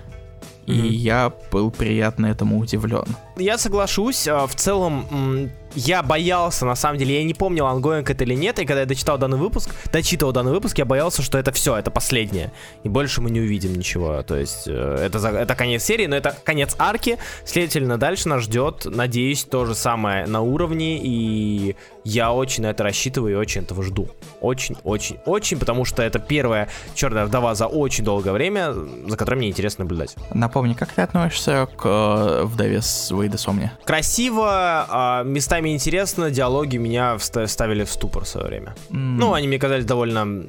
и 0.67 0.87
я 0.87 1.31
был 1.51 1.71
приятно 1.71 2.27
этому 2.27 2.59
удивлен. 2.59 3.05
Я 3.37 3.57
соглашусь, 3.57 4.27
а, 4.27 4.45
в 4.47 4.55
целом 4.55 5.49
я 5.77 6.01
боялся, 6.01 6.65
на 6.65 6.75
самом 6.75 6.97
деле, 6.97 7.19
я 7.19 7.23
не 7.23 7.35
помнил, 7.35 7.67
ongoing 7.67 8.09
это 8.09 8.23
или 8.23 8.33
нет, 8.33 8.57
и 8.57 8.65
когда 8.65 8.81
я 8.81 8.85
дочитал 8.87 9.19
данный 9.19 9.37
выпуск, 9.37 9.69
дочитывал 9.91 10.33
данный 10.33 10.51
выпуск, 10.51 10.77
я 10.79 10.85
боялся, 10.85 11.21
что 11.21 11.37
это 11.37 11.51
все, 11.51 11.77
это 11.77 11.91
последнее, 11.91 12.51
и 12.83 12.89
больше 12.89 13.21
мы 13.21 13.29
не 13.29 13.39
увидим 13.39 13.73
ничего, 13.73 14.23
то 14.23 14.35
есть 14.35 14.63
э, 14.67 14.97
это, 15.05 15.19
это 15.19 15.55
конец 15.55 15.83
серии, 15.83 16.07
но 16.07 16.15
это 16.15 16.35
конец 16.43 16.75
арки, 16.79 17.19
следовательно, 17.45 17.99
дальше 17.99 18.27
нас 18.27 18.43
ждет, 18.43 18.85
надеюсь, 18.85 19.43
то 19.43 19.65
же 19.65 19.75
самое 19.75 20.25
на 20.25 20.41
уровне, 20.41 20.99
и 20.99 21.75
я 22.03 22.31
очень 22.31 22.63
на 22.63 22.67
это 22.67 22.83
рассчитываю 22.83 23.33
и 23.33 23.35
очень 23.35 23.63
этого 23.63 23.83
жду. 23.83 24.07
Очень, 24.39 24.77
очень, 24.85 25.17
очень, 25.25 25.59
потому 25.59 25.83
что 25.83 26.01
это 26.01 26.19
первая 26.19 26.69
черная 26.95 27.25
вдова 27.25 27.53
за 27.53 27.67
очень 27.67 28.05
долгое 28.05 28.31
время, 28.31 28.71
за 28.71 29.17
которой 29.17 29.35
мне 29.35 29.49
интересно 29.49 29.83
наблюдать. 29.83 30.15
Напомни, 30.33 30.73
как 30.73 30.93
ты 30.93 31.01
относишься 31.01 31.67
к 31.75 31.85
э, 31.85 32.43
вдове 32.45 32.81
с 32.81 33.11
Уэйда 33.11 33.37
Сомни? 33.37 33.71
Красиво, 33.83 35.21
э, 35.23 35.27
местами 35.27 35.66
интересно, 35.73 36.31
диалоги 36.31 36.77
меня 36.77 37.17
вставили 37.17 37.83
в 37.83 37.91
ступор 37.91 38.23
в 38.23 38.27
свое 38.27 38.47
время. 38.47 38.75
Mm. 38.89 39.17
Ну, 39.19 39.33
они 39.33 39.47
мне 39.47 39.59
казались 39.59 39.85
довольно 39.85 40.45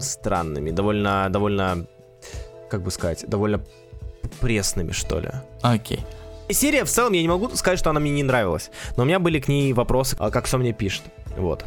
странными, 0.00 0.70
довольно, 0.70 1.28
довольно, 1.30 1.86
как 2.68 2.82
бы 2.82 2.90
сказать, 2.90 3.24
довольно 3.28 3.62
пресными, 4.40 4.92
что 4.92 5.20
ли. 5.20 5.30
Окей. 5.62 5.98
Okay. 5.98 6.52
Серия 6.52 6.84
в 6.84 6.88
целом, 6.88 7.12
я 7.12 7.22
не 7.22 7.28
могу 7.28 7.48
сказать, 7.50 7.78
что 7.78 7.90
она 7.90 8.00
мне 8.00 8.10
не 8.10 8.22
нравилась. 8.22 8.70
Но 8.96 9.04
у 9.04 9.06
меня 9.06 9.18
были 9.18 9.38
к 9.38 9.48
ней 9.48 9.72
вопросы, 9.72 10.16
а 10.18 10.30
как 10.30 10.46
все 10.46 10.58
мне 10.58 10.72
пишет. 10.72 11.02
Вот. 11.36 11.64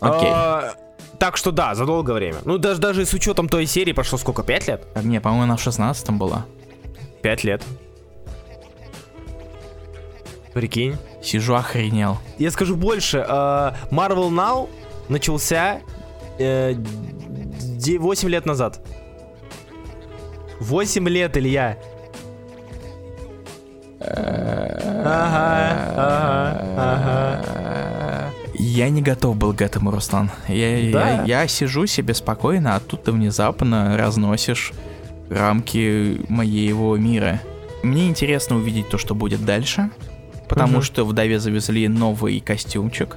Окей. 0.00 0.28
Okay. 0.28 0.32
А, 0.34 0.74
так 1.18 1.36
что 1.36 1.50
да, 1.50 1.74
за 1.74 1.84
долгое 1.84 2.14
время. 2.14 2.38
Ну, 2.44 2.58
даже, 2.58 2.80
даже 2.80 3.04
с 3.04 3.12
учетом 3.12 3.48
той 3.48 3.66
серии 3.66 3.92
прошло 3.92 4.18
сколько, 4.18 4.42
5 4.42 4.68
лет? 4.68 4.86
А, 4.94 5.02
не, 5.02 5.20
по-моему, 5.20 5.44
она 5.44 5.56
в 5.56 5.62
16 5.62 6.10
была. 6.10 6.46
5 7.22 7.44
лет. 7.44 7.62
Прикинь. 10.54 10.96
Сижу 11.22 11.54
охренел. 11.54 12.18
Я 12.38 12.50
скажу 12.50 12.76
больше. 12.76 13.18
Uh, 13.18 13.74
Marvel 13.90 14.30
Now 14.30 14.68
начался 15.08 15.80
uh, 16.38 16.74
э, 17.88 17.98
8 17.98 18.28
лет 18.28 18.46
назад. 18.46 18.80
8 20.60 21.08
лет, 21.08 21.36
Илья. 21.36 21.78
Ага, 25.04 25.92
ага, 25.96 26.62
ага. 26.76 28.32
Я 28.54 28.88
не 28.88 29.02
готов 29.02 29.36
был 29.36 29.54
к 29.54 29.62
этому, 29.62 29.90
Руслан. 29.90 30.30
Я, 30.48 30.92
да? 30.92 31.10
я, 31.24 31.42
я 31.42 31.46
сижу 31.48 31.86
себе 31.86 32.14
спокойно, 32.14 32.76
а 32.76 32.80
тут 32.80 33.04
ты 33.04 33.12
внезапно 33.12 33.96
разносишь 33.96 34.72
рамки 35.28 36.20
моего 36.28 36.96
мира. 36.96 37.40
Мне 37.82 38.08
интересно 38.08 38.56
увидеть 38.56 38.88
то, 38.88 38.98
что 38.98 39.14
будет 39.14 39.44
дальше, 39.44 39.90
потому 40.48 40.78
угу. 40.78 40.82
что 40.82 41.04
вдове 41.04 41.38
завезли 41.38 41.88
новый 41.88 42.40
костюмчик 42.40 43.16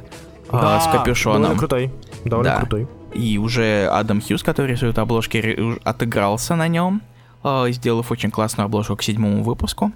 да, 0.51 0.77
а, 0.77 0.79
с 0.79 0.87
капюшоном. 0.87 1.41
Довольно 1.41 1.59
крутой. 1.59 1.91
Довольно 2.23 2.51
да. 2.51 2.59
крутой. 2.59 2.87
И 3.13 3.37
уже 3.37 3.87
Адам 3.87 4.21
Хьюз, 4.21 4.43
который 4.43 4.71
рисует 4.71 4.97
обложки, 4.97 5.79
отыгрался 5.83 6.55
на 6.55 6.67
нем, 6.67 7.01
а, 7.43 7.69
сделав 7.69 8.11
очень 8.11 8.31
классную 8.31 8.65
обложку 8.65 8.95
к 8.95 9.03
седьмому 9.03 9.43
выпуску. 9.43 9.91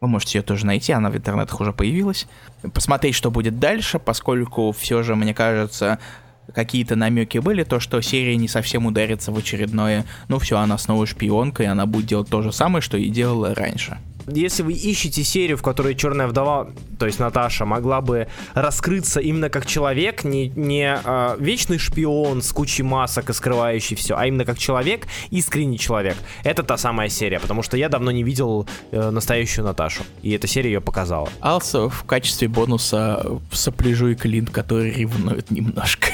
Вы 0.00 0.08
можете 0.08 0.38
ее 0.38 0.42
тоже 0.42 0.66
найти, 0.66 0.92
она 0.92 1.10
в 1.10 1.16
интернетах 1.16 1.60
уже 1.60 1.72
появилась. 1.72 2.26
Посмотреть, 2.74 3.14
что 3.14 3.30
будет 3.30 3.60
дальше, 3.60 4.00
поскольку 4.00 4.72
все 4.72 5.04
же, 5.04 5.14
мне 5.14 5.32
кажется, 5.32 6.00
какие-то 6.52 6.96
намеки 6.96 7.38
были, 7.38 7.62
то, 7.62 7.78
что 7.78 8.00
серия 8.00 8.36
не 8.36 8.48
совсем 8.48 8.86
ударится 8.86 9.30
в 9.30 9.38
очередное, 9.38 10.04
ну 10.26 10.40
все, 10.40 10.58
она 10.58 10.76
снова 10.76 11.06
шпионка, 11.06 11.62
и 11.62 11.66
она 11.66 11.86
будет 11.86 12.06
делать 12.06 12.28
то 12.28 12.42
же 12.42 12.50
самое, 12.52 12.82
что 12.82 12.96
и 12.96 13.10
делала 13.10 13.54
раньше 13.54 13.98
если 14.26 14.62
вы 14.62 14.72
ищете 14.72 15.24
серию, 15.24 15.56
в 15.56 15.62
которой 15.62 15.94
Черная 15.94 16.26
вдова, 16.26 16.68
то 16.98 17.06
есть 17.06 17.18
Наташа, 17.18 17.64
могла 17.64 18.00
бы 18.00 18.28
раскрыться 18.54 19.20
именно 19.20 19.48
как 19.48 19.66
человек, 19.66 20.24
не, 20.24 20.48
не 20.50 21.00
э, 21.02 21.36
вечный 21.38 21.78
шпион 21.78 22.42
с 22.42 22.52
кучей 22.52 22.82
масок 22.82 23.30
и 23.30 23.32
скрывающий 23.32 23.96
все, 23.96 24.16
а 24.16 24.26
именно 24.26 24.44
как 24.44 24.58
человек, 24.58 25.06
искренний 25.30 25.78
человек, 25.78 26.16
это 26.44 26.62
та 26.62 26.76
самая 26.76 27.08
серия, 27.08 27.40
потому 27.40 27.62
что 27.62 27.76
я 27.76 27.88
давно 27.88 28.10
не 28.10 28.22
видел 28.22 28.66
э, 28.90 29.10
настоящую 29.10 29.64
Наташу, 29.64 30.04
и 30.22 30.30
эта 30.32 30.46
серия 30.46 30.72
ее 30.72 30.80
показала. 30.80 31.28
Also, 31.40 31.88
в 31.88 32.04
качестве 32.04 32.48
бонуса 32.48 33.26
сопляжу 33.50 34.08
и 34.08 34.14
Клинт, 34.14 34.50
который 34.50 34.92
ревнует 34.92 35.50
немножко. 35.50 36.08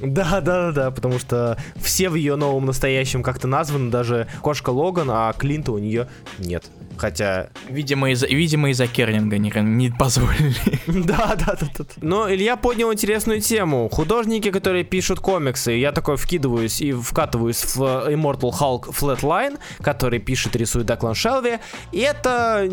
Да, 0.00 0.40
да, 0.40 0.66
да, 0.66 0.72
да, 0.72 0.90
потому 0.90 1.18
что 1.18 1.56
все 1.76 2.08
в 2.08 2.14
ее 2.14 2.36
новом 2.36 2.66
настоящем 2.66 3.22
как-то 3.22 3.46
названы, 3.46 3.90
даже 3.90 4.26
кошка 4.42 4.70
Логан, 4.70 5.08
а 5.10 5.32
Клинта 5.32 5.72
у 5.72 5.78
нее 5.78 6.08
нет. 6.38 6.64
Хотя... 6.96 7.48
Видимо, 7.68 8.10
из-за 8.10 8.26
видимо, 8.26 8.70
из 8.70 8.80
Кернинга 8.90 9.38
не, 9.38 9.52
не 9.62 9.90
позволили. 9.90 10.54
да, 10.86 11.36
да, 11.36 11.56
да, 11.60 11.68
да. 11.78 11.84
Но 12.00 12.32
Илья 12.32 12.56
поднял 12.56 12.92
интересную 12.92 13.40
тему. 13.40 13.88
Художники, 13.90 14.50
которые 14.50 14.84
пишут 14.84 15.20
комиксы, 15.20 15.72
я 15.72 15.92
такой 15.92 16.16
вкидываюсь 16.16 16.80
и 16.80 16.92
вкатываюсь 16.92 17.64
в 17.74 17.82
Immortal 17.82 18.52
Hulk 18.58 18.94
Flatline, 18.94 19.58
который 19.80 20.18
пишет, 20.18 20.56
рисует 20.56 20.86
Даклан 20.86 21.14
Шелви, 21.14 21.58
и 21.92 22.00
это 22.00 22.68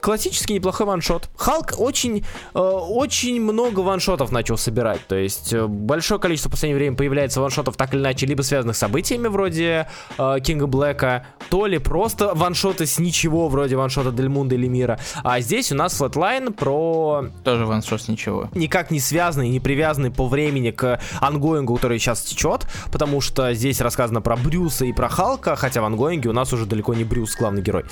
классический 0.00 0.54
неплохой 0.54 0.86
one-shot. 0.86 1.28
Халк 1.36 1.74
очень, 1.78 2.24
э, 2.54 2.58
очень 2.58 3.40
много 3.40 3.80
one-shot 3.80 4.22
ов 4.22 4.32
начал 4.32 4.56
собирать. 4.56 5.00
То 5.06 5.16
есть 5.16 5.52
э, 5.52 5.66
большое 5.66 6.20
количество 6.20 6.48
в 6.48 6.52
последнее 6.52 6.76
время 6.76 6.96
появляется 6.96 7.40
one-shot 7.40 7.69
ов 7.69 7.76
так 7.76 7.94
или 7.94 8.00
иначе, 8.00 8.26
либо 8.26 8.42
связанных 8.42 8.76
с 8.76 8.78
событиями 8.78 9.28
вроде 9.28 9.88
э, 10.16 10.36
King 10.42 10.66
а 10.66 10.73
Black 10.73 11.11
а, 11.11 11.26
то 11.50 11.66
ли 11.66 11.78
просто 11.78 12.34
one-shot 12.34 12.80
ы 12.80 12.86
с 12.86 12.98
ничего, 12.98 13.48
вроде 13.48 13.57
вроде 13.58 13.76
one-shot 13.76 14.08
а 14.08 14.12
Дель 14.12 14.28
Мунда 14.28 14.54
или 14.54 14.68
Мира. 14.68 14.98
А 15.24 15.40
здесь 15.40 15.72
у 15.72 15.74
нас 15.74 16.00
Flatline 16.00 16.52
про... 16.52 17.26
Тоже 17.42 17.66
one-shot 17.66 18.06
ничего. 18.08 18.48
Никак 18.54 18.92
не 18.92 19.00
связанный, 19.00 19.48
не 19.48 19.58
привязанный 19.58 20.12
по 20.12 20.28
времени 20.28 20.70
к 20.70 21.00
ongoing 21.20 21.62
у, 21.62 21.74
который 21.74 21.98
сейчас 21.98 22.22
течет, 22.22 22.66
потому 22.92 23.20
что 23.20 23.52
здесь 23.54 23.80
рассказано 23.80 24.20
про 24.20 24.36
Брюса 24.36 24.84
и 24.84 24.92
про 24.92 25.08
Халка, 25.08 25.56
хотя 25.56 25.82
в 25.82 25.84
ongoing 25.84 26.22
е 26.22 26.28
у 26.28 26.32
нас 26.32 26.52
уже 26.52 26.66
далеко 26.66 26.94
не 26.94 27.02
Брюс 27.02 27.34
главный 27.36 27.60
герой. 27.60 27.84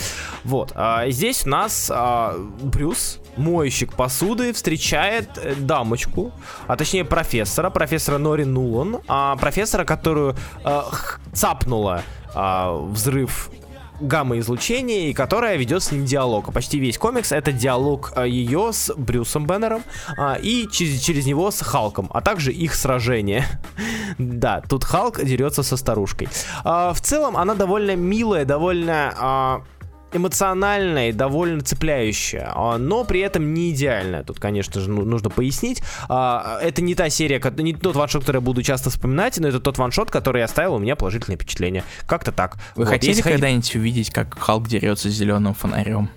Вот. 0.45 0.73
А 0.77 1.09
здесь 1.11 1.45
у 1.47 1.49
нас 1.49 1.91
а, 1.93 2.37
Брюс, 2.63 3.19
мойщик 3.37 3.93
посуды, 3.93 4.53
встречает 4.53 5.29
э, 5.37 5.55
дамочку, 5.57 6.33
а 6.69 6.77
точнее 6.77 7.05
профессора, 7.05 7.71
профессора 7.71 8.19
Нори 8.19 8.45
Нулан, 8.45 8.99
а 9.09 9.35
профессора, 9.37 9.85
которую 9.85 10.37
а, 10.63 10.87
цапнула 11.33 12.03
а, 12.35 12.73
взрыв 12.73 13.51
гамма-излучения, 14.01 15.11
и 15.11 15.13
которая 15.13 15.57
ведет 15.57 15.83
с 15.83 15.93
ним 15.93 16.05
диалог. 16.05 16.53
Почти 16.53 16.79
весь 16.79 16.99
комикс 16.99 17.33
это 17.33 17.53
диалог 17.53 18.13
а, 18.15 18.27
ее 18.27 18.73
с 18.73 18.93
Брюсом 18.95 19.47
Беннером 19.47 19.83
а, 20.17 20.35
и 20.35 20.69
через, 20.71 21.01
через 21.01 21.27
него 21.27 21.51
с 21.51 21.61
Халком, 21.61 22.11
а 22.13 22.21
также 22.21 22.53
их 22.53 22.75
сражение. 22.75 23.45
да, 24.19 24.63
тут 24.69 24.85
Халк 24.85 25.23
дерется 25.23 25.63
со 25.63 25.77
старушкой. 25.77 26.29
А, 26.65 26.93
в 26.93 27.01
целом 27.01 27.37
она 27.37 27.55
довольно 27.55 27.97
милая, 27.97 28.45
довольно... 28.45 29.63
А, 30.13 30.17
эмоциональная 30.17 31.11
и 31.11 31.13
довольно 31.13 31.61
цепляющая, 31.61 32.51
а, 32.55 32.79
но 32.79 33.05
при 33.05 33.21
этом 33.21 33.55
не 33.55 33.71
идеальная. 33.71 34.23
Тут, 34.23 34.41
конечно 34.41 34.81
же, 34.81 34.91
ну, 34.91 35.05
нужно 35.05 35.31
пояснить. 35.31 35.83
А, 36.09 36.59
это 36.63 36.83
не 36.83 36.95
та 36.95 37.09
серия, 37.11 37.41
не 37.59 37.75
тот 37.75 37.97
ваншот, 37.97 38.23
который 38.23 38.39
я 38.39 38.41
буду 38.41 38.63
часто 38.63 38.91
вспоминать, 38.91 39.39
но 39.39 39.49
это 39.49 39.61
тот 39.61 39.79
ваншот, 39.79 40.11
который 40.11 40.43
оставил 40.43 40.75
у 40.75 40.79
меня 40.79 40.97
положительное 40.97 41.37
впечатление. 41.37 41.85
Как-то 42.07 42.33
так. 42.33 42.57
Вы 42.75 42.85
вот, 42.85 42.89
хотите 42.89 43.23
когда-нибудь 43.23 43.75
увидеть, 43.77 44.11
как 44.11 44.39
Халк 44.39 44.69
дерется 44.69 45.11
с 45.11 45.13
зеленым 45.13 45.55
фонарем? 45.55 46.11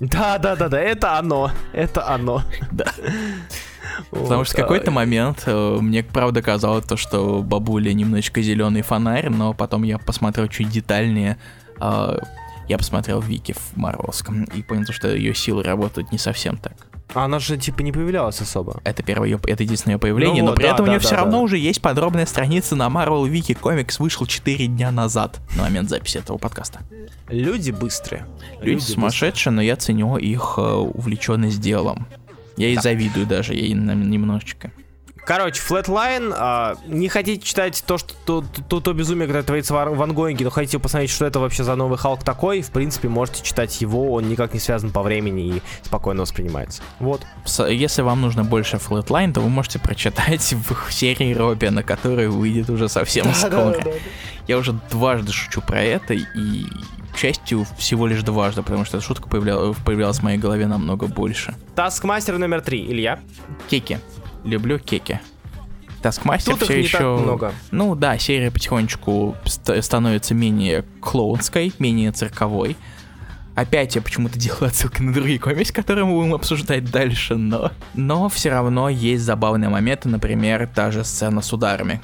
Да, 0.00 0.36
да, 0.38 0.56
да, 0.56 0.68
да, 0.68 0.78
это 0.78 1.18
оно. 1.18 1.50
Это 1.72 2.06
оно. 2.06 2.42
Да. 2.70 2.86
Потому 4.10 4.44
что 4.44 4.54
в 4.54 4.60
какой-то 4.60 4.90
момент 4.90 5.44
э, 5.46 5.78
мне 5.80 6.02
правда 6.02 6.42
казалось 6.42 6.84
то, 6.84 6.96
что 6.96 7.42
бабуля 7.42 7.92
немножечко 7.92 8.42
зеленый 8.42 8.82
фонарь, 8.82 9.30
но 9.30 9.54
потом 9.54 9.84
я 9.84 9.98
посмотрел 9.98 10.48
чуть 10.48 10.68
детальнее, 10.68 11.38
а, 11.78 12.18
я 12.68 12.78
посмотрел 12.78 13.20
Вики 13.20 13.52
в 13.52 13.76
Марвелском 13.76 14.44
и 14.44 14.62
понял, 14.62 14.86
что 14.90 15.14
ее 15.14 15.34
силы 15.34 15.62
работают 15.62 16.12
не 16.12 16.18
совсем 16.18 16.56
так. 16.56 16.74
А 17.14 17.24
она 17.24 17.38
же 17.38 17.56
типа 17.56 17.82
не 17.82 17.92
появлялась 17.92 18.40
особо. 18.40 18.80
Это 18.84 19.02
первое 19.02 19.28
ее, 19.28 19.40
это 19.46 19.62
единственное 19.62 19.94
ее 19.94 19.98
появление, 19.98 20.42
ну, 20.42 20.50
но 20.50 20.56
при 20.56 20.64
да, 20.64 20.74
этом 20.74 20.84
да, 20.84 20.90
у 20.90 20.94
нее 20.94 20.98
да, 20.98 21.06
все 21.06 21.14
да, 21.14 21.22
равно 21.22 21.38
да. 21.38 21.42
уже 21.42 21.58
есть 21.58 21.80
подробная 21.80 22.26
страница 22.26 22.74
на 22.74 22.88
Marvel 22.88 23.30
Wiki. 23.30 23.54
Комикс 23.54 24.00
вышел 24.00 24.26
4 24.26 24.66
дня 24.66 24.90
назад, 24.90 25.40
на 25.56 25.62
момент 25.62 25.88
записи 25.88 26.18
этого 26.18 26.36
подкаста. 26.36 26.80
Люди 27.28 27.70
быстрые. 27.70 28.26
Люди, 28.60 28.70
Люди 28.70 28.82
сумасшедшие, 28.82 29.52
быстрые. 29.52 29.54
но 29.54 29.62
я 29.62 29.76
ценю 29.76 30.16
их 30.16 30.54
э, 30.58 30.60
увлеченность 30.60 31.60
делом. 31.60 32.06
Я 32.56 32.66
да. 32.66 32.72
и 32.72 32.76
завидую 32.76 33.26
даже 33.26 33.54
ей 33.54 33.72
немножечко. 33.72 34.72
Короче, 35.26 35.60
Flatline, 35.60 36.32
а, 36.36 36.76
не 36.86 37.08
хотите 37.08 37.44
читать 37.44 37.82
то, 37.84 37.98
что 37.98 38.14
то, 38.24 38.44
то, 38.68 38.80
то 38.80 38.92
безумие, 38.92 39.26
которое 39.26 39.42
творится 39.42 39.74
в 39.74 40.00
ангоинге, 40.00 40.44
но 40.44 40.50
хотите 40.52 40.78
посмотреть, 40.78 41.10
что 41.10 41.26
это 41.26 41.40
вообще 41.40 41.64
за 41.64 41.74
новый 41.74 41.98
Халк 41.98 42.22
такой, 42.22 42.62
в 42.62 42.70
принципе, 42.70 43.08
можете 43.08 43.42
читать 43.42 43.80
его, 43.80 44.12
он 44.12 44.28
никак 44.28 44.54
не 44.54 44.60
связан 44.60 44.92
по 44.92 45.02
времени 45.02 45.56
и 45.56 45.62
спокойно 45.82 46.22
воспринимается. 46.22 46.80
Вот. 47.00 47.26
Если 47.68 48.02
вам 48.02 48.20
нужно 48.20 48.44
больше 48.44 48.76
Flatline, 48.76 49.32
то 49.32 49.40
вы 49.40 49.48
можете 49.48 49.80
прочитать 49.80 50.54
в 50.70 50.92
серии 50.92 51.34
Робина, 51.34 51.82
которая 51.82 52.28
выйдет 52.28 52.70
уже 52.70 52.88
совсем 52.88 53.24
да, 53.24 53.34
скоро. 53.34 53.50
Да, 53.50 53.78
да, 53.78 53.82
да. 53.82 53.90
Я 54.46 54.58
уже 54.58 54.74
дважды 54.92 55.32
шучу 55.32 55.60
про 55.60 55.82
это, 55.82 56.14
и 56.14 56.66
к 57.12 57.18
счастью, 57.18 57.66
всего 57.76 58.06
лишь 58.06 58.22
дважды, 58.22 58.62
потому 58.62 58.84
что 58.84 58.98
эта 58.98 59.06
шутка 59.06 59.28
появлялась, 59.28 59.76
появлялась 59.84 60.18
в 60.18 60.22
моей 60.22 60.38
голове 60.38 60.68
намного 60.68 61.08
больше. 61.08 61.56
Таскмастер 61.74 62.38
номер 62.38 62.60
три, 62.60 62.86
Илья. 62.86 63.18
Кеки 63.68 63.98
люблю 64.46 64.78
кеки. 64.78 65.20
Таскмастер 66.02 66.56
все 66.56 66.78
еще... 66.78 67.16
много. 67.16 67.52
Ну 67.70 67.94
да, 67.94 68.18
серия 68.18 68.50
потихонечку 68.50 69.36
ст- 69.44 69.82
становится 69.82 70.34
менее 70.34 70.84
клоунской, 71.00 71.72
менее 71.78 72.12
цирковой. 72.12 72.76
Опять 73.56 73.96
я 73.96 74.02
почему-то 74.02 74.38
делаю 74.38 74.66
отсылки 74.66 75.02
на 75.02 75.12
другие 75.12 75.38
комиксы, 75.38 75.72
которые 75.72 76.04
мы 76.04 76.12
будем 76.12 76.34
обсуждать 76.34 76.90
дальше, 76.90 77.36
но... 77.36 77.72
Но 77.94 78.28
все 78.28 78.50
равно 78.50 78.88
есть 78.88 79.24
забавные 79.24 79.68
моменты, 79.68 80.08
например, 80.08 80.68
та 80.72 80.90
же 80.90 81.04
сцена 81.04 81.42
с 81.42 81.52
ударами. 81.52 82.00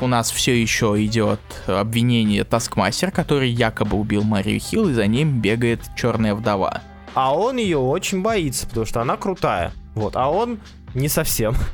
У 0.00 0.08
нас 0.08 0.32
все 0.32 0.60
еще 0.60 0.96
идет 1.04 1.40
обвинение 1.68 2.42
Таскмастер, 2.42 3.12
который 3.12 3.50
якобы 3.50 3.96
убил 3.96 4.24
Марию 4.24 4.58
Хилл, 4.58 4.88
и 4.88 4.92
за 4.92 5.06
ним 5.06 5.40
бегает 5.40 5.80
черная 5.96 6.34
вдова. 6.34 6.82
А 7.14 7.34
он 7.34 7.58
ее 7.58 7.78
очень 7.78 8.20
боится, 8.20 8.66
потому 8.66 8.84
что 8.84 9.00
она 9.00 9.16
крутая. 9.16 9.72
Вот, 9.94 10.16
а 10.16 10.28
он 10.28 10.58
не 10.96 11.08
совсем. 11.08 11.54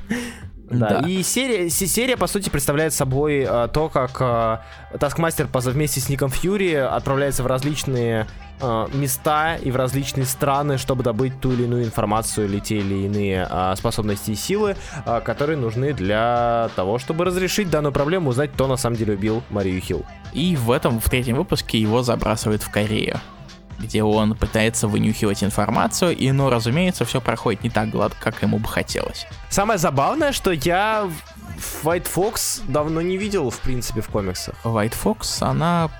Да. 0.72 1.00
да. 1.00 1.08
И 1.08 1.22
серия, 1.22 1.68
серия, 1.68 2.16
по 2.16 2.26
сути, 2.26 2.48
представляет 2.48 2.94
собой 2.94 3.44
а, 3.46 3.68
то, 3.68 3.90
как 3.90 4.16
а, 4.20 4.62
Таскмастер 4.98 5.46
вместе 5.52 6.00
с 6.00 6.08
Ником 6.08 6.30
Фьюри 6.30 6.72
отправляется 6.72 7.42
в 7.42 7.46
различные 7.46 8.26
а, 8.60 8.88
места 8.94 9.56
и 9.56 9.70
в 9.70 9.76
различные 9.76 10.24
страны, 10.24 10.78
чтобы 10.78 11.02
добыть 11.02 11.40
ту 11.40 11.52
или 11.52 11.64
иную 11.64 11.84
информацию 11.84 12.46
или 12.46 12.58
те 12.58 12.78
или 12.78 13.06
иные 13.06 13.46
а, 13.50 13.74
способности 13.76 14.30
и 14.30 14.34
силы, 14.34 14.76
а, 15.04 15.20
которые 15.20 15.58
нужны 15.58 15.92
для 15.92 16.70
того, 16.74 16.98
чтобы 16.98 17.24
разрешить 17.24 17.68
данную 17.68 17.92
проблему, 17.92 18.30
узнать, 18.30 18.52
кто 18.52 18.66
на 18.66 18.76
самом 18.76 18.96
деле 18.96 19.14
убил 19.14 19.42
Марию 19.50 19.80
Хилл. 19.80 20.06
И 20.32 20.56
в 20.56 20.70
этом, 20.70 21.00
в 21.00 21.10
третьем 21.10 21.36
выпуске 21.36 21.78
его 21.78 22.02
забрасывают 22.02 22.62
в 22.62 22.70
Корею 22.70 23.20
где 23.78 24.02
он 24.02 24.34
пытается 24.34 24.88
вынюхивать 24.88 25.42
информацию, 25.42 26.16
и, 26.16 26.30
ну, 26.32 26.50
разумеется, 26.50 27.04
все 27.04 27.20
проходит 27.20 27.62
не 27.62 27.70
так 27.70 27.90
гладко, 27.90 28.18
как 28.20 28.42
ему 28.42 28.58
бы 28.58 28.68
хотелось. 28.68 29.26
Самое 29.50 29.78
забавное, 29.78 30.32
что 30.32 30.50
я 30.52 31.08
White 31.82 32.08
Fox 32.14 32.62
давно 32.68 33.00
не 33.00 33.16
видел, 33.16 33.50
в 33.50 33.58
принципе, 33.60 34.00
в 34.00 34.08
комиксах. 34.08 34.54
White 34.64 34.94
Fox, 35.02 35.42
она 35.42 35.90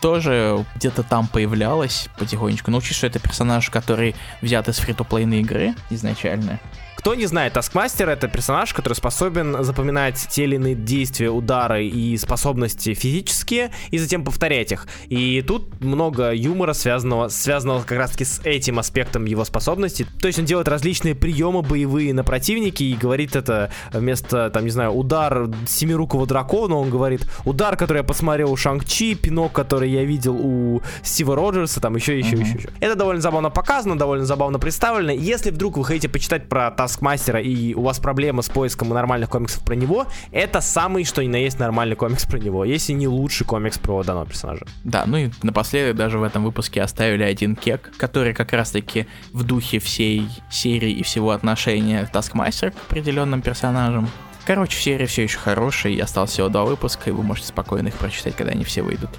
тоже 0.00 0.64
где-то 0.76 1.02
там 1.02 1.28
появлялась 1.28 2.08
потихонечку. 2.18 2.70
Но 2.70 2.78
учись, 2.78 2.96
что 2.96 3.06
это 3.06 3.18
персонаж, 3.18 3.68
который 3.70 4.16
взят 4.40 4.68
из 4.68 4.78
фри 4.78 4.94
игры 4.94 5.74
изначально. 5.90 6.58
Кто 7.00 7.14
не 7.14 7.24
знает, 7.24 7.54
Таскмастер 7.54 8.10
это 8.10 8.28
персонаж, 8.28 8.74
который 8.74 8.92
способен 8.92 9.64
запоминать 9.64 10.16
те 10.28 10.44
или 10.44 10.56
иные 10.56 10.74
действия, 10.74 11.30
удары 11.30 11.86
и 11.86 12.18
способности 12.18 12.92
физические, 12.92 13.70
и 13.90 13.96
затем 13.96 14.22
повторять 14.22 14.70
их. 14.70 14.86
И 15.08 15.40
тут 15.40 15.80
много 15.80 16.30
юмора, 16.34 16.74
связанного, 16.74 17.28
связанного 17.28 17.84
как 17.84 17.96
раз 17.96 18.10
таки 18.10 18.26
с 18.26 18.42
этим 18.44 18.78
аспектом 18.78 19.24
его 19.24 19.46
способностей. 19.46 20.04
То 20.20 20.26
есть 20.26 20.40
он 20.40 20.44
делает 20.44 20.68
различные 20.68 21.14
приемы 21.14 21.62
боевые 21.62 22.12
на 22.12 22.22
противнике 22.22 22.84
и 22.84 22.94
говорит 22.94 23.34
это 23.34 23.70
вместо, 23.94 24.50
там, 24.50 24.64
не 24.64 24.70
знаю, 24.70 24.92
удар 24.92 25.48
семирукого 25.66 26.26
дракона, 26.26 26.74
он 26.74 26.90
говорит 26.90 27.26
удар, 27.46 27.78
который 27.78 27.98
я 27.98 28.04
посмотрел 28.04 28.52
у 28.52 28.56
Шанг-Чи, 28.56 29.14
пинок, 29.14 29.52
который 29.52 29.90
я 29.90 30.04
видел 30.04 30.36
у 30.38 30.82
Стива 31.02 31.34
Роджерса, 31.34 31.80
там 31.80 31.96
еще, 31.96 32.18
еще, 32.18 32.36
uh-huh. 32.36 32.40
еще, 32.42 32.58
еще. 32.58 32.68
Это 32.80 32.94
довольно 32.94 33.22
забавно 33.22 33.48
показано, 33.48 33.98
довольно 33.98 34.26
забавно 34.26 34.58
представлено. 34.58 35.12
Если 35.12 35.48
вдруг 35.48 35.78
вы 35.78 35.84
хотите 35.86 36.10
почитать 36.10 36.46
про 36.46 36.70
Таскмастера, 36.70 36.89
Таскмастера 36.90 37.40
и 37.40 37.72
у 37.74 37.82
вас 37.82 38.00
проблема 38.00 38.42
с 38.42 38.48
поиском 38.48 38.88
нормальных 38.88 39.30
комиксов 39.30 39.62
про 39.64 39.74
него, 39.74 40.06
это 40.32 40.60
самый 40.60 41.04
что 41.04 41.22
ни 41.22 41.28
на 41.28 41.36
есть 41.36 41.60
нормальный 41.60 41.94
комикс 41.94 42.26
про 42.26 42.38
него, 42.38 42.64
если 42.64 42.92
не 42.94 43.06
лучший 43.06 43.46
комикс 43.46 43.78
про 43.78 44.02
данного 44.02 44.26
персонажа. 44.26 44.66
Да, 44.82 45.04
ну 45.06 45.16
и 45.16 45.30
напоследок 45.42 45.94
даже 45.94 46.18
в 46.18 46.24
этом 46.24 46.42
выпуске 46.42 46.82
оставили 46.82 47.22
один 47.22 47.54
кек, 47.54 47.92
который 47.96 48.34
как 48.34 48.52
раз-таки 48.52 49.06
в 49.32 49.44
духе 49.44 49.78
всей 49.78 50.26
серии 50.50 50.90
и 50.90 51.04
всего 51.04 51.30
отношения 51.30 52.08
Таскмастер 52.12 52.72
к 52.72 52.74
определенным 52.90 53.40
персонажам. 53.40 54.08
Короче, 54.44 54.76
серия 54.76 55.06
все 55.06 55.22
еще 55.22 55.38
хорошая, 55.38 55.92
и 55.92 56.00
осталось 56.00 56.30
всего 56.32 56.48
два 56.48 56.64
выпуска, 56.64 57.10
и 57.10 57.12
вы 57.12 57.22
можете 57.22 57.48
спокойно 57.48 57.88
их 57.88 57.94
прочитать, 57.94 58.34
когда 58.34 58.50
они 58.50 58.64
все 58.64 58.82
выйдут. 58.82 59.10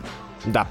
Да. 0.45 0.67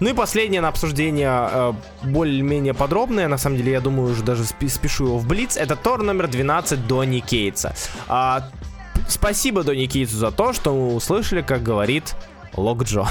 Ну 0.00 0.10
и 0.10 0.12
последнее 0.12 0.60
на 0.60 0.68
обсуждение, 0.68 1.30
э, 1.30 1.72
более-менее 2.02 2.74
подробное, 2.74 3.28
на 3.28 3.38
самом 3.38 3.56
деле, 3.56 3.72
я 3.72 3.80
думаю, 3.80 4.12
уже 4.12 4.22
даже 4.22 4.44
спешу 4.44 5.06
его 5.06 5.18
в 5.18 5.26
Блиц, 5.26 5.56
это 5.56 5.76
Тор 5.76 6.02
номер 6.02 6.28
12 6.28 6.86
Донни 6.86 7.20
Кейтса. 7.20 7.74
А, 8.08 8.50
спасибо 9.08 9.62
Донни 9.62 9.86
Кейтсу 9.86 10.16
за 10.16 10.30
то, 10.30 10.52
что 10.52 10.74
мы 10.74 10.94
услышали, 10.94 11.42
как 11.42 11.62
говорит 11.62 12.14
Лок 12.54 12.84
Джо. 12.84 13.06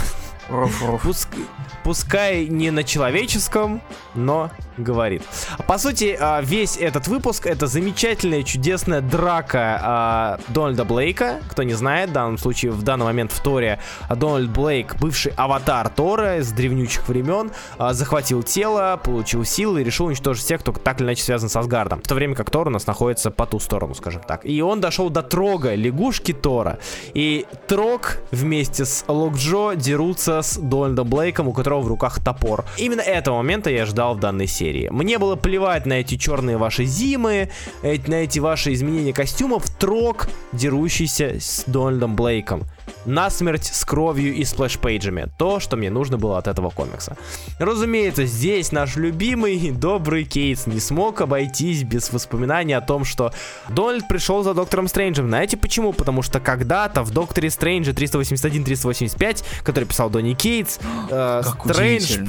Пускай, 1.02 1.42
пускай 1.84 2.48
не 2.48 2.70
на 2.70 2.84
человеческом, 2.84 3.82
но 4.14 4.52
говорит. 4.78 5.24
По 5.68 5.78
сути, 5.78 6.18
а, 6.20 6.42
весь 6.42 6.78
этот 6.78 7.08
выпуск 7.08 7.46
это 7.46 7.68
замечательная, 7.68 8.44
чудесная 8.44 9.02
драка 9.02 9.80
а, 9.82 10.40
Дональда 10.50 10.86
Блейка. 10.86 11.42
Кто 11.50 11.64
не 11.64 11.74
знает, 11.74 12.10
в 12.10 12.14
данном 12.14 12.38
случае, 12.38 12.72
в 12.72 12.82
данный 12.84 13.06
момент 13.06 13.32
в 13.32 13.42
Торе 13.42 13.80
Дональд 14.10 14.50
Блейк, 14.50 14.96
бывший 15.00 15.34
аватар 15.36 15.90
Тора 15.90 16.42
с 16.42 16.52
древнючих 16.52 17.08
времен, 17.08 17.52
а, 17.78 17.94
захватил 17.94 18.44
тело, 18.44 19.00
получил 19.04 19.44
силы 19.46 19.82
и 19.82 19.84
решил 19.84 20.08
уничтожить 20.08 20.44
всех, 20.44 20.62
кто 20.62 20.72
так 20.72 21.00
или 21.00 21.08
иначе 21.08 21.24
связан 21.24 21.50
с 21.50 21.56
Асгардом. 21.56 22.02
В 22.02 22.08
то 22.08 22.16
время 22.16 22.36
как 22.36 22.50
Тор 22.50 22.68
у 22.68 22.72
нас 22.72 22.88
находится 22.88 23.32
по 23.32 23.46
ту 23.46 23.60
сторону, 23.60 23.94
скажем 23.94 24.22
так. 24.28 24.46
И 24.46 24.62
он 24.62 24.82
дошел 24.82 25.10
до 25.10 25.22
Трога, 25.22 25.76
лягушки 25.76 26.34
Тора. 26.34 26.80
И 27.14 27.46
Трог 27.68 28.18
вместе 28.32 28.86
с 28.86 29.06
Локджо 29.08 29.76
дерутся 29.76 30.42
с 30.42 30.58
Дональдом 30.58 31.08
Блейком, 31.08 31.48
у 31.48 31.54
которого 31.54 31.82
в 31.82 31.88
руках 31.88 32.24
топор. 32.24 32.66
Именно 32.78 33.02
этого 33.02 33.38
момента 33.38 33.70
я 33.70 33.86
ждал 33.86 34.16
в 34.16 34.20
данной 34.20 34.48
серии 34.48 34.63
серии. 34.64 34.88
Мне 34.90 35.18
было 35.18 35.36
плевать 35.36 35.86
на 35.86 35.94
эти 35.94 36.16
черные 36.16 36.56
ваши 36.56 36.86
зимы, 36.86 37.50
на 37.82 38.16
эти 38.16 38.40
ваши 38.40 38.72
изменения 38.74 39.12
костюмов, 39.12 39.70
трок, 39.70 40.30
дерущийся 40.54 41.36
с 41.40 41.66
Дональдом 41.68 42.16
Блейком. 42.16 42.64
Насмерть 43.06 43.66
с 43.66 43.84
кровью 43.84 44.34
и 44.34 44.46
splash 44.46 44.81
page 44.81 45.04
ами. 45.04 45.28
То, 45.38 45.60
что 45.60 45.76
мне 45.76 45.90
нужно 45.90 46.18
было 46.18 46.38
от 46.38 46.48
этого 46.48 46.70
комикса. 46.70 47.18
Разумеется, 47.60 48.26
здесь 48.26 48.72
наш 48.72 48.96
любимый 48.96 49.72
добрый 49.72 50.24
Кейтс 50.24 50.68
не 50.68 50.80
смог 50.80 51.20
обойтись 51.20 51.84
без 51.84 52.14
воспоминаний 52.14 52.74
о 52.74 52.82
том, 52.82 53.04
что 53.04 53.34
Дональд 53.70 54.08
пришел 54.08 54.44
за 54.44 54.54
Доктором 54.54 54.88
Стрэнджем. 54.88 55.28
Знаете 55.28 55.58
почему? 55.58 55.92
Потому 55.92 56.22
что 56.22 56.40
когда-то 56.40 57.04
в 57.04 57.12
Докторе 57.12 57.50
Стрэнджа 57.50 57.92
381-385, 57.92 59.44
который 59.64 59.86
писал 59.86 60.10
Донни 60.10 60.34
Кейтс, 60.34 60.80
э, 61.10 61.42
Стрэндж 61.66 62.20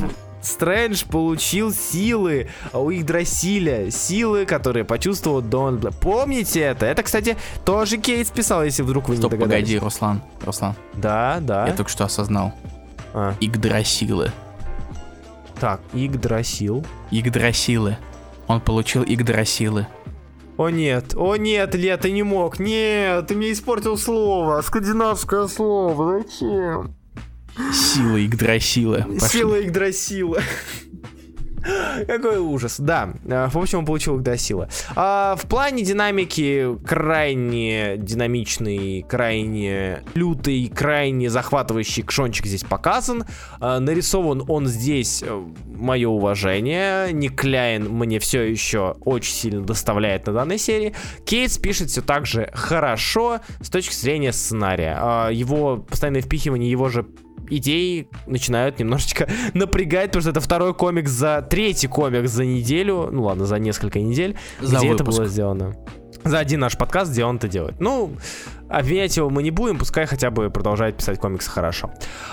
Стрэндж 0.45 1.05
получил 1.11 1.73
силы 1.73 2.49
у 2.73 2.91
Игдрасиля, 2.91 3.91
силы, 3.91 4.45
которые 4.47 4.85
почувствовал 4.85 5.41
Дональд. 5.41 5.95
Помните 6.01 6.61
это? 6.61 6.87
Это, 6.87 7.03
кстати, 7.03 7.37
тоже 7.65 7.97
Кейт 7.97 8.29
писал, 8.31 8.63
если 8.65 8.83
вдруг 8.83 9.09
вы 9.09 9.17
Стоп, 9.17 9.33
не 9.33 9.39
догадались. 9.39 9.65
погоди, 9.65 9.79
Руслан, 9.79 10.23
Руслан. 10.45 10.75
Да, 10.95 11.39
да. 11.41 11.67
Я 11.67 11.73
только 11.75 11.91
что 11.91 12.05
осознал. 12.05 12.53
А. 13.15 13.35
Игдрасилы. 13.41 14.33
Так, 15.61 15.81
Игдрасил. 15.93 16.85
Игдрасилы. 17.11 17.97
Он 18.47 18.61
получил 18.61 19.03
Игдрасилы. 19.03 19.87
О 20.57 20.69
нет, 20.69 21.15
о 21.17 21.37
нет, 21.37 21.75
Лет, 21.75 22.03
ты 22.03 22.13
не 22.13 22.23
мог. 22.23 22.59
Нет, 22.59 23.27
ты 23.27 23.35
мне 23.35 23.53
испортил 23.53 23.97
слово. 23.97 24.61
Скандинавское 24.63 25.47
слово. 25.49 26.23
Зачем? 26.23 26.95
Сила 27.73 28.25
Игдрасила. 28.25 29.07
Сила 29.21 29.61
Игдрасила. 29.61 30.41
Какой 32.07 32.39
ужас. 32.39 32.79
Да, 32.79 33.15
э, 33.25 33.49
в 33.51 33.57
общем, 33.57 33.81
он 33.81 33.87
получил 33.87 34.19
Игдрасила. 34.19 34.69
А, 34.95 35.35
в 35.37 35.49
плане 35.49 35.83
динамики 35.83 36.77
крайне 36.85 37.97
динамичный, 37.97 39.03
крайне 39.09 40.03
лютый, 40.15 40.69
крайне 40.69 41.31
захватывающий 41.31 42.03
кшончик 42.03 42.47
здесь 42.47 42.65
показан. 42.65 43.25
А, 43.61 43.81
нарисован 43.81 44.45
он 44.47 44.67
здесь, 44.67 45.23
э, 45.27 45.43
мое 45.67 46.09
уважение. 46.09 47.13
Ник 47.13 47.41
Кляйн 47.41 47.89
мне 47.89 48.19
все 48.19 48.43
еще 48.43 48.97
очень 49.05 49.33
сильно 49.33 49.65
доставляет 49.65 50.27
на 50.27 50.35
данной 50.35 50.59
серии. 50.59 50.95
Кейтс 51.25 51.59
пишет 51.59 51.89
все 51.89 52.03
так 52.03 52.27
же 52.27 52.51
хорошо 52.53 53.41
с 53.61 53.71
точки 53.71 53.95
зрения 53.95 54.33
сценария. 54.33 54.99
А, 55.01 55.31
его 55.31 55.79
постоянное 55.79 56.21
впихивание 56.21 56.71
его 56.71 56.89
же 56.89 57.07
идеи 57.51 58.09
начинают 58.27 58.79
немножечко 58.79 59.29
напрягать, 59.55 60.07
потому 60.07 60.23
что 60.23 60.31
это 60.31 60.41
второй 60.41 60.75
комикс 60.75 61.11
за 61.11 61.47
третий 61.49 61.89
комикс 61.89 62.31
за 62.31 62.45
неделю, 62.45 63.09
ну 63.11 63.25
ладно, 63.25 63.47
за 63.47 63.59
несколько 63.59 64.01
недель, 64.01 64.37
за 64.61 64.79
где 64.79 64.89
выпуск. 64.89 65.09
это 65.09 65.19
было 65.19 65.27
сделано. 65.29 65.75
За 66.25 66.39
один 66.39 66.61
наш 66.61 66.79
подкаст, 66.79 67.13
где 67.13 67.25
он 67.25 67.37
это 67.37 67.49
делает. 67.49 67.79
Ну, 67.81 68.17
обвинять 68.71 69.15
его 69.17 69.29
мы 69.29 69.43
не 69.43 69.51
будем, 69.51 69.79
пускай 69.79 70.07
хотя 70.07 70.31
бы 70.31 70.49
продолжает 70.49 70.97
писать 70.97 71.19
комиксы 71.19 71.51
хорошо. 71.51 71.91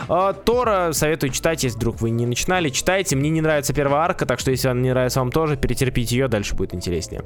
А, 0.08 0.32
Тора 0.32 0.94
советую 0.94 1.32
читать, 1.32 1.64
если 1.64 1.78
вдруг 1.78 2.00
вы 2.00 2.10
не 2.10 2.26
начинали, 2.26 2.70
читайте. 2.70 3.18
Мне 3.18 3.30
не 3.30 3.42
нравится 3.42 3.74
первая 3.74 4.04
арка, 4.04 4.26
так 4.26 4.40
что 4.40 4.52
если 4.52 4.70
она 4.70 4.80
не 4.80 4.92
нравится 4.92 5.20
вам 5.20 5.30
тоже, 5.30 5.58
перетерпите 5.58 6.16
ее, 6.16 6.30
дальше 6.30 6.56
будет 6.56 6.74
интереснее. 6.74 7.24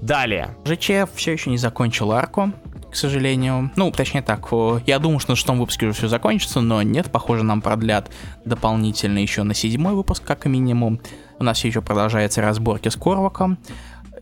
Далее. 0.00 0.56
ЖЧ 0.64 1.08
все 1.14 1.32
еще 1.32 1.50
не 1.50 1.58
закончил 1.58 2.10
арку 2.10 2.52
к 2.90 2.96
сожалению. 2.96 3.70
Ну, 3.76 3.90
точнее 3.90 4.22
так, 4.22 4.48
я 4.86 4.98
думал, 4.98 5.20
что 5.20 5.32
на 5.32 5.36
шестом 5.36 5.58
выпуске 5.58 5.86
уже 5.86 5.96
все 5.96 6.08
закончится, 6.08 6.60
но 6.60 6.82
нет, 6.82 7.10
похоже, 7.10 7.44
нам 7.44 7.60
продлят 7.62 8.10
дополнительно 8.44 9.18
еще 9.18 9.42
на 9.42 9.54
седьмой 9.54 9.94
выпуск, 9.94 10.22
как 10.24 10.46
минимум. 10.46 11.00
У 11.38 11.44
нас 11.44 11.64
еще 11.64 11.80
продолжается 11.80 12.42
разборки 12.42 12.88
с 12.88 12.96
Корваком. 12.96 13.58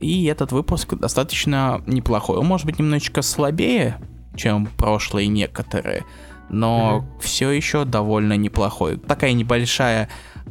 И 0.01 0.27
этот 0.27 0.53
выпуск 0.53 0.95
достаточно 0.95 1.83
неплохой. 1.87 2.39
Он 2.39 2.47
может 2.47 2.67
быть 2.67 2.79
немножечко 2.79 3.23
слабее, 3.23 3.99
чем 4.37 4.67
прошлые 4.67 5.27
некоторые, 5.27 6.05
но 6.49 7.05
mm-hmm. 7.05 7.21
все 7.21 7.51
еще 7.51 7.85
довольно 7.85 8.37
неплохой. 8.37 8.97
Такая 8.99 9.33
небольшая 9.33 10.09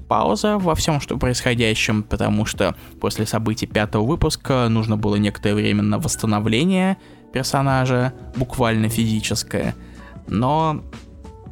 пауза 0.08 0.58
во 0.58 0.76
всем, 0.76 1.00
что 1.00 1.18
происходящем, 1.18 2.04
потому 2.04 2.46
что 2.46 2.76
после 3.00 3.26
событий 3.26 3.68
пятого 3.68 4.06
выпуска 4.06 4.68
нужно 4.70 4.98
было 4.98 5.16
некоторое 5.16 5.56
время 5.56 5.84
на 5.84 6.00
восстановление 6.00 6.98
персонажа, 7.32 8.14
буквально 8.36 8.90
физическое, 8.90 9.76
но 10.28 10.84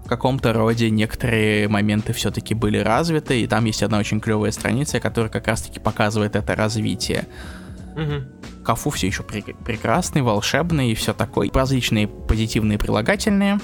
в 0.06 0.07
каком-то 0.07 0.53
роде 0.53 0.91
некоторые 0.91 1.68
моменты 1.68 2.14
все-таки 2.14 2.53
были 2.53 2.77
развиты, 2.77 3.41
и 3.41 3.47
там 3.47 3.65
есть 3.65 3.81
одна 3.81 3.97
очень 3.97 4.22
клевая 4.22 4.52
страница, 4.52 4.99
которая 4.99 5.31
как 5.31 5.47
раз-таки 5.47 5.80
показывает 5.80 6.35
это 6.35 6.56
развитие. 6.56 7.26
Угу. 7.95 8.64
Кафу 8.64 8.91
все 8.91 9.07
еще 9.07 9.23
пр- 9.23 9.56
прекрасный, 9.65 10.22
волшебный 10.22 10.91
и 10.91 10.95
все 10.95 11.14
такое. 11.14 11.49
Различные 11.52 12.07
позитивные 12.07 12.77
прилагательные. 12.77 13.60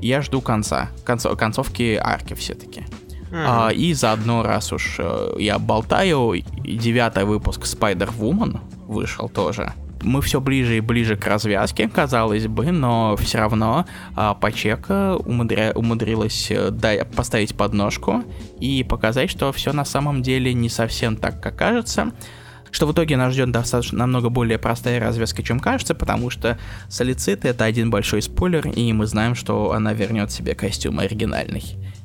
Я 0.00 0.22
жду 0.22 0.40
конца, 0.40 0.90
концов, 1.04 1.36
концовки 1.36 1.98
арки 2.00 2.34
все-таки. 2.34 2.84
Uh-huh. 3.30 3.66
А, 3.66 3.68
и 3.70 3.92
заодно, 3.92 4.42
раз 4.42 4.72
уж 4.72 4.96
э, 4.98 5.34
я 5.38 5.58
болтаю, 5.58 6.34
девятый 6.64 7.24
выпуск 7.24 7.62
Spider-Woman 7.62 8.60
вышел 8.86 9.28
тоже 9.28 9.72
мы 10.02 10.22
все 10.22 10.40
ближе 10.40 10.78
и 10.78 10.80
ближе 10.80 11.16
к 11.16 11.26
развязке, 11.26 11.88
казалось 11.88 12.46
бы, 12.46 12.72
но 12.72 13.16
все 13.16 13.38
равно 13.38 13.86
а, 14.16 14.34
Пачека 14.34 15.16
умудря... 15.16 15.72
умудрилась 15.74 16.50
э, 16.50 16.70
да, 16.70 17.04
поставить 17.04 17.54
подножку 17.56 18.24
и 18.58 18.84
показать, 18.84 19.30
что 19.30 19.52
все 19.52 19.72
на 19.72 19.84
самом 19.84 20.22
деле 20.22 20.54
не 20.54 20.68
совсем 20.68 21.16
так, 21.16 21.42
как 21.42 21.56
кажется 21.56 22.12
что 22.72 22.86
в 22.86 22.92
итоге 22.92 23.16
нас 23.16 23.32
ждет 23.32 23.50
достаточно 23.50 23.98
намного 23.98 24.28
более 24.28 24.58
простая 24.58 25.00
развязка, 25.00 25.42
чем 25.42 25.58
кажется, 25.60 25.94
потому 25.94 26.30
что 26.30 26.56
Солицит 26.88 27.44
это 27.44 27.64
один 27.64 27.90
большой 27.90 28.22
спойлер, 28.22 28.68
и 28.68 28.92
мы 28.92 29.06
знаем, 29.06 29.34
что 29.34 29.72
она 29.72 29.92
вернет 29.92 30.30
себе 30.30 30.54
костюм 30.54 31.00
оригинальный 31.00 31.64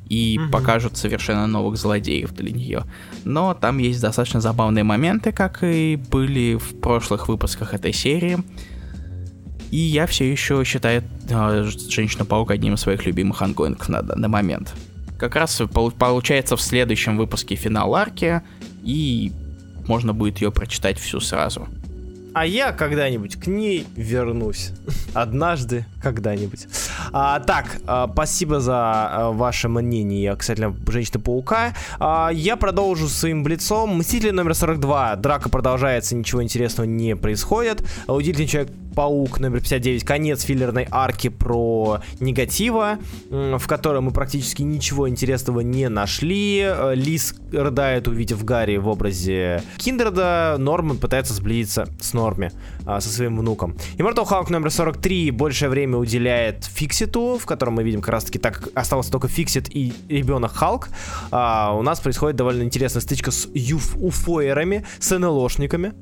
и 0.10 0.40
угу. 0.40 0.52
покажут 0.52 0.98
совершенно 0.98 1.48
новых 1.48 1.78
злодеев 1.78 2.32
для 2.34 2.52
нее. 2.52 2.84
Но 3.24 3.54
там 3.54 3.78
есть 3.80 4.02
достаточно 4.02 4.42
забавные 4.42 4.84
моменты, 4.84 5.32
как 5.32 5.64
и 5.64 5.96
были 5.96 6.56
в 6.56 6.80
прошлых 6.80 7.28
выпусках 7.28 7.74
этой 7.74 7.94
серии. 7.94 8.38
И 9.72 9.78
я 9.78 10.06
все 10.06 10.32
еще 10.32 10.64
считаю 10.64 11.04
э, 11.30 11.70
Женщину-паук 11.90 12.52
одним 12.52 12.76
из 12.76 12.82
своих 12.82 13.06
любимых 13.06 13.42
ангоингов 13.42 13.90
на 13.90 14.02
данный 14.02 14.30
момент. 14.30 14.74
Как 15.18 15.36
раз 15.36 15.62
получается 15.72 16.56
в 16.56 16.62
следующем 16.62 17.18
выпуске 17.18 17.56
финал 17.56 17.96
арки, 17.96 18.42
и 18.84 19.32
можно 19.88 20.14
будет 20.14 20.40
ее 20.42 20.52
прочитать 20.52 21.00
всю 21.00 21.20
сразу. 21.20 21.68
А 22.36 22.46
я 22.46 22.74
когда-нибудь 22.74 23.38
к 23.38 23.48
ней 23.48 23.88
вернусь. 23.96 24.72
Однажды, 25.14 25.86
когда-нибудь. 26.04 26.68
А, 27.14 27.40
так, 27.40 27.78
а, 27.88 28.10
спасибо 28.12 28.60
за 28.60 28.76
а, 28.76 29.32
ваше 29.32 29.70
мнение 29.70 30.36
касательно 30.36 30.76
Женщины-паука. 30.86 31.74
А, 31.98 32.30
я 32.34 32.58
продолжу 32.58 33.08
своим 33.08 33.42
блицом. 33.42 34.00
Мстители 34.00 34.32
номер 34.32 34.54
42. 34.54 35.16
Драка 35.16 35.48
продолжается, 35.48 36.14
ничего 36.14 36.44
интересного 36.44 36.86
не 36.86 37.16
происходит. 37.16 37.88
Удивительный 38.06 38.48
человек 38.48 38.74
Паук 38.96 39.42
номер 39.42 39.60
59, 39.60 40.06
конец 40.06 40.44
филлерной 40.44 40.88
арки 40.90 41.28
про 41.28 42.00
негатива, 42.22 42.98
в 43.30 43.68
которой 43.68 44.02
мы 44.02 44.12
практически 44.12 44.62
ничего 44.62 45.10
интересного 45.10 45.60
не 45.60 45.90
нашли. 45.90 46.62
Э, 46.66 46.94
Лис 46.96 47.36
рыдает, 47.52 48.08
увидев 48.08 48.44
Гарри 48.46 48.78
в 48.78 48.88
образе 48.88 49.62
Киндерда. 49.78 50.56
Норман 50.58 50.98
пытается 50.98 51.34
сблизиться 51.34 51.88
с 52.00 52.14
Норми, 52.14 52.52
а, 52.86 53.02
со 53.02 53.10
своим 53.10 53.38
внуком. 53.38 53.76
Immortal 53.98 54.26
Hulk 54.26 54.50
номер 54.50 54.72
43 54.72 55.32
большее 55.32 55.70
время 55.70 55.98
уделяет 55.98 56.64
Фикситу, 56.64 57.38
в 57.38 57.46
котором 57.46 57.74
мы 57.74 57.84
видим 57.84 58.02
как 58.02 58.14
раз 58.14 58.24
таки 58.24 58.40
так 58.40 58.70
остался 58.76 59.12
только 59.12 59.28
Фиксит 59.28 59.76
и 59.76 59.94
ребенок 60.08 60.54
Халк. 60.54 60.88
А, 61.32 61.74
у 61.76 61.82
нас 61.82 62.00
происходит 62.00 62.38
довольно 62.38 62.64
интересная 62.64 63.02
стычка 63.02 63.32
с 63.32 63.50
юф 63.54 63.98
уфоерами, 63.98 64.86
с 65.00 65.18
НЛОшниками 65.18 65.94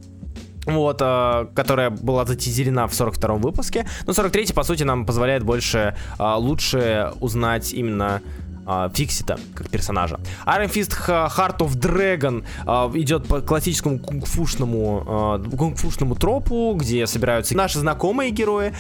вот, 0.66 1.02
э, 1.02 1.48
которая 1.56 1.90
была 1.90 2.26
затизерена 2.26 2.88
в 2.88 2.92
42-м 2.92 3.42
выпуске. 3.42 3.86
Но 4.06 4.14
43-й, 4.14 4.54
по 4.54 4.64
сути, 4.64 4.84
нам 4.84 5.06
позволяет 5.06 5.44
больше, 5.44 5.96
э, 6.20 6.34
лучше 6.38 7.12
узнать 7.20 7.74
именно 7.74 8.22
а, 8.66 8.90
Фиксита 8.90 9.40
как 9.56 9.70
персонажа. 9.70 10.20
Iron 10.46 10.72
Fist 10.72 10.94
Heart 11.08 11.58
of 11.60 11.76
Dragon 11.76 12.46
а, 12.66 12.92
идет 12.94 13.28
по 13.28 13.42
классическому 13.42 14.00
кунг-фушному 14.00 15.04
а, 15.08 15.40
кунг-фушному 15.40 16.16
тропу, 16.16 16.76
где 16.76 17.08
собираются 17.08 17.56
наши 17.56 17.80
знакомые 17.80 18.32
герои, 18.32 18.74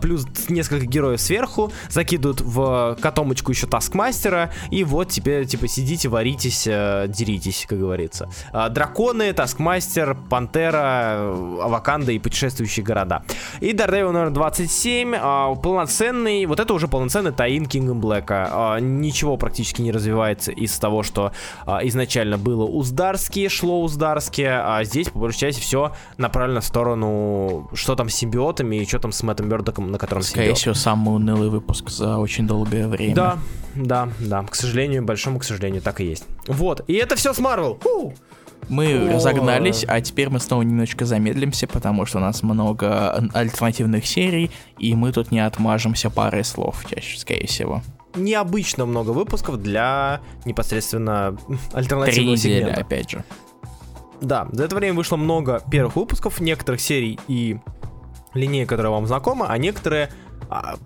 плюс 0.00 0.26
несколько 0.48 0.86
героев 0.86 1.20
сверху, 1.20 1.72
закидывают 1.88 2.40
в 2.40 2.96
котомочку 3.00 3.52
еще 3.52 3.66
Таскмастера, 3.66 4.50
и 4.70 4.84
вот 4.84 5.08
теперь, 5.08 5.46
типа, 5.46 5.68
сидите, 5.68 6.08
варитесь, 6.08 6.66
а, 6.68 7.06
деритесь, 7.06 7.66
как 7.68 7.78
говорится. 7.78 8.28
Драконы, 8.70 9.32
Таскмастер, 9.32 10.16
Пантера, 10.28 11.32
Аваканда 11.62 12.12
и 12.12 12.18
путешествующие 12.18 12.84
города. 12.84 13.22
И 13.60 13.72
Daredevil 13.72 14.10
номер 14.10 14.30
27, 14.30 15.14
а, 15.16 15.54
полноценный, 15.54 16.46
вот 16.46 16.60
это 16.60 16.74
уже 16.74 16.88
полноценный 16.88 17.32
Таин 17.32 17.64
Kingdom 17.64 18.00
Black. 18.00 18.26
А, 18.28 18.78
ничего 18.78 19.21
практически 19.36 19.82
не 19.82 19.92
развивается 19.92 20.52
из 20.52 20.76
того, 20.78 21.02
что 21.02 21.32
а, 21.66 21.80
изначально 21.86 22.38
было 22.38 22.64
Уздарские, 22.64 23.48
шло 23.48 23.82
Уздарские, 23.82 24.60
а 24.60 24.82
здесь, 24.84 25.08
по 25.08 25.18
большей 25.18 25.38
части, 25.40 25.60
все 25.60 25.92
направлено 26.18 26.60
в 26.60 26.64
сторону, 26.64 27.70
что 27.74 27.94
там 27.94 28.08
с 28.08 28.14
симбиотами 28.14 28.76
и 28.76 28.86
что 28.86 28.98
там 28.98 29.12
с 29.12 29.22
Мэттом 29.22 29.48
Мёрдоком, 29.48 29.90
на 29.90 29.98
котором 29.98 30.22
Скорее 30.22 30.46
симбиот. 30.46 30.58
всего, 30.58 30.74
самый 30.74 31.14
унылый 31.14 31.48
выпуск 31.50 31.90
за 31.90 32.18
очень 32.18 32.46
долгое 32.46 32.88
время. 32.88 33.14
Да, 33.14 33.38
да, 33.74 34.08
да, 34.18 34.42
к 34.42 34.54
сожалению, 34.54 35.04
большому 35.04 35.38
к 35.38 35.44
сожалению, 35.44 35.82
так 35.82 36.00
и 36.00 36.04
есть. 36.04 36.24
Вот, 36.46 36.82
и 36.86 36.94
это 36.94 37.16
все 37.16 37.32
с 37.32 37.38
Марвел. 37.38 37.78
Мы 38.68 39.08
О. 39.10 39.14
разогнались, 39.14 39.84
а 39.86 40.00
теперь 40.00 40.28
мы 40.30 40.40
снова 40.40 40.62
немножечко 40.62 41.04
замедлимся, 41.04 41.66
потому 41.66 42.06
что 42.06 42.18
у 42.18 42.20
нас 42.20 42.42
много 42.42 43.28
альтернативных 43.34 44.06
серий, 44.06 44.50
и 44.78 44.94
мы 44.94 45.12
тут 45.12 45.30
не 45.30 45.40
отмажемся 45.40 46.10
парой 46.10 46.44
слов 46.44 46.84
чаще, 46.88 47.18
скорее 47.18 47.46
всего. 47.46 47.82
Необычно 48.14 48.84
много 48.86 49.10
выпусков 49.10 49.60
для 49.62 50.20
непосредственно 50.44 51.36
Три 51.46 51.58
альтернативного 51.72 52.36
недели, 52.36 52.60
сегмента. 52.60 52.80
опять 52.80 53.10
же. 53.10 53.24
Да, 54.20 54.46
за 54.52 54.64
это 54.64 54.76
время 54.76 54.94
вышло 54.94 55.16
много 55.16 55.62
первых 55.70 55.96
выпусков, 55.96 56.40
некоторых 56.40 56.80
серий 56.80 57.18
и 57.26 57.58
линеек, 58.34 58.68
которые 58.68 58.92
вам 58.92 59.06
знакомы, 59.06 59.46
а 59.48 59.58
некоторые 59.58 60.10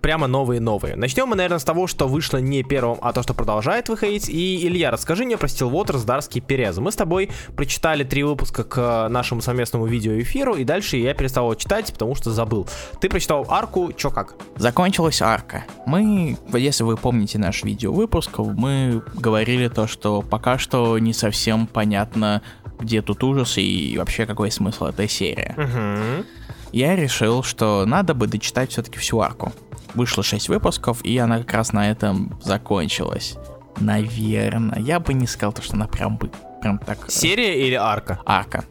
прямо 0.01 0.27
новые-новые. 0.27 0.97
Начнем 0.97 1.27
мы, 1.29 1.37
наверное, 1.37 1.59
с 1.59 1.65
того, 1.65 1.87
что 1.87 2.09
вышло 2.09 2.39
не 2.39 2.63
первым, 2.63 2.99
а 3.01 3.13
то, 3.13 3.23
что 3.23 3.35
продолжает 3.35 3.89
выходить. 3.89 4.29
И, 4.29 4.67
Илья, 4.67 4.91
расскажи 4.91 5.25
мне 5.25 5.37
про 5.37 5.47
Stillwater, 5.47 6.05
Дарский 6.05 6.41
Переза. 6.41 6.81
Мы 6.81 6.93
с 6.93 6.97
тобой 6.97 7.31
прочитали 7.57 8.05
три 8.05 8.23
выпуска 8.23 8.65
к 8.65 9.09
нашему 9.09 9.41
совместному 9.41 9.87
видеоэфиру, 9.87 10.55
и 10.55 10.65
дальше 10.65 10.97
я 10.97 11.15
перестал 11.15 11.45
его 11.45 11.55
читать, 11.55 11.93
потому 11.93 12.15
что 12.15 12.31
забыл. 12.31 12.69
Ты 13.01 13.09
прочитал 13.09 13.47
арку, 13.49 13.93
чё 13.93 14.11
как? 14.11 14.35
Закончилась 14.57 15.23
арка. 15.23 15.65
Мы, 15.87 16.37
если 16.53 16.85
вы 16.85 16.97
помните 16.97 17.39
наш 17.39 17.65
видеовыпуск, 17.65 18.39
мы 18.39 19.03
говорили 19.15 19.69
то, 19.69 19.87
что 19.87 20.23
пока 20.23 20.59
что 20.59 20.99
не 20.99 21.13
совсем 21.13 21.67
понятно, 21.67 22.43
где 22.79 23.03
тут 23.03 23.23
ужас 23.25 23.59
и 23.59 23.97
вообще 23.99 24.27
какой 24.27 24.51
смысл 24.51 24.87
этой 24.87 25.09
серии. 25.09 25.55
Угу. 25.57 26.27
Я 26.73 26.97
решил, 26.97 27.43
что 27.43 27.85
надо 27.87 28.15
бы 28.15 28.27
дочитать 28.27 28.71
все-таки 28.71 28.99
всю 28.99 29.21
арку. 29.21 29.53
Вышло 29.95 30.23
6 30.23 30.49
выпусков, 30.49 31.05
и 31.05 31.17
она 31.19 31.39
как 31.39 31.53
раз 31.53 31.73
на 31.73 31.91
этом 31.91 32.39
закончилась. 32.43 33.37
Наверное. 33.79 34.79
Я 34.81 35.01
бы 35.01 35.15
не 35.15 35.27
сказал, 35.27 35.53
то, 35.53 35.63
что 35.63 35.75
она 35.75 35.87
прям 35.87 36.17
бы 36.17 36.31
прям 36.61 36.79
так... 36.79 37.07
э, 37.07 37.11
Серия 37.11 37.67
или 37.67 37.75
арка? 37.75 38.21
Арка. 38.27 38.65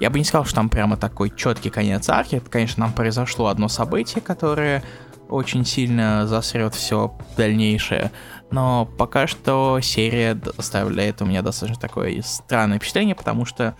Я 0.00 0.10
бы 0.10 0.18
не 0.18 0.24
сказал, 0.24 0.44
что 0.44 0.56
там 0.56 0.68
прямо 0.68 0.96
такой 0.96 1.30
четкий 1.30 1.70
конец 1.70 2.08
арки. 2.08 2.36
Это, 2.36 2.50
конечно, 2.50 2.84
нам 2.84 2.92
произошло 2.92 3.46
одно 3.46 3.68
событие, 3.68 4.20
которое 4.20 4.82
очень 5.28 5.64
сильно 5.64 6.26
засрет 6.26 6.74
все 6.74 7.16
дальнейшее. 7.36 8.10
Но 8.50 8.86
пока 8.98 9.26
что 9.26 9.78
серия 9.80 10.38
оставляет 10.58 11.22
у 11.22 11.26
меня 11.26 11.42
достаточно 11.42 11.80
такое 11.80 12.20
странное 12.22 12.78
впечатление, 12.78 13.14
потому 13.14 13.44
что, 13.44 13.76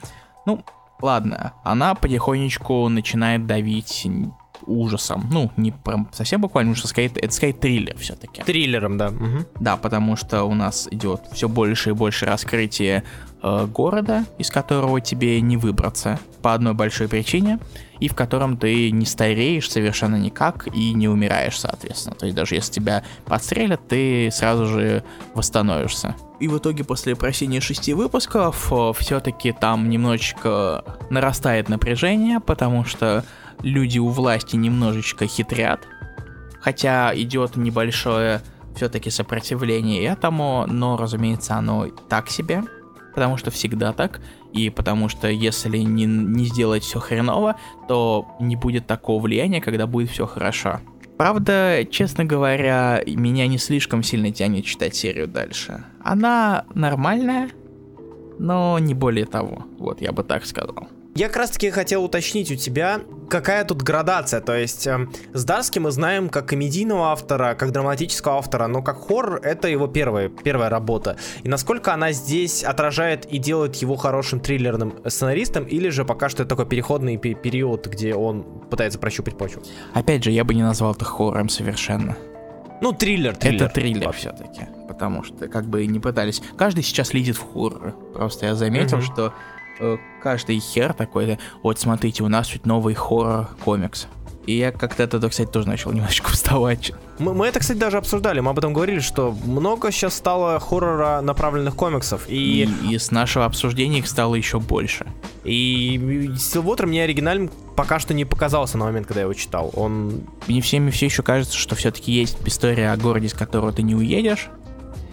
ну, 0.47 0.64
ладно, 1.03 1.53
она 1.65 1.95
потихонечку 1.95 2.89
начинает 2.89 3.47
давить 3.47 4.07
ужасом. 4.66 5.29
Ну, 5.31 5.51
не 5.57 5.73
прям 5.73 6.09
совсем 6.12 6.41
буквально 6.41 6.73
ужас, 6.73 6.89
скорее, 6.89 7.11
это 7.15 7.35
скорее 7.35 7.53
триллер 7.53 7.97
все-таки. 7.99 8.43
Триллером, 8.43 8.97
да. 8.97 9.11
Мгм. 9.11 9.47
Да, 9.61 9.77
потому 9.77 10.16
что 10.16 10.45
у 10.45 10.55
нас 10.55 10.89
идет 10.91 11.23
все 11.33 11.49
больше 11.49 11.91
и 11.91 11.93
больше 11.93 12.27
раскрытие 12.27 13.03
э, 13.43 13.66
города, 13.66 14.24
из 14.39 14.51
которого 14.51 15.01
тебе 15.01 15.41
не 15.41 15.57
выбраться 15.57 16.19
по 16.43 16.55
одной 16.55 16.74
большой 16.74 17.09
причине, 17.09 17.59
и 18.03 18.09
в 18.09 18.16
котором 18.16 18.57
ты 18.57 18.91
не 18.91 19.07
стареешь 19.07 19.70
совершенно 19.70 20.16
никак 20.16 20.66
и 20.74 20.93
не 20.93 21.07
умираешь, 21.07 21.61
соответственно. 21.61 22.16
То 22.16 22.27
есть 22.27 22.35
даже 22.35 22.57
если 22.57 22.73
тебя 22.73 23.05
подстрелят, 23.27 23.87
ты 23.87 24.29
сразу 24.33 24.66
же 24.66 25.05
восстановишься. 25.35 26.16
И 26.41 26.49
в 26.49 26.59
итоге 26.59 26.83
после 26.83 27.15
просения 27.15 27.61
шести 27.61 27.95
выпусков 27.95 28.73
все-таки 28.99 29.53
там 29.53 29.89
немножечко 29.89 30.85
нарастает 31.11 31.69
напряжение, 31.69 32.41
потому 32.41 32.85
что 32.85 33.24
люди 33.61 34.01
у 34.01 34.09
власти 34.09 34.57
немножечко 34.57 35.29
хитрят, 35.29 35.87
хотя 36.61 37.12
идет 37.15 37.55
небольшое 37.55 38.41
все-таки 38.74 39.11
сопротивление 39.11 40.03
этому, 40.07 40.66
но, 40.66 40.97
разумеется, 40.97 41.55
оно 41.55 41.87
так 42.09 42.31
себе, 42.31 42.65
потому 43.15 43.37
что 43.37 43.53
всегда 43.53 43.93
так, 43.93 44.20
и 44.53 44.70
потому 44.70 45.09
что 45.09 45.29
если 45.29 45.79
не, 45.79 46.05
не 46.05 46.45
сделать 46.45 46.83
все 46.83 47.01
хреново, 47.01 47.57
то 47.89 48.27
не 48.41 48.57
будет 48.57 48.87
такого 48.87 49.23
влияния, 49.23 49.61
когда 49.61 49.87
будет 49.87 50.11
все 50.11 50.27
хорошо. 50.27 50.81
Правда, 51.16 51.87
честно 51.91 52.24
говоря, 52.24 53.03
меня 53.07 53.47
не 53.47 53.59
слишком 53.59 54.03
сильно 54.03 54.33
тянет 54.33 54.65
читать 54.65 54.95
серию 54.95 55.29
дальше. 55.29 55.85
Она 56.03 56.65
нормальная, 56.74 57.51
но 58.39 58.79
не 58.79 58.95
более 58.95 59.27
того. 59.27 59.65
Вот, 59.79 60.01
я 60.01 60.12
бы 60.12 60.24
так 60.24 60.45
сказал. 60.45 60.89
Я 61.14 61.26
как 61.28 61.36
раз 61.36 61.51
таки 61.51 61.68
хотел 61.70 62.05
уточнить 62.05 62.51
у 62.51 62.55
тебя, 62.55 63.01
какая 63.28 63.64
тут 63.64 63.82
градация. 63.82 64.40
То 64.40 64.56
есть 64.56 64.86
эм, 64.86 65.12
с 65.34 65.44
Дарски 65.44 65.78
мы 65.78 65.90
знаем 65.90 66.30
как 66.30 66.47
комедийного 66.47 67.12
автора, 67.12 67.55
как 67.55 67.70
драматического 67.70 68.39
автора, 68.39 68.66
но 68.66 68.82
как 68.82 69.06
хоррор 69.09 69.39
это 69.43 69.68
его 69.68 69.89
первая, 69.89 70.30
первая 70.30 70.70
работа. 70.70 71.18
И 71.43 71.48
насколько 71.51 71.93
она 71.93 72.12
здесь 72.12 72.64
отражает 72.64 73.26
и 73.26 73.36
делает 73.36 73.76
его 73.76 73.97
хорошим 73.97 74.40
триллерным 74.40 74.94
сценаристом, 75.06 75.64
или 75.64 75.90
же 75.90 76.06
пока 76.06 76.30
что 76.30 76.44
это 76.44 76.51
такой 76.51 76.64
переходный 76.66 77.18
пе- 77.18 77.34
период, 77.34 77.86
где 77.89 78.14
он 78.14 78.43
пытается 78.70 78.98
прощупать 78.98 79.36
почву. 79.36 79.62
Опять 79.93 80.24
же, 80.24 80.30
я 80.30 80.44
бы 80.44 80.55
не 80.55 80.62
назвал 80.62 80.93
это 80.94 81.05
хоррором 81.05 81.51
совершенно. 81.51 82.16
Ну, 82.80 82.93
триллер, 82.93 83.36
триллер. 83.36 83.64
Это 83.66 83.74
триллер 83.74 84.12
все-таки. 84.12 84.62
Потому 84.89 85.22
что 85.24 85.47
как 85.48 85.66
бы 85.66 85.86
не 85.86 86.01
пытались. 86.01 86.43
Каждый 86.56 86.82
сейчас 86.82 87.12
лезет 87.14 87.36
в 87.36 87.52
хоррор. 87.52 87.93
Просто 88.14 88.47
я 88.47 88.55
заметил, 88.56 88.97
Мгм. 88.97 89.06
что 89.06 89.26
э, 89.26 89.30
каждый 90.23 90.59
хер 90.61 90.93
такой, 90.93 91.39
вот 91.62 91.78
смотрите, 91.78 92.23
у 92.23 92.28
нас 92.28 92.49
тут 92.49 92.66
новый 92.66 92.94
хоррор-комикс. 92.94 94.07
И 94.47 94.59
я 94.59 94.73
как-то 94.73 95.05
от 95.05 95.15
этого, 95.15 95.31
кстати, 95.31 95.49
тоже 95.49 95.69
начал 95.69 95.93
немножечко 95.93 96.31
вставать. 96.32 96.93
Мы, 97.19 97.35
мы 97.35 97.47
это, 97.47 97.61
кстати, 97.61 97.78
даже 97.78 97.99
обсуждали, 97.99 98.40
мы 98.40 98.51
об 98.51 98.59
этом 98.59 98.73
говорили, 98.73 98.99
что 98.99 99.32
много 99.44 99.93
сейчас 99.93 100.15
стало 100.15 100.59
хоррора 100.59 101.20
направленных 101.20 101.77
комиксов, 101.77 102.28
и... 102.28 102.65
И, 102.65 102.94
и 102.94 102.99
с 102.99 103.11
нашего 103.11 103.44
обсуждения 103.44 103.99
их 104.01 104.09
стало 104.09 104.35
еще 104.35 104.59
больше. 104.59 105.07
И 105.44 106.31
Stillwater 106.35 106.86
мне 106.86 107.05
оригинальным 107.05 107.51
пока 107.77 107.99
что 107.99 108.15
не 108.15 108.24
показался 108.24 108.78
на 108.78 108.86
момент, 108.86 109.07
когда 109.07 109.20
я 109.20 109.24
его 109.24 109.35
читал. 109.35 109.70
Он... 109.74 110.23
Мне 110.49 110.61
всеми 110.61 110.90
все 110.90 111.07
еще 111.07 111.23
кажется, 111.23 111.57
что 111.57 111.77
все-таки 111.77 112.12
есть 112.12 112.36
история 112.44 112.90
о 112.90 112.97
городе, 112.97 113.28
с 113.28 113.35
которого 113.35 113.73
ты 113.73 113.82
не 113.82 113.94
уедешь. 113.94 114.51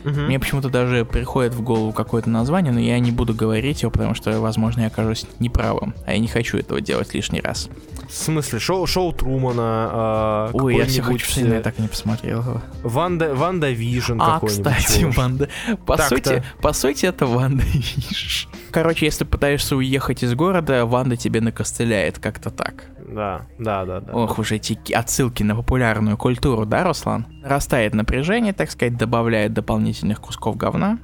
Мгм. 0.03 0.26
Мне 0.26 0.39
почему-то 0.39 0.69
даже 0.69 1.05
приходит 1.05 1.53
в 1.53 1.61
голову 1.61 1.91
какое-то 1.91 2.30
название, 2.30 2.71
но 2.71 2.80
я 2.80 2.99
не 2.99 3.11
буду 3.11 3.34
говорить 3.34 3.81
его, 3.81 3.91
потому 3.91 4.15
что, 4.15 4.39
возможно, 4.39 4.81
я 4.81 4.88
окажусь 4.88 5.26
неправым. 5.39 5.93
А 6.05 6.13
я 6.13 6.19
не 6.19 6.27
хочу 6.27 6.57
этого 6.57 6.81
делать 6.81 7.13
лишний 7.13 7.41
раз. 7.41 7.69
В 8.07 8.13
смысле, 8.13 8.59
шоу, 8.59 8.88
шоу 8.88 9.13
Трумана, 9.13 10.49
э, 10.53 10.57
Ой, 10.57 10.77
я 10.77 10.85
все 10.85 11.01
хочу, 11.01 11.30
что 11.30 11.41
я 11.41 11.57
э, 11.57 11.61
так 11.61 11.77
и 11.77 11.81
не 11.81 11.88
посмотрел. 11.88 12.43
Ванда, 12.81 13.35
Ванда 13.35 13.69
Vision 13.69 14.19
А, 14.19 14.39
кстати. 14.39 15.03
Ванда. 15.03 15.49
По 15.85 15.97
сути, 15.97 16.43
по 16.61 16.73
сути, 16.73 17.05
это 17.05 17.26
Ванда 17.26 17.63
Виш. 17.63 18.47
Короче, 18.71 19.05
если 19.05 19.26
пытаешься 19.26 19.76
уехать 19.76 20.23
из 20.23 20.34
города, 20.34 20.85
Ванда 20.85 21.17
тебе 21.17 21.41
накостыляет 21.41 22.19
как-то 22.19 22.49
так. 22.49 22.85
Да, 23.11 23.48
да, 23.57 23.86
да, 23.86 23.99
да. 24.02 24.14
Ох 24.14 24.38
уж 24.40 24.52
эти 24.52 24.73
ки- 24.76 24.94
отсылки 24.94 25.41
на 25.44 25.56
популярную 25.56 26.15
культуру, 26.18 26.65
да, 26.65 26.84
Руслан? 26.84 27.26
Растает 27.44 27.95
напряжение, 27.95 28.53
так 28.53 28.69
сказать, 28.72 28.98
добавляет 28.98 29.53
дополнительных 29.53 30.22
кусков 30.22 30.57
говна. 30.57 30.99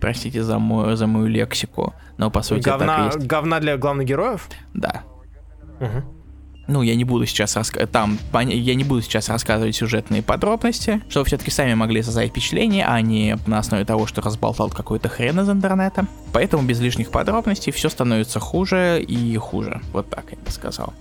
Простите 0.00 0.42
за 0.42 0.58
мою, 0.58 0.96
за 0.96 1.06
мою 1.06 1.26
лексику, 1.26 1.94
но 2.18 2.30
по 2.30 2.42
сути 2.42 2.62
так 2.62 2.76
и 2.76 2.78
говна, 2.78 3.04
есть. 3.06 3.26
говна 3.26 3.60
для 3.60 3.76
главных 3.76 4.06
героев? 4.06 4.48
Да. 4.74 5.02
Мгм. 5.80 6.04
Ну, 6.68 6.82
я 6.82 6.94
не 6.96 7.04
буду 7.04 7.24
сейчас 7.24 7.56
раска- 7.56 7.86
там, 7.86 8.18
я 8.44 8.74
не 8.74 8.84
буду 8.84 9.00
сейчас 9.00 9.30
рассказывать 9.30 9.74
сюжетные 9.74 10.22
подробности, 10.22 11.00
чтобы 11.08 11.24
все-таки 11.24 11.50
сами 11.50 11.72
могли 11.74 12.02
создать 12.02 12.28
впечатление, 12.30 12.84
а 12.86 13.00
не 13.00 13.38
на 13.46 13.58
основе 13.58 13.84
того, 13.86 14.06
что 14.06 14.20
разболтал 14.20 14.68
какой-то 14.68 15.08
хрен 15.08 15.40
из 15.40 15.48
интернета. 15.48 16.06
Поэтому 16.32 16.62
без 16.64 16.78
лишних 16.78 17.10
подробностей 17.10 17.72
все 17.72 17.88
становится 17.88 18.38
хуже 18.38 19.02
и 19.02 19.34
хуже. 19.38 19.80
Вот 19.94 20.10
так 20.10 20.26
я 20.30 20.36
бы 20.36 20.50
сказал. 20.50 20.92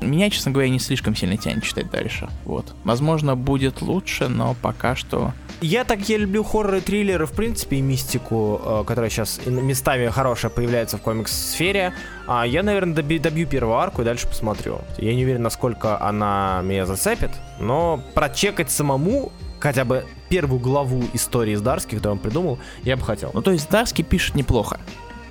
Меня, 0.00 0.28
честно 0.30 0.52
говоря, 0.52 0.68
не 0.68 0.78
слишком 0.78 1.16
сильно 1.16 1.36
тянет 1.36 1.64
читать 1.64 1.90
дальше. 1.90 2.28
Вот. 2.44 2.74
Возможно, 2.84 3.34
будет 3.34 3.80
лучше, 3.80 4.28
но 4.28 4.54
пока 4.60 4.94
что... 4.94 5.32
Я 5.62 5.84
так 5.84 6.08
я 6.08 6.18
люблю 6.18 6.44
хорроры, 6.44 6.82
триллеры, 6.82 7.26
в 7.26 7.32
принципе, 7.32 7.76
и 7.76 7.80
мистику, 7.80 8.60
э, 8.62 8.84
которая 8.86 9.10
сейчас 9.10 9.40
местами 9.46 10.08
хорошая 10.08 10.50
появляется 10.50 10.98
в 10.98 11.02
комикс-сфере. 11.02 11.94
А 12.26 12.46
я, 12.46 12.62
наверное, 12.62 12.94
добью, 12.94 13.20
добью 13.20 13.46
первую 13.46 13.76
арку 13.76 14.02
и 14.02 14.04
дальше 14.04 14.28
посмотрю. 14.28 14.80
Я 14.98 15.14
не 15.14 15.24
уверен, 15.24 15.42
насколько 15.42 16.00
она 16.00 16.60
меня 16.62 16.84
зацепит, 16.84 17.30
но 17.58 18.02
прочекать 18.14 18.70
самому 18.70 19.32
хотя 19.60 19.84
бы 19.84 20.04
первую 20.28 20.60
главу 20.60 21.04
истории 21.14 21.54
из 21.54 21.62
Дарски, 21.62 21.94
которую 21.94 22.16
он 22.16 22.18
придумал, 22.18 22.58
я 22.82 22.96
бы 22.96 23.02
хотел. 23.02 23.30
Ну, 23.32 23.42
то 23.42 23.50
есть 23.50 23.70
Дарски 23.70 24.02
пишет 24.02 24.34
неплохо. 24.34 24.78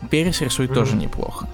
Перес 0.09 0.41
рисует 0.41 0.71
mm-hmm. 0.71 0.73
тоже 0.73 0.95
неплохо. 0.95 1.47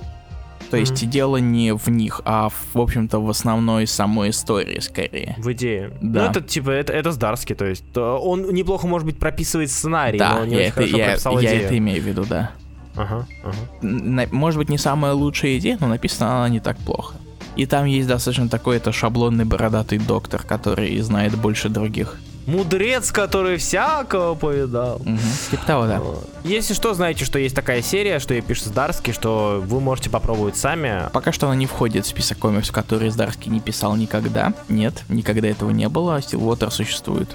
То 0.71 0.77
есть 0.77 1.03
mm-hmm. 1.03 1.07
дело 1.07 1.37
не 1.37 1.73
в 1.73 1.89
них, 1.89 2.21
а 2.23 2.47
в, 2.47 2.55
в 2.73 2.79
общем-то 2.79 3.19
в 3.19 3.29
основной 3.29 3.85
самой 3.85 4.29
истории 4.29 4.79
скорее. 4.79 5.35
В 5.37 5.51
идее. 5.51 5.91
Да. 6.01 6.23
Ну 6.23 6.29
это 6.29 6.41
типа 6.41 6.69
это 6.69 6.93
это 6.93 7.11
Здарский, 7.11 7.55
то 7.55 7.65
есть 7.65 7.83
он 7.97 8.53
неплохо 8.53 8.87
может 8.87 9.05
быть 9.05 9.19
прописывает 9.19 9.69
сценарий, 9.69 10.17
да, 10.17 10.39
но 10.39 10.45
не 10.45 10.55
я 10.55 10.67
это, 10.67 10.81
я, 10.83 11.17
я 11.41 11.53
это 11.61 11.77
имею 11.77 12.01
в 12.01 12.05
виду, 12.05 12.23
да. 12.23 12.51
Ага, 12.95 13.27
ага. 13.43 14.27
Может 14.31 14.59
быть 14.59 14.69
не 14.69 14.77
самая 14.77 15.11
лучшая 15.11 15.57
идея, 15.57 15.77
но 15.81 15.87
написана 15.87 16.37
она 16.37 16.49
не 16.49 16.61
так 16.61 16.77
плохо. 16.77 17.15
И 17.57 17.65
там 17.65 17.85
есть 17.85 18.07
достаточно 18.07 18.47
такой 18.47 18.77
это 18.77 18.93
шаблонный 18.93 19.43
бородатый 19.43 19.97
доктор, 19.97 20.41
который 20.41 20.97
знает 20.99 21.35
больше 21.37 21.67
других 21.67 22.17
мудрец, 22.51 23.11
который 23.11 23.57
всякого 23.57 24.35
повидал. 24.35 24.97
Угу. 24.97 25.17
Типа 25.49 25.65
того, 25.65 25.85
да. 25.85 26.01
Если 26.43 26.73
что, 26.73 26.93
знаете, 26.93 27.25
что 27.25 27.39
есть 27.39 27.55
такая 27.55 27.81
серия, 27.81 28.19
что 28.19 28.33
я 28.33 28.41
пишу 28.41 28.65
Здарский, 28.65 29.13
что 29.13 29.63
вы 29.65 29.79
можете 29.79 30.09
попробовать 30.09 30.57
сами. 30.57 31.09
Пока 31.13 31.31
что 31.31 31.47
она 31.47 31.55
не 31.55 31.65
входит 31.65 32.05
в 32.05 32.09
список 32.09 32.39
комиксов, 32.39 32.73
которые 32.73 33.11
Здарский 33.11 33.51
не 33.51 33.59
писал 33.59 33.95
никогда. 33.95 34.53
Нет, 34.69 35.03
никогда 35.09 35.47
этого 35.47 35.71
не 35.71 35.87
было. 35.87 36.19
Stillwater 36.19 36.69
существует 36.71 37.29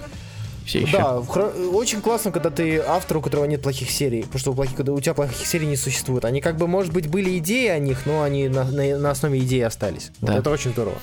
все 0.66 0.80
еще. 0.80 0.98
Да, 0.98 1.18
очень 1.18 2.00
классно, 2.00 2.32
когда 2.32 2.50
ты 2.50 2.78
автор, 2.78 3.18
у 3.18 3.20
которого 3.22 3.44
нет 3.46 3.62
плохих 3.62 3.90
серий, 3.90 4.22
потому 4.22 4.38
что 4.40 4.50
у, 4.50 4.54
плохих, 4.54 4.76
когда 4.76 4.92
у 4.92 5.00
тебя 5.00 5.14
плохих 5.14 5.46
серий 5.46 5.66
не 5.66 5.76
существует. 5.76 6.24
Они 6.24 6.40
как 6.40 6.56
бы, 6.56 6.66
может 6.66 6.92
быть, 6.92 7.06
были 7.06 7.38
идеи 7.38 7.68
о 7.68 7.78
них, 7.78 8.04
но 8.04 8.22
они 8.22 8.48
на, 8.48 8.64
на, 8.64 8.98
на 8.98 9.10
основе 9.10 9.38
идеи 9.38 9.60
остались. 9.60 10.10
Да. 10.20 10.32
Вот 10.32 10.40
это 10.40 10.50
очень 10.50 10.72
здорово. 10.72 10.96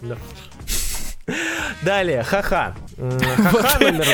Да. 1.28 1.34
Далее, 1.82 2.22
ха-ха. 2.22 2.74
Ха-ха 2.96 3.78
номер... 3.78 4.06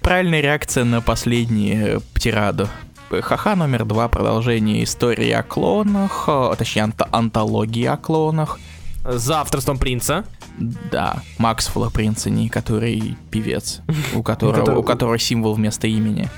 Правильная 0.00 0.40
реакция 0.40 0.84
на 0.84 1.00
последнюю 1.00 2.02
тираду. 2.18 2.68
Ха-ха 3.10 3.56
номер 3.56 3.84
два, 3.84 4.08
продолжение 4.08 4.84
истории 4.84 5.30
о 5.30 5.42
клонах, 5.42 6.24
э, 6.26 6.54
точнее 6.58 6.82
ант- 6.84 7.08
антологии 7.10 7.84
о 7.86 7.96
клонах. 7.96 8.58
За 9.04 9.40
авторством 9.40 9.78
принца. 9.78 10.24
Да, 10.58 11.16
Максвелла 11.38 11.90
Принцени, 11.90 12.48
который 12.48 13.16
певец, 13.30 13.80
у 14.14 14.22
которого, 14.22 14.78
у 14.78 14.82
которого 14.82 15.18
символ 15.18 15.54
вместо 15.54 15.86
имени. 15.86 16.28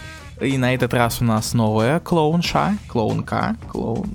И 0.41 0.59
на 0.59 0.75
этот 0.75 0.93
раз 0.93 1.21
у 1.21 1.25
нас 1.25 1.55
новая 1.55 2.01
клоунша, 2.01 2.77
клоунка, 2.89 3.57
клоун... 3.69 4.15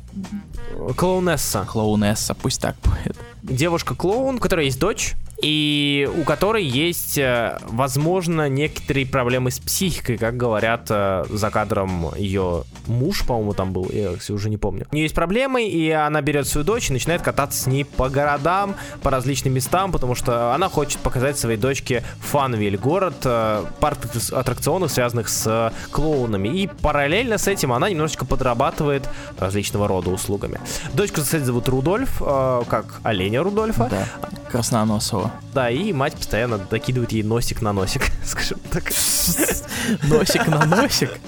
Клоунесса. 0.95 1.65
Клоунесса, 1.69 2.33
пусть 2.33 2.61
так 2.61 2.75
будет 2.83 3.17
девушка-клоун, 3.43 4.35
у 4.35 4.39
которой 4.39 4.65
есть 4.65 4.79
дочь, 4.79 5.13
и 5.41 6.09
у 6.15 6.23
которой 6.23 6.63
есть, 6.63 7.17
э, 7.17 7.57
возможно, 7.63 8.47
некоторые 8.47 9.05
проблемы 9.05 9.49
с 9.49 9.59
психикой, 9.59 10.17
как 10.17 10.37
говорят 10.37 10.87
э, 10.89 11.25
за 11.29 11.49
кадром 11.49 12.13
ее 12.15 12.63
муж, 12.85 13.25
по-моему, 13.25 13.53
там 13.53 13.73
был, 13.73 13.89
я 13.91 14.11
уже 14.29 14.49
не 14.49 14.57
помню. 14.57 14.85
У 14.91 14.95
нее 14.95 15.05
есть 15.05 15.15
проблемы, 15.15 15.67
и 15.67 15.89
она 15.89 16.21
берет 16.21 16.47
свою 16.47 16.65
дочь 16.65 16.89
и 16.89 16.93
начинает 16.93 17.21
кататься 17.21 17.63
с 17.63 17.67
ней 17.67 17.85
по 17.85 18.09
городам, 18.09 18.75
по 19.01 19.09
различным 19.09 19.53
местам, 19.53 19.91
потому 19.91 20.13
что 20.13 20.53
она 20.53 20.69
хочет 20.69 20.99
показать 20.99 21.37
своей 21.39 21.57
дочке 21.57 22.03
Фанвиль, 22.19 22.77
город, 22.77 23.15
э, 23.23 23.65
парк 23.79 23.99
аттракционов, 24.31 24.91
связанных 24.91 25.27
с 25.27 25.73
клоунами. 25.89 26.49
И 26.49 26.67
параллельно 26.67 27.37
с 27.37 27.47
этим 27.47 27.73
она 27.73 27.89
немножечко 27.89 28.25
подрабатывает 28.25 29.09
различного 29.39 29.87
рода 29.87 30.11
услугами. 30.11 30.59
Дочку, 30.93 31.21
кстати, 31.21 31.43
зовут 31.43 31.67
Рудольф, 31.67 32.19
как 32.19 32.99
оленя 33.03 33.41
Рудольфа. 33.41 33.87
Да, 33.89 34.07
красноносого. 34.51 35.30
Да, 35.53 35.69
и 35.69 35.91
мать 35.91 36.15
постоянно 36.15 36.57
докидывает 36.57 37.11
ей 37.11 37.23
носик 37.23 37.61
на 37.61 37.73
носик, 37.73 38.03
скажем 38.25 38.59
так. 38.71 38.85
Носик 40.03 40.47
на 40.47 40.65
носик? 40.65 41.11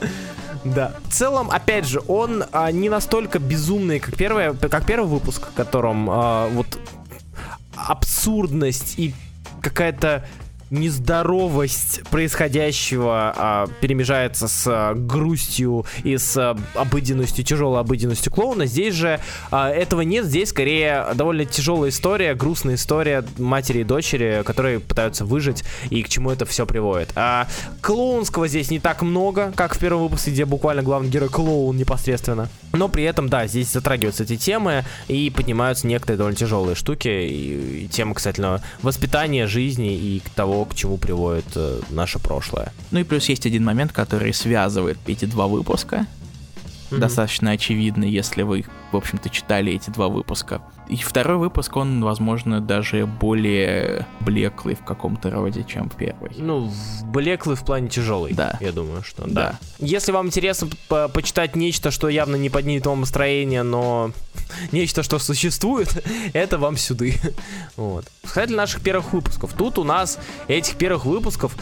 Да. 0.64 0.96
В 1.10 1.14
целом, 1.14 1.52
опять 1.52 1.86
же, 1.86 2.02
он 2.08 2.46
а, 2.54 2.72
не 2.72 2.88
настолько 2.88 3.38
безумный, 3.38 4.00
как, 4.00 4.16
первый, 4.16 4.56
как 4.56 4.86
первый 4.86 5.10
выпуск, 5.10 5.50
в 5.50 5.54
котором 5.54 6.10
а, 6.10 6.48
вот 6.48 6.80
абсурдность 7.76 8.98
и 8.98 9.14
какая-то 9.62 10.26
нездоровость 10.74 12.02
происходящего 12.10 13.34
а, 13.36 13.68
перемежается 13.80 14.48
с 14.48 14.66
а, 14.68 14.94
грустью 14.96 15.86
и 16.04 16.18
с 16.18 16.36
а, 16.36 16.58
обыденностью, 16.76 17.46
тяжелой 17.46 17.80
обыденностью 17.80 18.32
клоуна. 18.32 18.66
Здесь 18.66 18.96
же 18.96 19.20
а, 19.52 19.70
этого 19.70 20.02
нет, 20.02 20.26
здесь 20.26 20.50
скорее 20.50 21.06
довольно 21.14 21.46
тяжелая 21.46 21.92
история, 21.92 22.34
грустная 22.34 22.76
история 22.76 23.24
матери 23.38 23.80
и 23.80 23.84
дочери, 23.84 24.42
которые 24.44 24.80
пытаются 24.80 25.26
выжить 25.26 25.64
и 25.90 26.02
к 26.02 26.10
чему 26.10 26.32
это 26.32 26.46
все 26.46 26.66
приводит. 26.66 27.12
А 27.16 27.48
клоунского 27.82 28.48
здесь 28.48 28.72
не 28.72 28.80
так 28.80 29.04
много, 29.04 29.54
как 29.56 29.76
в 29.76 29.80
первом 29.80 30.04
выпуске, 30.04 30.32
где 30.32 30.46
буквально 30.46 30.82
главный 30.82 31.10
герой 31.10 31.30
клоун 31.30 31.78
непосредственно. 31.78 32.50
Но 32.74 32.90
при 32.90 33.04
этом, 33.04 33.30
да, 33.30 33.46
здесь 33.46 33.72
затрагиваются 33.72 34.24
эти 34.24 34.36
темы 34.36 34.84
и 35.08 35.30
поднимаются 35.30 35.86
некоторые 35.86 36.18
довольно 36.18 36.38
тяжелые 36.38 36.76
штуки. 36.76 37.08
И, 37.08 37.84
и 37.84 37.88
тема, 37.88 38.16
кстати, 38.16 38.42
воспитания 38.82 39.46
жизни 39.46 39.96
и 39.96 40.22
того, 40.36 40.63
к 40.66 40.76
чему 40.76 40.98
приводит 40.98 41.46
э, 41.56 41.80
наше 41.90 42.20
прошлое. 42.20 42.74
Ну 42.92 43.00
и 43.00 43.04
плюс 43.04 43.30
есть 43.30 43.46
один 43.46 43.64
момент, 43.64 43.92
который 43.92 44.34
связывает 44.34 44.98
эти 45.08 45.26
два 45.26 45.48
выпуска. 45.48 46.08
Mm-hmm. 46.94 47.00
Достаточно 47.00 47.52
очевидно, 47.52 48.04
если 48.04 48.44
вы, 48.44 48.66
в 48.92 48.98
общем-то, 48.98 49.30
читали 49.30 49.74
эти 49.74 49.90
два 49.90 50.08
выпуска. 50.08 50.62
И 50.88 50.98
второй 50.98 51.38
выпуск, 51.38 51.76
он, 51.76 52.04
возможно, 52.04 52.62
даже 52.62 53.06
более 53.06 54.06
блеклый 54.20 54.76
в 54.76 54.84
каком-то 54.84 55.32
роде, 55.32 55.64
чем 55.64 55.90
первый. 55.90 56.32
Ну, 56.38 56.72
блеклый 57.06 57.56
в 57.56 57.64
плане 57.66 57.90
тяжелый. 57.90 58.34
Да. 58.34 58.58
Я 58.60 58.72
думаю, 58.72 59.04
что 59.04 59.24
да. 59.26 59.34
да. 59.34 59.60
Если 59.80 60.12
вам 60.12 60.28
интересно 60.28 60.68
по 60.88 61.08
почитать 61.08 61.56
нечто, 61.56 61.90
что 61.92 62.10
явно 62.10 62.36
не 62.36 62.50
поднимет 62.50 62.86
вам 62.86 63.02
настроение, 63.02 63.64
но 63.64 64.12
нечто, 64.72 65.04
что 65.04 65.20
существует, 65.20 66.04
это 66.34 66.58
вам 66.58 66.78
сюды. 66.78 67.16
вот. 67.78 68.06
Кстати, 68.24 68.52
наших 68.52 68.82
первых 68.82 69.14
выпусков. 69.14 69.54
Тут 69.54 69.80
у 69.80 69.84
нас 69.84 70.20
этих 70.48 70.76
первых 70.76 71.06
выпусков 71.06 71.56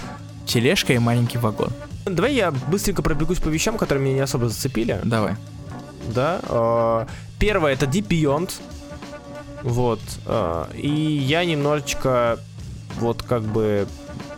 тележка 0.45 0.93
и 0.93 0.97
маленький 0.97 1.37
вагон. 1.37 1.71
Давай 2.05 2.33
я 2.33 2.51
быстренько 2.51 3.01
пробегусь 3.01 3.39
по 3.39 3.49
вещам, 3.49 3.77
которые 3.77 4.03
меня 4.03 4.15
не 4.15 4.21
особо 4.21 4.49
зацепили. 4.49 4.99
Давай. 5.03 5.35
Да. 6.13 6.39
Э, 6.43 7.05
первое 7.39 7.73
это 7.73 7.85
Deep 7.85 8.07
Beyond. 8.07 8.51
Вот. 9.63 9.99
Э, 10.25 10.65
и 10.73 10.89
я 10.89 11.45
немножечко 11.45 12.39
вот 12.99 13.21
как 13.23 13.43
бы 13.43 13.87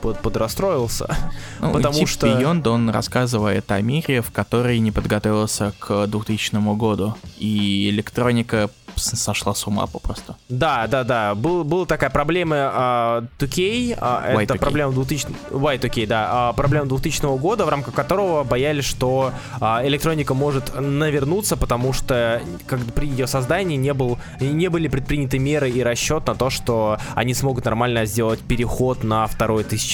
под, 0.03 0.19
подрастроился. 0.19 1.07
Ну, 1.59 1.71
потому 1.71 2.05
что... 2.07 2.27
Beyond, 2.27 2.67
он 2.67 2.89
рассказывает 2.89 3.71
о 3.71 3.79
мире, 3.81 4.21
в 4.21 4.31
который 4.31 4.79
не 4.79 4.91
подготовился 4.91 5.73
к 5.79 6.07
2000 6.07 6.75
году. 6.75 7.15
И 7.37 7.89
электроника 7.89 8.69
сошла 8.95 9.53
с 9.53 9.67
ума 9.67 9.87
попросту. 9.87 10.35
Да, 10.49 10.87
да, 10.87 11.03
да. 11.03 11.35
Был, 11.35 11.63
была 11.63 11.85
такая 11.85 12.09
проблема 12.09 12.55
uh, 12.55 13.27
2K. 13.39 13.99
Uh, 13.99 14.43
это 14.43 14.55
проблема 14.55 14.93
2000... 14.93 15.27
Y2K, 15.51 16.07
да. 16.07 16.51
Uh, 16.51 16.55
проблема 16.55 16.87
2000 16.87 17.37
года, 17.37 17.65
в 17.65 17.69
рамках 17.69 17.93
которого 17.93 18.43
боялись, 18.43 18.85
что 18.85 19.31
uh, 19.59 19.85
электроника 19.87 20.33
может 20.33 20.79
навернуться, 20.79 21.57
потому 21.57 21.93
что 21.93 22.41
как 22.67 22.79
при 22.93 23.07
ее 23.07 23.27
создании 23.27 23.77
не, 23.77 23.93
был, 23.93 24.17
не 24.39 24.69
были 24.69 24.87
предприняты 24.87 25.39
меры 25.39 25.69
и 25.69 25.81
расчет 25.81 26.27
на 26.27 26.35
то, 26.35 26.49
что 26.49 26.97
они 27.15 27.33
смогут 27.33 27.65
нормально 27.65 28.05
сделать 28.05 28.39
переход 28.39 29.03
на 29.03 29.27
второе 29.27 29.63
тысячелетие. 29.63 29.92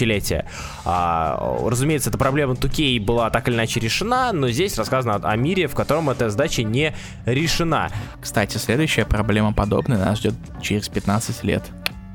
Uh, 0.85 1.69
разумеется, 1.69 2.09
эта 2.09 2.17
проблема 2.17 2.53
2K 2.53 3.03
была 3.03 3.29
так 3.29 3.47
или 3.47 3.55
иначе 3.55 3.79
решена, 3.79 4.31
но 4.33 4.49
здесь 4.49 4.77
рассказано 4.77 5.15
о 5.15 5.35
мире, 5.35 5.67
в 5.67 5.75
котором 5.75 6.09
эта 6.09 6.29
задача 6.29 6.63
не 6.63 6.93
решена. 7.25 7.89
Кстати, 8.21 8.57
следующая 8.57 9.05
проблема 9.05 9.53
подобная 9.53 9.97
нас 9.97 10.19
ждет 10.19 10.35
через 10.61 10.89
15 10.89 11.43
лет. 11.43 11.63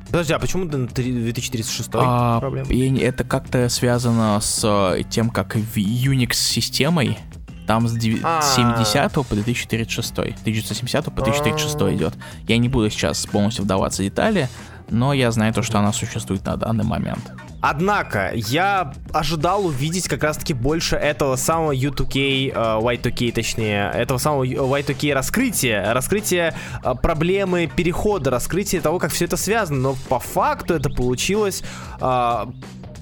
Подожди, 0.06 0.32
а 0.32 0.38
почему 0.38 0.66
2036 0.66 1.90
а, 1.94 2.38
проблема? 2.38 2.68
Это 3.00 3.24
как-то 3.24 3.68
связано 3.68 4.38
с 4.40 4.62
э, 4.62 5.02
тем, 5.10 5.28
как 5.28 5.56
Unix-системой 5.56 7.18
там 7.66 7.88
с 7.88 7.94
70 7.94 9.12
по 9.12 9.24
2036. 9.34 10.12
1970 10.12 11.04
по 11.06 11.22
2036 11.22 11.74
идет. 11.96 12.14
Я 12.46 12.58
не 12.58 12.68
буду 12.68 12.90
сейчас 12.90 13.26
полностью 13.26 13.64
вдаваться 13.64 14.02
в 14.02 14.04
детали, 14.04 14.48
но 14.90 15.12
я 15.12 15.30
знаю 15.30 15.52
то, 15.52 15.62
что 15.62 15.78
она 15.78 15.92
существует 15.92 16.44
на 16.44 16.56
данный 16.56 16.84
момент. 16.84 17.32
Однако, 17.66 18.30
я 18.34 18.92
ожидал 19.10 19.64
увидеть 19.64 20.06
как 20.06 20.22
раз-таки 20.22 20.52
больше 20.52 20.96
этого 20.96 21.36
самого 21.36 21.74
U2K, 21.74 22.50
э, 22.50 22.52
Y2K 22.52 23.32
точнее, 23.32 23.90
этого 23.94 24.18
самого 24.18 24.44
Y2K 24.44 25.14
раскрытия, 25.14 25.94
раскрытия 25.94 26.54
э, 26.84 26.94
проблемы 27.02 27.70
перехода, 27.74 28.28
раскрытия 28.28 28.82
того, 28.82 28.98
как 28.98 29.12
все 29.12 29.24
это 29.24 29.38
связано, 29.38 29.78
но 29.78 29.96
по 30.10 30.18
факту 30.18 30.74
это 30.74 30.90
получилось 30.90 31.62
э, 32.02 32.46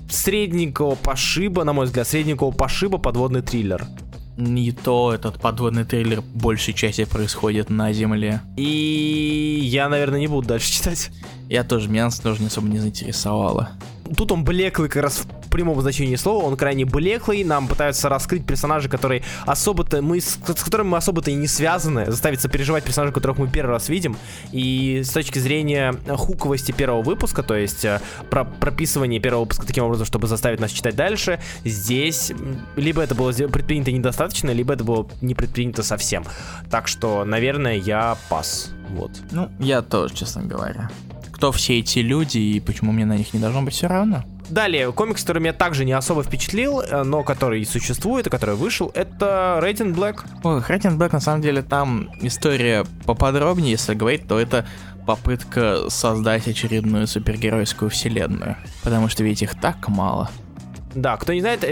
средненького 0.09 0.95
пошиба, 0.95 1.65
на 1.65 1.73
мой 1.73 1.87
взгляд, 1.87 2.07
средненького 2.07 2.53
пошиба 2.53 2.99
подводный 2.99 3.43
триллер. 3.43 3.85
Не 4.37 4.71
то 4.71 5.13
этот 5.13 5.41
подводный 5.41 5.85
трейлер 5.85 6.23
большей 6.35 6.73
части 6.73 7.05
происходит 7.05 7.69
на 7.69 7.93
Земле. 7.93 8.43
И 8.57 9.59
я, 9.61 9.89
наверное, 9.89 10.21
не 10.21 10.29
буду 10.29 10.47
дальше 10.47 10.71
читать. 10.73 11.11
Я 11.49 11.65
тоже, 11.65 11.89
меня 11.89 12.09
тоже 12.11 12.41
не 12.41 12.47
особо 12.47 12.69
не 12.69 12.79
заинтересовало 12.79 13.71
тут 14.17 14.33
он 14.33 14.45
блеклый 14.45 14.89
как 14.89 15.03
раз 15.03 15.19
в 15.19 15.51
прямом 15.51 15.81
значении 15.81 16.17
слова, 16.17 16.45
он 16.45 16.57
крайне 16.57 16.85
блеклый, 16.85 17.45
нам 17.45 17.69
пытаются 17.69 18.09
раскрыть 18.09 18.47
персонажи, 18.47 18.89
которые 18.89 19.23
особо-то, 19.47 20.03
мы, 20.03 20.21
с, 20.21 20.39
с 20.45 20.63
которыми 20.63 20.89
мы 20.89 20.97
особо-то 20.99 21.31
и 21.31 21.35
не 21.35 21.47
связаны, 21.47 22.11
заставить 22.11 22.41
сопереживать 22.41 22.85
персонажей, 22.85 23.13
которых 23.13 23.39
мы 23.39 23.49
первый 23.49 23.73
раз 23.73 23.89
видим, 23.89 24.17
и 24.51 25.03
с 25.05 25.11
точки 25.11 25.39
зрения 25.39 25.95
хуковости 26.09 26.73
первого 26.73 27.03
выпуска, 27.03 27.43
то 27.43 27.55
есть 27.55 27.85
э, 27.85 28.01
про 28.31 28.45
прописывание 28.45 29.21
первого 29.21 29.43
выпуска 29.43 29.67
таким 29.67 29.85
образом, 29.85 30.07
чтобы 30.07 30.27
заставить 30.27 30.61
нас 30.61 30.71
читать 30.71 30.97
дальше, 30.97 31.41
здесь 31.65 32.33
либо 32.77 33.03
это 33.03 33.15
было 33.15 33.33
предпринято 33.33 33.93
недостаточно, 33.93 34.51
либо 34.51 34.75
это 34.75 34.85
было 34.85 35.07
не 35.21 35.35
предпринято 35.35 35.83
совсем. 35.83 36.25
Так 36.71 36.89
что, 36.89 37.25
наверное, 37.25 37.77
я 37.77 38.17
пас. 38.29 38.71
Вот. 38.91 39.11
Ну, 39.31 39.51
я 39.59 39.83
тоже, 39.83 40.15
честно 40.15 40.43
говоря 40.43 40.91
кто 41.43 41.51
все 41.51 41.81
эти 41.81 41.98
люди 41.98 42.39
и 42.39 42.60
почему 42.60 42.93
мне 42.93 43.05
на 43.05 43.16
них 43.16 43.35
не 43.35 43.40
должно 43.40 43.62
быть 43.62 43.74
все 43.74 43.89
равно. 43.89 44.23
Далее, 44.48 44.93
комикс, 44.93 45.23
который 45.23 45.40
меня 45.40 45.52
также 45.52 45.85
не 45.85 45.90
особо 45.90 46.23
впечатлил, 46.23 46.81
э, 46.81 47.02
но 47.02 47.24
который 47.24 47.66
существует 47.66 48.28
и 48.28 48.31
который 48.31 48.55
вышел, 48.55 48.93
это 48.94 49.59
Рейтинг 49.60 49.98
Black. 49.98 50.20
Ой, 50.44 50.62
Рейтинг 50.69 51.02
Black, 51.02 51.10
на 51.10 51.19
самом 51.19 51.43
деле, 51.43 51.62
там 51.62 52.10
история 52.20 52.86
поподробнее, 53.06 53.73
если 53.73 53.94
говорить, 53.94 54.28
то 54.28 54.39
это 54.39 54.64
попытка 55.05 55.90
создать 55.90 56.47
очередную 56.47 57.09
супергеройскую 57.09 57.90
вселенную. 57.90 58.56
Потому 58.85 59.09
что 59.09 59.24
ведь 59.24 59.43
их 59.43 59.60
так 59.60 59.89
мало. 59.89 60.31
Да, 60.94 61.16
кто 61.16 61.32
не 61.32 61.40
знает, 61.40 61.64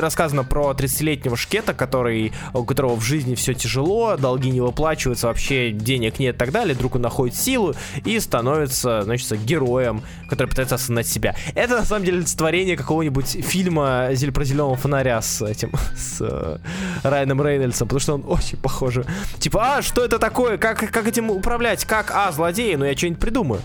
рассказано 0.00 0.44
про 0.44 0.70
30-летнего 0.72 1.36
шкета, 1.36 1.74
который, 1.74 2.32
у 2.54 2.64
которого 2.64 2.94
в 2.94 3.02
жизни 3.02 3.34
все 3.34 3.54
тяжело, 3.54 4.16
долги 4.16 4.50
не 4.50 4.60
выплачиваются, 4.60 5.26
вообще 5.26 5.70
денег 5.70 6.18
нет 6.18 6.36
и 6.36 6.38
так 6.38 6.52
далее. 6.52 6.74
Вдруг 6.74 6.96
он 6.96 7.02
находит 7.02 7.36
силу 7.36 7.74
и 8.04 8.18
становится, 8.20 9.02
значит, 9.02 9.44
героем, 9.44 10.02
который 10.28 10.48
пытается 10.48 10.76
осознать 10.76 11.06
себя. 11.06 11.34
Это, 11.54 11.78
на 11.78 11.84
самом 11.84 12.04
деле, 12.04 12.18
олицетворение 12.18 12.76
какого-нибудь 12.76 13.44
фильма 13.44 14.08
про 14.32 14.44
зеленого 14.44 14.76
фонаря 14.76 15.20
с 15.20 15.42
этим, 15.42 15.72
с 15.96 16.18
э, 16.20 16.58
Райаном 17.02 17.42
Рейнольдсом, 17.42 17.88
потому 17.88 18.00
что 18.00 18.14
он 18.14 18.24
очень 18.26 18.58
похож. 18.58 18.94
Типа, 19.38 19.76
а, 19.78 19.82
что 19.82 20.04
это 20.04 20.18
такое? 20.18 20.58
Как, 20.58 20.78
как 20.78 21.06
этим 21.06 21.30
управлять? 21.30 21.84
Как? 21.84 22.12
А, 22.14 22.30
злодеи? 22.30 22.74
Ну, 22.74 22.84
я 22.84 22.96
что-нибудь 22.96 23.20
придумаю. 23.20 23.60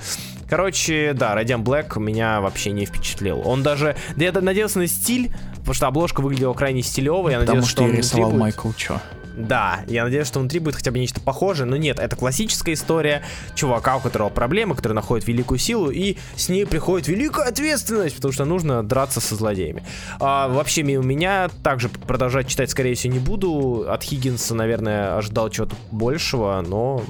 Короче, 0.49 1.14
да, 1.14 1.40
Radiant 1.40 1.64
Black 1.64 1.99
меня 1.99 2.41
вообще 2.41 2.72
не 2.72 2.86
впечатлил. 2.86 3.41
Он 3.45 3.64
даже... 3.64 3.95
Да 4.15 4.26
я 4.26 4.32
надеялся 4.32 4.80
на 4.80 4.88
стиль, 4.88 5.32
потому 5.57 5.74
что 5.74 5.88
обложка 5.88 6.22
выглядела 6.22 6.53
крайне 6.53 6.82
стилевой. 6.82 7.32
Я 7.32 7.40
потому 7.40 7.57
надеялся, 7.57 7.70
что, 7.70 7.82
что 7.82 7.84
он 7.90 7.95
рисовал 7.95 8.32
Майкл 8.32 8.72
Чо. 8.74 9.02
Да, 9.35 9.81
я 9.88 10.03
надеюсь, 10.03 10.27
что 10.27 10.39
внутри 10.39 10.60
будет 10.60 10.76
хотя 10.76 10.91
бы 10.91 10.99
нечто 10.99 11.19
похожее, 11.19 11.65
но 11.65 11.76
нет, 11.76 11.99
это 11.99 12.15
классическая 12.15 12.73
история 12.73 13.23
чувака, 13.55 13.97
у 13.97 13.99
которого 13.99 14.30
проблемы, 14.30 14.76
который 14.76 14.93
находит 14.93 15.27
великую 15.27 15.57
силу, 15.57 15.89
и 15.89 16.18
с 16.35 16.49
ней 16.49 16.65
приходит 16.65 17.07
великая 17.07 17.47
ответственность, 17.47 18.15
потому 18.15 18.31
что 18.31 18.45
нужно 18.45 18.84
драться 18.84 19.19
со 19.19 19.35
злодеями. 19.35 19.84
А, 20.19 20.47
вообще, 20.47 20.84
у 20.84 21.03
меня 21.03 21.49
также 21.64 21.89
продолжать 21.89 22.47
читать, 22.47 22.69
скорее 22.69 22.95
всего, 22.95 23.14
не 23.14 23.19
буду. 23.19 23.85
От 23.89 24.03
Хиггинса, 24.03 24.53
наверное, 24.55 25.18
ожидал 25.18 25.49
чего-то 25.49 25.76
большего, 25.91 26.64
но... 26.65 27.03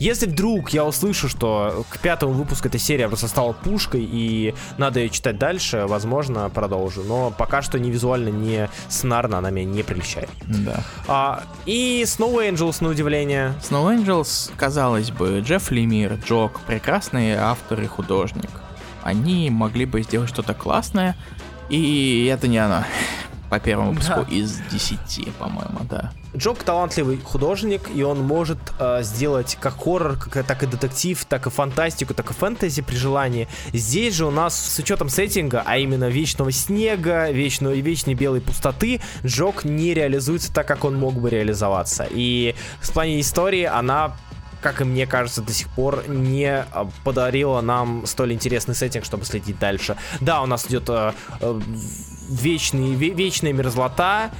Если 0.00 0.26
вдруг 0.26 0.70
я 0.70 0.84
услышу, 0.84 1.28
что 1.28 1.84
к 1.88 1.98
пятому 1.98 2.32
выпуску 2.32 2.68
эта 2.68 2.78
серия 2.78 3.08
просто 3.08 3.28
стала 3.28 3.52
пушкой, 3.52 4.06
и 4.10 4.54
надо 4.76 5.00
ее 5.00 5.10
читать 5.10 5.38
дальше, 5.38 5.84
возможно, 5.86 6.50
продолжу. 6.50 7.02
Но 7.04 7.30
пока 7.30 7.62
что 7.62 7.78
ни 7.78 7.90
визуально, 7.90 8.28
ни 8.28 8.68
сценарно 8.88 9.38
она 9.38 9.50
меня 9.50 9.70
не 9.70 9.82
прельщает. 9.82 10.30
Да. 10.46 10.82
А, 11.06 11.44
и 11.68 12.02
Snow 12.04 12.34
Angels, 12.36 12.82
на 12.82 12.88
удивление. 12.88 13.52
Snow 13.60 13.94
Angels, 13.94 14.50
казалось 14.56 15.10
бы, 15.10 15.40
Джефф 15.40 15.70
Лемир, 15.70 16.14
Джок, 16.14 16.60
прекрасные 16.60 17.36
авторы 17.36 17.84
и 17.84 17.86
художник. 17.86 18.48
Они 19.02 19.50
могли 19.50 19.84
бы 19.84 20.02
сделать 20.02 20.30
что-то 20.30 20.54
классное, 20.54 21.14
и 21.68 22.26
это 22.32 22.48
не 22.48 22.56
оно. 22.56 22.84
По 23.50 23.60
первому 23.60 23.90
выпуску 23.90 24.24
да. 24.26 24.34
из 24.34 24.60
10, 24.70 25.34
по-моему, 25.34 25.80
да. 25.90 26.10
Джок 26.36 26.62
талантливый 26.62 27.18
художник, 27.18 27.88
и 27.94 28.02
он 28.02 28.20
может 28.20 28.58
э, 28.78 29.02
сделать 29.02 29.56
как 29.60 29.82
хоррор, 29.82 30.16
как, 30.16 30.46
так 30.46 30.62
и 30.62 30.66
детектив, 30.66 31.24
так 31.24 31.46
и 31.46 31.50
фантастику, 31.50 32.14
так 32.14 32.30
и 32.30 32.34
фэнтези 32.34 32.82
при 32.82 32.96
желании. 32.96 33.48
Здесь 33.72 34.14
же 34.14 34.26
у 34.26 34.30
нас 34.30 34.54
с 34.54 34.78
учетом 34.78 35.08
сеттинга, 35.08 35.62
а 35.64 35.78
именно 35.78 36.08
вечного 36.08 36.52
снега, 36.52 37.30
вечного, 37.30 37.72
вечной 37.72 38.14
белой 38.14 38.40
пустоты, 38.40 39.00
Джок 39.24 39.64
не 39.64 39.94
реализуется 39.94 40.52
так, 40.52 40.66
как 40.68 40.84
он 40.84 40.96
мог 40.96 41.14
бы 41.14 41.30
реализоваться. 41.30 42.06
И 42.10 42.54
в 42.80 42.92
плане 42.92 43.20
истории 43.20 43.64
она 43.64 44.16
как 44.60 44.80
и 44.80 44.84
мне 44.84 45.06
кажется, 45.06 45.42
до 45.42 45.52
сих 45.52 45.68
пор 45.68 46.08
не 46.08 46.48
а, 46.50 46.88
подарила 47.04 47.60
нам 47.60 48.06
столь 48.06 48.32
интересный 48.32 48.74
сеттинг, 48.74 49.04
чтобы 49.04 49.24
следить 49.24 49.58
дальше. 49.58 49.96
Да, 50.20 50.42
у 50.42 50.46
нас 50.46 50.66
идет 50.66 50.88
э, 50.88 51.12
э, 51.40 51.60
вечный, 52.28 52.94
вечная 52.94 53.52
мерзлота, 53.52 54.30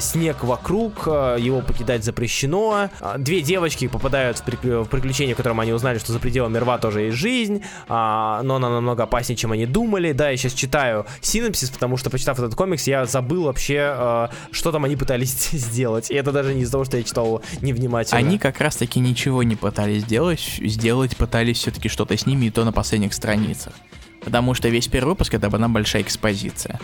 снег 0.00 0.44
вокруг, 0.44 1.04
а, 1.06 1.36
его 1.36 1.60
покидать 1.60 2.04
запрещено. 2.04 2.90
А, 3.00 3.18
две 3.18 3.40
девочки 3.40 3.88
попадают 3.88 4.38
в, 4.38 4.44
приключение, 4.86 5.34
в 5.34 5.36
котором 5.36 5.60
они 5.60 5.72
узнали, 5.72 5.98
что 5.98 6.12
за 6.12 6.18
пределами 6.18 6.58
рва 6.58 6.78
тоже 6.78 7.02
есть 7.02 7.16
жизнь, 7.16 7.62
но 7.88 8.56
она 8.56 8.68
намного 8.70 9.04
опаснее, 9.04 9.36
чем 9.36 9.52
они 9.52 9.66
думали. 9.66 10.12
Да, 10.12 10.30
я 10.30 10.36
сейчас 10.36 10.52
читаю 10.52 11.06
синопсис, 11.20 11.70
потому 11.70 11.96
что, 11.96 12.10
почитав 12.10 12.38
этот 12.38 12.54
комикс, 12.54 12.86
я 12.86 13.06
забыл 13.06 13.44
вообще, 13.44 14.28
что 14.50 14.72
там 14.72 14.84
они 14.84 14.96
пытались 14.96 15.50
сделать. 15.52 16.10
И 16.10 16.14
это 16.14 16.32
даже 16.32 16.54
не 16.54 16.62
из-за 16.62 16.72
того, 16.72 16.84
что 16.84 16.96
я 16.96 17.02
читал 17.02 17.26
его 17.26 17.42
невнимательно. 17.60 18.18
Они 18.18 18.38
как 18.38 18.60
раз-таки 18.60 19.00
ничего 19.00 19.42
не 19.42 19.56
пытались 19.56 20.02
сделать, 20.02 20.40
сделать 20.40 21.16
пытались 21.16 21.58
все-таки 21.58 21.88
что-то 21.88 22.16
с 22.16 22.26
ними, 22.26 22.46
и 22.46 22.50
то 22.50 22.64
на 22.64 22.72
последних 22.72 23.14
страницах. 23.14 23.72
Потому 24.20 24.54
что 24.54 24.68
весь 24.68 24.88
первый 24.88 25.10
выпуск 25.10 25.34
это 25.34 25.46
одна 25.46 25.68
большая 25.68 26.02
экспозиция. 26.02 26.80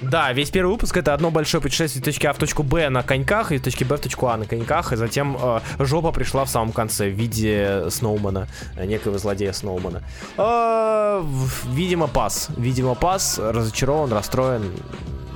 Да, 0.00 0.32
весь 0.32 0.50
первый 0.50 0.70
выпуск 0.72 0.96
это 0.96 1.12
одно 1.12 1.30
большое 1.30 1.60
путешествие 1.60 2.00
из 2.00 2.04
точки 2.04 2.26
А 2.26 2.32
в 2.32 2.38
точку 2.38 2.62
Б 2.62 2.88
на 2.88 3.02
коньках 3.02 3.50
и 3.50 3.56
из 3.56 3.62
точки 3.62 3.82
Б 3.82 3.96
в 3.96 4.00
точку 4.00 4.28
А 4.28 4.36
на 4.36 4.46
коньках, 4.46 4.92
и 4.92 4.96
затем 4.96 5.36
э, 5.40 5.60
жопа 5.80 6.12
пришла 6.12 6.44
в 6.44 6.50
самом 6.50 6.72
конце 6.72 7.08
в 7.08 7.14
виде 7.14 7.90
Сноумана, 7.90 8.46
э, 8.76 8.86
некого 8.86 9.18
злодея 9.18 9.52
Сноумана. 9.52 10.02
Э, 10.36 11.22
видимо, 11.72 12.06
пас. 12.06 12.48
Видимо, 12.56 12.94
пас, 12.94 13.38
разочарован, 13.38 14.12
расстроен, 14.12 14.70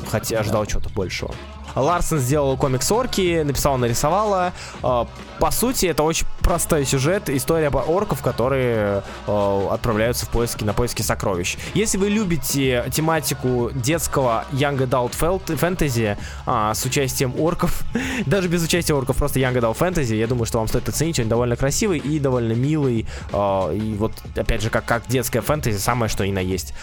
хотя 0.08 0.38
ожидал 0.40 0.64
чего-то 0.66 0.90
большего. 0.90 1.34
Ларсен 1.74 2.18
сделал 2.18 2.56
комикс 2.56 2.90
Орки, 2.90 3.42
написала, 3.42 3.76
нарисовала. 3.76 4.52
А, 4.82 5.06
по 5.38 5.50
сути, 5.50 5.86
это 5.86 6.02
очень 6.02 6.26
простой 6.40 6.84
сюжет, 6.84 7.28
история 7.28 7.68
об 7.68 7.76
орков, 7.76 8.22
которые 8.22 9.02
а, 9.26 9.68
отправляются 9.72 10.26
в 10.26 10.28
поиски, 10.28 10.64
на 10.64 10.72
поиски 10.72 11.02
сокровищ. 11.02 11.56
Если 11.74 11.98
вы 11.98 12.08
любите 12.08 12.84
тематику 12.92 13.70
детского 13.74 14.44
Young 14.52 14.78
Adult 14.78 15.12
Fantasy 15.46 16.16
а, 16.46 16.74
с 16.74 16.84
участием 16.84 17.34
орков, 17.38 17.82
даже 18.26 18.48
без 18.48 18.62
участия 18.64 18.94
орков, 18.94 19.16
просто 19.16 19.40
Young 19.40 19.54
Adult 19.54 19.78
Fantasy, 19.78 20.16
я 20.16 20.26
думаю, 20.26 20.46
что 20.46 20.58
вам 20.58 20.68
стоит 20.68 20.88
оценить, 20.88 21.18
он 21.18 21.28
довольно 21.28 21.56
красивый 21.56 21.98
и 21.98 22.18
довольно 22.18 22.52
милый. 22.52 23.06
И 23.32 23.96
вот, 23.98 24.12
опять 24.36 24.62
же, 24.62 24.70
как, 24.70 24.84
как 24.84 25.06
детская 25.08 25.40
фэнтези, 25.40 25.78
самое 25.78 26.08
что 26.08 26.24
и 26.24 26.32
на 26.32 26.40
есть. 26.40 26.74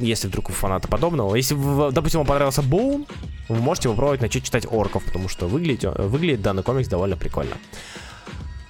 Если 0.00 0.28
вдруг 0.28 0.48
вы 0.48 0.54
фанаты 0.54 0.88
подобного. 0.88 1.34
Если, 1.34 1.54
допустим, 1.92 2.20
вам 2.20 2.26
понравился 2.26 2.62
Боун, 2.62 3.06
вы 3.48 3.56
можете 3.56 3.88
попробовать 3.88 4.13
начать 4.20 4.44
читать 4.44 4.66
орков, 4.70 5.04
потому 5.04 5.28
что 5.28 5.46
выглядит, 5.46 5.96
выглядит 5.98 6.42
данный 6.42 6.62
комикс 6.62 6.88
довольно 6.88 7.16
прикольно. 7.16 7.56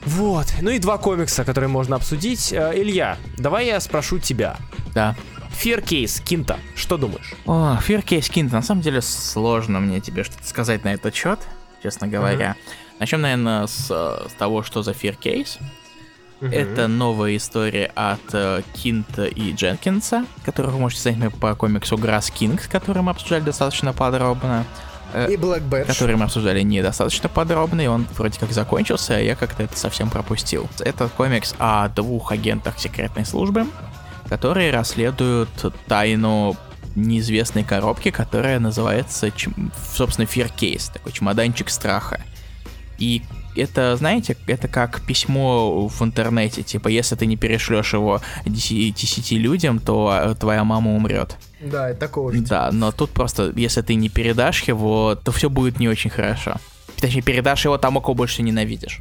Вот. 0.06 0.46
Ну 0.60 0.70
и 0.70 0.78
два 0.78 0.98
комикса, 0.98 1.44
которые 1.44 1.68
можно 1.68 1.96
обсудить. 1.96 2.52
Э, 2.52 2.72
Илья, 2.74 3.16
давай 3.38 3.66
я 3.66 3.80
спрошу 3.80 4.18
тебя. 4.18 4.56
Да. 4.94 5.16
Case 5.62 6.22
Кинта, 6.22 6.58
что 6.74 6.98
думаешь? 6.98 7.32
О, 7.46 7.78
Case 7.80 8.30
Кинта, 8.30 8.56
на 8.56 8.62
самом 8.62 8.82
деле 8.82 9.00
сложно 9.00 9.80
мне 9.80 10.00
тебе 10.00 10.24
что-то 10.24 10.46
сказать 10.46 10.84
на 10.84 10.92
этот 10.92 11.14
счет, 11.14 11.38
честно 11.82 12.08
говоря. 12.08 12.56
Uh-huh. 12.58 12.98
Начнем, 13.00 13.20
наверное, 13.22 13.66
с, 13.66 13.86
с 13.86 14.32
того, 14.36 14.62
что 14.62 14.82
за 14.82 14.90
Case. 14.90 15.58
Uh-huh. 16.40 16.52
Это 16.52 16.88
новая 16.88 17.36
история 17.36 17.90
от 17.94 18.64
Кинта 18.74 19.24
и 19.24 19.52
Дженкинса, 19.52 20.26
которых 20.44 20.72
вы 20.72 20.80
можете 20.80 21.12
знать 21.12 21.34
по 21.36 21.54
комиксу 21.54 21.96
Grass 21.96 22.32
King, 22.32 22.60
который 22.68 23.02
мы 23.02 23.12
обсуждали 23.12 23.42
достаточно 23.42 23.92
подробно. 23.92 24.66
Э, 25.15 25.31
и 25.31 25.36
Black 25.36 25.69
Badge. 25.69 25.86
Который 25.86 26.16
мы 26.16 26.24
обсуждали 26.24 26.61
недостаточно 26.62 27.28
подробно, 27.28 27.81
и 27.81 27.86
он 27.86 28.07
вроде 28.16 28.39
как 28.39 28.53
закончился, 28.53 29.16
а 29.16 29.20
я 29.20 29.36
как-то 29.36 29.62
это 29.62 29.77
совсем 29.78 30.11
пропустил. 30.11 30.69
Это 30.81 31.09
комикс 31.09 31.55
о 31.59 31.89
двух 31.89 32.32
агентах 32.32 32.78
секретной 32.78 33.24
службы, 33.24 33.66
которые 34.28 34.73
расследуют 34.73 35.51
тайну 35.86 36.57
неизвестной 36.97 37.65
коробки, 37.65 38.11
которая 38.11 38.59
называется, 38.59 39.32
собственно, 39.95 40.27
Case, 40.27 40.93
такой 40.93 41.12
чемоданчик 41.12 41.70
страха. 41.70 42.20
И 42.99 43.23
это, 43.56 43.97
знаете, 43.97 44.36
это 44.47 44.68
как 44.68 45.01
письмо 45.02 45.89
в 45.89 46.02
интернете, 46.02 46.62
типа, 46.62 46.89
если 46.89 47.16
ты 47.16 47.26
не 47.26 47.36
перешлешь 47.36 47.93
его 47.93 48.20
10, 48.47 48.94
10 48.94 49.32
людям, 49.32 49.78
то 49.78 50.09
а, 50.10 50.35
твоя 50.35 50.64
мама 50.64 50.94
умрет. 50.94 51.36
Да, 51.60 51.90
это 51.90 52.01
такого 52.01 52.32
же. 52.32 52.40
Да, 52.40 52.70
но 52.72 52.93
тут 52.93 53.10
просто, 53.10 53.52
если 53.56 53.82
ты 53.82 53.94
не 53.94 54.09
передашь 54.09 54.62
его, 54.64 55.14
то 55.14 55.32
все 55.32 55.48
будет 55.48 55.78
не 55.78 55.89
очень 55.89 56.10
хорошо. 56.10 56.56
Точнее, 57.01 57.22
передашь 57.22 57.64
его 57.64 57.78
тому, 57.78 58.01
кого 58.01 58.14
больше 58.14 58.43
ненавидишь. 58.43 59.01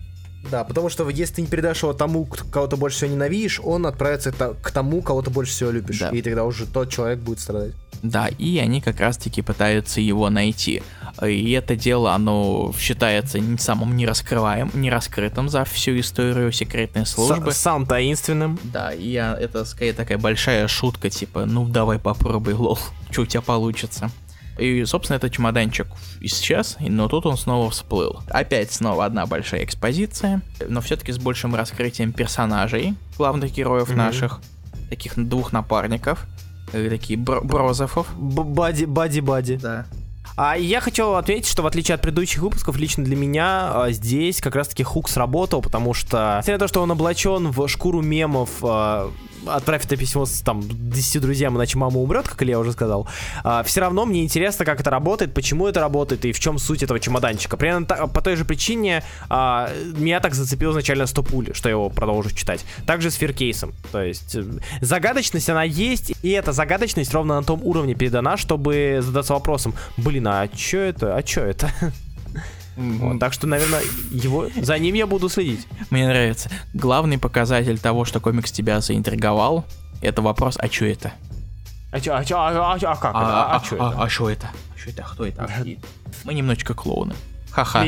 Да, 0.51 0.63
потому 0.63 0.89
что 0.89 1.09
если 1.09 1.35
ты 1.35 1.41
не 1.41 1.47
передашь 1.47 1.83
его 1.83 1.93
тому, 1.93 2.25
кого 2.25 2.67
ты 2.67 2.75
больше 2.75 2.97
всего 2.97 3.11
ненавидишь, 3.11 3.61
он 3.63 3.85
отправится 3.85 4.31
к 4.31 4.71
тому, 4.71 5.01
кого 5.01 5.21
ты 5.21 5.29
больше 5.29 5.53
всего 5.53 5.71
любишь. 5.71 5.99
Да. 5.99 6.09
И 6.09 6.21
тогда 6.21 6.43
уже 6.43 6.65
тот 6.65 6.89
человек 6.89 7.19
будет 7.19 7.39
страдать. 7.39 7.73
Да, 8.03 8.27
и 8.27 8.57
они 8.59 8.81
как 8.81 8.99
раз-таки 8.99 9.41
пытаются 9.41 10.01
его 10.01 10.29
найти. 10.29 10.83
И 11.25 11.51
это 11.51 11.77
дело, 11.77 12.13
оно 12.13 12.73
считается 12.77 13.39
самым 13.57 13.95
нераскрываем, 13.95 14.69
нераскрытым 14.73 15.47
за 15.47 15.63
всю 15.63 15.97
историю 15.99 16.51
секретной 16.51 17.05
службы. 17.05 17.53
С 17.53 17.57
Сам 17.57 17.85
таинственным. 17.85 18.59
Да, 18.63 18.91
и 18.91 19.13
это 19.13 19.63
скорее 19.63 19.93
такая 19.93 20.17
большая 20.17 20.67
шутка, 20.67 21.09
типа, 21.09 21.45
ну 21.45 21.65
давай 21.65 21.97
попробуй, 21.97 22.53
лол, 22.53 22.77
что 23.09 23.21
у 23.21 23.25
тебя 23.25 23.41
получится. 23.41 24.11
И, 24.59 24.83
собственно, 24.85 25.15
этот 25.17 25.31
чемоданчик 25.31 25.87
исчез, 26.19 26.75
но 26.79 27.07
тут 27.07 27.25
он 27.25 27.37
снова 27.37 27.71
всплыл. 27.71 28.21
Опять 28.29 28.71
снова 28.71 29.05
одна 29.05 29.25
большая 29.25 29.63
экспозиция, 29.63 30.41
но 30.67 30.81
все-таки 30.81 31.11
с 31.13 31.17
большим 31.17 31.55
раскрытием 31.55 32.11
персонажей, 32.11 32.95
главных 33.17 33.53
героев 33.53 33.89
mm-hmm. 33.89 33.95
наших, 33.95 34.41
таких 34.89 35.13
двух 35.15 35.53
напарников, 35.53 36.27
такие 36.89 37.17
бр- 37.17 37.43
брозофов. 37.43 38.07
Бади, 38.17 38.85
бади, 38.85 39.19
бади. 39.19 39.59
Да. 39.61 39.85
А 40.35 40.57
я 40.57 40.81
хочу 40.81 41.11
ответить, 41.13 41.47
что 41.47 41.61
в 41.61 41.67
отличие 41.67 41.95
от 41.95 42.01
предыдущих 42.01 42.41
выпусков, 42.41 42.77
лично 42.77 43.03
для 43.03 43.15
меня 43.15 43.69
а, 43.71 43.91
здесь 43.91 44.41
как 44.41 44.55
раз-таки 44.55 44.81
хук 44.81 45.07
сработал, 45.07 45.61
потому 45.61 45.93
что, 45.93 46.37
несмотря 46.39 46.55
на 46.55 46.59
то, 46.59 46.67
что 46.67 46.81
он 46.81 46.91
облачен 46.91 47.51
в 47.51 47.67
шкуру 47.67 48.01
мемов, 48.01 48.49
а, 48.63 49.11
отправь 49.47 49.85
это 49.85 49.97
письмо 49.97 50.25
с 50.25 50.41
там 50.41 50.61
10 50.63 51.21
друзьям, 51.21 51.57
иначе 51.57 51.77
мама 51.77 51.99
умрет, 51.99 52.27
как 52.27 52.41
Илья 52.43 52.59
уже 52.59 52.71
сказал, 52.71 53.07
а, 53.43 53.63
все 53.63 53.81
равно 53.81 54.05
мне 54.05 54.23
интересно, 54.23 54.65
как 54.65 54.79
это 54.79 54.89
работает, 54.89 55.33
почему 55.33 55.67
это 55.67 55.79
работает 55.79 56.25
и 56.25 56.31
в 56.31 56.39
чем 56.39 56.57
суть 56.57 56.83
этого 56.83 56.99
чемоданчика. 56.99 57.57
Примерно 57.57 57.85
по 57.85 58.21
той 58.21 58.35
же 58.35 58.45
причине 58.45 59.03
а, 59.29 59.69
меня 59.97 60.19
так 60.19 60.33
зацепил 60.33 60.71
изначально 60.71 61.05
100 61.05 61.23
пуль, 61.23 61.49
что 61.53 61.69
я 61.69 61.73
его 61.73 61.89
продолжу 61.89 62.31
читать. 62.31 62.65
Также 62.85 63.11
с 63.11 63.15
фиркейсом. 63.15 63.73
То 63.91 64.01
есть 64.01 64.35
э, 64.35 64.43
загадочность 64.81 65.49
она 65.49 65.63
есть, 65.63 66.13
и 66.21 66.29
эта 66.29 66.51
загадочность 66.51 67.13
ровно 67.13 67.39
на 67.39 67.43
том 67.43 67.61
уровне 67.63 67.95
передана, 67.95 68.37
чтобы 68.37 68.99
задаться 69.01 69.33
вопросом, 69.33 69.73
блин, 69.97 70.27
а 70.27 70.47
что 70.55 70.77
это, 70.77 71.15
а 71.15 71.25
что 71.25 71.41
это? 71.41 71.71
Вот, 72.75 73.19
так 73.19 73.33
что, 73.33 73.47
наверное, 73.47 73.81
его, 74.11 74.47
за 74.55 74.77
ним 74.79 74.95
я 74.95 75.05
буду 75.05 75.29
следить. 75.29 75.67
Мне 75.89 76.07
нравится. 76.07 76.49
Главный 76.73 77.17
показатель 77.17 77.79
того, 77.79 78.05
что 78.05 78.19
комикс 78.19 78.51
тебя 78.51 78.81
заинтриговал, 78.81 79.65
это 80.01 80.21
вопрос, 80.21 80.57
а 80.59 80.67
что 80.67 80.85
это? 80.85 81.13
А 81.91 81.99
чё, 81.99 82.15
а 82.15 82.25
чё, 82.25 82.37
а, 82.37 82.73
а, 82.73 82.73
а 82.75 82.95
как 82.95 83.15
а, 83.15 83.55
это? 83.57 83.77
А, 83.77 83.83
а, 83.83 83.91
а, 83.91 84.01
а, 84.01 84.03
а 84.05 84.09
что 84.09 84.29
это? 84.29 84.49
А 84.75 84.79
что 84.79 84.89
это? 84.89 85.03
Кто 85.03 85.25
это? 85.25 85.49
Мы 86.23 86.33
немножечко 86.33 86.73
клоуны. 86.73 87.13
Ха-ха. 87.53 87.83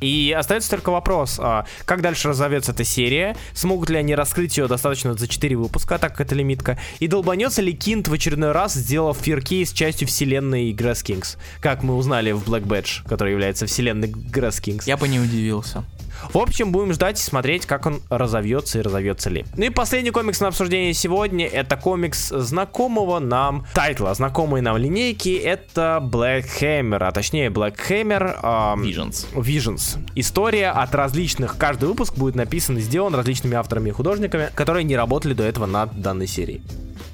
И 0.00 0.34
остается 0.36 0.70
только 0.70 0.90
вопрос, 0.90 1.38
а, 1.40 1.64
как 1.84 2.02
дальше 2.02 2.28
разовьется 2.28 2.72
эта 2.72 2.84
серия, 2.84 3.36
смогут 3.52 3.88
ли 3.88 3.96
они 3.96 4.14
раскрыть 4.16 4.58
ее 4.58 4.66
достаточно 4.66 5.14
за 5.14 5.28
4 5.28 5.56
выпуска, 5.56 5.98
так 5.98 6.12
как 6.12 6.26
это 6.26 6.34
лимитка, 6.34 6.78
и 6.98 7.06
долбанется 7.06 7.62
ли 7.62 7.72
Кинт 7.72 8.08
в 8.08 8.12
очередной 8.12 8.52
раз, 8.52 8.74
сделав 8.74 9.16
Fear 9.18 9.45
Case 9.45 9.72
частью 9.72 10.08
вселенной 10.08 10.72
Grass 10.72 11.04
Kings, 11.04 11.36
как 11.60 11.84
мы 11.84 11.94
узнали 11.94 12.32
в 12.32 12.42
Black 12.44 12.64
Badge, 12.64 13.08
который 13.08 13.32
является 13.32 13.66
вселенной 13.66 14.08
Grass 14.08 14.60
Kings. 14.60 14.86
Я 14.86 14.96
бы 14.96 15.06
не 15.06 15.20
удивился. 15.20 15.84
В 16.32 16.38
общем, 16.38 16.72
будем 16.72 16.92
ждать 16.92 17.20
и 17.20 17.22
смотреть, 17.22 17.66
как 17.66 17.86
он 17.86 18.02
разовьется 18.10 18.78
и 18.78 18.82
разовьется 18.82 19.30
ли. 19.30 19.44
Ну 19.56 19.64
и 19.64 19.70
последний 19.70 20.10
комикс 20.10 20.40
на 20.40 20.48
обсуждение 20.48 20.94
сегодня, 20.94 21.46
это 21.46 21.76
комикс 21.76 22.28
знакомого 22.28 23.18
нам 23.18 23.66
тайтла, 23.74 24.14
знакомой 24.14 24.60
нам 24.60 24.76
линейки, 24.76 25.36
это 25.36 26.00
Black 26.02 26.46
Hammer, 26.60 26.98
а 26.98 27.12
точнее 27.12 27.48
Black 27.48 27.76
Hammer... 27.88 28.38
Эм, 28.42 28.82
Visions. 28.82 29.26
Visions. 29.34 29.98
История 30.14 30.70
от 30.70 30.94
различных, 30.94 31.56
каждый 31.56 31.88
выпуск 31.88 32.14
будет 32.14 32.34
написан 32.34 32.78
и 32.78 32.80
сделан 32.80 33.14
различными 33.14 33.56
авторами 33.56 33.90
и 33.90 33.92
художниками, 33.92 34.50
которые 34.54 34.84
не 34.84 34.96
работали 34.96 35.34
до 35.34 35.44
этого 35.44 35.66
над 35.66 36.00
данной 36.00 36.26
серией. 36.26 36.62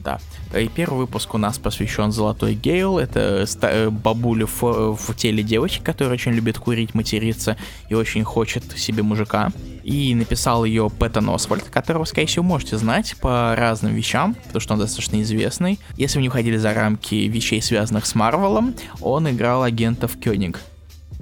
Да. 0.01 0.21
И 0.57 0.69
первый 0.69 0.99
выпуск 0.99 1.35
у 1.35 1.39
нас 1.39 1.59
посвящен 1.59 2.13
Золотой 2.13 2.55
Гейл. 2.55 2.99
Это 2.99 3.45
э, 3.63 3.91
бабуля 3.91 4.47
в, 4.47 4.95
в 4.95 5.17
теле 5.17 5.43
девочки, 5.43 5.83
которая 5.83 6.15
очень 6.15 6.33
любит 6.33 6.59
курить, 6.59 6.95
материться 6.95 7.57
и 7.89 7.95
очень 7.95 8.23
хочет 8.23 8.65
себе 8.79 9.03
мужика. 9.03 9.51
И 9.83 10.15
написал 10.15 10.65
ее 10.65 10.91
Пэттон 10.91 11.31
Освальд, 11.31 11.65
которого, 11.65 12.05
скорее 12.05 12.27
всего, 12.27 12.45
можете 12.45 12.79
знать 12.79 13.17
по 13.21 13.55
разным 13.57 13.95
вещам, 13.95 14.35
потому 14.35 14.61
что 14.61 14.75
он 14.75 14.81
достаточно 14.81 15.21
известный. 15.23 15.81
Если 15.97 16.19
вы 16.19 16.23
не 16.23 16.29
уходили 16.29 16.57
за 16.57 16.73
рамки 16.73 17.15
вещей, 17.15 17.61
связанных 17.61 18.07
с 18.07 18.15
Марвелом, 18.15 18.75
он 19.01 19.29
играл 19.29 19.65
агентов 19.65 20.17
Кёниг 20.19 20.61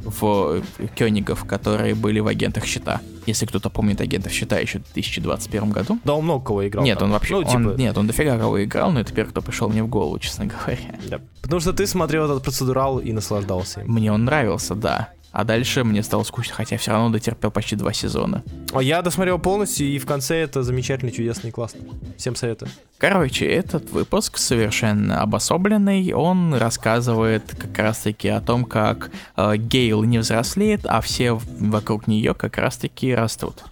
в 0.05 0.63
Кёнигов, 0.95 1.45
которые 1.45 1.95
были 1.95 2.21
в 2.21 2.27
агентах 2.27 2.65
щита. 2.65 3.01
Если 3.27 3.47
кто-то 3.47 3.71
помнит 3.71 4.01
агентов 4.01 4.33
щита 4.33 4.59
еще 4.59 4.79
в 4.79 4.83
2021 4.95 5.71
году. 5.71 5.99
Да, 6.05 6.15
он 6.15 6.25
много 6.25 6.45
кого 6.45 6.67
играл. 6.67 6.85
Нет, 6.85 6.99
там. 6.99 7.09
он 7.09 7.13
вообще. 7.13 7.35
Ну, 7.35 7.45
типа... 7.45 7.57
он, 7.57 7.77
нет, 7.77 7.97
он 7.97 8.07
дофига 8.07 8.39
кого 8.39 8.63
играл, 8.65 8.91
но 8.93 9.01
это 9.01 9.13
первый, 9.13 9.31
кто 9.31 9.43
пришел 9.43 9.69
мне 9.69 9.83
в 9.83 9.89
голову, 9.89 10.19
честно 10.19 10.47
говоря. 10.47 10.99
Да. 11.09 11.21
Потому 11.41 11.61
что 11.61 11.73
ты 11.73 11.87
смотрел 11.87 12.25
этот 12.25 12.43
процедурал 12.43 12.99
и 12.99 13.13
наслаждался 13.13 13.83
им. 13.83 13.93
Мне 13.93 14.13
он 14.13 14.25
нравился, 14.25 14.75
да. 14.75 15.11
А 15.33 15.45
дальше 15.45 15.83
мне 15.83 16.03
стало 16.03 16.23
скучно, 16.25 16.55
хотя 16.55 16.77
все 16.77 16.93
равно 16.93 17.11
дотерпел 17.11 17.51
почти 17.51 17.75
два 17.75 17.93
сезона. 17.93 18.43
А 18.73 18.83
я 18.83 19.01
досмотрел 19.03 19.39
полностью, 19.39 19.87
и 19.87 19.99
в 19.99 20.07
конце 20.07 20.37
это 20.37 20.63
замечательно, 20.63 21.11
чудесно 21.11 21.49
и 21.49 21.51
классно. 21.51 21.81
Всем 22.19 22.37
советую. 22.37 22.71
Короче, 22.99 23.47
этот 23.47 23.91
выпуск 23.91 24.37
совершенно 24.37 25.23
обособленный. 25.23 26.13
Он 26.13 26.55
рассказывает 26.55 27.43
как 27.59 27.77
раз-таки 27.79 28.29
о 28.29 28.41
том, 28.41 28.65
как 28.65 29.11
э, 29.37 29.57
Гейл 29.57 30.05
не 30.05 30.19
взрослеет, 30.19 30.83
а 30.85 31.01
все 31.01 31.33
вокруг 31.33 32.07
нее 32.07 32.35
как 32.35 32.59
раз-таки 32.59 33.15
растут. 33.15 33.65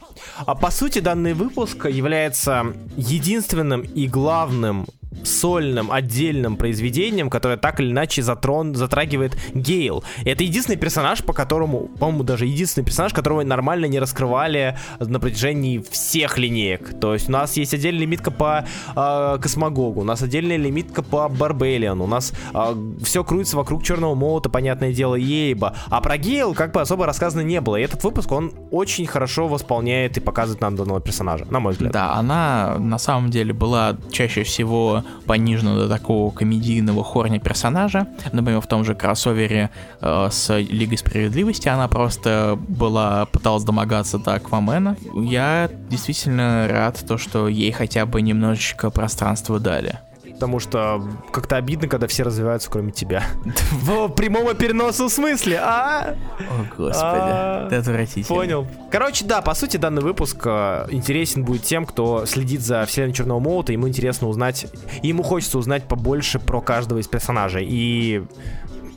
А 0.46 0.54
по 0.54 0.70
сути, 0.70 0.98
данный 1.00 1.34
выпуск 1.34 1.86
является 1.86 2.74
единственным 2.96 3.82
и 3.82 4.06
главным 4.06 4.86
сольным, 5.24 5.90
отдельным 5.90 6.56
произведением, 6.56 7.30
которое 7.30 7.56
так 7.56 7.80
или 7.80 7.90
иначе 7.90 8.22
затрон, 8.22 8.74
затрагивает 8.74 9.36
Гейл. 9.54 10.04
Это 10.24 10.44
единственный 10.44 10.76
персонаж, 10.76 11.22
по 11.24 11.32
которому, 11.32 11.88
по-моему, 11.98 12.22
даже 12.22 12.46
единственный 12.46 12.84
персонаж, 12.84 13.12
которого 13.12 13.42
нормально 13.42 13.86
не 13.86 13.98
раскрывали 13.98 14.78
на 14.98 15.20
протяжении 15.20 15.84
всех 15.90 16.38
линеек. 16.38 16.98
То 17.00 17.14
есть 17.14 17.28
у 17.28 17.32
нас 17.32 17.56
есть 17.56 17.74
отдельная 17.74 18.02
лимитка 18.02 18.30
по 18.30 18.64
э, 18.96 19.38
Космогогу, 19.40 20.00
у 20.00 20.04
нас 20.04 20.22
отдельная 20.22 20.56
лимитка 20.56 21.02
по 21.02 21.28
Барбелиану, 21.28 22.04
у 22.04 22.06
нас 22.06 22.32
э, 22.32 22.34
а, 22.54 22.76
все 23.02 23.24
крутится 23.24 23.56
вокруг 23.56 23.82
Черного 23.82 24.14
Молота, 24.14 24.48
понятное 24.48 24.92
дело, 24.92 25.14
Ейба. 25.14 25.74
А 25.88 26.00
про 26.00 26.16
Гейл 26.16 26.54
как 26.54 26.72
бы 26.72 26.80
особо 26.80 27.06
рассказано 27.06 27.42
не 27.42 27.60
было. 27.60 27.76
И 27.76 27.82
этот 27.82 28.02
выпуск, 28.04 28.30
он 28.32 28.52
очень 28.70 29.06
хорошо 29.06 29.48
восполняет 29.48 30.16
и 30.16 30.20
показывает 30.20 30.60
нам 30.60 30.76
данного 30.76 31.00
персонажа, 31.00 31.46
на 31.50 31.60
мой 31.60 31.72
взгляд. 31.72 31.92
Да, 31.92 32.14
она 32.14 32.76
на 32.78 32.98
самом 32.98 33.30
деле 33.30 33.52
была 33.52 33.96
чаще 34.10 34.42
всего 34.42 34.99
понижена 35.26 35.74
до 35.74 35.88
такого 35.88 36.30
комедийного 36.30 37.04
хорня 37.04 37.38
персонажа. 37.38 38.06
Например, 38.32 38.60
в 38.60 38.66
том 38.66 38.84
же 38.84 38.94
кроссовере 38.94 39.70
э, 40.00 40.28
с 40.30 40.56
Лигой 40.58 40.98
Справедливости 40.98 41.68
она 41.68 41.88
просто 41.88 42.58
была, 42.68 43.26
пыталась 43.26 43.64
домогаться 43.64 44.18
до 44.18 44.34
Аквамена. 44.34 44.96
Я 45.14 45.70
действительно 45.88 46.68
рад 46.68 47.02
то, 47.06 47.18
что 47.18 47.48
ей 47.48 47.72
хотя 47.72 48.06
бы 48.06 48.22
немножечко 48.22 48.90
пространства 48.90 49.58
дали 49.58 49.98
потому 50.40 50.58
что 50.58 51.06
как-то 51.32 51.56
обидно, 51.56 51.86
когда 51.86 52.06
все 52.06 52.22
развиваются, 52.22 52.70
кроме 52.70 52.92
тебя. 52.92 53.24
В 53.72 54.08
прямом 54.08 54.50
и 54.50 54.54
переносном 54.54 55.10
смысле, 55.10 55.58
а? 55.62 56.16
О, 56.38 56.64
господи, 56.78 57.66
это 57.66 57.78
отвратительно. 57.78 58.24
Понял. 58.24 58.66
Короче, 58.90 59.26
да, 59.26 59.42
по 59.42 59.52
сути, 59.52 59.76
данный 59.76 60.00
выпуск 60.00 60.40
э, 60.46 60.86
интересен 60.92 61.44
будет 61.44 61.64
тем, 61.64 61.84
кто 61.84 62.24
следит 62.24 62.62
за 62.62 62.86
вселенной 62.86 63.12
Черного 63.12 63.38
Молота, 63.38 63.72
ему 63.72 63.86
интересно 63.86 64.28
узнать, 64.28 64.66
ему 65.02 65.22
хочется 65.22 65.58
узнать 65.58 65.84
побольше 65.84 66.38
про 66.38 66.62
каждого 66.62 67.00
из 67.00 67.06
персонажей. 67.06 67.66
И 67.68 68.24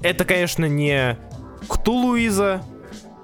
это, 0.01 0.23
конечно, 0.23 0.63
не 0.63 1.17
Ктулуиза, 1.67 2.61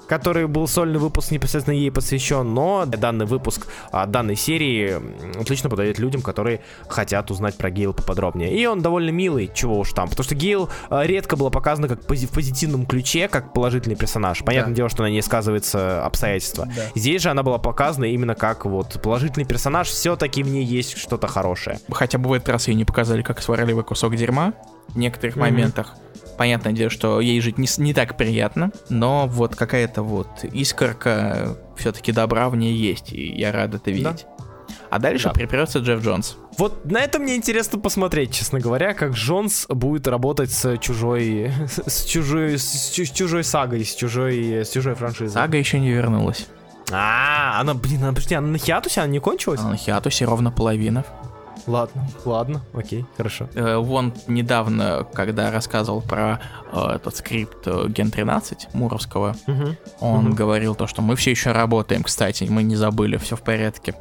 который 0.09 0.47
был 0.47 0.67
сольный 0.67 0.99
выпуск 0.99 1.29
непосредственно 1.31 1.75
ей 1.75 1.91
посвящен, 1.91 2.53
но 2.53 2.85
данный 2.85 3.27
выпуск 3.27 3.67
а, 3.91 4.07
данной 4.07 4.35
серии 4.35 4.95
отлично 5.39 5.69
подойдет 5.69 5.99
людям, 5.99 6.23
которые 6.23 6.61
хотят 6.87 7.29
узнать 7.29 7.55
про 7.55 7.69
Гейл 7.69 7.93
поподробнее. 7.93 8.51
И 8.57 8.65
он 8.65 8.81
довольно 8.81 9.11
милый, 9.11 9.51
чего 9.53 9.79
уж 9.79 9.93
там, 9.93 10.09
потому 10.09 10.23
что 10.23 10.33
Гейл 10.33 10.69
а, 10.89 11.03
редко 11.03 11.35
была 11.35 11.51
показана 11.51 11.87
как 11.87 12.01
пози- 12.01 12.25
в 12.25 12.31
позитивном 12.31 12.87
ключе, 12.87 13.27
как 13.27 13.53
положительный 13.53 13.95
персонаж. 13.95 14.43
Понятное 14.43 14.73
да. 14.73 14.77
дело, 14.77 14.89
что 14.89 15.03
на 15.03 15.09
ней 15.11 15.21
сказывается 15.21 16.03
обстоятельства. 16.03 16.65
Да. 16.65 16.81
Здесь 16.95 17.21
же 17.21 17.29
она 17.29 17.43
была 17.43 17.59
показана 17.59 18.05
именно 18.05 18.33
как 18.33 18.65
вот 18.65 18.99
положительный 19.03 19.45
персонаж, 19.45 19.87
все-таки 19.87 20.41
в 20.41 20.49
ней 20.49 20.65
есть 20.65 20.97
что-то 20.97 21.27
хорошее. 21.27 21.79
Хотя 21.91 22.17
бы 22.17 22.29
в 22.29 22.33
этот 22.33 22.49
раз 22.49 22.67
ее 22.67 22.73
не 22.73 22.85
показали 22.85 23.21
как 23.21 23.41
сварливый 23.41 23.83
кусок 23.83 24.15
дерьма 24.15 24.53
в 24.87 24.97
некоторых 24.97 25.35
mm-hmm. 25.35 25.39
моментах. 25.39 25.95
Понятное 26.37 26.73
дело, 26.73 26.89
что 26.89 27.19
ей 27.19 27.41
жить 27.41 27.57
не, 27.57 27.67
не 27.77 27.93
так 27.93 28.17
приятно, 28.17 28.71
но 28.89 29.27
вот 29.27 29.55
какая-то 29.55 30.03
вот 30.03 30.43
искорка 30.43 31.57
все-таки 31.77 32.11
добра 32.11 32.49
в 32.49 32.55
ней 32.55 32.73
есть, 32.73 33.11
и 33.11 33.27
я 33.27 33.51
рад 33.51 33.75
это 33.75 33.91
видеть. 33.91 34.25
Да. 34.37 34.45
А 34.89 34.99
дальше 34.99 35.25
да. 35.25 35.33
припрется 35.33 35.79
Джефф 35.79 36.03
Джонс. 36.03 36.37
Вот 36.57 36.85
на 36.85 36.99
это 36.99 37.19
мне 37.19 37.35
интересно 37.35 37.79
посмотреть, 37.79 38.33
честно 38.33 38.59
говоря, 38.59 38.93
как 38.93 39.11
Джонс 39.11 39.65
будет 39.69 40.07
работать 40.07 40.51
с 40.51 40.77
чужой, 40.77 41.51
с 41.67 42.05
чужой, 42.05 42.57
с 42.57 42.91
чужой 42.91 43.43
сагой, 43.43 43.85
с 43.85 43.95
чужой, 43.95 44.65
с 44.65 44.69
чужой 44.69 44.95
франшизой. 44.95 45.33
Сага 45.33 45.57
еще 45.57 45.79
не 45.79 45.91
вернулась. 45.91 46.47
А, 46.91 47.59
она, 47.59 47.75
блин, 47.75 48.03
она, 48.03 48.09
подожди, 48.09 48.35
она 48.35 48.47
на 48.47 48.57
хиатусе, 48.57 49.01
она 49.01 49.11
не 49.11 49.19
кончилась? 49.19 49.59
Она 49.59 49.71
на 49.71 49.77
хиатусе 49.77 50.25
ровно 50.25 50.51
половина. 50.51 51.05
Ладно, 51.67 52.07
ладно, 52.25 52.61
окей, 52.73 53.05
хорошо. 53.17 53.49
Э, 53.53 53.77
вон 53.77 54.13
недавно, 54.27 55.05
когда 55.13 55.51
рассказывал 55.51 56.01
про 56.01 56.39
э, 56.71 56.95
этот 56.95 57.15
скрипт 57.15 57.67
э, 57.67 57.87
Gen 57.87 58.11
13 58.11 58.73
Муровского, 58.73 59.35
угу. 59.47 59.75
он 59.99 60.27
угу. 60.27 60.35
говорил 60.35 60.75
то, 60.75 60.87
что 60.87 61.01
мы 61.01 61.15
все 61.15 61.31
еще 61.31 61.51
работаем, 61.51 62.03
кстати, 62.03 62.45
мы 62.49 62.63
не 62.63 62.75
забыли, 62.75 63.17
все 63.17 63.35
в 63.35 63.41
порядке. 63.41 63.95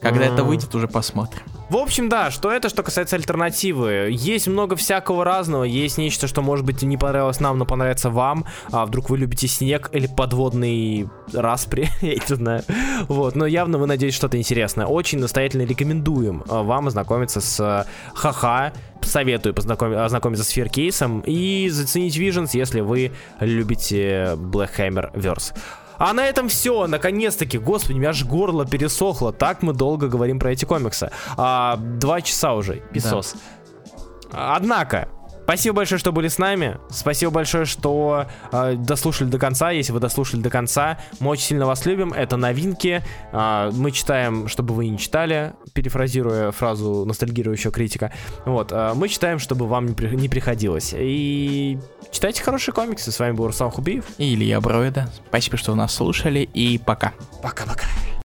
Когда 0.00 0.26
это 0.26 0.44
выйдет, 0.44 0.74
уже 0.74 0.88
посмотрим. 0.88 1.42
В 1.68 1.76
общем, 1.76 2.08
да, 2.08 2.30
что 2.30 2.50
это, 2.50 2.70
что 2.70 2.82
касается 2.82 3.16
альтернативы. 3.16 4.08
Есть 4.10 4.46
много 4.46 4.74
всякого 4.74 5.22
разного. 5.22 5.64
Есть 5.64 5.98
нечто, 5.98 6.26
что, 6.26 6.40
может 6.40 6.64
быть, 6.64 6.80
не 6.82 6.96
понравилось 6.96 7.40
нам, 7.40 7.58
но 7.58 7.66
понравится 7.66 8.08
вам. 8.08 8.46
А 8.72 8.86
вдруг 8.86 9.10
вы 9.10 9.18
любите 9.18 9.48
снег 9.48 9.90
или 9.92 10.06
подводный 10.06 11.08
распри, 11.32 11.90
я 12.00 12.14
не 12.14 12.34
знаю. 12.34 12.62
Вот, 13.08 13.36
но 13.36 13.44
явно 13.44 13.76
вы 13.76 13.86
найдете 13.86 14.16
что-то 14.16 14.38
интересное. 14.38 14.86
Очень 14.86 15.18
настоятельно 15.18 15.62
рекомендуем 15.62 16.42
а, 16.48 16.62
вам 16.62 16.86
ознакомиться 16.86 17.40
с 17.42 17.86
Ха-Ха. 18.14 18.72
Советую 19.02 19.54
познакомиться, 19.54 20.04
ознакомиться 20.04 20.44
с 20.44 20.48
Феркейсом 20.48 21.20
и 21.20 21.68
заценить 21.68 22.16
Visions, 22.16 22.50
если 22.52 22.80
вы 22.80 23.12
любите 23.40 24.34
Black 24.36 24.70
Hammer 24.78 25.12
Verse. 25.14 25.54
А 25.98 26.12
на 26.12 26.24
этом 26.24 26.48
все, 26.48 26.86
наконец-таки, 26.86 27.58
господи, 27.58 27.96
у 27.96 27.98
меня 28.00 28.10
аж 28.10 28.24
горло 28.24 28.64
пересохло, 28.64 29.32
так 29.32 29.62
мы 29.62 29.72
долго 29.72 30.08
говорим 30.08 30.38
про 30.38 30.52
эти 30.52 30.64
комиксы. 30.64 31.10
А, 31.36 31.76
два 31.76 32.20
часа 32.20 32.54
уже, 32.54 32.76
писос. 32.92 33.34
Да. 34.32 34.56
Однако, 34.56 35.08
Спасибо 35.48 35.76
большое, 35.76 35.98
что 35.98 36.12
были 36.12 36.28
с 36.28 36.36
нами. 36.36 36.76
Спасибо 36.90 37.32
большое, 37.32 37.64
что 37.64 38.26
э, 38.52 38.74
дослушали 38.74 39.30
до 39.30 39.38
конца. 39.38 39.70
Если 39.70 39.92
вы 39.92 39.98
дослушали 39.98 40.42
до 40.42 40.50
конца, 40.50 40.98
мы 41.20 41.30
очень 41.30 41.44
сильно 41.44 41.64
вас 41.64 41.86
любим. 41.86 42.12
Это 42.12 42.36
новинки. 42.36 43.02
Э, 43.32 43.70
мы 43.72 43.90
читаем, 43.92 44.48
чтобы 44.48 44.74
вы 44.74 44.88
не 44.88 44.98
читали, 44.98 45.54
перефразируя 45.72 46.50
фразу 46.50 47.06
ностальгирующего 47.06 47.72
критика. 47.72 48.12
Вот, 48.44 48.72
э, 48.72 48.92
мы 48.94 49.08
читаем, 49.08 49.38
чтобы 49.38 49.66
вам 49.66 49.86
не, 49.86 49.94
при, 49.94 50.14
не 50.14 50.28
приходилось. 50.28 50.94
И 50.94 51.78
читайте 52.10 52.42
хорошие 52.42 52.74
комиксы. 52.74 53.10
С 53.10 53.18
вами 53.18 53.32
был 53.32 53.46
Руслан 53.46 53.70
Хубиев. 53.70 54.04
И 54.18 54.34
Илья 54.34 54.60
Броида. 54.60 55.08
Спасибо, 55.30 55.56
что 55.56 55.74
нас 55.74 55.94
слушали. 55.94 56.40
И 56.40 56.76
пока. 56.76 57.14
Пока-пока. 57.42 57.86